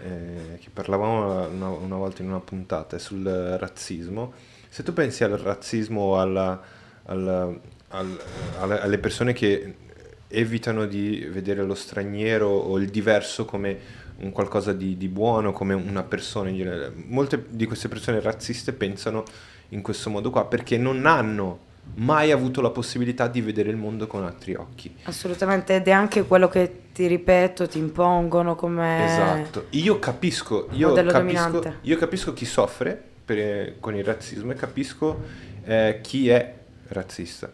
che 0.60 0.70
parlavamo 0.72 1.48
una, 1.48 1.70
una 1.70 1.96
volta 1.96 2.22
in 2.22 2.28
una 2.30 2.40
puntata 2.40 2.96
è 2.96 3.00
sul 3.00 3.24
razzismo. 3.60 4.34
Se 4.70 4.84
tu 4.84 4.94
pensi 4.94 5.24
al 5.24 5.32
razzismo, 5.32 6.20
alla- 6.20 6.62
alla- 7.06 7.52
al- 7.90 8.20
alle 8.60 8.98
persone 9.00 9.34
che 9.34 9.76
evitano 10.28 10.86
di 10.86 11.28
vedere 11.32 11.64
lo 11.64 11.76
straniero 11.76 12.48
o 12.48 12.78
il 12.78 12.90
diverso 12.90 13.46
come 13.46 14.04
un 14.18 14.32
qualcosa 14.32 14.74
di, 14.74 14.98
di 14.98 15.08
buono, 15.08 15.52
come 15.52 15.74
una 15.74 16.04
persona 16.04 16.50
in 16.50 16.58
genere, 16.58 16.94
molte 17.08 17.46
di 17.50 17.66
queste 17.66 17.88
persone 17.88 18.22
razziste 18.22 18.74
pensano 18.74 19.24
in 19.70 19.82
questo 19.82 20.10
modo 20.10 20.30
qua 20.30 20.46
perché 20.46 20.78
non 20.78 21.06
hanno 21.06 21.74
mai 21.96 22.32
avuto 22.32 22.62
la 22.62 22.72
possibilità 22.72 23.28
di 23.28 23.42
vedere 23.42 23.70
il 23.70 23.76
mondo 23.76 24.08
con 24.08 24.24
altri 24.24 24.56
occhi. 24.56 24.94
Assolutamente, 25.04 25.76
ed 25.76 25.88
è 25.88 25.92
anche 25.92 26.24
quello 26.24 26.48
che 26.48 26.82
ti 26.94 27.08
ripeto, 27.08 27.68
ti 27.68 27.78
impongono 27.78 28.56
come... 28.56 29.06
Esatto, 29.06 29.68
io 29.72 30.00
capisco, 30.00 30.68
io 30.72 30.94
capisco, 30.94 31.76
io 31.82 31.98
capisco 31.98 32.34
chi 32.34 32.46
soffre 32.46 33.02
per- 33.24 33.80
con 33.80 33.96
il 33.96 34.04
razzismo 34.04 34.52
e 34.52 34.56
capisco 34.56 35.22
eh, 35.64 36.00
chi 36.02 36.30
è 36.30 36.54
razzista, 36.88 37.52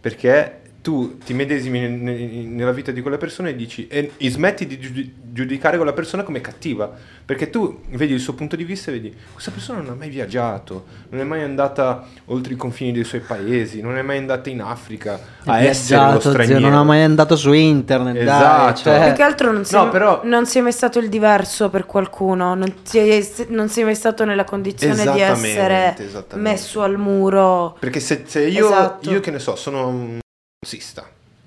perché 0.00 0.60
tu 0.84 1.16
ti 1.24 1.32
medesimi 1.32 1.80
ne- 1.80 1.88
ne- 1.88 2.42
nella 2.44 2.72
vita 2.72 2.92
di 2.92 3.00
quella 3.00 3.16
persona 3.16 3.48
e 3.48 3.56
dici 3.56 3.86
e, 3.88 4.10
e 4.18 4.30
smetti 4.30 4.66
di 4.66 4.78
giudi- 4.78 5.14
giudicare 5.32 5.76
quella 5.78 5.94
persona 5.94 6.22
come 6.24 6.42
cattiva, 6.42 6.92
perché 7.24 7.48
tu 7.48 7.80
vedi 7.92 8.12
il 8.12 8.20
suo 8.20 8.34
punto 8.34 8.54
di 8.54 8.64
vista 8.64 8.90
e 8.90 8.94
vedi 8.94 9.16
questa 9.32 9.50
persona 9.50 9.80
non 9.80 9.92
ha 9.92 9.94
mai 9.94 10.10
viaggiato, 10.10 10.84
non 11.08 11.20
è 11.22 11.24
mai 11.24 11.42
andata 11.42 12.04
oltre 12.26 12.52
i 12.52 12.56
confini 12.56 12.92
dei 12.92 13.04
suoi 13.04 13.22
paesi, 13.22 13.80
non 13.80 13.96
è 13.96 14.02
mai 14.02 14.18
andata 14.18 14.50
in 14.50 14.60
Africa 14.60 15.18
a 15.46 15.52
Ha 15.54 15.62
essere 15.62 15.96
lo 15.96 16.02
viaggiato, 16.02 16.20
zio, 16.20 16.30
straniero. 16.32 16.60
non 16.60 16.74
ha 16.74 16.84
mai 16.84 17.02
andato 17.02 17.34
su 17.36 17.52
internet, 17.52 18.14
dai, 18.16 18.22
Esatto. 18.22 18.80
cioè- 18.82 19.04
Più 19.06 19.12
che 19.14 19.22
altro 19.22 19.52
non 19.52 19.64
sei, 19.64 19.80
No, 19.82 19.88
però- 19.88 20.20
non 20.24 20.44
sei 20.44 20.60
mai 20.60 20.72
stato 20.72 20.98
il 20.98 21.08
diverso 21.08 21.70
per 21.70 21.86
qualcuno, 21.86 22.54
non, 22.54 22.70
sei, 22.82 23.26
non 23.48 23.70
sei 23.70 23.84
mai 23.84 23.94
stato 23.94 24.26
nella 24.26 24.44
condizione 24.44 25.02
di 25.12 25.20
essere 25.20 25.96
messo 26.34 26.82
al 26.82 26.98
muro. 26.98 27.74
Perché 27.80 28.00
se, 28.00 28.24
se 28.26 28.46
io, 28.46 28.66
Esatto. 28.66 29.10
io 29.10 29.20
che 29.20 29.30
ne 29.30 29.38
so, 29.38 29.56
sono 29.56 29.88
un 29.88 30.18
razzista, 30.64 31.06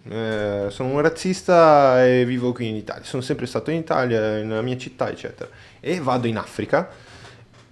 eh, 0.10 0.68
sono 0.70 0.90
un 0.90 1.02
razzista 1.02 2.06
e 2.06 2.24
vivo 2.24 2.54
qui 2.54 2.68
in 2.68 2.76
Italia, 2.76 3.04
sono 3.04 3.24
sempre 3.24 3.48
stato 3.48 3.72
in 3.72 3.78
Italia, 3.78 4.20
nella 4.44 4.62
mia 4.62 4.78
città, 4.78 5.10
eccetera, 5.10 5.50
e 5.80 6.00
vado 6.00 6.28
in 6.28 6.38
Africa, 6.38 6.90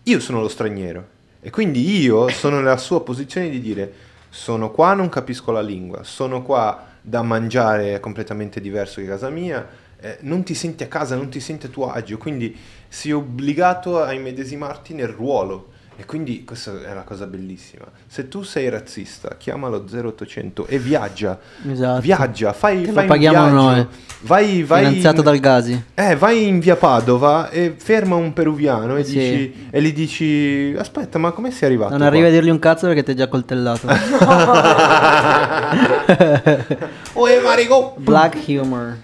io 0.03 0.19
sono 0.19 0.41
lo 0.41 0.49
straniero. 0.49 1.13
E 1.39 1.51
quindi 1.51 2.01
io 2.01 2.27
sono 2.29 2.57
nella 2.57 2.77
sua 2.77 3.03
posizione 3.03 3.49
di 3.49 3.61
dire 3.61 3.93
sono 4.29 4.71
qua, 4.71 4.95
non 4.95 5.09
capisco 5.09 5.51
la 5.51 5.61
lingua, 5.61 6.03
sono 6.03 6.41
qua 6.41 6.87
da 6.99 7.21
mangiare 7.21 7.99
completamente 7.99 8.59
diverso 8.59 8.99
che 8.99 9.07
casa 9.07 9.29
mia, 9.29 9.65
eh, 9.99 10.17
non 10.21 10.43
ti 10.43 10.55
senti 10.55 10.83
a 10.83 10.87
casa, 10.87 11.15
non 11.15 11.29
ti 11.29 11.39
senti 11.39 11.67
a 11.67 11.69
tuo 11.69 11.91
agio, 11.91 12.17
quindi 12.17 12.57
sei 12.87 13.11
obbligato 13.11 14.01
a 14.01 14.11
immedesimarti 14.11 14.95
nel 14.95 15.07
ruolo. 15.07 15.73
E 15.97 16.03
quindi 16.05 16.43
questa 16.43 16.73
è 16.83 16.93
la 16.93 17.03
cosa 17.03 17.25
bellissima. 17.25 17.85
Se 18.05 18.27
tu 18.27 18.43
sei 18.43 18.67
razzista, 18.69 19.35
chiamalo 19.37 19.85
0800 19.89 20.65
e 20.67 20.77
viaggia. 20.77 21.39
Esatto. 21.71 22.01
Viaggia, 22.01 22.51
fai, 22.51 22.81
Che 22.81 22.87
lo 22.87 22.93
fai 22.93 23.03
un 23.03 23.09
paghiamo 23.09 23.47
noi. 23.49 23.87
Vai, 24.21 24.63
vai 24.63 24.83
Finanziato 24.85 25.17
in- 25.19 25.23
dal 25.23 25.39
Gasi. 25.39 25.83
eh, 25.93 26.15
vai 26.17 26.47
in 26.47 26.59
via 26.59 26.75
Padova 26.75 27.49
e 27.49 27.75
ferma 27.77 28.15
un 28.15 28.33
peruviano 28.33 28.97
e, 28.97 29.05
Sì. 29.05 29.13
dici, 29.17 29.67
e 29.69 29.81
gli 29.81 29.93
dici: 29.93 30.75
Aspetta, 30.77 31.17
ma 31.17 31.31
come 31.31 31.51
sei 31.51 31.69
arrivato? 31.69 31.91
Non 31.91 31.99
qua?" 31.99 32.07
arrivi 32.07 32.27
a 32.27 32.31
dirgli 32.31 32.49
un 32.49 32.59
cazzo 32.59 32.87
perché 32.87 33.03
ti 33.03 33.11
hai 33.11 33.15
già 33.15 33.27
coltellato. 33.29 33.87
Oe 37.13 37.39
Marigo! 37.41 37.93
Black 37.97 38.37
humor. 38.47 38.97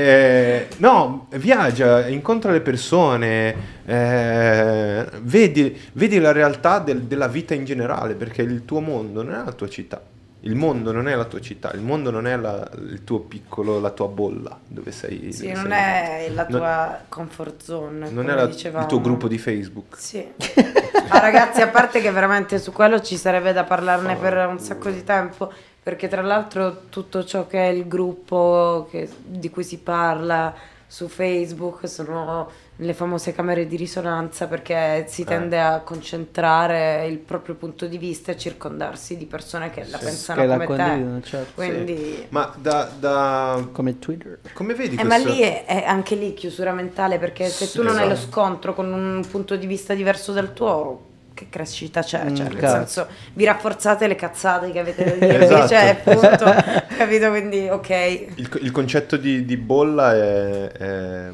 Eh, 0.00 0.68
no, 0.76 1.26
viaggia, 1.30 2.06
incontra 2.06 2.52
le 2.52 2.60
persone, 2.60 3.52
eh, 3.84 5.04
vedi, 5.22 5.76
vedi 5.94 6.20
la 6.20 6.30
realtà 6.30 6.78
del- 6.78 7.02
della 7.02 7.26
vita 7.26 7.52
in 7.54 7.64
generale, 7.64 8.14
perché 8.14 8.42
il 8.42 8.64
tuo 8.64 8.78
mondo 8.78 9.24
non 9.24 9.34
è 9.34 9.44
la 9.44 9.50
tua 9.52 9.68
città, 9.68 10.00
Il 10.42 10.54
mondo 10.54 10.92
non 10.92 11.08
è 11.08 11.16
la 11.16 11.24
tua 11.24 11.40
città, 11.40 11.72
il 11.74 11.80
mondo 11.80 12.12
non 12.12 12.24
è 12.28 12.36
la- 12.36 12.66
il 12.76 13.02
tuo 13.02 13.18
piccolo, 13.18 13.80
la 13.80 13.90
tua 13.90 14.06
bolla 14.06 14.56
dove 14.68 14.92
sei. 14.92 15.32
Sì, 15.32 15.48
dove 15.48 15.54
non 15.54 15.72
sei- 15.72 16.26
è 16.26 16.30
la 16.32 16.46
non- 16.48 16.58
tua 16.60 17.00
comfort 17.08 17.60
zone. 17.64 18.08
Non 18.10 18.24
come 18.24 18.32
è 18.32 18.36
la- 18.36 18.80
il 18.80 18.86
tuo 18.86 19.00
gruppo 19.00 19.26
di 19.26 19.36
Facebook. 19.36 19.96
Sì. 19.98 20.24
Ma 21.10 21.18
ragazzi, 21.18 21.60
a 21.60 21.66
parte 21.66 22.00
che 22.00 22.12
veramente 22.12 22.60
su 22.60 22.70
quello 22.70 23.00
ci 23.00 23.16
sarebbe 23.16 23.52
da 23.52 23.64
parlarne 23.64 24.14
per 24.14 24.46
un 24.46 24.60
sacco 24.60 24.90
di 24.90 25.02
tempo, 25.02 25.52
perché 25.88 26.06
tra 26.06 26.20
l'altro 26.20 26.82
tutto 26.90 27.24
ciò 27.24 27.46
che 27.46 27.60
è 27.66 27.68
il 27.70 27.88
gruppo 27.88 28.86
che- 28.90 29.08
di 29.24 29.48
cui 29.48 29.64
si 29.64 29.78
parla 29.78 30.54
su 30.86 31.08
Facebook 31.08 31.88
sono 31.88 32.50
le 32.76 32.92
famose 32.92 33.32
camere 33.32 33.66
di 33.66 33.74
risonanza 33.76 34.46
perché 34.48 35.06
si 35.08 35.22
Eh. 35.22 35.24
tende 35.24 35.58
a 35.58 35.80
concentrare 35.80 37.06
il 37.06 37.16
proprio 37.16 37.54
punto 37.54 37.86
di 37.86 37.96
vista 37.96 38.32
e 38.32 38.36
circondarsi 38.36 39.16
di 39.16 39.24
persone 39.24 39.70
che 39.70 39.86
la 39.88 39.96
Sì. 39.96 40.04
pensano 40.04 40.40
Che 40.42 40.46
la 40.46 40.64
come 40.66 40.76
te. 41.22 41.26
certo. 41.26 41.52
Quindi... 41.54 42.26
Ma 42.28 42.52
da, 42.60 42.90
da- 42.98 43.66
Come 43.72 43.98
Twitter. 43.98 44.40
come 44.52 44.74
vedi 44.74 44.96
Eh, 44.96 45.04
ma 45.04 45.16
lì 45.16 45.40
è, 45.40 45.64
è 45.64 45.84
anche 45.86 46.14
lì 46.16 46.34
chiusura 46.34 46.72
mentale 46.72 47.18
perché 47.18 47.48
se 47.48 47.64
Sì, 47.64 47.78
tu 47.78 47.82
non 47.82 47.96
hai 47.96 48.06
lo 48.06 48.12
esatto. 48.12 48.30
scontro 48.30 48.74
con 48.74 48.92
un 48.92 49.24
punto 49.30 49.56
di 49.56 49.66
vista 49.66 49.94
diverso 49.94 50.32
dal 50.32 50.52
tuo, 50.52 51.06
che 51.38 51.46
crescita 51.48 52.02
c'è? 52.02 52.24
Mm, 52.24 52.34
Cioè, 52.34 52.48
nel 52.48 52.56
cazzo. 52.56 52.74
senso, 52.74 53.06
vi 53.34 53.44
rafforzate 53.44 54.08
le 54.08 54.16
cazzate 54.16 54.72
che 54.72 54.78
avete 54.80 55.04
da 55.04 55.10
dire, 55.26 55.44
Esatto. 55.44 55.68
cioè, 55.68 56.00
punto, 56.02 56.44
capito? 56.96 57.28
Quindi, 57.30 57.68
ok. 57.68 57.90
Il, 58.34 58.58
il 58.62 58.70
concetto 58.72 59.16
di, 59.16 59.44
di 59.44 59.56
bolla 59.56 60.14
è, 60.14 60.68
è 60.72 61.30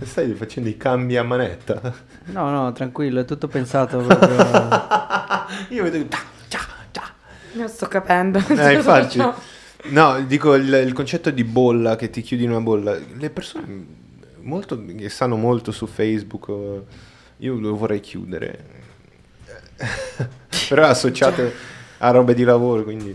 Stai 0.00 0.32
facendo 0.34 0.68
i 0.68 0.76
cambi 0.76 1.16
a 1.16 1.24
manetta? 1.24 1.80
No, 2.26 2.48
no, 2.50 2.72
tranquillo, 2.72 3.20
è 3.20 3.24
tutto 3.24 3.48
pensato 3.48 3.98
proprio. 4.06 4.36
Io 5.70 5.82
vedo... 5.82 6.06
ta, 6.06 6.18
ta, 6.48 6.60
ta. 6.90 7.12
Non 7.52 7.68
sto 7.68 7.86
capendo. 7.86 8.38
Eh, 8.48 8.72
infatti. 8.74 9.20
No, 9.90 10.20
dico 10.22 10.54
il, 10.54 10.72
il 10.86 10.92
concetto 10.92 11.30
di 11.30 11.44
bolla, 11.44 11.96
che 11.96 12.08
ti 12.10 12.22
chiudi 12.22 12.44
in 12.44 12.50
una 12.50 12.60
bolla. 12.60 12.96
Le 12.96 13.30
persone 13.30 13.86
molto, 14.40 14.82
che 14.96 15.08
stanno 15.10 15.36
molto 15.36 15.72
su 15.72 15.86
Facebook, 15.86 16.50
io 17.38 17.58
lo 17.58 17.76
vorrei 17.76 18.00
chiudere. 18.00 18.76
Però 20.68 20.82
è 20.82 20.88
associato 20.88 21.50
a 21.98 22.10
robe 22.10 22.34
di 22.34 22.44
lavoro, 22.44 22.82
quindi... 22.84 23.14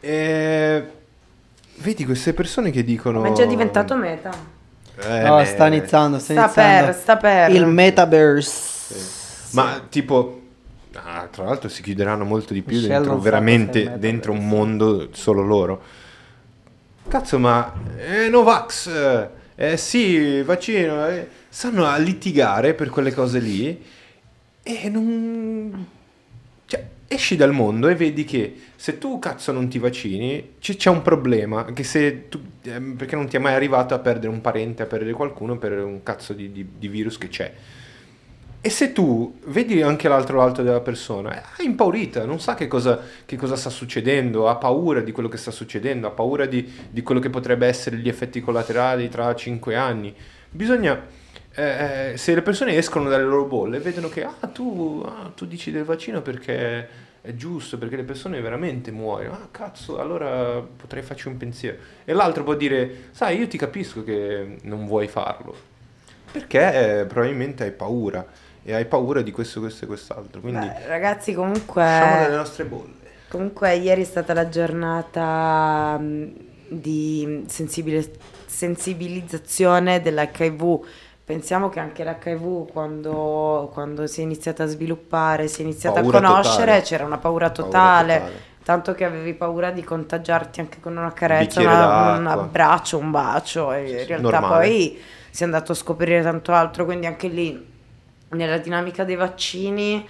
Eh, 0.00 0.84
vedi 1.76 2.04
queste 2.04 2.32
persone 2.32 2.70
che 2.70 2.82
dicono... 2.82 3.20
Ma 3.20 3.28
è 3.28 3.32
già 3.32 3.44
diventato 3.44 3.94
meta. 3.96 4.30
Eh, 5.00 5.22
No, 5.22 5.44
sta 5.44 5.66
iniziando, 5.66 6.18
sta, 6.18 6.32
Sta 6.32 6.42
iniziando. 6.42 6.86
per, 6.86 6.94
sta 6.94 7.16
per. 7.16 7.50
Il 7.50 7.66
metaverse. 7.66 8.94
Ma 9.50 9.80
tipo... 9.88 10.42
ah, 10.94 11.28
tra 11.30 11.44
l'altro 11.44 11.68
si 11.68 11.82
chiuderanno 11.82 12.24
molto 12.24 12.52
di 12.52 12.62
più 12.62 12.76
Michelle 12.76 12.94
dentro, 12.94 13.18
veramente 13.18 13.98
dentro 13.98 14.32
un 14.32 14.46
mondo 14.46 15.08
solo 15.12 15.42
loro. 15.42 15.82
Cazzo, 17.08 17.38
ma 17.38 17.72
eh, 17.96 18.28
Novax, 18.28 19.28
eh, 19.54 19.76
sì, 19.76 20.42
vaccino, 20.42 21.06
eh, 21.08 21.28
stanno 21.48 21.86
a 21.86 21.96
litigare 21.96 22.74
per 22.74 22.90
quelle 22.90 23.12
cose 23.12 23.38
lì 23.38 23.84
e 24.62 24.88
non... 24.88 25.86
Cioè, 26.66 26.86
esci 27.08 27.36
dal 27.36 27.52
mondo 27.52 27.88
e 27.88 27.94
vedi 27.94 28.24
che 28.24 28.54
se 28.76 28.98
tu 28.98 29.18
cazzo 29.18 29.52
non 29.52 29.68
ti 29.68 29.78
vaccini 29.78 30.54
c- 30.58 30.76
c'è 30.76 30.88
un 30.88 31.02
problema, 31.02 31.64
che 31.64 31.84
se 31.84 32.28
tu, 32.28 32.40
ehm, 32.62 32.94
perché 32.96 33.16
non 33.16 33.26
ti 33.28 33.36
è 33.36 33.38
mai 33.38 33.54
arrivato 33.54 33.94
a 33.94 33.98
perdere 33.98 34.32
un 34.32 34.40
parente, 34.40 34.82
a 34.82 34.86
perdere 34.86 35.12
qualcuno 35.12 35.58
per 35.58 35.72
un 35.84 36.02
cazzo 36.02 36.32
di, 36.32 36.50
di- 36.50 36.66
di 36.78 36.88
virus 36.88 37.18
che 37.18 37.28
c'è. 37.28 37.52
E 38.64 38.70
se 38.70 38.92
tu 38.92 39.40
vedi 39.46 39.82
anche 39.82 40.06
l'altro 40.06 40.36
lato 40.36 40.62
della 40.62 40.80
persona, 40.80 41.56
è 41.56 41.62
impaurita, 41.64 42.24
non 42.24 42.38
sa 42.38 42.54
che 42.54 42.68
cosa, 42.68 43.00
che 43.26 43.34
cosa 43.36 43.56
sta 43.56 43.70
succedendo, 43.70 44.48
ha 44.48 44.54
paura 44.54 45.00
di 45.00 45.10
quello 45.10 45.28
che 45.28 45.36
sta 45.36 45.50
succedendo, 45.50 46.06
ha 46.06 46.12
paura 46.12 46.46
di, 46.46 46.72
di 46.88 47.02
quello 47.02 47.20
che 47.20 47.28
potrebbe 47.28 47.66
essere 47.66 47.96
gli 47.96 48.08
effetti 48.08 48.40
collaterali 48.40 49.08
tra 49.08 49.34
cinque 49.34 49.74
anni. 49.74 50.14
Bisogna, 50.48 51.04
eh, 51.54 52.12
eh, 52.12 52.16
se 52.16 52.34
le 52.34 52.42
persone 52.42 52.76
escono 52.76 53.08
dalle 53.08 53.24
loro 53.24 53.44
bolle, 53.44 53.78
vedono 53.78 54.08
che 54.08 54.24
ah, 54.24 54.48
tu, 54.52 55.04
ah, 55.06 55.30
tu 55.34 55.46
dici 55.46 55.70
del 55.70 55.84
vaccino 55.84 56.22
perché 56.22 57.10
è 57.20 57.34
giusto, 57.34 57.78
perché 57.78 57.96
le 57.96 58.04
persone 58.04 58.40
veramente 58.40 58.90
muoiono, 58.90 59.34
ah 59.34 59.48
cazzo, 59.50 60.00
allora 60.00 60.60
potrei 60.60 61.02
farci 61.02 61.28
un 61.28 61.36
pensiero. 61.36 61.76
E 62.04 62.12
l'altro 62.12 62.42
può 62.42 62.54
dire, 62.54 63.10
sai, 63.12 63.38
io 63.38 63.46
ti 63.46 63.58
capisco 63.58 64.02
che 64.02 64.56
non 64.62 64.86
vuoi 64.86 65.06
farlo, 65.08 65.54
perché 66.32 67.00
eh, 67.00 67.06
probabilmente 67.06 67.64
hai 67.64 67.70
paura 67.70 68.26
e 68.64 68.74
hai 68.74 68.86
paura 68.86 69.22
di 69.22 69.30
questo, 69.30 69.60
questo 69.60 69.84
e 69.84 69.88
quest'altro. 69.88 70.40
Quindi 70.40 70.66
Beh, 70.66 70.86
ragazzi, 70.86 71.34
comunque. 71.34 71.82
dalle 71.82 72.34
nostre 72.34 72.64
bolle. 72.64 73.00
Comunque 73.28 73.76
ieri 73.76 74.02
è 74.02 74.04
stata 74.04 74.34
la 74.34 74.48
giornata 74.48 76.00
di 76.68 77.44
sensibilizzazione 77.46 80.00
dell'HIV. 80.00 80.80
Pensiamo 81.24 81.68
che 81.68 81.78
anche 81.78 82.02
l'HIV 82.02 82.70
quando, 82.72 83.70
quando 83.72 84.06
si 84.08 84.20
è 84.20 84.24
iniziata 84.24 84.64
a 84.64 84.66
sviluppare, 84.66 85.46
si 85.46 85.60
è 85.60 85.64
iniziata 85.64 86.00
Paura 86.00 86.18
a 86.18 86.20
conoscere, 86.20 86.56
totale. 86.64 86.80
c'era 86.82 87.04
una 87.04 87.18
paura 87.18 87.50
Paura 87.50 87.68
totale, 87.70 88.14
totale. 88.18 88.40
tanto 88.64 88.92
che 88.92 89.04
avevi 89.04 89.32
paura 89.34 89.70
di 89.70 89.84
contagiarti 89.84 90.60
anche 90.60 90.80
con 90.80 90.96
una 90.96 91.12
carezza, 91.12 91.60
bicchiere 91.60 91.84
una- 91.84 92.16
un 92.18 92.26
abbraccio, 92.26 92.98
un 92.98 93.10
bacio 93.12 93.72
e 93.72 94.00
in 94.00 94.06
realtà 94.06 94.30
normale. 94.40 94.66
poi 94.66 95.00
si 95.30 95.42
è 95.42 95.44
andato 95.46 95.72
a 95.72 95.74
scoprire 95.76 96.22
tanto 96.22 96.52
altro, 96.52 96.84
quindi 96.84 97.06
anche 97.06 97.28
lì 97.28 97.70
nella 98.30 98.58
dinamica 98.58 99.04
dei 99.04 99.16
vaccini 99.16 100.04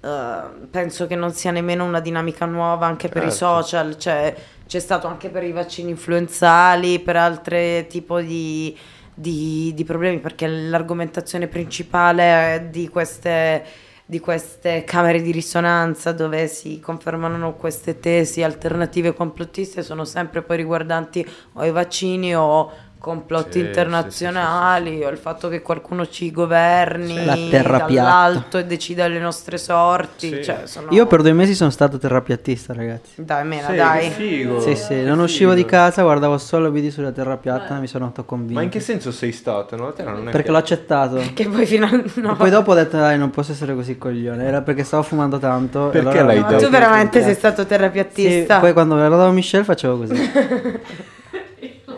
eh, 0.00 0.40
penso 0.70 1.06
che 1.08 1.16
non 1.16 1.32
sia 1.32 1.50
nemmeno 1.50 1.84
una 1.84 1.98
dinamica 2.00 2.44
nuova 2.44 2.86
anche 2.86 3.08
per 3.08 3.22
i 3.24 3.30
Certo. 3.32 3.36
social, 3.62 3.98
cioè 3.98 4.32
c'è 4.66 4.78
stato 4.78 5.06
anche 5.08 5.28
per 5.30 5.42
i 5.42 5.50
vaccini 5.50 5.90
influenzali, 5.90 7.00
per 7.00 7.16
altri 7.16 7.84
tipo 7.88 8.20
di, 8.20 8.76
di- 9.18 9.72
di 9.74 9.84
problemi, 9.84 10.20
perché 10.20 10.46
l'argomentazione 10.46 11.48
principale 11.48 12.68
di 12.70 12.88
queste, 12.88 13.64
di 14.06 14.20
queste 14.20 14.84
camere 14.84 15.20
di 15.20 15.32
risonanza 15.32 16.12
dove 16.12 16.46
si 16.46 16.78
confermano 16.78 17.54
queste 17.54 17.98
tesi 17.98 18.42
alternative 18.44 19.14
complottiste 19.14 19.82
sono 19.82 20.04
sempre 20.04 20.42
poi 20.42 20.56
riguardanti 20.56 21.26
o 21.54 21.64
i 21.64 21.72
vaccini 21.72 22.34
o 22.36 22.70
complotti 22.98 23.60
Sì, 23.60 23.66
internazionali 23.66 25.04
o 25.04 25.08
il 25.08 25.16
fatto 25.18 25.48
che 25.48 25.62
qualcuno 25.62 26.06
ci 26.08 26.30
governi 26.30 27.24
La 27.24 27.34
terra 27.50 27.84
piatta. 27.84 27.92
dall'alto 28.10 28.58
e 28.58 28.64
decida 28.66 29.06
le 29.06 29.18
nostre 29.18 29.56
sorti. 29.58 30.28
Sì. 30.34 30.44
Cioè, 30.44 30.62
sono... 30.64 30.88
Io 30.90 31.06
per 31.06 31.22
due 31.22 31.32
mesi 31.32 31.54
sono 31.54 31.70
stato 31.70 31.98
terrapiattista, 31.98 32.72
ragazzi. 32.72 33.12
Dai, 33.24 33.44
mena, 33.46 33.68
Sì, 33.68 33.74
dai. 33.76 34.00
che 34.08 34.10
figo. 34.10 34.60
Sì, 34.60 34.74
sì, 34.76 34.88
che 34.88 35.02
non 35.02 35.20
uscivo 35.20 35.52
di 35.52 35.58
figo. 35.58 35.70
casa, 35.70 36.02
guardavo 36.02 36.36
solo 36.38 36.70
video 36.70 36.90
sulla 36.90 37.12
terra 37.12 37.36
piatta 37.36 37.76
e 37.76 37.80
mi 37.80 37.86
sono 37.86 38.06
autoconvinto. 38.06 38.54
Ma 38.54 38.62
in 38.62 38.68
che 38.68 38.80
senso 38.80 39.12
sei 39.12 39.32
stato? 39.32 39.76
No, 39.76 39.86
la 39.86 39.92
terra 39.92 40.12
non 40.12 40.28
è 40.28 40.30
Perché 40.30 40.50
l'ho 40.50 40.60
piatta. 40.62 40.74
accettato. 40.74 41.22
Che 41.34 41.48
poi 41.48 41.66
fino 41.66 41.86
a... 41.86 42.02
no. 42.16 42.36
Poi 42.36 42.50
dopo 42.50 42.72
ho 42.72 42.74
detto, 42.74 42.96
dai, 42.96 43.16
non 43.18 43.30
posso 43.30 43.52
essere 43.52 43.74
così 43.74 43.96
coglione. 43.96 44.44
Era 44.44 44.62
perché 44.62 44.82
stavo 44.84 45.02
fumando 45.04 45.38
tanto. 45.38 45.88
Perché 45.90 46.08
allora 46.18 46.24
l'hai 46.24 46.42
detto? 46.44 46.64
tu 46.64 46.68
veramente 46.70 47.22
sei 47.22 47.34
stato 47.34 47.62
Sì, 47.62 47.68
terrapiattista? 47.68 48.58
poi 48.58 48.72
quando 48.72 48.94
guardavo 48.96 49.30
Michelle 49.30 49.64
facevo 49.64 49.96
così. 49.98 50.30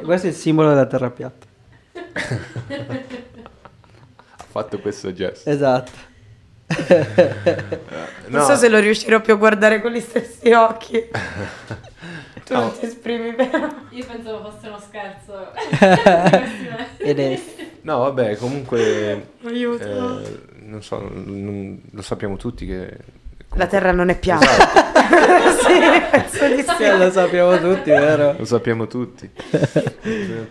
Questo 0.05 0.27
è 0.27 0.31
il 0.31 0.36
simbolo 0.36 0.68
della 0.70 0.86
terra 0.86 1.10
piatta. 1.10 1.47
Ha 4.36 4.44
fatto 4.48 4.78
questo 4.81 5.12
gesto. 5.12 5.48
Esatto. 5.48 5.90
Non 8.28 8.40
No. 8.40 8.44
so 8.44 8.55
se 8.56 8.68
lo 8.68 8.78
riuscirò 8.78 9.20
più 9.20 9.32
a 9.35 9.36
guardare 9.36 9.81
con 9.81 9.90
gli 9.93 10.01
stessi 10.01 10.52
occhi. 10.52 11.09
tu 12.44 12.52
No. 12.55 12.60
non 12.60 12.78
ti 12.78 12.86
esprimi 12.86 13.32
bene. 13.35 13.74
Io 13.90 14.05
pensavo 14.06 14.51
fosse 14.51 14.68
uno 14.68 14.78
scherzo. 14.78 15.52
Ed 16.98 17.18
è... 17.18 17.40
No, 17.82 17.98
vabbè, 17.98 18.36
comunque... 18.36 19.31
Aiuto. 19.44 20.20
eh, 20.20 20.40
non 20.60 20.82
so, 20.82 20.98
non- 21.01 21.81
lo 21.90 22.02
sappiamo 22.02 22.36
tutti 22.36 22.66
che... 22.66 22.97
La 23.55 23.66
terra 23.66 23.90
non 23.93 24.09
è 24.10 24.18
piatta. 24.18 24.44
Esatto, 24.47 26.28
sì, 26.31 26.64
Sì, 26.78 26.97
lo 26.97 27.10
sappiamo 27.10 27.59
tutti, 27.59 27.90
vero? 27.90 28.35
lo 28.39 28.44
sappiamo 28.44 28.86
tutti. 28.86 29.28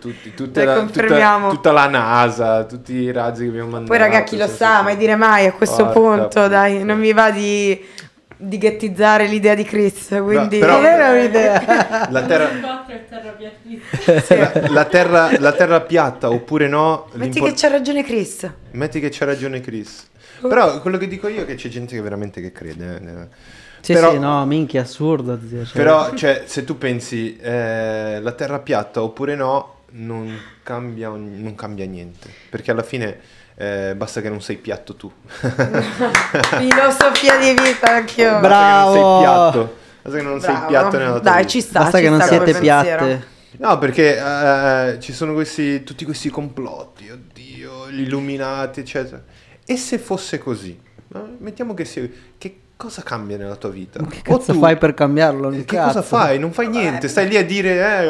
Tutti. 0.00 0.34
Tutta, 0.34 0.64
Dai, 0.64 0.64
la, 0.66 0.80
tutta, 0.84 1.48
tutta 1.48 1.72
la 1.72 1.86
NASA, 1.88 2.64
tutti 2.64 2.92
i 2.92 3.10
razzi 3.10 3.42
che 3.44 3.48
abbiamo 3.48 3.70
mandato. 3.70 3.90
Poi 3.92 3.98
raga, 3.98 4.22
chi 4.22 4.36
lo 4.36 4.46
sa, 4.46 4.82
mai 4.82 4.96
dire 4.96 5.16
mai 5.16 5.46
a 5.46 5.52
questo 5.52 5.86
Porca 5.88 5.98
punto, 5.98 6.48
dai, 6.48 6.72
puttana. 6.72 6.92
non 6.92 7.00
mi 7.00 7.12
va 7.12 7.30
di, 7.30 7.82
di 8.36 8.58
ghettizzare 8.58 9.26
l'idea 9.26 9.54
di 9.54 9.64
Chris, 9.64 10.08
quindi... 10.22 10.58
però- 10.58 10.76
Non 10.76 10.84
era 10.84 11.08
un'idea. 11.10 12.08
La 12.10 12.22
terra, 12.22 12.48
4 12.60 12.94
è 12.94 13.04
terrapiattista. 13.08 14.34
la, 14.36 14.68
la 14.70 14.84
terra, 14.84 15.30
la 15.38 15.52
terra 15.52 15.80
piatta 15.80 16.28
oppure 16.30 16.68
no? 16.68 17.08
Metti 17.14 17.40
che 17.40 17.54
c'ha 17.56 17.68
ragione 17.68 18.04
Chris. 18.04 18.48
Metti 18.72 19.00
che 19.00 19.08
c'ha 19.10 19.24
ragione 19.24 19.60
Chris. 19.60 20.08
Però 20.48 20.80
quello 20.80 20.96
che 20.98 21.06
dico 21.08 21.28
io 21.28 21.42
è 21.42 21.46
che 21.46 21.54
c'è 21.54 21.68
gente 21.68 21.94
che 21.94 22.00
veramente 22.02 22.40
che 22.40 22.52
crede. 22.52 22.96
eh. 22.96 23.28
Sì, 23.80 23.94
Però- 23.94 24.10
sì, 24.12 24.18
no, 24.18 24.44
minchia, 24.46 24.82
assurdo. 24.82 25.38
zio, 25.46 25.64
cioè. 25.64 25.72
Però, 25.74 26.14
cioè, 26.14 26.42
se 26.46 26.64
tu 26.64 26.76
pensi 26.76 27.36
eh, 27.38 28.18
la 28.20 28.32
terra 28.32 28.58
piatta 28.58 29.02
oppure 29.02 29.34
no, 29.34 29.76
non 29.92 30.38
cambia, 30.62 31.08
non 31.08 31.54
cambia 31.56 31.86
niente. 31.86 32.28
Perché 32.50 32.70
alla 32.72 32.82
fine 32.82 33.18
eh, 33.56 33.94
basta 33.96 34.20
che 34.20 34.28
non 34.28 34.42
sei 34.42 34.56
piatto 34.56 34.94
tu. 34.96 35.10
Filosofia 36.58 37.36
di 37.38 37.50
vita 37.62 37.94
anch'io. 37.94 38.38
Basta 38.40 38.82
non 38.84 38.92
sei 38.92 39.00
Bravo! 39.00 39.18
piatto. 39.20 39.76
Basta 40.02 40.18
che 40.18 40.24
non 40.24 40.40
sei 40.40 40.52
Bravo. 40.52 40.66
piatto 40.68 40.96
nella 40.98 41.10
tua 41.12 41.20
Dai, 41.20 41.36
vita. 41.38 41.48
ci 41.48 41.60
sta. 41.60 41.78
Basta 41.80 41.98
ci 41.98 42.04
che 42.04 42.10
non 42.10 42.20
sta 42.20 42.28
come 42.28 42.44
siete 42.44 42.60
pensiero. 42.60 43.04
piatte. 43.06 43.26
No, 43.52 43.78
perché 43.78 44.16
eh, 44.18 45.00
ci 45.00 45.12
sono 45.12 45.32
questi, 45.34 45.82
tutti 45.82 46.04
questi 46.04 46.30
complotti, 46.30 47.10
oddio, 47.10 47.90
gli 47.90 48.00
illuminati, 48.02 48.80
eccetera. 48.80 49.22
E 49.72 49.76
se 49.76 49.98
fosse 49.98 50.38
così? 50.38 50.76
No? 51.08 51.28
Mettiamo 51.38 51.74
che 51.74 51.84
sia... 51.84 52.08
Che 52.36 52.56
cosa 52.76 53.02
cambia 53.02 53.36
nella 53.36 53.54
tua 53.54 53.68
vita? 53.68 54.00
Che 54.04 54.20
O 54.28 54.38
cazzo 54.38 54.52
tu- 54.52 54.58
fai 54.58 54.76
per 54.76 54.94
cambiarlo? 54.94 55.46
Un 55.48 55.56
Che 55.58 55.64
cazzo. 55.76 55.86
cosa 55.86 56.02
fai? 56.02 56.38
Non 56.40 56.50
fai 56.50 56.68
niente, 56.68 57.06
stai 57.08 57.28
lì 57.28 57.36
a 57.36 57.44
dire 57.44 57.70
eh, 57.74 58.04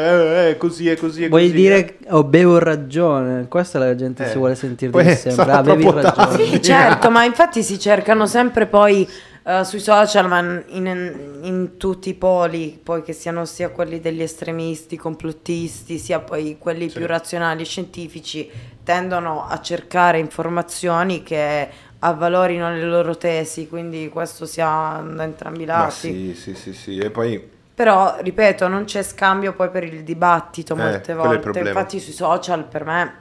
eh, 0.47 0.49
eh, 0.49 0.57
così 0.57 0.87
è 0.89 0.95
così 0.97 1.25
è 1.25 1.29
Vuoi 1.29 1.43
così. 1.49 1.53
dire 1.53 1.97
avevo 2.07 2.57
ragione? 2.57 3.47
Questa 3.47 3.77
la 3.79 3.93
gente 3.95 4.23
Eh, 4.25 4.29
si 4.29 4.37
vuole 4.37 4.55
sentire 4.55 4.89
dire 4.91 5.15
sempre. 5.15 5.51
Avevi 5.51 5.83
troppo 5.83 5.99
ragione. 6.01 6.45
Sì, 6.45 6.61
certo, 6.63 7.11
ma 7.11 7.25
infatti 7.25 7.61
si 7.63 7.77
cercano 7.77 8.25
sempre 8.25 8.65
poi 8.65 9.07
eh, 9.43 9.63
sui 9.63 9.79
social, 9.79 10.27
ma 10.27 10.39
in, 10.39 10.85
in 11.41 11.77
tutti 11.77 12.09
i 12.09 12.13
poli, 12.13 12.79
poi 12.81 13.01
che 13.01 13.13
siano 13.13 13.45
sia 13.45 13.69
quelli 13.69 13.99
degli 13.99 14.21
estremisti, 14.21 14.97
complottisti, 14.97 15.97
sia 15.97 16.19
poi 16.19 16.57
quelli 16.59 16.89
Sì. 16.89 16.97
più 16.97 17.07
razionali 17.07 17.61
e 17.63 17.65
scientifici, 17.65 18.49
tendono 18.83 19.45
a 19.47 19.59
cercare 19.61 20.19
informazioni 20.19 21.23
che 21.23 21.69
avvalorino 21.99 22.71
le 22.71 22.83
loro 22.83 23.15
tesi, 23.17 23.67
quindi 23.67 24.09
questo 24.09 24.45
sia 24.45 25.03
da 25.07 25.23
entrambi 25.23 25.63
i 25.63 25.65
lati. 25.65 26.33
sì, 26.35 26.35
sì, 26.35 26.55
sì, 26.55 26.73
sì. 26.73 26.97
E 26.97 27.09
poi 27.11 27.49
Però, 27.73 28.17
ripeto, 28.19 28.67
non 28.67 28.83
c'è 28.85 29.01
scambio 29.01 29.53
poi 29.53 29.69
per 29.69 29.83
il 29.83 30.03
dibattito 30.03 30.73
Eh, 30.73 30.77
molte 30.77 31.11
il 31.11 31.17
volte. 31.17 31.59
Infatti 31.59 31.99
sui 31.99 32.13
social 32.13 32.65
per 32.65 32.85
me 32.85 33.13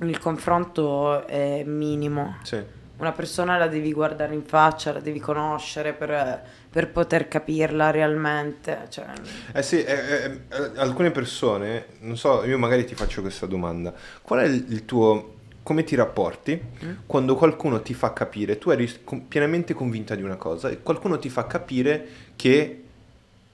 il 0.00 0.18
confronto 0.18 1.26
è 1.26 1.62
minimo. 1.64 2.36
sì. 2.42 2.78
Una 3.00 3.12
persona 3.12 3.56
la 3.56 3.66
devi 3.66 3.92
guardare 3.92 4.34
in 4.34 4.44
faccia, 4.44 4.92
la 4.92 5.00
devi 5.00 5.18
conoscere 5.20 5.94
per, 5.94 6.42
per 6.70 6.90
poter 6.90 7.28
capirla 7.28 7.90
realmente. 7.90 8.86
Cioè, 8.90 9.06
Eh 9.52 9.62
sì, 9.62 9.82
eh, 9.82 9.92
eh, 9.94 10.24
eh, 10.50 10.70
alcune 10.76 11.10
persone, 11.10 11.86
non 12.00 12.16
so, 12.18 12.44
io 12.44 12.58
magari 12.58 12.84
ti 12.84 12.94
faccio 12.94 13.22
questa 13.22 13.46
domanda. 13.46 13.92
Qual 14.20 14.40
è 14.40 14.44
il, 14.44 14.84
tuo... 14.84 15.36
come 15.62 15.82
ti 15.84 15.94
rapporti 15.94 16.60
Mm. 16.84 16.92
quando 17.06 17.36
qualcuno 17.36 17.80
ti 17.80 17.94
fa 17.94 18.12
capire, 18.12 18.58
tu 18.58 18.70
eri 18.70 18.86
pienamente 19.28 19.72
convinta 19.74 20.14
di 20.14 20.22
una 20.22 20.36
cosa 20.36 20.68
e 20.68 20.82
qualcuno 20.82 21.18
ti 21.18 21.28
fa 21.30 21.46
capire 21.46 22.06
che 22.36 22.82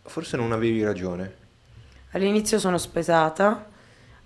forse 0.04 0.36
non 0.36 0.52
avevi 0.52 0.82
ragione. 0.84 1.34
all'inizio 2.12 2.58
sono 2.58 2.78
spesata, 2.78 3.66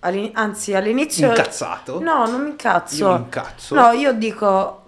all'in- 0.00 0.30
anzi 0.34 0.74
all'inizio... 0.74 1.28
Incazzato? 1.28 2.00
No, 2.00 2.26
non 2.26 2.42
mi 2.42 2.50
incazzo. 2.50 2.96
Io 3.08 3.12
mi 3.18 3.24
incazzo. 3.24 3.74
No, 3.74 3.90
io 3.92 4.12
dico 4.12 4.79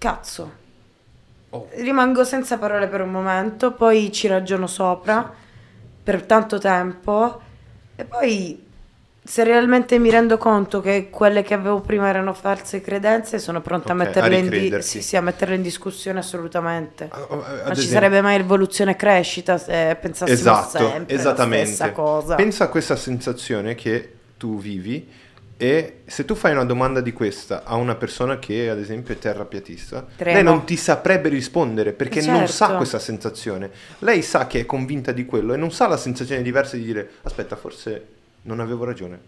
cazzo. 0.00 0.58
Oh. 1.50 1.68
Rimango 1.74 2.24
senza 2.24 2.56
parole 2.58 2.86
per 2.88 3.02
un 3.02 3.10
momento, 3.10 3.72
poi 3.72 4.10
ci 4.10 4.26
ragiono 4.28 4.66
sopra 4.66 5.30
per 6.02 6.22
tanto 6.22 6.58
tempo 6.58 7.40
e 7.96 8.04
poi 8.04 8.64
se 9.22 9.44
realmente 9.44 9.98
mi 9.98 10.08
rendo 10.10 10.38
conto 10.38 10.80
che 10.80 11.10
quelle 11.10 11.42
che 11.42 11.52
avevo 11.54 11.80
prima 11.80 12.08
erano 12.08 12.32
false 12.32 12.80
credenze, 12.80 13.38
sono 13.38 13.60
pronta 13.60 13.92
Ok, 13.92 14.00
a, 14.00 14.04
metterle 14.04 14.34
a 14.36 14.38
in 14.38 14.48
di- 14.48 14.82
sì, 14.82 15.02
sì, 15.02 15.16
a 15.16 15.20
metterle 15.20 15.56
in 15.56 15.62
discussione 15.62 16.20
assolutamente. 16.20 17.08
Ad 17.10 17.28
non 17.28 17.42
ci 17.42 17.70
esempio- 17.72 17.82
sarebbe 17.82 18.20
mai 18.22 18.38
evoluzione 18.38 18.92
e 18.92 18.96
crescita 18.96 19.58
se 19.58 19.96
pensassimo 20.00 20.38
Esatto, 20.38 20.78
sempre 20.78 21.14
esattamente. 21.14 21.58
la 21.68 21.74
stessa 21.74 21.92
cosa. 21.92 22.34
Pensa 22.36 22.64
a 22.64 22.68
questa 22.68 22.96
sensazione 22.96 23.74
che 23.74 24.14
tu 24.38 24.58
vivi 24.58 25.06
e 25.62 26.00
se 26.06 26.24
tu 26.24 26.34
fai 26.34 26.52
una 26.52 26.64
domanda 26.64 27.02
di 27.02 27.12
questa 27.12 27.64
a 27.64 27.74
una 27.74 27.94
persona 27.94 28.38
che 28.38 28.70
ad 28.70 28.78
esempio 28.78 29.12
è 29.12 29.18
terrapiatista, 29.18 30.06
Tremo. 30.16 30.34
lei 30.36 30.42
non 30.42 30.64
ti 30.64 30.74
saprebbe 30.74 31.28
rispondere 31.28 31.92
perché 31.92 32.22
non 32.22 32.36
Certo. 32.46 32.52
sa 32.52 32.76
questa 32.76 32.98
sensazione. 32.98 33.70
Lei 33.98 34.22
sa 34.22 34.46
che 34.46 34.60
è 34.60 34.64
convinta 34.64 35.12
di 35.12 35.26
quello 35.26 35.52
e 35.52 35.58
non 35.58 35.70
sa 35.70 35.86
la 35.86 35.98
sensazione 35.98 36.40
diversa 36.40 36.76
di 36.76 36.84
dire 36.84 37.10
aspetta, 37.24 37.56
forse 37.56 38.06
non 38.44 38.60
avevo 38.60 38.84
ragione. 38.84 39.20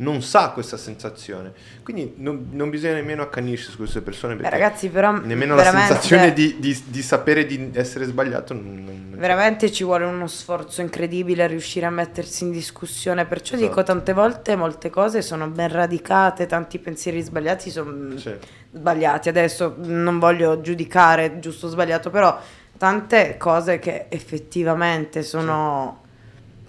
Non 0.00 0.22
sa 0.22 0.50
questa 0.50 0.76
sensazione. 0.76 1.52
Quindi 1.82 2.14
non, 2.18 2.48
non 2.52 2.70
bisogna 2.70 2.94
nemmeno 2.94 3.22
accanirsi 3.22 3.70
su 3.70 3.76
queste 3.78 4.00
persone 4.00 4.36
Beh, 4.36 4.42
perché 4.42 4.56
ragazzi, 4.56 4.88
però 4.88 5.10
nemmeno 5.12 5.56
la 5.56 5.64
sensazione 5.64 6.32
di, 6.32 6.56
di- 6.60 6.82
di 6.86 7.02
sapere 7.02 7.46
di 7.46 7.70
essere 7.74 8.04
sbagliato 8.04 8.54
non, 8.54 8.84
non-. 8.84 9.14
Veramente 9.18 9.72
ci 9.72 9.82
vuole 9.82 10.04
uno 10.04 10.28
sforzo 10.28 10.80
incredibile 10.82 11.42
a 11.42 11.46
riuscire 11.48 11.86
a 11.86 11.90
mettersi 11.90 12.44
in 12.44 12.52
discussione, 12.52 13.26
perciò 13.26 13.56
Esatto. 13.56 13.68
dico 13.70 13.82
tante 13.82 14.12
volte 14.12 14.54
molte 14.54 14.88
cose 14.90 15.20
sono 15.20 15.48
ben 15.48 15.68
radicate, 15.72 16.46
tanti 16.46 16.78
pensieri 16.78 17.20
sbagliati 17.20 17.68
sono 17.70 18.16
Sì. 18.16 18.32
sbagliati. 18.70 19.28
Adesso 19.28 19.74
non 19.78 20.20
voglio 20.20 20.60
giudicare 20.60 21.40
giusto 21.40 21.66
o 21.66 21.70
sbagliato, 21.70 22.10
però 22.10 22.38
tante 22.76 23.36
cose 23.36 23.80
che 23.80 24.06
effettivamente 24.08 25.24
sono 25.24 26.02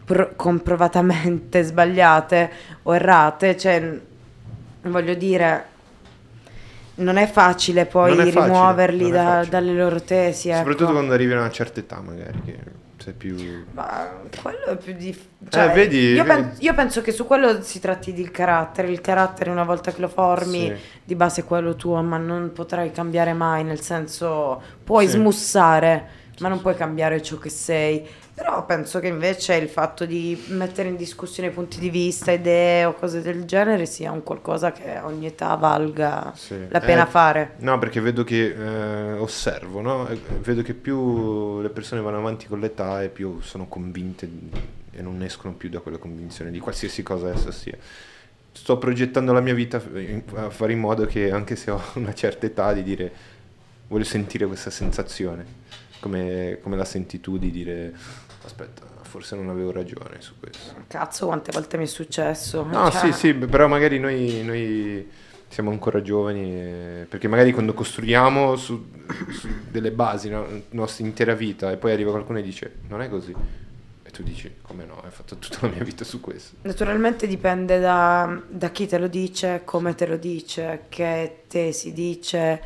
pro- 0.09 0.31
comprovatamente 0.35 1.61
sbagliate 1.61 2.49
o 2.83 2.95
errate, 2.95 3.55
cioè 3.55 3.99
voglio 4.81 5.13
dire 5.13 5.65
non 6.95 7.17
è 7.17 7.27
facile 7.27 7.85
poi 7.85 8.13
è 8.13 8.15
facile, 8.15 8.41
rimuoverli 8.41 9.11
da- 9.11 9.23
facile. 9.23 9.49
dalle 9.49 9.73
loro 9.73 10.01
tesi. 10.01 10.51
Soprattutto 10.51 10.83
ecco. 10.85 10.93
quando 10.93 11.13
arrivi 11.13 11.33
a 11.33 11.37
una 11.37 11.51
certa 11.51 11.79
età, 11.79 12.01
magari, 12.01 12.41
che 12.43 12.57
sei 12.97 13.13
più... 13.13 13.63
Ma 13.71 14.09
quello 14.41 14.65
è 14.65 14.75
più 14.77 14.93
difficile. 14.93 15.27
Eh, 15.51 15.73
vedi, 15.73 15.99
io, 16.13 16.23
vedi. 16.23 16.41
pen- 16.41 16.51
io 16.57 16.73
penso 16.73 17.01
che 17.01 17.11
su 17.11 17.25
quello 17.25 17.61
si 17.61 17.79
tratti 17.79 18.11
di 18.11 18.29
carattere. 18.31 18.89
Il 18.89 18.99
carattere, 18.99 19.49
una 19.51 19.63
volta 19.63 19.91
che 19.93 20.01
lo 20.01 20.09
formi, 20.09 20.65
Sì. 20.75 20.75
di 21.05 21.15
base 21.15 21.41
è 21.41 21.43
quello 21.45 21.75
tuo, 21.75 22.01
ma 22.01 22.17
non 22.17 22.51
potrai 22.51 22.91
cambiare 22.91 23.31
mai. 23.33 23.63
Nel 23.63 23.79
senso, 23.79 24.61
puoi 24.83 25.05
Sì. 25.07 25.13
smussare, 25.13 26.07
ma 26.39 26.49
non 26.49 26.59
puoi 26.59 26.75
cambiare 26.75 27.21
ciò 27.21 27.37
che 27.37 27.49
sei. 27.49 28.05
Però 28.39 28.65
penso 28.65 28.99
che 28.99 29.07
invece 29.07 29.55
il 29.55 29.67
fatto 29.67 30.05
di 30.05 30.41
mettere 30.47 30.87
in 30.87 30.95
discussione 30.95 31.49
punti 31.49 31.77
di 31.77 31.89
vista, 31.89 32.31
idee 32.31 32.85
o 32.85 32.93
cose 32.93 33.21
del 33.21 33.43
genere 33.43 33.85
sia 33.85 34.11
un 34.13 34.23
qualcosa 34.23 34.71
che 34.71 34.95
a 34.95 35.05
ogni 35.05 35.25
età 35.25 35.53
valga 35.55 36.31
Sì. 36.35 36.55
la 36.69 36.79
pena 36.79 37.05
Eh, 37.05 37.09
fare. 37.09 37.51
No, 37.57 37.77
perché 37.79 37.99
vedo 37.99 38.23
che 38.23 38.55
eh, 38.55 39.11
osservo, 39.17 39.81
no? 39.81 40.07
E 40.07 40.17
Vedo 40.41 40.61
che 40.61 40.73
più 40.73 41.59
le 41.61 41.69
persone 41.69 41.99
vanno 42.01 42.17
avanti 42.17 42.47
con 42.47 42.59
l'età 42.61 43.03
e 43.03 43.09
più 43.09 43.41
sono 43.41 43.67
convinte 43.67 44.27
e 44.91 45.01
non 45.01 45.21
escono 45.21 45.53
più 45.53 45.69
da 45.69 45.79
quella 45.79 45.97
convinzione 45.97 46.49
di 46.49 46.59
qualsiasi 46.59 47.03
cosa 47.03 47.29
essa 47.31 47.51
sia. 47.51 47.77
Sto 48.51 48.77
progettando 48.77 49.33
la 49.33 49.41
mia 49.41 49.53
vita 49.53 49.81
a 50.35 50.49
fare 50.49 50.71
in 50.71 50.79
modo 50.79 51.05
che 51.05 51.29
anche 51.29 51.55
se 51.57 51.71
ho 51.71 51.81
una 51.95 52.13
certa 52.13 52.45
età 52.45 52.71
di 52.71 52.83
dire 52.83 53.11
voglio 53.89 54.05
sentire 54.05 54.45
questa 54.45 54.69
sensazione, 54.69 55.45
come, 55.99 56.57
come 56.61 56.77
la 56.77 56.85
senti 56.85 57.19
tu 57.19 57.37
di 57.37 57.51
dire 57.51 57.93
aspetta, 58.49 58.81
forse 59.03 59.35
non 59.35 59.49
avevo 59.49 59.71
ragione 59.71 60.17
su 60.19 60.33
questo. 60.39 60.73
Cazzo, 60.87 61.27
quante 61.27 61.51
volte 61.51 61.77
mi 61.77 61.83
è 61.83 61.87
successo. 61.87 62.63
No, 62.63 62.89
Cioè, 62.89 63.11
sì, 63.11 63.17
sì, 63.17 63.33
però 63.33 63.67
magari 63.67 63.99
noi, 63.99 64.43
noi 64.43 65.09
siamo 65.47 65.69
ancora 65.69 66.01
giovani, 66.01 66.51
eh, 66.51 67.05
perché 67.07 67.27
magari 67.27 67.51
quando 67.51 67.73
costruiamo 67.73 68.55
su, 68.55 68.89
su 69.29 69.47
delle 69.69 69.91
basi, 69.91 70.29
no, 70.29 70.47
la 70.47 70.59
nostra 70.71 71.05
intera 71.05 71.33
vita, 71.33 71.71
e 71.71 71.77
poi 71.77 71.91
arriva 71.91 72.11
qualcuno 72.11 72.39
e 72.39 72.41
dice, 72.41 72.77
non 72.87 73.01
è 73.01 73.09
così. 73.09 73.35
E 74.03 74.11
tu 74.11 74.23
dici, 74.23 74.55
come 74.63 74.85
no, 74.85 74.99
hai 75.03 75.11
fatto 75.11 75.37
tutta 75.37 75.67
la 75.67 75.73
mia 75.73 75.83
vita 75.83 76.03
su 76.03 76.19
questo. 76.19 76.55
Naturalmente 76.63 77.27
dipende 77.27 77.79
da, 77.79 78.41
da 78.47 78.69
chi 78.69 78.87
te 78.87 78.97
lo 78.97 79.07
dice, 79.07 79.61
come 79.63 79.93
te 79.93 80.07
lo 80.07 80.17
dice, 80.17 80.85
che 80.89 81.43
tesi 81.47 81.93
dice, 81.93 82.61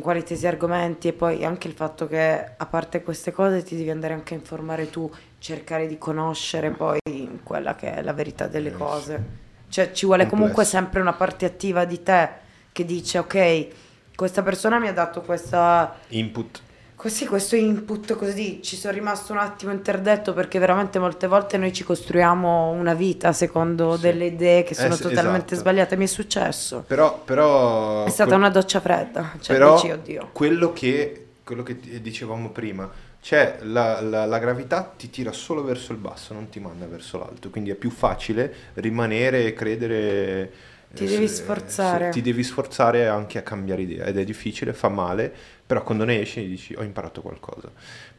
quali 0.00 0.22
tesi 0.22 0.46
argomenti 0.46 1.08
e 1.08 1.12
poi 1.12 1.44
anche 1.44 1.68
il 1.68 1.74
fatto 1.74 2.06
che 2.06 2.52
a 2.56 2.66
parte 2.66 3.02
queste 3.02 3.32
cose 3.32 3.62
ti 3.62 3.76
devi 3.76 3.90
andare 3.90 4.14
anche 4.14 4.34
a 4.34 4.36
informare 4.36 4.90
tu, 4.90 5.10
cercare 5.38 5.86
di 5.86 5.98
conoscere 5.98 6.70
poi 6.70 6.98
quella 7.42 7.74
che 7.74 7.94
è 7.94 8.02
la 8.02 8.12
verità 8.12 8.46
delle 8.46 8.70
sì. 8.70 8.76
cose. 8.76 9.24
Cioè 9.68 9.92
ci 9.92 10.06
vuole 10.06 10.24
comunque 10.26 10.62
Complesso. 10.62 10.76
sempre 10.76 11.00
una 11.00 11.12
parte 11.12 11.46
attiva 11.46 11.84
di 11.84 12.02
te 12.02 12.28
che 12.72 12.84
dice 12.84 13.18
ok, 13.18 13.68
questa 14.14 14.42
persona 14.42 14.78
mi 14.78 14.88
ha 14.88 14.92
dato 14.92 15.22
questa 15.22 15.96
Input. 16.08 16.62
Così 17.04 17.26
questo 17.26 17.54
input 17.54 18.14
così 18.16 18.62
ci 18.62 18.76
sono 18.76 18.94
rimasto 18.94 19.32
un 19.32 19.38
attimo 19.38 19.72
interdetto 19.72 20.32
perché 20.32 20.58
veramente 20.58 20.98
molte 20.98 21.26
volte 21.26 21.58
noi 21.58 21.70
ci 21.70 21.84
costruiamo 21.84 22.70
una 22.70 22.94
vita 22.94 23.34
secondo 23.34 23.96
Sì. 23.96 24.00
delle 24.00 24.24
idee 24.24 24.62
che 24.62 24.72
Eh, 24.72 24.76
sono 24.76 24.94
sì, 24.94 25.02
totalmente 25.02 25.52
esatto. 25.52 25.68
sbagliate. 25.68 25.96
Mi 25.98 26.04
è 26.04 26.06
successo. 26.06 26.82
Però, 26.86 27.20
però 27.22 28.04
È 28.04 28.08
stata 28.08 28.30
quel- 28.30 28.38
una 28.40 28.48
doccia 28.48 28.80
fredda. 28.80 29.32
Cioè, 29.38 29.54
però 29.54 29.74
dici, 29.74 29.90
oddio. 29.90 30.30
quello 30.32 30.72
che, 30.72 31.26
quello 31.44 31.62
che 31.62 31.76
dicevamo 32.00 32.48
prima, 32.48 32.90
cioè 33.20 33.58
la, 33.64 34.00
la- 34.00 34.24
la 34.24 34.38
gravità 34.38 34.90
ti 34.96 35.10
tira 35.10 35.30
solo 35.32 35.62
verso 35.62 35.92
il 35.92 35.98
basso, 35.98 36.32
non 36.32 36.48
ti 36.48 36.58
manda 36.58 36.86
verso 36.86 37.18
l'alto, 37.18 37.50
quindi 37.50 37.68
è 37.68 37.74
più 37.74 37.90
facile 37.90 38.50
rimanere 38.76 39.44
e 39.44 39.52
credere. 39.52 40.50
Ti 40.94 41.06
devi 41.06 41.28
sforzare. 41.28 42.08
ti 42.10 42.22
devi 42.22 42.42
sforzare 42.42 43.06
anche 43.08 43.38
a 43.38 43.42
cambiare 43.42 43.82
idea 43.82 44.04
ed 44.04 44.16
è 44.18 44.24
difficile, 44.24 44.72
fa 44.72 44.88
male, 44.88 45.32
però 45.66 45.82
quando 45.82 46.04
ne 46.04 46.20
esci 46.20 46.46
dici 46.46 46.74
ho 46.76 46.82
imparato 46.82 47.20
qualcosa. 47.20 47.70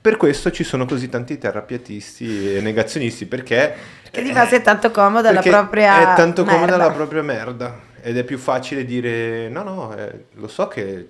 Per 0.02 0.18
questo 0.18 0.52
ci 0.52 0.64
sono 0.64 0.86
così 0.86 1.10
tanti 1.10 1.38
terrapiatisti 1.38 2.56
e 2.56 2.62
negazionisti 2.62 3.26
perché... 3.26 3.74
Che 4.12 4.22
di 4.22 4.32
base 4.32 4.58
è 4.58 4.62
tanto 4.62 4.92
comoda 4.92 5.32
la 5.32 5.42
propria 5.42 6.14
È 6.14 6.16
tanto 6.16 6.44
comoda 6.44 6.66
merda. 6.78 6.86
la 6.88 6.92
propria 6.92 7.22
merda 7.22 7.80
ed 8.02 8.18
è 8.18 8.24
più 8.24 8.38
facile 8.38 8.86
dire 8.86 9.50
no 9.50 9.64
no, 9.64 9.96
eh, 9.98 10.26
lo 10.34 10.48
so 10.48 10.68
che 10.68 11.08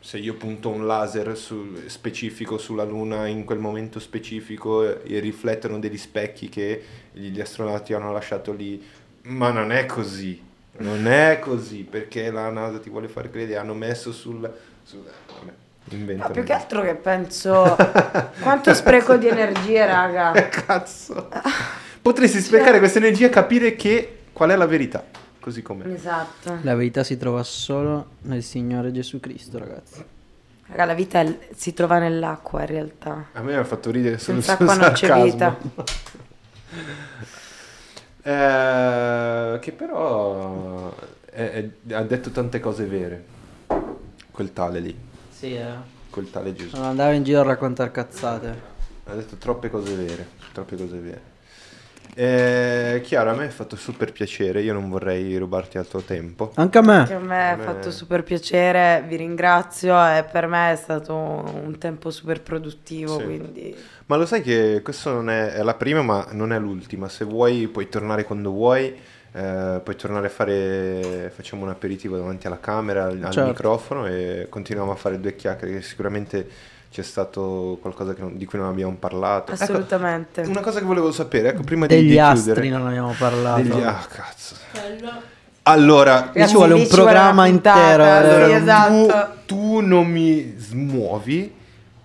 se 0.00 0.16
io 0.18 0.34
punto 0.34 0.68
un 0.70 0.86
laser 0.86 1.36
su- 1.36 1.74
specifico 1.86 2.56
sulla 2.56 2.84
Luna 2.84 3.26
in 3.26 3.44
quel 3.44 3.58
momento 3.58 3.98
specifico 3.98 5.02
e 5.02 5.18
riflettono 5.18 5.78
degli 5.78 5.98
specchi 5.98 6.48
che 6.48 6.82
gli 7.12 7.40
astronauti 7.40 7.92
hanno 7.92 8.12
lasciato 8.12 8.52
lì, 8.52 8.82
ma 9.24 9.50
non 9.50 9.72
è 9.72 9.84
così, 9.86 10.40
non 10.78 11.06
è 11.06 11.38
così 11.40 11.82
perché 11.84 12.30
la 12.30 12.50
NASA 12.50 12.78
ti 12.78 12.90
vuole 12.90 13.08
far 13.08 13.30
credere, 13.30 13.58
hanno 13.58 13.74
messo 13.74 14.12
sul... 14.12 14.50
sul 14.82 15.02
vabbè, 15.02 15.52
inventano. 15.90 16.28
No, 16.28 16.34
più 16.34 16.42
che 16.44 16.52
altro 16.52 16.82
che 16.82 16.94
penso 16.94 17.76
quanto 18.40 18.74
spreco 18.74 19.16
di 19.16 19.26
energie, 19.28 19.86
raga. 19.86 20.32
Cazzo. 20.48 21.28
Potresti 22.02 22.40
sprecare 22.40 22.78
questa 22.78 22.98
energia 22.98 23.26
e 23.26 23.30
capire 23.30 23.74
che 23.74 24.18
qual 24.32 24.50
è 24.50 24.56
la 24.56 24.66
verità, 24.66 25.04
così 25.40 25.62
com'è. 25.62 25.86
Esatto. 25.88 26.58
La 26.62 26.74
verità 26.74 27.02
si 27.02 27.16
trova 27.16 27.42
solo 27.42 28.10
nel 28.22 28.42
Signore 28.42 28.92
Gesù 28.92 29.18
Cristo, 29.18 29.58
ragazzi. 29.58 30.04
Raga, 30.66 30.84
la 30.84 30.94
vita 30.94 31.20
è- 31.20 31.38
si 31.56 31.72
trova 31.72 31.98
nell'acqua 31.98 32.60
in 32.60 32.66
realtà. 32.66 33.28
A 33.32 33.40
me 33.40 33.52
mi 33.52 33.58
ha 33.58 33.64
fatto 33.64 33.90
ridere 33.90 34.18
solo 34.18 34.42
Senza 34.42 34.52
acqua 34.62 34.74
non 34.74 34.92
c'è 34.92 35.06
sarcasmo. 35.06 35.24
vita. 35.24 35.56
Eh, 38.28 39.58
che 39.60 39.72
però 39.72 40.94
è- 41.30 41.70
è- 41.86 41.92
ha 41.94 42.02
detto 42.02 42.28
tante 42.30 42.60
cose 42.60 42.84
vere, 42.84 43.24
quel 44.30 44.52
tale 44.52 44.80
lì, 44.80 44.94
Sì, 45.30 45.54
eh. 45.54 45.72
quel 46.10 46.30
tale 46.30 46.52
Gesù. 46.52 46.76
Non 46.76 46.84
andava 46.84 47.12
in 47.12 47.22
giro 47.24 47.40
a 47.40 47.44
raccontare 47.44 47.90
cazzate. 47.90 48.60
Ha 49.04 49.14
detto 49.14 49.36
troppe 49.36 49.70
cose 49.70 49.94
vere, 49.94 50.26
troppe 50.52 50.76
cose 50.76 50.98
vere. 50.98 51.20
Eh, 52.14 53.00
Chiara, 53.04 53.30
a 53.30 53.34
me 53.34 53.46
ha 53.46 53.50
fatto 53.50 53.76
super 53.76 54.12
piacere, 54.12 54.60
io 54.62 54.72
non 54.72 54.88
vorrei 54.88 55.36
rubarti 55.36 55.78
altro 55.78 56.00
tempo. 56.00 56.50
Anche 56.54 56.78
a 56.78 56.82
me. 56.82 57.04
Che 57.06 57.14
a 57.14 57.18
me 57.20 57.54
me- 57.56 57.62
fatto 57.64 57.90
super 57.90 58.22
piacere, 58.24 59.04
vi 59.06 59.16
ringrazio 59.16 59.94
e 60.04 60.24
per 60.30 60.46
me 60.46 60.72
è 60.72 60.76
stato 60.76 61.14
un 61.14 61.76
tempo 61.78 62.10
super 62.10 62.42
produttivo, 62.42 63.18
Sì. 63.18 63.24
quindi 63.24 63.76
Ma 64.06 64.16
lo 64.16 64.26
sai 64.26 64.42
che 64.42 64.80
questa 64.82 65.12
non 65.12 65.30
è, 65.30 65.52
è 65.52 65.62
la 65.62 65.74
prima, 65.74 66.02
ma 66.02 66.26
non 66.32 66.52
è 66.52 66.58
l'ultima. 66.58 67.08
Se 67.08 67.24
vuoi 67.24 67.68
puoi 67.68 67.88
tornare 67.88 68.24
quando 68.24 68.50
vuoi, 68.50 68.86
eh, 69.32 69.80
puoi 69.84 69.96
tornare 69.96 70.26
a 70.26 70.30
fare, 70.30 71.30
facciamo 71.34 71.62
un 71.64 71.68
aperitivo 71.68 72.16
davanti 72.16 72.46
alla 72.46 72.58
camera, 72.58 73.04
al, 73.04 73.22
al 73.22 73.30
Certo. 73.32 73.48
microfono 73.50 74.06
e 74.06 74.46
continuiamo 74.48 74.90
a 74.90 74.96
fare 74.96 75.20
due 75.20 75.36
chiacchiere, 75.36 75.74
che 75.74 75.82
sicuramente 75.82 76.48
c'è 76.90 77.02
stato 77.02 77.78
qualcosa 77.80 78.14
che 78.14 78.20
non- 78.22 78.36
di 78.36 78.44
cui 78.44 78.58
non 78.58 78.68
abbiamo 78.68 78.94
parlato. 78.98 79.52
Ecco, 79.52 79.62
assolutamente. 79.62 80.40
una 80.42 80.60
cosa 80.60 80.78
che 80.80 80.84
volevo 80.86 81.12
sapere, 81.12 81.50
ecco, 81.50 81.62
prima 81.62 81.86
di, 81.86 81.94
Degli 81.94 82.10
di 82.10 82.18
astri 82.18 82.52
chiudere. 82.54 82.68
non 82.70 82.86
abbiamo 82.86 83.14
parlato. 83.18 83.62
Degli- 83.62 83.82
ah, 83.82 84.06
cazzo. 84.10 84.54
Quello. 84.72 85.10
Allora, 85.64 86.30
Qui 86.32 86.48
ci 86.48 86.54
vuole 86.54 86.72
un 86.74 86.86
programma 86.86 87.46
intero, 87.46 88.02
eh. 88.02 88.06
sì, 88.06 88.12
allora, 88.12 88.56
esatto. 88.56 89.34
tu, 89.44 89.54
tu 89.54 89.80
non 89.86 90.06
mi 90.06 90.54
smuovi. 90.56 91.56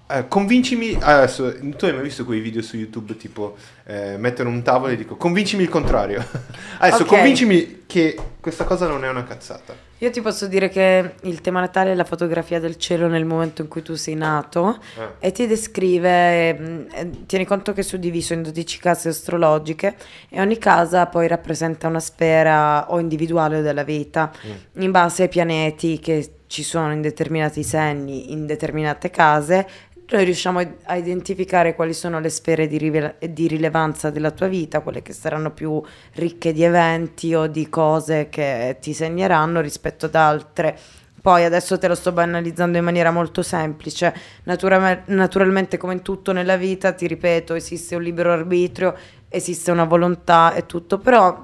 eh, 0.05 0.27
convincimi 0.27 0.95
adesso. 0.99 1.51
Tu 1.77 1.85
hai 1.85 1.93
mai 1.93 2.03
visto 2.03 2.25
quei 2.25 2.41
video 2.41 2.61
su 2.61 2.75
YouTube 2.75 3.15
tipo 3.15 3.55
eh, 3.85 4.15
mettono 4.17 4.49
un 4.49 4.61
tavolo 4.61 4.91
e 4.91 4.97
dico 4.97 5.15
convincimi 5.15 5.63
il 5.63 5.69
contrario. 5.69 6.23
adesso 6.79 7.03
Ok. 7.03 7.07
convincimi 7.07 7.83
che 7.87 8.19
questa 8.39 8.65
cosa 8.65 8.85
non 8.85 9.05
è 9.05 9.09
una 9.09 9.23
cazzata. 9.23 9.73
Io 10.03 10.09
ti 10.09 10.19
posso 10.19 10.47
dire 10.47 10.67
che 10.67 11.13
il 11.21 11.39
tema 11.39 11.61
Natale 11.61 11.93
è 11.93 11.95
la 11.95 12.03
fotografia 12.03 12.59
del 12.59 12.75
cielo 12.75 13.07
nel 13.07 13.23
momento 13.23 13.61
in 13.61 13.69
cui 13.69 13.81
tu 13.81 13.95
sei 13.95 14.15
nato 14.15 14.77
Eh. 14.97 15.27
e 15.27 15.31
ti 15.31 15.47
descrive, 15.47 16.53
mh, 16.53 16.87
eh, 16.93 17.09
tieni 17.25 17.45
conto 17.45 17.71
che 17.71 17.79
è 17.79 17.83
suddiviso 17.85 18.33
in 18.33 18.41
12 18.41 18.79
case 18.79 19.07
astrologiche 19.07 19.95
e 20.27 20.41
ogni 20.41 20.57
casa 20.57 21.05
poi 21.05 21.29
rappresenta 21.29 21.87
una 21.87 22.01
sfera 22.01 22.91
o 22.91 22.99
individuale 22.99 23.61
della 23.61 23.85
vita 23.85 24.29
in 24.73 24.91
base 24.91 25.23
ai 25.23 25.29
pianeti 25.29 25.97
che 25.99 26.31
ci 26.47 26.63
sono 26.63 26.91
in 26.91 26.99
determinati 26.99 27.63
segni, 27.63 28.33
in 28.33 28.45
determinate 28.45 29.09
case. 29.09 29.65
Noi 30.13 30.25
riusciamo 30.25 30.59
a- 30.83 30.95
identificare 30.95 31.73
quali 31.73 31.91
sono 31.91 32.19
le 32.19 32.29
sfere 32.29 32.67
di, 32.67 32.77
rivela- 32.77 33.15
di 33.19 33.47
rilevanza 33.47 34.11
della 34.11 34.29
tua 34.29 34.45
vita, 34.45 34.81
quelle 34.81 35.01
che 35.01 35.11
saranno 35.11 35.49
più 35.49 35.81
ricche 36.13 36.53
di 36.53 36.61
eventi 36.61 37.33
o 37.33 37.47
di 37.47 37.67
cose 37.67 38.27
che 38.29 38.77
ti 38.79 38.93
segneranno 38.93 39.59
rispetto 39.59 40.05
ad 40.05 40.13
altre. 40.13 40.77
Poi 41.19 41.43
adesso 41.45 41.79
te 41.79 41.87
lo 41.87 41.95
sto 41.95 42.11
banalizzando 42.11 42.77
in 42.77 42.83
maniera 42.83 43.09
molto 43.09 43.41
semplice. 43.41 44.13
Naturalme- 44.43 45.01
naturalmente, 45.07 45.77
come 45.77 45.93
in 45.93 46.03
tutto 46.03 46.31
nella 46.31 46.57
vita, 46.57 46.91
ti 46.91 47.07
ripeto, 47.07 47.55
esiste 47.55 47.95
un 47.95 48.03
libero 48.03 48.31
arbitrio, 48.31 48.95
esiste 49.29 49.71
una 49.71 49.85
volontà 49.85 50.53
e 50.53 50.67
tutto, 50.67 50.99
però 50.99 51.43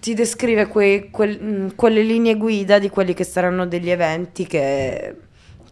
ti 0.00 0.14
descrive 0.14 0.66
quei- 0.66 1.10
quel- 1.10 1.74
quelle 1.76 2.02
linee 2.02 2.34
guida 2.36 2.80
di 2.80 2.88
quelli 2.88 3.14
che 3.14 3.22
saranno 3.22 3.66
degli 3.68 3.90
eventi 3.90 4.48
che 4.48 5.14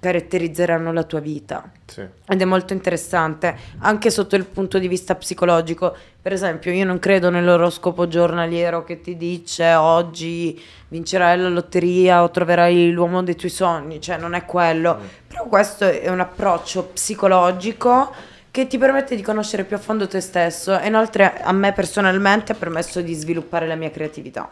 caratterizzeranno 0.01 0.93
la 0.93 1.03
tua 1.03 1.21
vita. 1.21 1.71
Sì. 1.87 2.07
Ed 2.27 2.41
è 2.41 2.45
molto 2.45 2.73
interessante 2.73 3.57
anche 3.79 4.11
sotto 4.11 4.37
il 4.37 4.45
punto 4.45 4.79
di 4.79 4.89
vista 4.89 5.15
psicologico. 5.15 5.97
Per 6.21 6.33
esempio, 6.33 6.73
io 6.73 6.85
non 6.85 6.99
credo 6.99 7.31
nell'oroscopo 7.31 8.09
giornaliero 8.09 8.85
che 8.85 9.01
ti 9.01 9.17
dice 9.17 9.75
oggi 9.75 10.61
vincerai 10.89 11.39
la 11.39 11.49
lotteria 11.49 12.23
o 12.23 12.31
troverai 12.31 12.91
l'uomo 12.91 13.23
dei 13.23 13.37
tuoi 13.37 13.51
sogni, 13.51 14.01
cioè 14.01 14.19
non 14.19 14.35
è 14.35 14.45
quello. 14.45 14.99
Però 15.27 15.47
questo 15.47 15.85
è 15.85 16.09
un 16.09 16.21
approccio 16.21 16.85
psicologico 16.85 18.13
che 18.51 18.67
ti 18.67 18.79
permette 18.79 19.15
di 19.15 19.23
conoscere 19.23 19.65
più 19.65 19.77
a 19.77 19.79
fondo 19.79 20.09
te 20.09 20.21
stesso 20.21 20.79
e 20.79 20.87
inoltre 20.87 21.41
a 21.41 21.53
me 21.53 21.73
personalmente 21.73 22.53
ha 22.53 22.55
permesso 22.55 23.01
di 23.01 23.15
sviluppare 23.15 23.67
la 23.67 23.77
mia 23.77 23.91
creatività. 23.91 24.49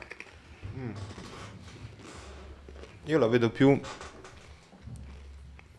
Io 3.09 3.18
la 3.18 3.28
vedo 3.28 3.51
più 3.51 3.78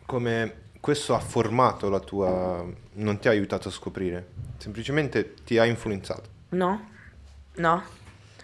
come 0.08 0.54
questo 0.80 1.14
ha 1.14 1.18
formato 1.18 1.90
la 1.90 2.00
tua... 2.00 2.64
non 2.94 3.18
ti 3.18 3.28
ha 3.28 3.30
aiutato 3.30 3.68
a 3.68 3.70
scoprire, 3.70 4.28
semplicemente 4.56 5.34
ti 5.44 5.58
ha 5.58 5.66
influenzato. 5.66 6.22
No? 6.50 6.88
No? 7.56 7.82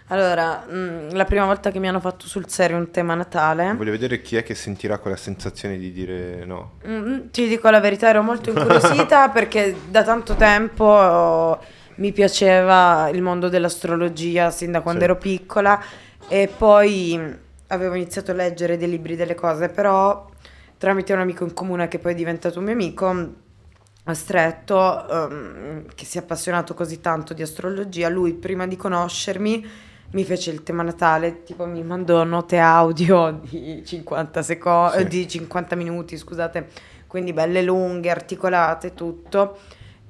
Allora, 0.09 0.63
mm, 0.71 1.09
la 1.13 1.25
prima 1.25 1.45
volta 1.45 1.71
che 1.71 1.79
mi 1.79 1.87
hanno 1.87 1.99
fatto 1.99 2.27
sul 2.27 2.47
serio 2.47 2.77
un 2.77 2.91
tema 2.91 3.15
Natale... 3.15 3.73
Voglio 3.73 3.89
vedere 3.89 4.21
chi 4.21 4.35
è 4.35 4.43
che 4.43 4.53
sentirà 4.53 4.99
quella 4.99 5.15
sensazione 5.15 5.79
di 5.79 5.91
dire 5.91 6.45
no. 6.45 6.73
Mm, 6.87 7.29
ti 7.31 7.47
dico 7.47 7.67
la 7.71 7.79
verità, 7.79 8.09
ero 8.09 8.21
molto 8.21 8.51
incuriosita 8.51 9.29
perché 9.33 9.75
da 9.89 10.03
tanto 10.03 10.35
tempo 10.35 10.83
oh, 10.83 11.59
mi 11.95 12.11
piaceva 12.11 13.09
il 13.11 13.23
mondo 13.23 13.49
dell'astrologia 13.49 14.51
sin 14.51 14.71
da 14.71 14.81
quando 14.81 14.99
Sì. 14.99 15.05
ero 15.05 15.17
piccola 15.17 15.81
e 16.27 16.47
poi 16.55 17.17
mm, 17.17 17.31
avevo 17.69 17.95
iniziato 17.95 18.29
a 18.29 18.35
leggere 18.35 18.77
dei 18.77 18.87
libri, 18.87 19.15
delle 19.15 19.33
cose, 19.33 19.69
però 19.69 20.33
tramite 20.85 21.13
un 21.13 21.19
amico 21.19 21.43
in 21.43 21.53
comune 21.53 21.87
che 21.87 21.97
poi 21.97 22.11
è 22.11 22.15
diventato 22.15 22.59
un 22.59 22.65
mio 22.65 22.73
amico 22.73 23.11
mm, 23.11 24.11
stretto, 24.11 25.09
ehm, 25.09 25.85
che 25.95 26.05
si 26.05 26.19
è 26.19 26.21
appassionato 26.21 26.75
così 26.75 27.01
tanto 27.01 27.33
di 27.33 27.41
astrologia, 27.41 28.07
lui 28.07 28.35
prima 28.35 28.67
di 28.67 28.75
conoscermi 28.75 29.65
mi 30.11 30.23
fece 30.23 30.51
il 30.51 30.61
tema 30.61 30.83
natale, 30.83 31.41
tipo 31.41 31.65
mi 31.65 31.81
mandò 31.81 32.23
note 32.23 32.59
audio 32.59 33.31
di 33.49 33.81
50 33.83 34.43
secondi, 34.43 34.97
Sì. 34.99 35.07
di 35.07 35.27
50 35.27 35.75
minuti, 35.75 36.17
scusate, 36.17 36.67
quindi 37.07 37.33
belle 37.33 37.63
lunghe, 37.63 38.11
articolate, 38.11 38.93
tutto. 38.93 39.57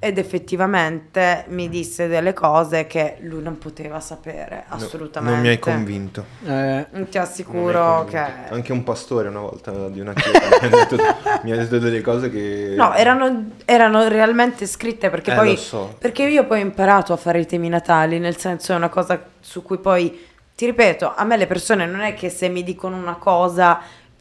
Ed 0.05 0.19
effettivamente 0.19 1.45
mi 1.47 1.67
disse 1.67 2.07
delle 2.07 2.31
cose 2.33 2.85
che 2.85 3.17
lui 3.21 3.41
non 3.41 3.57
poteva 3.57 3.99
sapere, 3.99 4.65
No, 4.69 4.75
assolutamente. 4.75 5.33
non 5.33 5.41
mi 5.41 5.47
hai 5.47 5.57
convinto. 5.57 6.25
Eh, 6.45 6.85
Ti 7.09 7.17
assicuro 7.17 8.05
che... 8.07 8.21
Anche 8.49 8.71
un 8.71 8.83
pastore 8.83 9.29
una 9.29 9.39
volta 9.39 9.89
di 9.89 9.99
una 9.99 10.13
chiesa 10.13 10.39
mi, 10.61 10.67
ha 10.67 10.69
detto, 10.69 10.95
mi 11.43 11.51
ha 11.51 11.55
detto 11.55 11.79
delle 11.79 12.01
cose 12.01 12.29
che... 12.29 12.75
No, 12.77 12.93
erano, 12.93 13.49
erano 13.65 14.07
realmente 14.07 14.67
scritte 14.67 15.09
perché 15.09 15.31
Eh, 15.31 15.35
poi... 15.35 15.49
lo 15.49 15.55
so. 15.55 15.95
Perché 15.97 16.23
io 16.23 16.45
poi 16.45 16.59
ho 16.61 16.63
imparato 16.65 17.11
a 17.11 17.17
fare 17.17 17.39
i 17.39 17.47
temi 17.47 17.67
natali, 17.69 18.19
nel 18.19 18.37
senso 18.37 18.73
è 18.73 18.75
una 18.75 18.89
cosa 18.89 19.19
su 19.39 19.63
cui 19.63 19.79
poi, 19.79 20.23
ti 20.55 20.65
ripeto, 20.67 21.13
a 21.15 21.23
me 21.23 21.35
le 21.35 21.47
persone 21.47 21.87
non 21.87 22.01
è 22.01 22.13
che 22.13 22.29
se 22.29 22.47
mi 22.47 22.63
dicono 22.63 22.95
una 22.95 23.15
cosa 23.15 23.79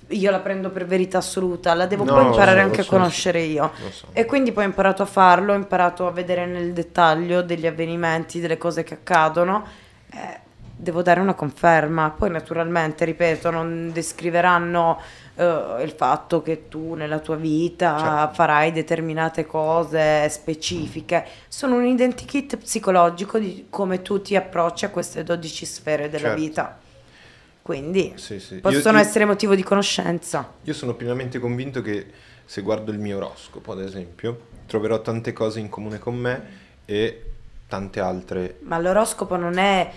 io 0.09 0.31
la 0.31 0.41
prendo 0.41 0.71
per 0.71 0.85
verità 0.87 1.19
assoluta, 1.19 1.73
la 1.75 1.87
devo 1.87 2.05
No, 2.05 2.13
poi 2.15 2.25
imparare 2.27 2.59
so, 2.61 2.65
anche 2.65 2.77
lo 2.77 2.83
a 2.83 2.85
so. 2.85 2.91
conoscere 2.91 3.41
io. 3.41 3.73
So. 3.91 4.07
E 4.13 4.25
quindi 4.25 4.53
poi 4.53 4.65
ho 4.65 4.67
imparato 4.69 5.03
a 5.03 5.07
farlo, 5.07 5.53
ho 5.53 5.57
imparato 5.57 6.07
a 6.07 6.11
vedere 6.11 6.47
nel 6.47 6.73
dettaglio 6.73 7.43
degli 7.43 7.67
avvenimenti, 7.67 8.41
delle 8.41 8.59
cose 8.59 8.83
che 8.85 8.95
accadono. 8.95 9.65
Eh, 10.13 10.41
devo 10.77 11.03
dare 11.03 11.21
una 11.21 11.35
conferma. 11.35 12.11
Poi 12.17 12.31
naturalmente, 12.31 13.05
ripeto, 13.05 13.51
non 13.51 13.91
descriveranno 13.93 15.01
eh, 15.37 15.77
il 15.83 15.91
fatto 15.97 16.43
che 16.43 16.69
tu 16.69 16.95
nella 16.95 17.19
tua 17.21 17.37
vita 17.37 17.97
Certo. 17.99 18.35
farai 18.35 18.73
determinate 18.73 19.47
cose 19.47 20.29
specifiche. 20.29 21.25
Sono 21.49 21.77
un 21.77 21.87
identikit 21.87 22.57
psicologico 22.59 23.39
di 23.39 23.67
come 23.71 24.03
tu 24.03 24.21
ti 24.21 24.37
approcci 24.37 24.85
a 24.85 24.91
queste 24.91 25.25
12 25.25 25.65
sfere 25.65 26.09
della 26.11 26.29
Certo. 26.29 26.41
vita. 26.41 26.79
Quindi 27.65 28.12
Sì, 28.16 28.41
sì. 28.41 28.57
possono 28.57 28.99
Io- 28.99 29.03
essere 29.03 29.24
motivo 29.24 29.55
di 29.55 29.62
conoscenza. 29.62 30.53
Io 30.65 30.74
sono 30.74 30.93
pienamente 30.93 31.39
convinto 31.39 31.81
che 31.81 32.05
se 32.45 32.61
guardo 32.61 32.91
il 32.93 32.99
mio 32.99 33.16
oroscopo, 33.16 33.73
ad 33.73 33.81
esempio, 33.81 34.39
troverò 34.66 35.01
tante 35.01 35.32
cose 35.32 35.61
in 35.61 35.70
comune 35.70 35.99
con 35.99 36.15
me 36.15 36.43
e 36.85 37.31
tante 37.66 38.01
altre. 38.01 38.59
Ma 38.65 38.78
l'oroscopo 38.78 39.36
non 39.36 39.57
è 39.57 39.91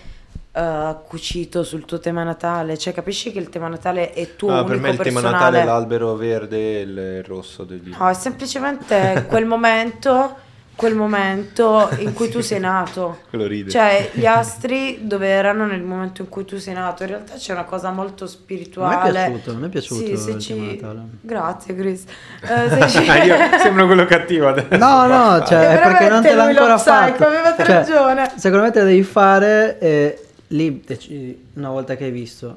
eh, 0.50 0.96
cucito 1.06 1.62
sul 1.62 1.84
tuo 1.84 1.98
tema 1.98 2.22
natale, 2.22 2.78
cioè 2.78 2.94
capisci 2.94 3.32
che 3.32 3.38
il 3.38 3.50
tema 3.50 3.68
natale 3.68 4.14
è 4.14 4.34
tuo 4.34 4.50
Ah, 4.50 4.64
per 4.64 4.78
me 4.78 4.88
il 4.88 4.96
tema 4.96 5.20
personale. 5.20 5.32
Natale 5.36 5.60
è 5.60 5.64
l'albero 5.66 6.14
verde 6.14 6.78
e 6.78 6.80
il 6.80 7.22
rosso 7.24 7.64
degli... 7.64 7.90
No, 7.90 8.08
è 8.08 8.14
semplicemente 8.14 9.26
quel 9.28 9.44
momento, 9.44 10.36
quel 10.78 10.94
momento 10.94 11.88
in 11.98 12.12
cui 12.12 12.28
tu 12.28 12.40
sei 12.40 12.60
nato. 12.60 13.22
Quello 13.30 13.46
ride. 13.46 13.68
Cioè, 13.68 14.10
gli 14.12 14.24
astri 14.26 15.00
dove 15.02 15.26
erano 15.26 15.66
nel 15.66 15.82
momento 15.82 16.22
in 16.22 16.28
cui 16.28 16.44
tu 16.44 16.56
sei 16.58 16.74
nato. 16.74 17.02
In 17.02 17.08
realtà 17.08 17.34
c'è 17.34 17.52
una 17.52 17.64
cosa 17.64 17.90
molto 17.90 18.28
spirituale. 18.28 19.08
è 19.26 19.30
piaciuto, 19.30 19.56
me 19.56 19.66
è 19.66 19.68
piaciuto 19.70 20.06
Sì, 20.06 20.16
se 20.16 20.38
ci... 20.38 20.80
Grazie, 21.20 21.74
Chris. 21.74 22.04
Se 22.46 22.88
ci- 22.90 23.02
io 23.02 23.36
sembro 23.58 23.86
quello 23.86 24.04
cattivo 24.04 24.46
adesso. 24.48 24.76
No, 24.76 25.06
no, 25.08 25.42
cioè, 25.44 25.70
È 25.78 25.80
perché 25.82 26.08
non 26.08 26.22
te 26.22 26.34
l'ha 26.34 26.44
ancora 26.44 26.78
fatto. 26.78 27.24
avevate 27.26 27.64
Cioè, 27.64 27.74
ragione. 27.74 28.30
Secondo 28.36 28.64
me 28.66 28.70
te 28.70 28.78
la 28.78 28.84
devi 28.84 29.02
fare 29.02 29.78
e 29.80 30.26
lì 30.48 30.84
una 31.54 31.70
volta 31.70 31.96
che 31.96 32.04
hai 32.04 32.10
visto. 32.12 32.56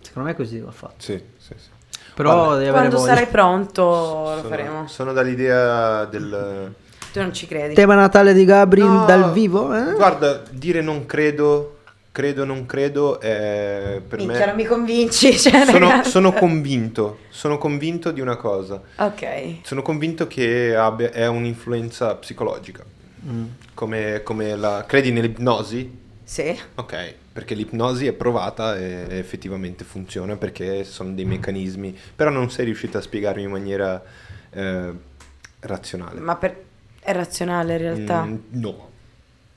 Secondo 0.00 0.28
me 0.28 0.34
così 0.34 0.58
va 0.58 0.72
fatto. 0.72 0.94
Sì, 0.98 1.22
sì, 1.38 1.54
sì. 1.56 1.68
Però 2.14 2.32
Guarda, 2.32 2.54
devi 2.56 2.68
avere 2.68 2.88
Quando 2.88 2.96
voglia. 2.98 3.14
sarai 3.14 3.26
pronto 3.30 3.82
lo 3.82 4.36
Sono, 4.36 4.48
faremo. 4.48 4.86
sono 4.88 5.12
dall'idea 5.12 6.04
del... 6.04 6.72
Tu 7.14 7.20
non 7.20 7.32
ci 7.32 7.46
credi. 7.46 7.74
Tema 7.74 7.94
Natale 7.94 8.34
di 8.34 8.44
Gabri 8.44 8.80
No, 8.80 9.04
dal 9.04 9.32
vivo? 9.32 9.72
Eh? 9.72 9.92
Guarda, 9.92 10.42
dire 10.50 10.80
non 10.80 11.06
credo, 11.06 11.82
credo 12.10 12.44
non 12.44 12.66
credo 12.66 13.20
è 13.20 14.00
per 14.04 14.18
Minchia, 14.18 14.46
non 14.46 14.56
me... 14.56 14.62
mi 14.62 14.64
convinci. 14.64 15.30
Cioè, 15.38 15.64
Sono, 15.64 16.02
sono 16.02 16.32
convinto, 16.32 17.20
sono 17.28 17.56
convinto 17.56 18.10
di 18.10 18.20
una 18.20 18.34
cosa. 18.34 18.82
Ok. 18.96 19.58
Sono 19.62 19.82
convinto 19.82 20.26
che 20.26 20.74
abbia, 20.74 21.12
è 21.12 21.28
un'influenza 21.28 22.16
psicologica. 22.16 22.82
Mm. 23.24 23.44
Come, 23.74 24.22
come 24.24 24.56
la... 24.56 24.82
Credi 24.84 25.12
nell'ipnosi? 25.12 25.96
Sì. 26.24 26.58
Ok, 26.74 27.14
perché 27.32 27.54
l'ipnosi 27.54 28.08
è 28.08 28.12
provata 28.12 28.76
e 28.76 29.06
effettivamente 29.10 29.84
funziona 29.84 30.34
perché 30.34 30.82
sono 30.82 31.12
dei 31.12 31.26
meccanismi, 31.26 31.96
però 32.16 32.30
non 32.30 32.50
sei 32.50 32.64
riuscito 32.64 32.98
a 32.98 33.00
spiegarmi 33.00 33.42
in 33.42 33.50
maniera 33.50 34.02
eh, 34.50 34.92
razionale. 35.60 36.18
Ma 36.18 36.34
per... 36.34 36.72
è 37.04 37.12
razionale 37.12 37.72
in 37.74 37.78
realtà. 37.78 38.22
Mm, 38.24 38.36
no. 38.50 38.88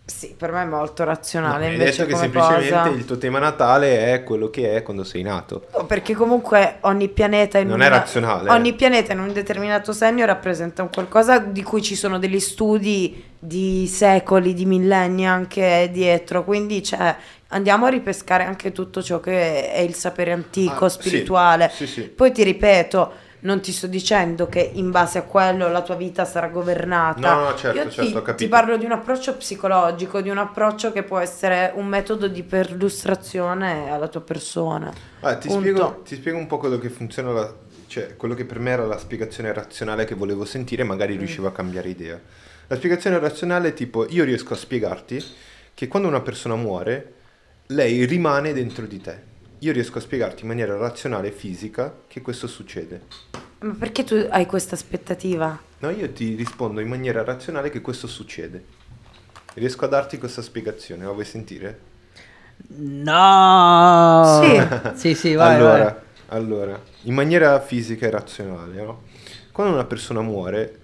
Sì, 0.07 0.33
per 0.37 0.53
me 0.53 0.61
è 0.61 0.65
molto 0.65 1.03
No, 1.03 1.09
razionale. 1.09 1.65
hai 1.65 1.73
invece 1.73 2.05
detto 2.05 2.13
che 2.13 2.17
semplicemente 2.21 2.69
cosa... 2.69 2.87
il 2.87 3.03
tuo 3.03 3.17
tema 3.17 3.39
natale 3.39 4.13
è 4.13 4.23
quello 4.23 4.49
che 4.49 4.75
è 4.75 4.81
quando 4.81 5.03
sei 5.03 5.21
nato. 5.21 5.65
No, 5.75 5.85
Perché 5.85 6.13
comunque 6.15 6.77
ogni 6.81 7.09
pianeta 7.09 7.57
in 7.57 7.67
Non 7.67 7.79
un- 7.81 7.85
è 7.85 7.89
razionale. 7.89 8.49
Ogni 8.49 8.71
pianeta 8.73 9.11
in 9.11 9.19
un 9.19 9.33
determinato 9.33 9.91
segno 9.91 10.25
rappresenta 10.25 10.81
un 10.81 10.89
qualcosa 10.93 11.39
di 11.39 11.61
cui 11.61 11.81
ci 11.81 11.95
sono 11.95 12.19
degli 12.19 12.39
studi 12.39 13.21
di 13.37 13.85
secoli, 13.87 14.53
di 14.53 14.65
millenni 14.65 15.27
anche 15.27 15.89
dietro. 15.91 16.45
Quindi 16.45 16.81
cioè, 16.83 17.13
andiamo 17.49 17.85
a 17.87 17.89
ripescare 17.89 18.45
anche 18.45 18.71
tutto 18.71 19.03
ciò 19.03 19.19
che 19.19 19.73
è 19.73 19.79
il 19.79 19.93
sapere 19.93 20.31
antico, 20.31 20.85
Ah, 20.85 20.89
sì, 20.89 20.99
spirituale. 21.01 21.69
Sì, 21.73 21.85
sì. 21.85 22.03
Poi 22.03 22.31
ti 22.31 22.43
ripeto, 22.43 23.11
non 23.41 23.61
ti 23.61 23.71
sto 23.71 23.87
dicendo 23.87 24.47
che 24.47 24.59
in 24.73 24.89
base 24.91 25.19
a 25.19 25.21
quello 25.23 25.69
la 25.69 25.81
tua 25.81 25.95
vita 25.95 26.25
sarà 26.25 26.47
governata. 26.47 27.33
No, 27.35 27.49
no, 27.49 27.55
certo, 27.55 27.77
Io 27.77 27.89
certo, 27.89 28.01
ti, 28.11 28.17
ho 28.17 28.21
capito. 28.21 28.35
ti 28.35 28.47
parlo 28.47 28.77
di 28.77 28.85
un 28.85 28.91
approccio 28.91 29.35
psicologico, 29.35 30.21
di 30.21 30.29
un 30.29 30.37
approccio 30.39 30.91
che 30.91 31.03
può 31.03 31.19
essere 31.19 31.71
un 31.75 31.85
metodo 31.87 32.27
di 32.27 32.43
perlustrazione 32.43 33.89
alla 33.91 34.07
tua 34.07 34.21
persona. 34.21 34.91
Ah, 35.21 35.35
ti, 35.35 35.49
spiego, 35.49 36.01
ti 36.03 36.15
spiego 36.15 36.37
un 36.37 36.47
po' 36.47 36.57
quello 36.57 36.77
che 36.79 36.89
funziona, 36.89 37.31
la- 37.31 37.53
cioè 37.87 38.15
quello 38.17 38.33
che 38.33 38.45
per 38.45 38.59
me 38.59 38.71
era 38.71 38.85
la 38.85 38.97
spiegazione 38.97 39.53
razionale 39.53 40.05
che 40.05 40.15
volevo 40.15 40.43
sentire, 40.45 40.83
magari 40.83 41.15
Mm. 41.15 41.19
riuscivo 41.19 41.47
a 41.47 41.51
cambiare 41.51 41.89
idea. 41.89 42.19
La 42.67 42.75
spiegazione 42.75 43.17
razionale 43.19 43.69
è 43.69 43.73
tipo, 43.73 44.05
io 44.09 44.23
riesco 44.25 44.53
a 44.53 44.57
spiegarti 44.57 45.23
che 45.73 45.87
quando 45.87 46.07
una 46.09 46.21
persona 46.21 46.55
muore, 46.55 47.13
lei 47.67 48.03
rimane 48.05 48.51
dentro 48.53 48.85
di 48.85 48.99
te. 48.99 49.35
Io 49.59 49.71
riesco 49.71 49.97
a 49.97 50.01
spiegarti 50.01 50.43
in 50.43 50.49
maniera 50.49 50.77
razionale 50.77 51.29
e 51.29 51.31
fisica 51.31 51.91
che 52.07 52.21
questo 52.21 52.45
succede. 52.45 53.01
Ma 53.59 53.73
perché 53.73 54.03
tu 54.03 54.13
hai 54.29 54.45
questa 54.45 54.75
aspettativa? 54.75 55.59
No, 55.79 55.89
io 55.89 56.11
ti 56.11 56.35
rispondo 56.35 56.79
in 56.79 56.87
maniera 56.87 57.23
razionale 57.23 57.71
che 57.71 57.81
questo 57.81 58.05
succede. 58.05 58.63
Riesco 59.55 59.85
a 59.85 59.87
darti 59.87 60.19
questa 60.19 60.43
spiegazione, 60.43 61.05
la 61.05 61.11
vuoi 61.11 61.25
sentire? 61.25 61.79
No! 62.67 64.41
Sì. 64.43 64.93
sì, 64.93 65.15
sì, 65.15 65.33
vai, 65.33 65.55
allora, 65.55 65.83
vai. 65.83 65.93
allora, 66.27 66.81
in 67.03 67.15
maniera 67.15 67.59
fisica 67.59 68.05
e 68.05 68.11
razionale, 68.11 68.75
no? 68.83 69.01
Quando 69.51 69.73
una 69.73 69.85
persona 69.85 70.21
muore, 70.21 70.79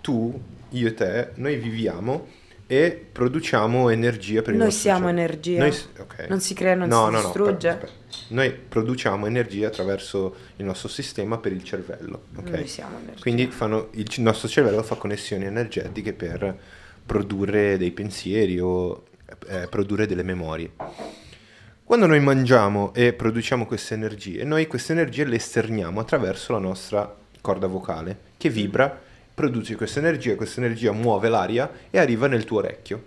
tu, 0.00 0.36
io 0.70 0.88
e 0.88 0.94
te, 0.94 1.30
noi 1.34 1.54
viviamo 1.56 2.26
e 2.66 3.06
produciamo 3.12 3.90
energia 3.90 4.40
per 4.40 4.52
il 4.52 4.58
Noi 4.58 4.66
nostro 4.68 4.82
siamo 4.90 5.08
energia. 5.08 5.58
Noi 5.58 5.72
s- 5.72 5.88
ok. 5.98 6.26
Non 6.28 6.40
si 6.40 6.54
crea, 6.54 6.74
non 6.74 6.88
No, 6.88 7.06
si 7.06 7.10
no, 7.12 7.16
no, 7.18 7.22
distrugge. 7.22 7.68
aspetta, 7.68 7.92
aspetta. 8.08 8.34
Noi 8.34 8.50
produciamo 8.52 9.26
energia 9.26 9.66
attraverso 9.68 10.34
il 10.56 10.64
nostro 10.64 10.88
sistema 10.88 11.36
per 11.38 11.52
il 11.52 11.62
cervello, 11.62 12.24
ok? 12.36 12.48
Noi 12.50 12.66
siamo 12.66 12.98
energia. 12.98 13.20
Quindi 13.20 13.46
fanno- 13.48 13.88
il 13.92 14.08
c- 14.08 14.18
nostro 14.18 14.48
cervello 14.48 14.82
fa 14.82 14.94
connessioni 14.94 15.44
energetiche 15.44 16.12
per 16.14 16.58
produrre 17.04 17.76
dei 17.76 17.90
pensieri 17.90 18.58
o 18.58 19.04
eh, 19.48 19.66
produrre 19.68 20.06
delle 20.06 20.22
memorie. 20.22 20.70
Quando 21.84 22.06
noi 22.06 22.20
mangiamo 22.20 22.94
e 22.94 23.12
produciamo 23.12 23.66
queste 23.66 23.92
energie, 23.92 24.42
noi 24.44 24.66
queste 24.66 24.92
energie 24.92 25.24
le 25.24 25.36
esterniamo 25.36 26.00
attraverso 26.00 26.52
la 26.52 26.58
nostra 26.58 27.14
corda 27.42 27.66
vocale 27.66 28.18
che 28.38 28.48
vibra, 28.48 29.02
produce 29.34 29.74
questa 29.74 29.98
energia, 29.98 30.36
questa 30.36 30.60
energia 30.60 30.92
muove 30.92 31.28
l'aria 31.28 31.70
e 31.90 31.98
arriva 31.98 32.28
nel 32.28 32.44
tuo 32.44 32.58
orecchio, 32.58 33.04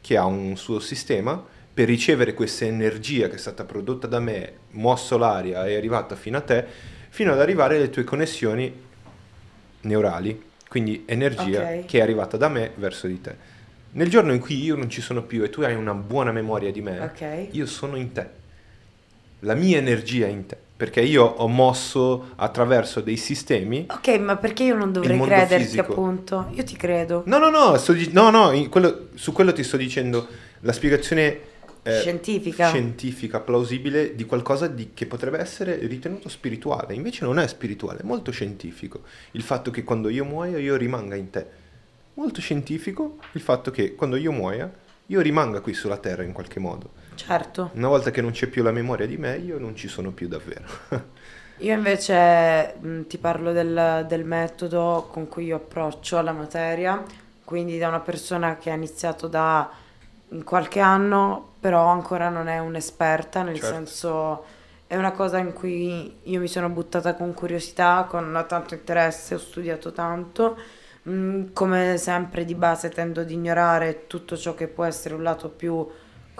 che 0.00 0.16
ha 0.16 0.26
un 0.26 0.56
suo 0.56 0.78
sistema 0.78 1.42
per 1.72 1.86
ricevere 1.88 2.34
questa 2.34 2.66
energia 2.66 3.28
che 3.28 3.36
è 3.36 3.38
stata 3.38 3.64
prodotta 3.64 4.06
da 4.06 4.20
me, 4.20 4.52
mosso 4.72 5.16
l'aria 5.16 5.66
e 5.66 5.70
è 5.72 5.76
arrivata 5.76 6.16
fino 6.16 6.36
a 6.36 6.42
te, 6.42 6.64
fino 7.08 7.32
ad 7.32 7.40
arrivare 7.40 7.76
alle 7.76 7.90
tue 7.90 8.04
connessioni 8.04 8.72
neurali, 9.82 10.42
quindi 10.68 11.04
energia 11.06 11.62
Ok. 11.62 11.84
che 11.86 11.98
è 11.98 12.02
arrivata 12.02 12.36
da 12.36 12.48
me 12.48 12.72
verso 12.74 13.06
di 13.06 13.20
te. 13.20 13.48
Nel 13.92 14.08
giorno 14.08 14.32
in 14.32 14.38
cui 14.40 14.62
io 14.62 14.76
non 14.76 14.88
ci 14.90 15.00
sono 15.00 15.22
più 15.22 15.42
e 15.42 15.50
tu 15.50 15.62
hai 15.62 15.74
una 15.74 15.94
buona 15.94 16.30
memoria 16.30 16.70
di 16.70 16.80
me, 16.82 17.00
Ok. 17.00 17.48
io 17.52 17.66
sono 17.66 17.96
in 17.96 18.12
te. 18.12 18.38
La 19.40 19.54
mia 19.54 19.78
energia 19.78 20.26
è 20.26 20.30
in 20.30 20.46
te, 20.46 20.56
perché 20.80 21.02
io 21.02 21.24
ho 21.26 21.46
mosso 21.46 22.30
attraverso 22.36 23.02
dei 23.02 23.18
sistemi. 23.18 23.84
Ok, 23.90 24.08
ma 24.18 24.36
perché 24.38 24.62
io 24.64 24.74
non 24.74 24.92
dovrei 24.92 25.20
crederti 25.20 25.64
fisico. 25.64 25.92
appunto? 25.92 26.46
Io 26.54 26.64
ti 26.64 26.74
credo. 26.74 27.22
No, 27.26 27.36
no, 27.36 27.50
no, 27.50 27.76
sto 27.76 27.92
di- 27.92 28.08
no, 28.14 28.30
no, 28.30 28.50
quello- 28.70 29.08
su 29.12 29.32
quello 29.32 29.52
ti 29.52 29.62
sto 29.62 29.76
dicendo 29.76 30.26
la 30.60 30.72
spiegazione 30.72 31.48
eh, 31.82 31.98
Scientifica. 32.00 32.68
scientifica, 32.68 33.40
plausibile 33.40 34.14
di 34.14 34.24
qualcosa 34.24 34.68
di- 34.68 34.92
che 34.94 35.04
potrebbe 35.04 35.38
essere 35.38 35.76
ritenuto 35.86 36.30
spirituale. 36.30 36.94
Invece 36.94 37.26
non 37.26 37.38
è 37.38 37.46
spirituale, 37.46 37.98
è 38.00 38.04
molto 38.04 38.30
scientifico. 38.30 39.02
Il 39.32 39.42
fatto 39.42 39.70
che 39.70 39.84
quando 39.84 40.08
io 40.08 40.24
muoia 40.24 40.56
io 40.56 40.76
rimanga 40.76 41.14
in 41.14 41.28
te. 41.28 41.46
Molto 42.14 42.40
scientifico 42.40 43.18
il 43.32 43.42
fatto 43.42 43.70
che 43.70 43.94
quando 43.94 44.16
io 44.16 44.32
muoia 44.32 44.72
io 45.06 45.20
rimanga 45.20 45.60
qui 45.60 45.74
sulla 45.74 45.98
terra 45.98 46.22
in 46.22 46.32
qualche 46.32 46.58
modo. 46.58 46.92
Certo. 47.26 47.70
Una 47.72 47.88
volta 47.88 48.10
che 48.10 48.20
non 48.20 48.30
c'è 48.30 48.46
più 48.46 48.62
la 48.62 48.70
memoria 48.72 49.06
di 49.06 49.16
me, 49.16 49.36
io 49.36 49.58
non 49.58 49.74
ci 49.76 49.88
sono 49.88 50.12
più 50.12 50.28
davvero. 50.28 50.64
Io 51.58 51.74
invece 51.74 52.74
mh, 52.80 53.02
ti 53.06 53.18
parlo 53.18 53.52
del, 53.52 54.06
del 54.08 54.24
metodo 54.24 55.08
con 55.12 55.28
cui 55.28 55.44
io 55.44 55.56
approccio 55.56 56.16
alla 56.16 56.32
materia, 56.32 57.02
quindi 57.44 57.76
da 57.76 57.88
una 57.88 58.00
persona 58.00 58.56
che 58.56 58.70
ha 58.70 58.74
iniziato 58.74 59.28
da 59.28 59.70
qualche 60.42 60.80
anno, 60.80 61.54
però 61.60 61.86
ancora 61.88 62.30
non 62.30 62.48
è 62.48 62.58
un'esperta, 62.58 63.42
nel 63.42 63.60
Certo. 63.60 63.66
senso 63.66 64.44
è 64.86 64.96
una 64.96 65.12
cosa 65.12 65.36
in 65.38 65.52
cui 65.52 66.20
io 66.22 66.40
mi 66.40 66.48
sono 66.48 66.70
buttata 66.70 67.14
con 67.14 67.34
curiosità, 67.34 68.06
con 68.08 68.42
tanto 68.48 68.72
interesse, 68.74 69.34
ho 69.34 69.38
studiato 69.38 69.92
tanto. 69.92 70.56
Come 71.52 71.96
sempre 71.98 72.44
di 72.44 72.54
base 72.54 72.88
tendo 72.90 73.20
ad 73.20 73.30
ignorare 73.30 74.06
tutto 74.06 74.36
ciò 74.36 74.54
che 74.54 74.68
può 74.68 74.84
essere 74.84 75.14
un 75.14 75.22
lato 75.22 75.48
più 75.48 75.86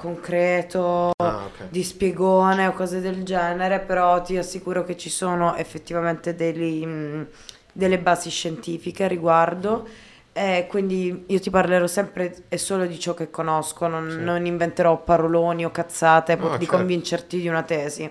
concreto, 0.00 1.10
Ah, 1.22 1.44
ok. 1.46 1.68
di 1.68 1.82
spiegone 1.82 2.66
o 2.66 2.72
cose 2.72 3.00
del 3.00 3.22
genere, 3.22 3.80
però 3.80 4.20
ti 4.22 4.36
assicuro 4.36 4.84
che 4.84 4.96
ci 4.96 5.10
sono 5.10 5.54
effettivamente 5.56 6.34
degli, 6.34 6.84
mh, 6.86 7.26
delle 7.72 7.98
basi 7.98 8.30
scientifiche 8.30 9.04
a 9.04 9.08
riguardo. 9.08 9.86
E 10.32 10.66
quindi 10.68 11.24
io 11.26 11.40
ti 11.40 11.50
parlerò 11.50 11.86
sempre 11.86 12.44
e 12.48 12.56
solo 12.56 12.86
di 12.86 12.98
ciò 12.98 13.14
che 13.14 13.30
conosco, 13.30 13.86
non, 13.88 14.08
Sì. 14.10 14.22
non 14.22 14.46
inventerò 14.46 15.02
paroloni 15.02 15.64
o 15.64 15.70
cazzate 15.70 16.36
No, 16.36 16.56
di 16.56 16.64
certo. 16.64 16.76
convincerti 16.76 17.40
di 17.40 17.48
una 17.48 17.62
tesi. 17.62 18.08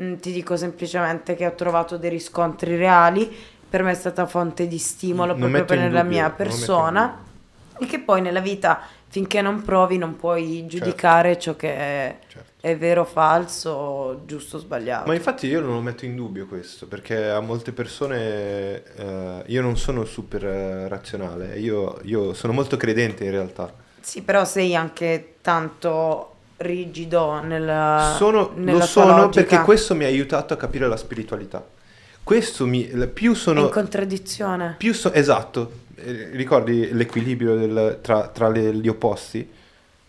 Mm, 0.00 0.14
Ti 0.16 0.32
dico 0.32 0.56
semplicemente 0.56 1.34
che 1.34 1.46
ho 1.46 1.54
trovato 1.54 1.96
dei 1.98 2.10
riscontri 2.10 2.76
reali, 2.76 3.30
per 3.68 3.82
me 3.82 3.92
è 3.92 3.94
stata 3.94 4.26
fonte 4.26 4.66
di 4.66 4.78
stimolo 4.78 5.32
Non 5.36 5.38
proprio 5.50 5.64
per 5.64 5.78
nella 5.78 6.02
dubbio, 6.02 6.16
mia 6.18 6.30
persona 6.30 7.18
e 7.78 7.86
che 7.86 8.00
poi 8.00 8.20
nella 8.20 8.40
vita 8.40 8.80
finché 9.12 9.42
non 9.42 9.60
provi 9.62 9.98
non 9.98 10.16
puoi 10.16 10.64
giudicare 10.66 11.38
ciò 11.38 11.54
che 11.54 11.68
è, 11.76 12.16
Certo. 12.28 12.50
è 12.62 12.78
vero 12.78 13.02
o 13.02 13.04
falso, 13.04 14.22
giusto 14.24 14.56
o 14.56 14.58
sbagliato. 14.60 15.06
Ma 15.06 15.14
infatti 15.14 15.46
io 15.48 15.60
non 15.60 15.74
lo 15.74 15.80
metto 15.82 16.06
in 16.06 16.16
dubbio 16.16 16.46
questo, 16.46 16.86
perché 16.86 17.28
a 17.28 17.40
molte 17.40 17.72
persone 17.72 18.82
eh, 18.96 19.42
io 19.46 19.60
non 19.60 19.76
sono 19.76 20.06
super 20.06 20.46
eh, 20.46 20.88
razionale, 20.88 21.58
io, 21.58 21.98
io 22.04 22.32
sono 22.32 22.54
molto 22.54 22.78
credente 22.78 23.24
in 23.24 23.32
realtà. 23.32 23.70
Sì, 24.00 24.22
però 24.22 24.46
sei 24.46 24.74
anche 24.74 25.34
tanto 25.42 26.28
rigido 26.56 27.40
nella, 27.42 28.14
Sono, 28.16 28.52
nella 28.54 28.78
lo 28.78 28.84
sono 28.86 29.16
logica. 29.16 29.44
perché 29.44 29.64
questo 29.64 29.94
mi 29.94 30.04
ha 30.04 30.08
aiutato 30.08 30.54
a 30.54 30.56
capire 30.56 30.88
la 30.88 30.96
spiritualità. 30.96 31.62
Questo 32.24 32.66
mi, 32.66 32.84
più 33.12 33.32
È 33.32 33.36
sono... 33.36 33.60
in 33.62 33.70
contraddizione. 33.70 34.74
Più 34.78 34.94
so- 34.94 35.12
esatto, 35.12 35.80
Eh, 36.04 36.30
ricordi 36.32 36.92
l'equilibrio 36.92 37.54
del- 37.54 37.98
tra, 38.02 38.26
tra 38.28 38.48
le- 38.48 38.74
gli 38.74 38.88
opposti? 38.88 39.48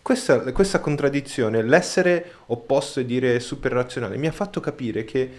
Questa, 0.02 0.40
questa 0.52 0.80
contraddizione, 0.80 1.61
l'essere 1.61 2.31
opposto 2.48 2.99
e 2.99 3.06
dire 3.06 3.40
super 3.40 3.72
razionale, 3.73 4.18
mi 4.18 4.27
ha 4.27 4.31
fatto 4.31 4.60
capire 4.60 5.03
che 5.06 5.30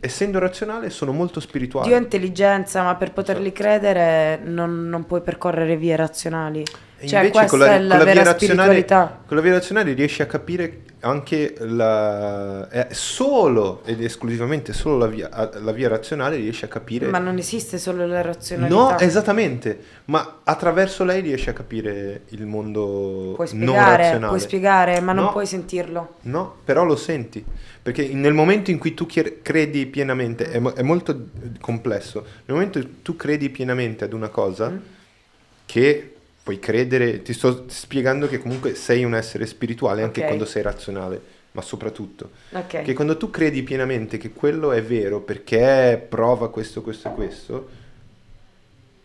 essendo 0.00 0.38
razionale 0.38 0.90
sono 0.90 1.12
molto 1.12 1.40
spirituale. 1.40 1.88
Dio 1.88 1.96
è 1.96 2.00
intelligenza, 2.00 2.82
ma 2.82 2.94
per 2.96 3.12
poterli 3.12 3.46
Esatto. 3.48 3.62
credere 3.62 4.40
non, 4.44 4.88
non 4.88 5.06
puoi 5.06 5.22
percorrere 5.22 5.76
vie 5.76 5.96
razionali. 5.96 6.62
Cioè, 7.00 7.20
invece 7.26 7.46
con 7.46 7.58
la, 7.60 7.78
la 7.78 7.96
con 7.98 8.06
la 8.06 8.22
razionale, 8.24 8.84
con 8.84 9.36
la 9.36 9.40
via 9.40 9.52
razionale 9.52 9.92
riesci 9.92 10.20
a 10.20 10.26
capire 10.26 10.80
anche 11.00 11.54
la, 11.60 12.68
è 12.68 12.88
solo 12.90 13.82
ed 13.84 14.02
esclusivamente 14.02 14.72
solo 14.72 14.98
la 14.98 15.06
via, 15.06 15.28
la 15.60 15.70
via 15.70 15.88
razionale 15.88 16.34
riesci 16.36 16.64
a 16.64 16.68
capire 16.68 17.06
Ma 17.06 17.18
non 17.18 17.38
esiste 17.38 17.78
solo 17.78 18.04
la 18.04 18.20
razionalità. 18.20 18.74
No, 18.76 18.98
esattamente, 18.98 19.78
ma 20.06 20.40
attraverso 20.42 21.04
lei 21.04 21.20
riesci 21.20 21.48
a 21.48 21.52
capire 21.52 22.22
il 22.30 22.46
mondo 22.46 23.32
Puoi 23.36 23.48
non 23.52 23.68
spiegare, 23.68 23.96
razionale. 24.02 24.26
puoi 24.26 24.40
spiegare, 24.40 25.00
ma 25.00 25.12
non 25.12 25.24
No. 25.26 25.30
puoi 25.32 25.46
sentirlo. 25.46 26.14
No, 26.22 26.56
però 26.64 26.82
lo 26.84 26.96
senti, 26.96 27.44
perché 27.80 28.08
nel 28.08 28.32
momento 28.34 28.72
in 28.72 28.78
cui 28.78 28.94
tu 28.94 29.06
credi 29.06 29.86
pienamente, 29.86 30.50
è, 30.50 30.60
è 30.60 30.82
molto 30.82 31.12
eh, 31.12 31.58
complesso, 31.60 32.24
nel 32.46 32.56
momento 32.56 32.78
in 32.78 32.84
cui 32.84 33.02
tu 33.02 33.14
credi 33.14 33.50
pienamente 33.50 34.02
ad 34.02 34.12
una 34.12 34.30
cosa, 34.30 34.68
Mm. 34.70 34.76
che 35.64 36.14
puoi 36.48 36.58
credere, 36.58 37.20
ti 37.20 37.34
sto 37.34 37.64
spiegando 37.68 38.26
che 38.26 38.38
comunque 38.38 38.74
sei 38.74 39.04
un 39.04 39.14
essere 39.14 39.44
spirituale 39.44 40.02
anche 40.02 40.20
Ok. 40.20 40.26
quando 40.28 40.46
sei 40.46 40.62
razionale, 40.62 41.20
ma 41.52 41.60
soprattutto, 41.60 42.30
Ok. 42.52 42.80
che 42.84 42.94
quando 42.94 43.18
tu 43.18 43.28
credi 43.28 43.62
pienamente 43.62 44.16
che 44.16 44.30
quello 44.32 44.72
è 44.72 44.82
vero 44.82 45.20
perché 45.20 46.02
prova 46.08 46.48
questo, 46.48 46.80
questo 46.80 47.08
e 47.08 47.12
questo, 47.12 47.68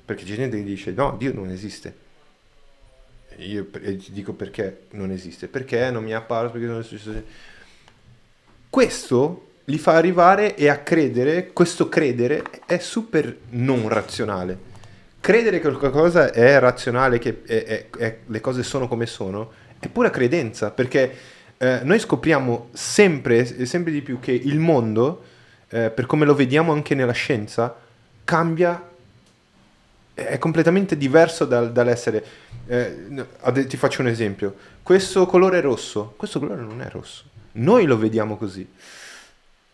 perché 0.06 0.24
c'è 0.24 0.36
gente 0.36 0.56
che 0.56 0.64
dice 0.64 0.91
no, 0.91 1.18
Dio 1.18 1.34
non 1.34 1.49
esiste. 1.49 1.95
E 3.36 3.44
Io 3.44 3.68
e 3.82 3.98
ti 3.98 4.14
dico 4.14 4.32
perché 4.32 4.84
non 4.91 5.11
esiste, 5.11 5.49
perché 5.49 5.91
non 5.91 6.02
mi 6.06 6.11
è 6.11 6.14
apparso, 6.14 6.53
perché 6.53 6.68
non 6.68 6.80
è 6.80 6.84
successo. 6.84 7.24
Questo 8.70 9.48
li 9.65 9.78
fa 9.78 9.95
arrivare 9.95 10.56
e 10.56 10.70
a 10.70 10.78
credere, 10.78 11.52
questo 11.52 11.90
credere 11.90 12.41
è 12.65 12.78
super 12.78 13.36
non 13.49 13.90
razionale. 13.90 14.72
Credere 15.23 15.61
che 15.61 15.71
qualcosa 15.71 16.33
è 16.33 16.59
razionale, 16.59 17.17
che 17.17 17.43
è- 17.45 17.63
è- 17.63 17.89
è- 17.97 18.17
le 18.25 18.41
cose 18.41 18.61
sono 18.61 18.89
come 18.89 19.05
sono, 19.05 19.53
è 19.79 19.87
pura 19.87 20.09
credenza, 20.09 20.69
perché 20.71 21.15
eh, 21.59 21.79
noi 21.83 21.97
scopriamo 21.97 22.71
sempre 22.73 23.37
e 23.55 23.65
sempre 23.65 23.93
di 23.93 24.01
più 24.01 24.19
che 24.19 24.33
il 24.33 24.59
mondo, 24.59 25.23
eh, 25.69 25.91
per 25.91 26.07
come 26.07 26.25
lo 26.25 26.35
vediamo 26.35 26.73
anche 26.73 26.93
nella 26.93 27.13
scienza, 27.13 27.73
cambia, 28.25 28.85
è 30.13 30.37
completamente 30.39 30.97
diverso 30.97 31.45
dal- 31.45 31.71
dall'essere... 31.71 32.25
eh, 32.67 33.25
ti 33.65 33.77
faccio 33.77 34.01
un 34.01 34.07
esempio, 34.07 34.53
questo 34.83 35.25
colore 35.25 35.61
rosso, 35.61 36.15
questo 36.17 36.39
colore 36.39 36.63
non 36.63 36.81
è 36.81 36.89
rosso, 36.89 37.23
noi 37.53 37.85
lo 37.85 37.97
vediamo 37.97 38.35
così, 38.35 38.69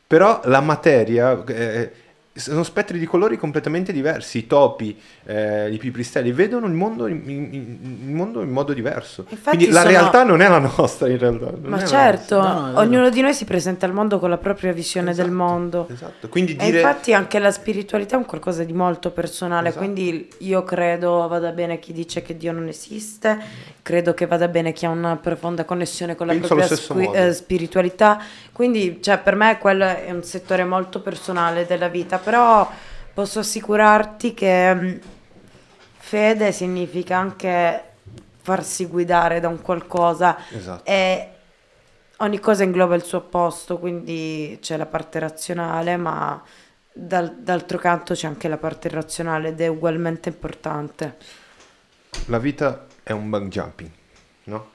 però 0.06 0.42
la 0.44 0.60
materia... 0.62 1.44
eh, 1.44 1.92
sono 2.40 2.64
spettri 2.64 2.98
di 3.00 3.06
colori 3.06 3.38
completamente 3.38 3.92
diversi. 3.92 4.40
I 4.40 4.48
topi, 4.48 4.98
eh, 5.26 5.70
i 5.72 5.78
pipistrelli 5.78 6.32
vedono 6.32 6.66
il 6.68 6.74
mondo 6.74 7.08
in, 7.08 7.22
in- 7.26 7.54
in- 7.54 7.78
il 8.08 8.14
mondo 8.14 8.42
in 8.42 8.50
modo 8.50 8.74
diverso. 8.74 9.26
Infatti 9.30 9.58
Quindi 9.58 9.74
la 9.74 9.82
sono- 9.82 9.92
realtà 9.92 10.24
non 10.24 10.42
è 10.42 10.48
la 10.48 10.60
nostra, 10.60 11.08
in 11.10 11.18
realtà. 11.18 11.46
non 11.52 11.60
Ma 11.70 11.78
la 11.78 11.86
certo, 11.86 12.42
No, 12.42 12.72
ognuno 12.80 13.10
di 13.10 13.22
noi 13.22 13.34
si 13.34 13.46
presenta 13.46 13.86
al 13.86 13.94
mondo 13.94 14.20
con 14.20 14.30
la 14.30 14.38
propria 14.38 14.72
visione 14.72 15.14
del 15.14 15.26
Esatto, 15.28 15.44
mondo. 15.44 15.88
Esatto. 15.92 16.30
Quindi 16.30 16.54
E 16.56 16.66
dire 16.66 16.80
infatti 16.82 17.14
anche 17.14 17.40
la 17.40 17.52
spiritualità 17.52 18.16
è 18.16 18.18
un 18.20 18.26
qualcosa 18.26 18.64
di 18.64 18.74
molto 18.74 19.12
personale, 19.12 19.70
Esatto. 19.70 19.84
quindi 19.84 20.28
io 20.40 20.64
credo 20.64 21.28
vada 21.28 21.52
bene 21.52 21.80
chi 21.80 21.94
dice 21.94 22.22
che 22.22 22.38
Dio 22.38 22.52
non 22.52 22.68
esiste, 22.68 23.38
credo 23.82 24.14
che 24.14 24.26
vada 24.28 24.48
bene 24.48 24.72
chi 24.74 24.86
ha 24.86 24.90
una 24.90 25.16
profonda 25.18 25.66
connessione 25.66 26.16
con 26.16 26.28
la 26.28 26.34
Penso 26.34 26.56
propria 26.56 26.78
modo. 27.06 27.14
eh, 27.14 27.34
spiritualità, 27.34 28.22
quindi 28.52 29.00
cioè, 29.02 29.18
per 29.20 29.36
me 29.36 29.58
quello 29.58 29.86
è 29.86 30.12
un 30.12 30.24
settore 30.24 30.64
molto 30.64 31.02
personale 31.02 31.66
della 31.66 31.88
vita, 31.88 32.18
però 32.30 32.70
posso 33.14 33.40
assicurarti 33.40 34.34
che 34.36 34.74
mh, 34.74 35.00
fede 35.98 36.52
significa 36.52 37.18
anche 37.18 37.84
farsi 38.42 38.86
guidare 38.86 39.40
da 39.40 39.48
un 39.48 39.62
qualcosa 39.62 40.38
Esatto. 40.50 40.84
e 40.84 41.30
ogni 42.18 42.40
cosa 42.40 42.64
ingloba 42.64 42.94
il 42.96 43.04
suo 43.04 43.18
opposto, 43.20 43.80
quindi 43.80 44.58
c'è 44.62 44.78
la 44.78 44.86
parte 44.86 45.18
razionale, 45.20 45.98
ma 45.98 46.42
dal- 46.94 47.36
d'altro 47.40 47.78
canto 47.80 48.14
c'è 48.14 48.28
anche 48.28 48.48
la 48.48 48.58
parte 48.58 48.88
irrazionale 48.88 49.50
ed 49.50 49.62
è 49.62 49.68
ugualmente 49.68 50.30
importante. 50.30 51.18
La 52.28 52.38
vita 52.40 52.86
è 53.04 53.12
un 53.12 53.30
bug 53.30 53.48
jumping, 53.48 53.90
no? 54.46 54.72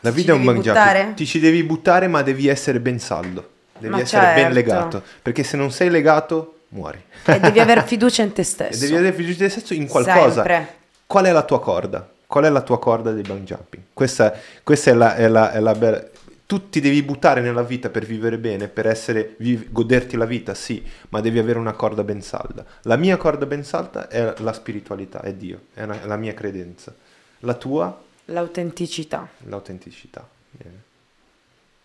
La 0.00 0.10
Ci 0.10 0.12
vita 0.12 0.32
è 0.32 0.34
un 0.34 0.42
buttare? 0.52 0.98
jumping. 1.00 1.14
Ti 1.14 1.26
ci 1.26 1.40
devi 1.40 1.62
buttare, 1.64 2.06
ma 2.08 2.22
devi 2.22 2.46
essere 2.48 2.80
ben 2.80 2.98
saldo. 2.98 3.50
Devi 3.78 3.92
Ma 3.92 4.00
essere 4.00 4.28
ben 4.28 4.50
certo. 4.50 4.52
legato. 4.52 5.02
Perché 5.22 5.42
se 5.42 5.56
non 5.56 5.70
sei 5.70 5.90
legato, 5.90 6.55
muori. 6.68 7.02
E 7.24 7.40
devi 7.40 7.60
avere 7.60 7.82
fiducia 7.84 8.22
in 8.22 8.32
te 8.32 8.40
E 8.42 8.44
stesso. 8.44 8.80
devi 8.80 8.96
avere 8.96 9.12
fiducia 9.14 9.32
in 9.32 9.38
te 9.38 9.48
stesso 9.48 9.74
in 9.74 9.86
qualcosa. 9.88 10.42
Sempre. 10.44 10.74
Qual 11.06 11.24
è 11.24 11.32
la 11.32 11.42
tua 11.44 11.60
corda? 11.60 12.10
Qual 12.26 12.44
è 12.44 12.48
la 12.48 12.62
tua 12.62 12.78
corda 12.78 13.12
del 13.12 13.22
bungee 13.22 13.56
jumping? 13.56 13.82
Questa, 13.92 14.34
questa 14.64 14.90
è, 14.90 14.94
la, 14.94 15.14
è 15.14 15.28
la- 15.28 15.52
è 15.52 15.60
la 15.60 15.72
bella... 15.74 16.04
Tu 16.46 16.68
ti 16.68 16.80
devi 16.80 17.02
buttare 17.02 17.40
nella 17.40 17.62
vita 17.64 17.88
per 17.88 18.04
vivere 18.04 18.38
bene, 18.38 18.68
per 18.68 18.86
essere, 18.86 19.34
vi- 19.38 19.66
goderti 19.70 20.16
la 20.16 20.26
vita, 20.26 20.54
sì, 20.54 20.84
ma 21.08 21.20
devi 21.20 21.38
avere 21.40 21.58
una 21.58 21.72
corda 21.72 22.04
ben 22.04 22.22
salda. 22.22 22.64
La 22.82 22.96
mia 22.96 23.16
corda 23.16 23.46
ben 23.46 23.64
salda 23.64 24.06
è 24.08 24.32
la 24.38 24.52
spiritualità, 24.52 25.20
è 25.22 25.32
Dio, 25.34 25.62
è, 25.74 25.82
una- 25.82 26.00
è 26.02 26.06
la 26.06 26.16
mia 26.16 26.34
credenza. 26.34 26.94
La 27.40 27.54
tua, 27.54 28.00
L'autenticità. 28.26 29.28
l'autenticità. 29.44 30.28
Eh. 30.58 30.64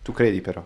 Tu 0.04 0.12
credi 0.12 0.42
però. 0.42 0.64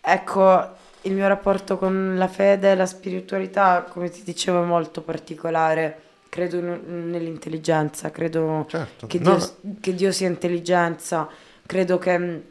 Ecco, 0.00 0.76
il 1.02 1.14
mio 1.14 1.26
rapporto 1.28 1.78
con 1.78 2.16
la 2.16 2.28
fede 2.28 2.72
e 2.72 2.74
la 2.76 2.86
spiritualità, 2.86 3.84
come 3.88 4.10
ti 4.10 4.22
dicevo, 4.22 4.62
è 4.62 4.66
molto 4.66 5.02
particolare. 5.02 6.00
Credo 6.28 6.56
in- 6.58 7.10
nell'intelligenza, 7.10 8.10
credo 8.10 8.66
Certo. 8.68 9.06
che 9.06 9.18
No, 9.18 9.36
Dio, 9.36 9.56
che 9.80 9.94
Dio 9.94 10.12
sia 10.12 10.28
intelligenza, 10.28 11.28
credo 11.66 11.98
che 11.98 12.16
mh, 12.18 12.42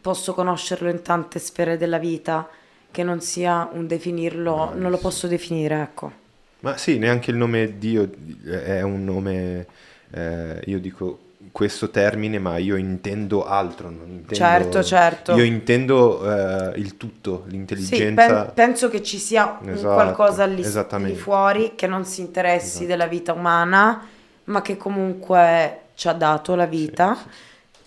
posso 0.00 0.34
conoscerlo 0.34 0.88
in 0.88 1.02
tante 1.02 1.38
sfere 1.38 1.76
della 1.76 1.98
vita, 1.98 2.48
che 2.90 3.02
non 3.02 3.20
sia 3.20 3.68
un 3.72 3.86
definirlo, 3.86 4.72
non 4.74 4.90
lo 4.90 4.98
posso 4.98 5.26
definire, 5.26 5.80
ecco. 5.80 6.12
Ma 6.60 6.76
sì, 6.76 6.98
neanche 6.98 7.30
il 7.30 7.36
nome 7.36 7.78
Dio 7.78 8.08
è 8.46 8.82
un 8.82 9.02
nome, 9.04 9.66
eh, 10.10 10.60
io 10.66 10.78
dico 10.78 11.18
questo 11.50 11.90
termine, 11.90 12.38
ma 12.38 12.56
io 12.58 12.76
intendo 12.76 13.44
altro, 13.46 13.88
non 13.90 14.08
intendo... 14.08 14.34
Certo, 14.34 14.82
certo. 14.82 15.34
Io 15.34 15.42
intendo 15.44 16.70
eh, 16.72 16.78
il 16.78 16.96
tutto, 16.96 17.44
Sì, 17.46 17.50
l'intelligenza... 17.52 18.44
pen- 18.44 18.54
penso 18.54 18.88
che 18.88 19.02
ci 19.02 19.18
sia 19.18 19.58
un 19.60 19.68
Esatto, 19.70 19.92
qualcosa 19.94 20.44
lì, 20.46 20.62
lì 20.62 21.14
fuori 21.14 21.74
che 21.74 21.86
non 21.86 22.04
si 22.04 22.20
interessi 22.20 22.68
Esatto. 22.68 22.86
della 22.86 23.06
vita 23.06 23.32
umana, 23.32 24.06
ma 24.44 24.62
che 24.62 24.76
comunque 24.76 25.80
ci 25.94 26.08
ha 26.08 26.12
dato 26.12 26.54
la 26.54 26.66
vita. 26.66 27.16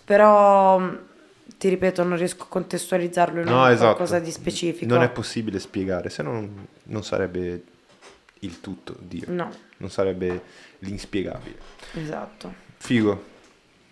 Però, 0.04 0.78
mh, 0.78 0.98
ti 1.58 1.68
ripeto, 1.68 2.02
non 2.04 2.16
riesco 2.16 2.44
a 2.44 2.46
contestualizzarlo 2.48 3.40
in 3.40 3.46
No, 3.48 3.62
un 3.64 3.70
esatto. 3.70 3.94
qualcosa 3.94 4.18
di 4.20 4.30
specifico. 4.30 4.92
Non 4.92 5.02
è 5.02 5.08
possibile 5.10 5.58
spiegare, 5.58 6.10
se 6.10 6.22
no 6.22 6.32
non, 6.32 6.66
non 6.84 7.02
sarebbe 7.02 7.62
il 8.40 8.60
tutto 8.60 8.94
Dio, 9.00 9.24
No, 9.28 9.50
non 9.78 9.90
sarebbe 9.90 10.42
l'inspiegabile. 10.80 11.56
esatto. 11.94 12.52
Figo, 12.76 13.34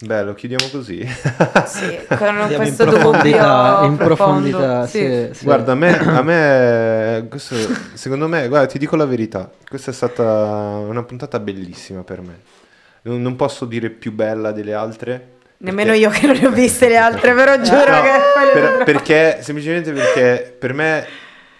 bello, 0.05 0.35
chiudiamo 0.35 0.68
così. 0.70 1.06
Sì, 1.66 1.98
con 2.09 2.26
Andiamo 2.28 2.51
in 2.51 2.56
questo 2.56 2.85
profondità, 2.86 3.81
in 3.85 3.97
profondità, 3.97 4.86
Sì. 4.86 4.98
sì, 4.98 5.28
sì. 5.39 5.44
Guarda, 5.44 5.72
a 5.72 5.74
me, 5.74 5.98
a 5.98 6.22
me 6.22 7.26
questo, 7.31 7.55
secondo 7.94 8.28
me, 8.28 8.48
guarda, 8.48 8.66
ti 8.66 8.78
dico 8.78 8.97
la 8.97 9.06
verità, 9.06 9.51
questa 9.68 9.90
è 9.90 9.94
stata 9.94 10.22
una 10.24 11.02
puntata 11.02 11.39
bellissima 11.40 12.02
per 12.02 12.20
me. 12.20 12.40
Non, 13.02 13.20
non 13.20 13.36
posso 13.36 13.64
dire 13.64 13.90
più 13.90 14.12
bella 14.12 14.52
delle 14.52 14.72
altre. 14.74 15.28
Nemmeno 15.59 15.93
perché- 15.93 16.01
io 16.02 16.10
che 16.10 16.26
non 16.26 16.36
le 16.36 16.47
ho 16.47 16.51
viste 16.51 16.89
le 16.89 16.97
altre, 16.97 17.32
però 17.35 17.60
giuro 17.60 17.90
No, 17.90 18.02
che 18.02 18.10
per- 18.52 18.85
perché 18.85 19.39
semplicemente 19.40 19.93
perché 19.93 20.55
per 20.59 20.72
me 20.72 21.06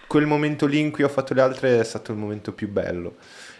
quel 0.07 0.25
momento 0.27 0.65
lì 0.67 0.79
in 0.79 0.91
cui 0.91 1.03
ho 1.03 1.09
fatto 1.09 1.33
le 1.33 1.41
altre 1.41 1.79
è 1.79 1.83
stato 1.83 2.11
il 2.11 2.17
momento 2.17 2.51
più 2.51 2.69
bello 2.69 3.15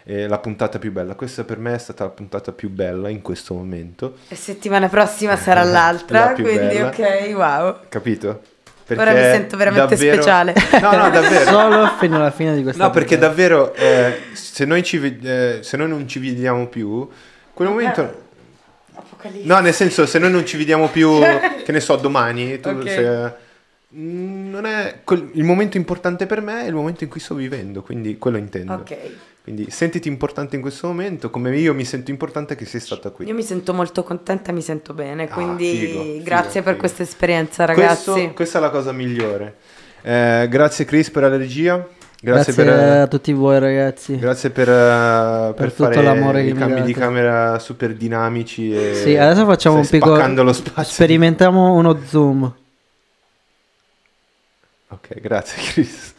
eh, 0.06 0.28
la 0.28 0.38
puntata 0.38 0.78
più 0.80 0.92
bella 0.92 1.16
questa 1.16 1.44
per 1.44 1.58
me 1.58 1.74
è 1.74 1.78
stata 1.78 2.04
la 2.04 2.12
puntata 2.12 2.52
più 2.52 2.70
bella 2.70 3.10
in 3.10 3.22
questo 3.22 3.54
momento 3.56 4.18
E 4.28 4.36
settimana 4.36 4.88
prossima 4.88 5.36
sarà 5.36 5.64
l'altra, 5.64 6.26
La 6.26 6.32
quindi 6.34 6.52
bella. 6.76 6.88
ok, 6.88 7.34
wow. 7.36 7.76
capito? 7.90 8.42
Ora 8.96 9.14
mi 9.14 9.20
sento 9.22 9.58
veramente 9.58 9.96
speciale. 9.98 10.54
no 10.80 10.92
no 10.96 11.10
davvero 11.10 11.46
Solo 11.50 11.88
fino 11.98 12.18
alla 12.18 12.30
fine 12.30 12.56
di 12.56 12.62
questa 12.62 12.84
no 12.84 12.90
perché 12.92 13.18
puntata. 13.18 13.28
davvero 13.34 13.74
eh, 13.74 14.20
se, 14.34 14.64
noi 14.66 14.84
ci 14.84 15.20
eh, 15.24 15.60
se 15.64 15.76
noi 15.76 15.88
non 15.90 16.08
ci 16.08 16.20
vediamo 16.20 16.68
più 16.68 17.10
quel 17.54 17.68
Ok. 17.68 17.74
momento 17.74 18.24
Apocalisse. 18.94 19.46
No, 19.48 19.60
nel 19.60 19.74
senso, 19.74 20.06
se 20.06 20.20
noi 20.20 20.32
non 20.32 20.46
ci 20.46 20.56
vediamo 20.56 20.88
più, 20.88 21.20
che 21.66 21.72
ne 21.72 21.80
so, 21.82 21.96
domani, 21.98 22.60
tu, 22.60 22.70
Ok. 22.70 22.88
se- 22.90 23.34
Mm, 23.98 24.50
non 24.52 24.66
è 24.66 25.00
quel- 25.06 25.30
il 25.34 25.44
momento 25.46 25.78
importante 25.78 26.26
per 26.26 26.42
me 26.42 26.64
è 26.64 26.68
il 26.68 26.74
momento 26.74 27.04
in 27.06 27.10
cui 27.10 27.20
sto 27.22 27.34
vivendo, 27.34 27.82
quindi 27.82 28.18
quello 28.18 28.36
intendo. 28.38 28.74
Ok. 28.74 28.98
Quindi 29.46 29.70
sentiti 29.70 30.08
importante 30.08 30.56
in 30.56 30.62
questo 30.64 30.88
momento, 30.88 31.30
come 31.30 31.56
io 31.56 31.76
mi 31.76 31.86
sento 31.86 32.10
importante 32.10 32.56
che 32.56 32.66
sei 32.66 32.80
stata 32.80 33.12
qui. 33.12 33.28
Io 33.28 33.34
mi 33.36 33.44
sento 33.44 33.76
molto 33.76 34.02
contenta, 34.04 34.52
mi 34.52 34.62
sento 34.64 34.94
bene, 34.96 35.26
Ah, 35.30 35.34
quindi 35.34 35.70
figo, 35.78 36.02
figo, 36.02 36.24
grazie 36.24 36.64
per 36.64 36.74
figo. 36.74 36.78
questa 36.80 37.04
esperienza 37.04 37.64
ragazzi. 37.66 38.12
Questo- 38.12 38.34
questa 38.34 38.58
è 38.58 38.62
la 38.62 38.70
cosa 38.72 38.92
migliore. 38.92 39.56
Eh, 40.02 40.48
grazie 40.50 40.86
Chris 40.86 41.12
per 41.12 41.22
la 41.22 41.38
regia, 41.38 41.76
grazie, 42.20 42.54
Grazie, 42.54 42.54
per, 42.56 43.00
a 43.02 43.08
tutti 43.08 43.34
voi 43.34 43.60
ragazzi. 43.60 44.18
grazie 44.18 44.50
per, 44.50 44.66
per 45.54 45.72
tutto 45.74 45.92
fare 45.92 46.02
l'amore 46.02 46.42
i 46.44 46.54
cambi 46.54 46.82
di 46.82 46.94
camera 46.94 47.60
super 47.60 47.94
dinamici. 47.94 48.74
E 48.76 48.96
Sì, 48.96 49.16
adesso 49.16 49.46
facciamo 49.46 49.76
un 49.78 49.88
piccolo... 49.88 50.16
spaccando 50.16 50.42
lo 50.42 50.54
spazio. 50.54 50.92
Sperimentiamo 50.92 51.72
uno 51.74 52.00
zoom. 52.04 52.52
Ok, 54.88 55.20
grazie 55.20 55.62
Chris. 55.62 56.14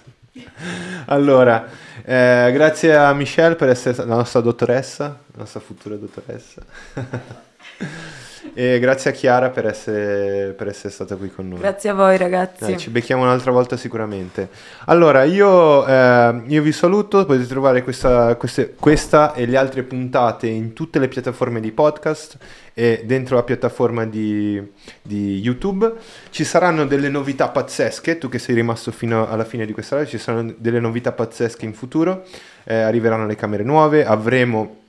Allora, 1.06 1.66
eh, 2.08 2.52
grazie 2.52 2.96
a 2.96 3.12
Michelle 3.12 3.56
per 3.56 3.68
essere 3.68 3.96
la 4.04 4.14
nostra 4.14 4.40
dottoressa, 4.40 5.04
la 5.04 5.38
nostra 5.38 5.58
futura 5.58 5.96
dottoressa. 5.96 6.62
e 8.54 8.78
grazie 8.78 9.10
a 9.10 9.12
Chiara 9.12 9.50
per 9.50 9.66
essere, 9.66 10.52
per 10.56 10.68
essere 10.68 10.92
stata 10.92 11.16
qui 11.16 11.30
con 11.30 11.48
noi. 11.48 11.58
Grazie 11.58 11.90
a 11.90 11.94
voi 11.94 12.16
ragazzi. 12.16 12.64
Dai, 12.64 12.78
ci 12.78 12.90
becchiamo 12.90 13.22
un'altra 13.22 13.50
volta 13.50 13.76
sicuramente. 13.76 14.48
Allora, 14.86 15.24
io, 15.24 15.86
eh, 15.86 16.42
io 16.46 16.62
vi 16.62 16.72
saluto, 16.72 17.24
potete 17.26 17.46
trovare 17.46 17.82
questa, 17.82 18.34
queste- 18.36 18.74
questa 18.78 19.34
e 19.34 19.46
le 19.46 19.56
altre 19.56 19.82
puntate 19.82 20.46
in 20.46 20.72
tutte 20.72 20.98
le 20.98 21.08
piattaforme 21.08 21.60
di 21.60 21.72
podcast 21.72 22.36
e 22.74 23.02
dentro 23.04 23.36
la 23.36 23.42
piattaforma 23.42 24.04
di, 24.04 24.62
di 25.02 25.38
YouTube. 25.38 25.92
Ci 26.30 26.44
saranno 26.44 26.86
delle 26.86 27.08
novità 27.08 27.48
pazzesche, 27.48 28.18
tu 28.18 28.28
che 28.28 28.38
sei 28.38 28.54
rimasto 28.54 28.90
fino 28.92 29.28
alla 29.28 29.44
fine 29.44 29.64
di 29.64 29.72
questa 29.72 29.96
live, 29.96 30.08
ci 30.08 30.18
saranno 30.18 30.54
delle 30.58 30.80
novità 30.80 31.12
pazzesche 31.12 31.64
in 31.64 31.72
futuro, 31.74 32.24
Eh, 32.68 32.74
arriveranno 32.74 33.26
le 33.26 33.36
camere 33.36 33.62
nuove, 33.62 34.04
avremo 34.04 34.85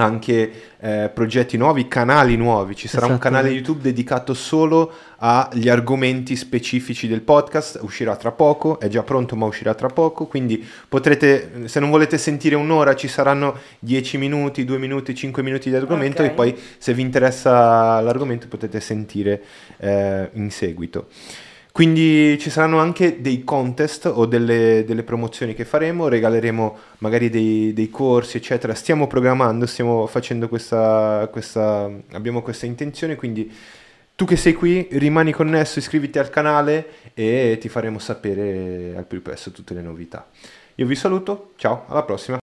anche 0.00 0.52
eh, 0.80 1.10
progetti 1.12 1.56
nuovi, 1.56 1.86
canali 1.88 2.36
nuovi. 2.36 2.74
Ci 2.74 2.88
sarà 2.88 3.06
un 3.06 3.18
canale 3.18 3.50
YouTube 3.50 3.82
dedicato 3.82 4.34
solo 4.34 4.92
agli 5.18 5.68
argomenti 5.68 6.36
specifici 6.36 7.06
del 7.06 7.20
podcast. 7.20 7.78
Uscirà 7.82 8.16
tra 8.16 8.32
poco, 8.32 8.80
è 8.80 8.88
già 8.88 9.02
pronto, 9.02 9.36
ma 9.36 9.46
uscirà 9.46 9.74
tra 9.74 9.88
poco. 9.88 10.26
Quindi 10.26 10.66
potrete, 10.88 11.68
se 11.68 11.80
non 11.80 11.90
volete 11.90 12.18
sentire 12.18 12.54
un'ora, 12.54 12.94
ci 12.94 13.08
saranno 13.08 13.56
10 13.80 14.18
minuti, 14.18 14.64
2 14.64 14.78
minuti, 14.78 15.14
5 15.14 15.42
minuti 15.42 15.68
di 15.70 15.76
argomento. 15.76 16.22
Ok. 16.22 16.28
E 16.28 16.30
poi, 16.32 16.58
se 16.78 16.94
vi 16.94 17.02
interessa 17.02 18.00
l'argomento, 18.00 18.48
potete 18.48 18.80
sentire 18.80 19.42
eh, 19.78 20.30
in 20.32 20.50
seguito. 20.50 21.08
Quindi 21.72 22.36
ci 22.38 22.50
saranno 22.50 22.78
anche 22.78 23.20
dei 23.20 23.44
contest 23.44 24.06
o 24.06 24.26
delle, 24.26 24.84
delle 24.84 25.04
promozioni 25.04 25.54
che 25.54 25.64
faremo, 25.64 26.08
regaleremo 26.08 26.78
magari 26.98 27.30
dei, 27.30 27.72
dei 27.72 27.88
corsi, 27.90 28.36
eccetera. 28.38 28.74
Stiamo 28.74 29.06
programmando, 29.06 29.66
stiamo 29.66 30.06
facendo 30.06 30.48
questa, 30.48 31.28
questa, 31.30 31.88
abbiamo 32.12 32.42
questa 32.42 32.66
intenzione, 32.66 33.14
quindi 33.14 33.50
tu 34.16 34.24
che 34.26 34.36
sei 34.36 34.52
qui 34.52 34.88
rimani 34.90 35.32
connesso, 35.32 35.78
iscriviti 35.78 36.18
al 36.18 36.28
canale 36.28 36.88
e 37.14 37.56
ti 37.60 37.68
faremo 37.68 37.98
sapere 37.98 38.92
al 38.96 39.06
più 39.06 39.22
presto 39.22 39.52
tutte 39.52 39.72
le 39.72 39.80
novità. 39.80 40.28
Io 40.74 40.86
vi 40.86 40.94
saluto, 40.94 41.52
ciao, 41.56 41.84
alla 41.88 42.02
prossima. 42.02 42.39